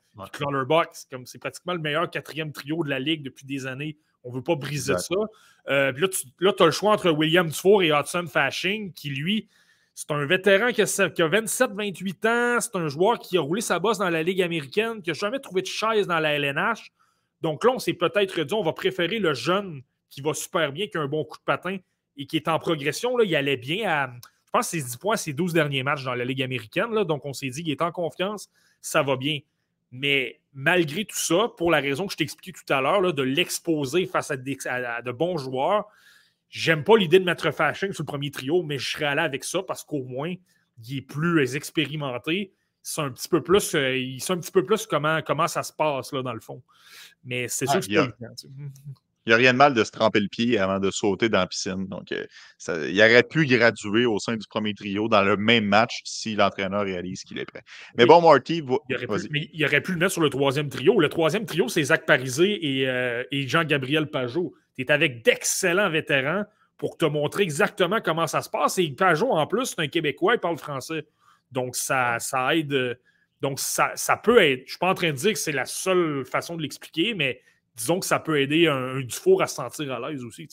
c'est 1.25 1.39
pratiquement 1.39 1.73
le 1.73 1.79
meilleur 1.79 2.09
quatrième 2.09 2.51
trio 2.51 2.83
de 2.83 2.89
la 2.89 2.99
Ligue 2.99 3.23
depuis 3.23 3.45
des 3.45 3.65
années. 3.65 3.97
On 4.23 4.29
ne 4.29 4.35
veut 4.35 4.43
pas 4.43 4.55
briser 4.55 4.97
ça. 4.97 5.15
Euh, 5.69 5.91
puis 5.91 6.03
là, 6.39 6.53
tu 6.53 6.63
as 6.63 6.65
le 6.65 6.71
choix 6.71 6.91
entre 6.91 7.09
William 7.09 7.47
Dufour 7.47 7.81
et 7.81 7.89
Hudson 7.89 8.25
Fashing, 8.27 8.93
qui, 8.93 9.09
lui, 9.09 9.47
c'est 9.95 10.11
un 10.11 10.25
vétéran 10.25 10.71
qui 10.71 10.81
a, 10.81 10.85
27-28 10.85 12.27
ans. 12.27 12.61
C'est 12.61 12.75
un 12.75 12.87
joueur 12.87 13.17
qui 13.17 13.37
a 13.37 13.41
roulé 13.41 13.61
sa 13.61 13.79
bosse 13.79 13.97
dans 13.97 14.09
la 14.09 14.21
Ligue 14.21 14.43
américaine, 14.43 15.01
qui 15.01 15.09
n'a 15.09 15.15
jamais 15.15 15.39
trouvé 15.39 15.63
de 15.63 15.67
chaise 15.67 16.05
dans 16.05 16.19
la 16.19 16.33
LNH. 16.33 16.91
Donc 17.41 17.63
là, 17.63 17.71
on 17.71 17.79
s'est 17.79 17.93
peut-être 17.93 18.39
dit, 18.41 18.53
on 18.53 18.63
va 18.63 18.73
préférer 18.73 19.17
le 19.17 19.33
jeune 19.33 19.81
qui 20.09 20.21
va 20.21 20.33
super 20.33 20.71
bien, 20.71 20.87
qui 20.87 20.97
a 20.97 21.01
un 21.01 21.07
bon 21.07 21.23
coup 21.23 21.37
de 21.37 21.43
patin, 21.43 21.77
et 22.17 22.25
qui 22.25 22.35
est 22.35 22.47
en 22.47 22.59
progression. 22.59 23.15
Là, 23.15 23.23
il 23.23 23.35
allait 23.35 23.57
bien 23.57 23.89
à. 23.89 24.11
Je 24.45 24.51
pense 24.51 24.69
c'est 24.69 24.81
10 24.81 24.97
points 24.97 25.17
ses 25.17 25.33
12 25.33 25.53
derniers 25.53 25.83
matchs 25.83 26.03
dans 26.03 26.15
la 26.15 26.25
Ligue 26.25 26.41
américaine. 26.41 26.91
Là, 26.91 27.03
donc, 27.03 27.25
on 27.25 27.33
s'est 27.33 27.49
dit 27.49 27.63
qu'il 27.63 27.71
est 27.71 27.81
en 27.81 27.91
confiance, 27.91 28.49
ça 28.81 29.03
va 29.03 29.17
bien. 29.17 29.39
Mais 29.91 30.41
malgré 30.53 31.05
tout 31.05 31.17
ça, 31.17 31.49
pour 31.57 31.71
la 31.71 31.79
raison 31.79 32.07
que 32.07 32.13
je 32.13 32.17
t'ai 32.17 32.23
expliqué 32.23 32.51
tout 32.51 32.73
à 32.73 32.81
l'heure, 32.81 33.13
de 33.13 33.23
l'exposer 33.23 34.05
face 34.05 34.31
à, 34.31 34.37
de 34.37 35.11
bons 35.11 35.37
joueurs, 35.37 35.85
j'aime 36.49 36.83
pas 36.83 36.97
l'idée 36.97 37.19
de 37.19 37.25
mettre 37.25 37.51
Fashion 37.51 37.91
sur 37.91 38.03
le 38.03 38.07
premier 38.07 38.31
trio, 38.31 38.63
mais 38.63 38.77
je 38.77 38.89
serais 38.89 39.05
allé 39.05 39.21
avec 39.21 39.43
ça 39.43 39.63
parce 39.63 39.83
qu'au 39.83 40.03
moins, 40.03 40.33
il 40.83 40.97
est 40.97 41.01
plus 41.01 41.55
expérimenté. 41.55 42.53
C'est 42.81 43.01
un 43.01 43.11
petit 43.11 43.27
peu 43.27 43.43
plus, 43.43 43.75
euh, 43.75 43.97
il 43.97 44.21
sait 44.21 44.31
un 44.31 44.37
petit 44.37 44.51
peu 44.51 44.63
plus 44.63 44.85
comment, 44.85 45.21
comment 45.21 45.47
ça 45.47 45.61
se 45.61 45.73
passe 45.73 46.13
là, 46.13 46.21
dans 46.21 46.33
le 46.33 46.39
fond. 46.39 46.63
Mais 47.23 47.49
c'est 47.49 47.65
sûr 47.65 47.75
ah, 47.75 47.79
que 47.79 47.85
c'est 47.85 48.47
il 48.47 49.06
n'y 49.27 49.33
a 49.33 49.37
rien 49.37 49.53
de 49.53 49.57
mal 49.57 49.73
de 49.73 49.83
se 49.83 49.91
tremper 49.91 50.19
le 50.19 50.27
pied 50.27 50.57
avant 50.57 50.79
de 50.79 50.91
sauter 50.91 51.29
dans 51.29 51.39
la 51.39 51.47
piscine. 51.47 51.87
Donc, 51.87 52.11
euh, 52.11 52.25
ça, 52.57 52.77
il 52.87 52.99
aurait 52.99 53.23
pu 53.23 53.45
graduer 53.45 54.05
au 54.05 54.19
sein 54.19 54.35
du 54.35 54.47
premier 54.47 54.73
trio 54.73 55.07
dans 55.07 55.23
le 55.23 55.37
même 55.37 55.65
match 55.65 56.01
si 56.03 56.35
l'entraîneur 56.35 56.83
réalise 56.83 57.23
qu'il 57.23 57.39
est 57.39 57.45
prêt. 57.45 57.63
Mais 57.97 58.05
bon, 58.05 58.21
Marty, 58.21 58.57
il, 58.57 58.95
aurait 58.95 59.07
pu, 59.07 59.27
mais 59.31 59.49
il 59.53 59.65
aurait 59.65 59.81
pu 59.81 59.93
le 59.93 59.97
mettre 59.97 60.13
sur 60.13 60.21
le 60.21 60.29
troisième 60.29 60.69
trio. 60.69 60.99
Le 60.99 61.09
troisième 61.09 61.45
trio, 61.45 61.67
c'est 61.67 61.83
Zach 61.83 62.05
Parisé 62.05 62.79
et, 62.79 62.87
euh, 62.87 63.23
Jean-Gabriel 63.31 64.07
Pajot. 64.07 64.53
Tu 64.75 64.83
es 64.83 64.91
avec 64.91 65.23
d'excellents 65.23 65.89
vétérans 65.89 66.45
pour 66.77 66.97
te 66.97 67.05
montrer 67.05 67.43
exactement 67.43 67.99
comment 68.01 68.27
ça 68.27 68.41
se 68.41 68.49
passe. 68.49 68.77
Et 68.77 68.89
Pajot, 68.89 69.31
en 69.31 69.47
plus, 69.47 69.65
c'est 69.65 69.81
un 69.81 69.87
Québécois, 69.87 70.35
il 70.35 70.39
parle 70.39 70.57
français. 70.57 71.05
Donc, 71.51 71.75
ça, 71.75 72.17
ça 72.19 72.55
aide. 72.55 72.99
Donc, 73.41 73.59
ça, 73.59 73.91
ça 73.95 74.17
peut 74.17 74.41
être. 74.41 74.59
Je 74.59 74.63
ne 74.63 74.69
suis 74.69 74.77
pas 74.77 74.89
en 74.89 74.95
train 74.95 75.11
de 75.11 75.15
dire 75.15 75.33
que 75.33 75.39
c'est 75.39 75.51
la 75.51 75.65
seule 75.65 76.25
façon 76.25 76.55
de 76.55 76.61
l'expliquer, 76.61 77.13
mais 77.13 77.41
disons 77.77 77.99
que 77.99 78.05
ça 78.05 78.19
peut 78.19 78.41
aider 78.41 78.67
un, 78.67 78.99
Dufour 79.01 79.41
à 79.41 79.47
se 79.47 79.55
sentir 79.55 79.91
à 79.91 80.09
l'aise 80.09 80.23
aussi. 80.23 80.47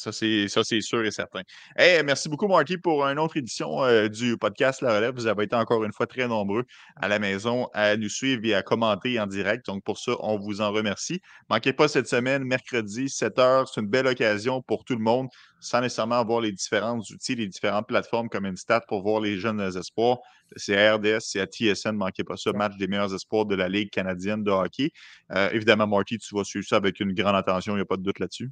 Ça, 0.00 0.12
c'est 0.12 0.80
sûr 0.80 1.04
et 1.04 1.10
certain. 1.10 1.42
Hey, 1.76 2.02
merci 2.02 2.30
beaucoup, 2.30 2.48
Marty, 2.48 2.78
pour 2.78 3.04
une 3.04 3.18
autre 3.18 3.36
édition 3.36 3.84
euh, 3.84 4.08
du 4.08 4.38
podcast 4.38 4.80
La 4.80 4.96
Relève. 4.96 5.14
Vous 5.14 5.26
avez 5.26 5.44
été 5.44 5.54
encore 5.54 5.84
une 5.84 5.92
fois 5.92 6.06
très 6.06 6.26
nombreux 6.26 6.64
à 6.96 7.06
la 7.06 7.18
maison 7.18 7.68
à 7.74 7.98
nous 7.98 8.08
suivre 8.08 8.40
et 8.44 8.54
à 8.54 8.62
commenter 8.62 9.20
en 9.20 9.26
direct. 9.26 9.66
Donc, 9.66 9.84
pour 9.84 9.98
ça, 9.98 10.12
on 10.20 10.38
vous 10.38 10.62
en 10.62 10.72
remercie. 10.72 11.20
Manquez 11.50 11.74
pas 11.74 11.86
cette 11.86 12.08
semaine, 12.08 12.44
mercredi, 12.44 13.10
7 13.10 13.36
h. 13.36 13.66
C'est 13.66 13.82
une 13.82 13.88
belle 13.88 14.06
occasion 14.06 14.62
pour 14.62 14.84
tout 14.84 14.94
le 14.94 15.02
monde, 15.02 15.28
sans 15.60 15.82
nécessairement 15.82 16.18
avoir 16.18 16.40
les 16.40 16.52
différents 16.52 16.98
outils, 16.98 17.34
les 17.34 17.48
différentes 17.48 17.86
plateformes 17.86 18.30
comme 18.30 18.46
Instat 18.46 18.80
pour 18.88 19.02
voir 19.02 19.20
les 19.20 19.36
jeunes 19.36 19.60
espoirs. 19.60 20.16
C'est 20.56 20.78
à 20.78 20.96
RDS, 20.96 21.20
c'est 21.20 21.40
à 21.40 21.46
TSN, 21.46 21.92
manquez 21.92 22.24
pas 22.24 22.38
ça, 22.38 22.52
match 22.54 22.76
des 22.78 22.88
meilleurs 22.88 23.14
espoirs 23.14 23.44
de 23.44 23.54
la 23.54 23.68
Ligue 23.68 23.90
canadienne 23.90 24.42
de 24.42 24.50
hockey. 24.50 24.92
Euh, 25.32 25.50
évidemment, 25.52 25.86
Marty, 25.86 26.16
tu 26.18 26.34
vas 26.34 26.44
suivre 26.44 26.66
ça 26.66 26.76
avec 26.76 27.00
une 27.00 27.12
grande 27.12 27.36
attention, 27.36 27.74
il 27.74 27.76
n'y 27.76 27.82
a 27.82 27.84
pas 27.84 27.98
de 27.98 28.02
doute 28.02 28.18
là-dessus. 28.18 28.50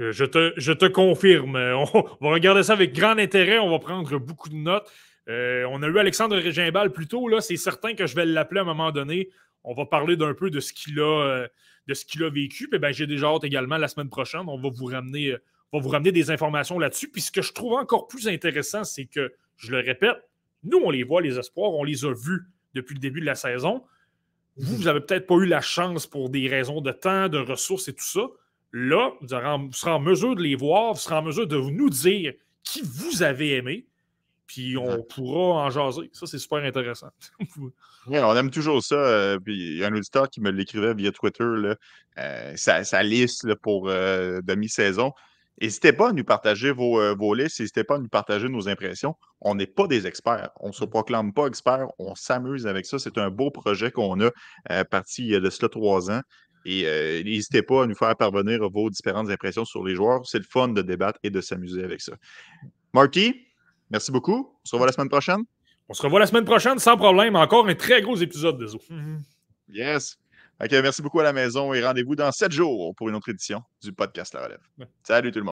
Euh, 0.00 0.12
je 0.12 0.24
te, 0.24 0.52
je 0.56 0.72
te 0.72 0.86
confirme. 0.86 1.56
On, 1.56 2.02
va 2.20 2.30
regarder 2.30 2.62
ça 2.62 2.72
avec 2.72 2.94
grand 2.94 3.18
intérêt. 3.18 3.58
On 3.58 3.70
va 3.70 3.78
prendre 3.78 4.18
beaucoup 4.18 4.48
de 4.48 4.56
notes. 4.56 4.90
Euh, 5.28 5.66
on 5.70 5.82
a 5.82 5.88
eu 5.88 5.98
Alexandre 5.98 6.36
Régimbal 6.36 6.92
plus 6.92 7.06
tôt. 7.06 7.28
C'est 7.40 7.56
certain 7.56 7.94
que 7.94 8.06
je 8.06 8.14
vais 8.14 8.24
l'appeler 8.24 8.60
à 8.60 8.62
un 8.62 8.66
moment 8.66 8.92
donné. 8.92 9.30
On 9.64 9.74
va 9.74 9.84
parler 9.84 10.16
d'un 10.16 10.34
peu 10.34 10.50
de 10.50 10.60
ce 10.60 10.72
qu'il 10.72 11.00
a, 11.00 11.22
euh, 11.22 11.48
de 11.86 11.94
ce 11.94 12.04
qu'il 12.04 12.22
a 12.24 12.30
vécu. 12.30 12.68
ben, 12.70 12.92
j'ai 12.92 13.06
déjà 13.06 13.28
hâte 13.28 13.44
également 13.44 13.76
la 13.76 13.88
semaine 13.88 14.08
prochaine. 14.08 14.42
On 14.46 14.58
va 14.58 14.70
vous 14.72 14.86
ramener, 14.86 15.32
va 15.72 15.78
vous 15.78 15.88
ramener 15.88 16.12
des 16.12 16.30
informations 16.30 16.78
là-dessus. 16.78 17.10
Puis 17.10 17.20
ce 17.20 17.30
que 17.30 17.42
je 17.42 17.52
trouve 17.52 17.74
encore 17.74 18.08
plus 18.08 18.28
intéressant, 18.28 18.84
c'est 18.84 19.06
que, 19.06 19.32
je 19.56 19.72
le 19.72 19.80
répète, 19.80 20.16
nous, 20.62 20.78
on 20.84 20.90
les 20.90 21.02
voit, 21.02 21.20
les 21.20 21.38
espoirs, 21.38 21.72
on 21.72 21.82
les 21.82 22.04
a 22.04 22.12
vus 22.12 22.42
depuis 22.74 22.94
le 22.94 23.00
début 23.00 23.20
de 23.20 23.26
la 23.26 23.34
saison. 23.34 23.82
Vous, 24.56 24.76
vous 24.76 24.84
n'avez 24.84 25.00
peut-être 25.00 25.26
pas 25.26 25.34
eu 25.34 25.46
la 25.46 25.60
chance 25.60 26.06
pour 26.06 26.30
des 26.30 26.48
raisons 26.48 26.80
de 26.80 26.92
temps, 26.92 27.28
de 27.28 27.38
ressources 27.38 27.88
et 27.88 27.92
tout 27.92 28.04
ça. 28.04 28.28
Là, 28.72 29.12
vous, 29.20 29.28
serez 29.72 29.90
en 29.90 30.00
mesure 30.00 30.36
de 30.36 30.42
les 30.42 30.54
voir, 30.54 30.92
vous 30.92 31.00
serez 31.00 31.16
en 31.16 31.22
mesure 31.22 31.46
de 31.46 31.56
nous 31.56 31.90
dire 31.90 32.34
qui 32.62 32.82
vous 32.82 33.22
avez 33.22 33.54
aimé, 33.54 33.86
puis 34.46 34.76
on 34.76 35.02
pourra 35.02 35.66
en 35.66 35.70
jaser. 35.70 36.10
Ça, 36.12 36.26
c'est 36.26 36.38
super 36.38 36.58
intéressant. 36.58 37.08
on 38.06 38.36
aime 38.36 38.50
toujours 38.50 38.82
ça. 38.82 38.96
Euh, 38.96 39.38
puis 39.38 39.56
il 39.56 39.78
y 39.78 39.84
a 39.84 39.88
un 39.88 39.94
auditeur 39.94 40.28
qui 40.28 40.40
me 40.40 40.50
l'écrivait 40.50 40.94
via 40.94 41.12
Twitter, 41.12 41.44
là, 41.44 41.76
euh, 42.18 42.54
sa, 42.56 43.02
liste 43.02 43.54
pour 43.56 43.88
euh, 43.88 44.40
demi-saison. 44.42 45.12
N'hésitez 45.60 45.92
pas 45.92 46.10
à 46.10 46.12
nous 46.12 46.24
partager 46.24 46.70
vos, 46.70 47.16
vos 47.16 47.34
listes, 47.34 47.58
n'hésitez 47.58 47.82
pas 47.82 47.96
à 47.96 47.98
nous 47.98 48.08
partager 48.08 48.48
nos 48.48 48.68
impressions. 48.68 49.16
On 49.40 49.56
n'est 49.56 49.66
pas 49.66 49.88
des 49.88 50.06
experts, 50.06 50.50
on 50.60 50.68
ne 50.68 50.72
se 50.72 50.84
proclame 50.84 51.32
pas 51.32 51.46
experts, 51.46 51.88
on 51.98 52.14
s'amuse 52.14 52.68
avec 52.68 52.86
ça. 52.86 53.00
C'est 53.00 53.18
un 53.18 53.28
beau 53.28 53.50
projet 53.50 53.90
qu'on 53.90 54.20
a 54.20 54.84
parti 54.84 55.24
il 55.24 55.30
y 55.30 55.34
a 55.34 55.40
de 55.40 55.50
cela 55.50 55.68
trois 55.68 56.12
ans. 56.12 56.20
Et 56.70 56.82
euh, 56.84 57.22
n'hésitez 57.22 57.62
pas 57.62 57.84
à 57.84 57.86
nous 57.86 57.94
faire 57.94 58.14
parvenir 58.14 58.68
vos 58.68 58.90
différentes 58.90 59.30
impressions 59.30 59.64
sur 59.64 59.82
les 59.82 59.94
joueurs. 59.94 60.26
C'est 60.26 60.36
le 60.36 60.44
fun 60.44 60.68
de 60.68 60.82
débattre 60.82 61.18
et 61.22 61.30
de 61.30 61.40
s'amuser 61.40 61.82
avec 61.82 62.02
ça. 62.02 62.12
Marty, 62.92 63.34
merci 63.90 64.12
beaucoup. 64.12 64.52
On 64.52 64.68
se 64.68 64.76
revoit 64.76 64.86
la 64.86 64.92
semaine 64.92 65.08
prochaine. 65.08 65.40
On 65.88 65.94
se 65.94 66.02
revoit 66.02 66.20
la 66.20 66.26
semaine 66.26 66.44
prochaine 66.44 66.78
sans 66.78 66.98
problème. 66.98 67.36
Encore 67.36 67.66
un 67.66 67.74
très 67.74 68.02
gros 68.02 68.16
épisode 68.16 68.58
de 68.58 68.66
Zo. 68.66 68.78
Yes. 69.70 70.18
merci 70.70 71.00
beaucoup 71.00 71.20
à 71.20 71.22
la 71.22 71.32
maison 71.32 71.72
et 71.72 71.82
rendez-vous 71.82 72.14
dans 72.14 72.30
sept 72.32 72.52
jours 72.52 72.94
pour 72.96 73.08
une 73.08 73.14
autre 73.14 73.30
édition 73.30 73.62
du 73.82 73.94
podcast 73.94 74.34
La 74.34 74.44
Relève. 74.44 74.60
Salut 75.02 75.32
tout 75.32 75.38
le 75.38 75.44
monde. 75.44 75.46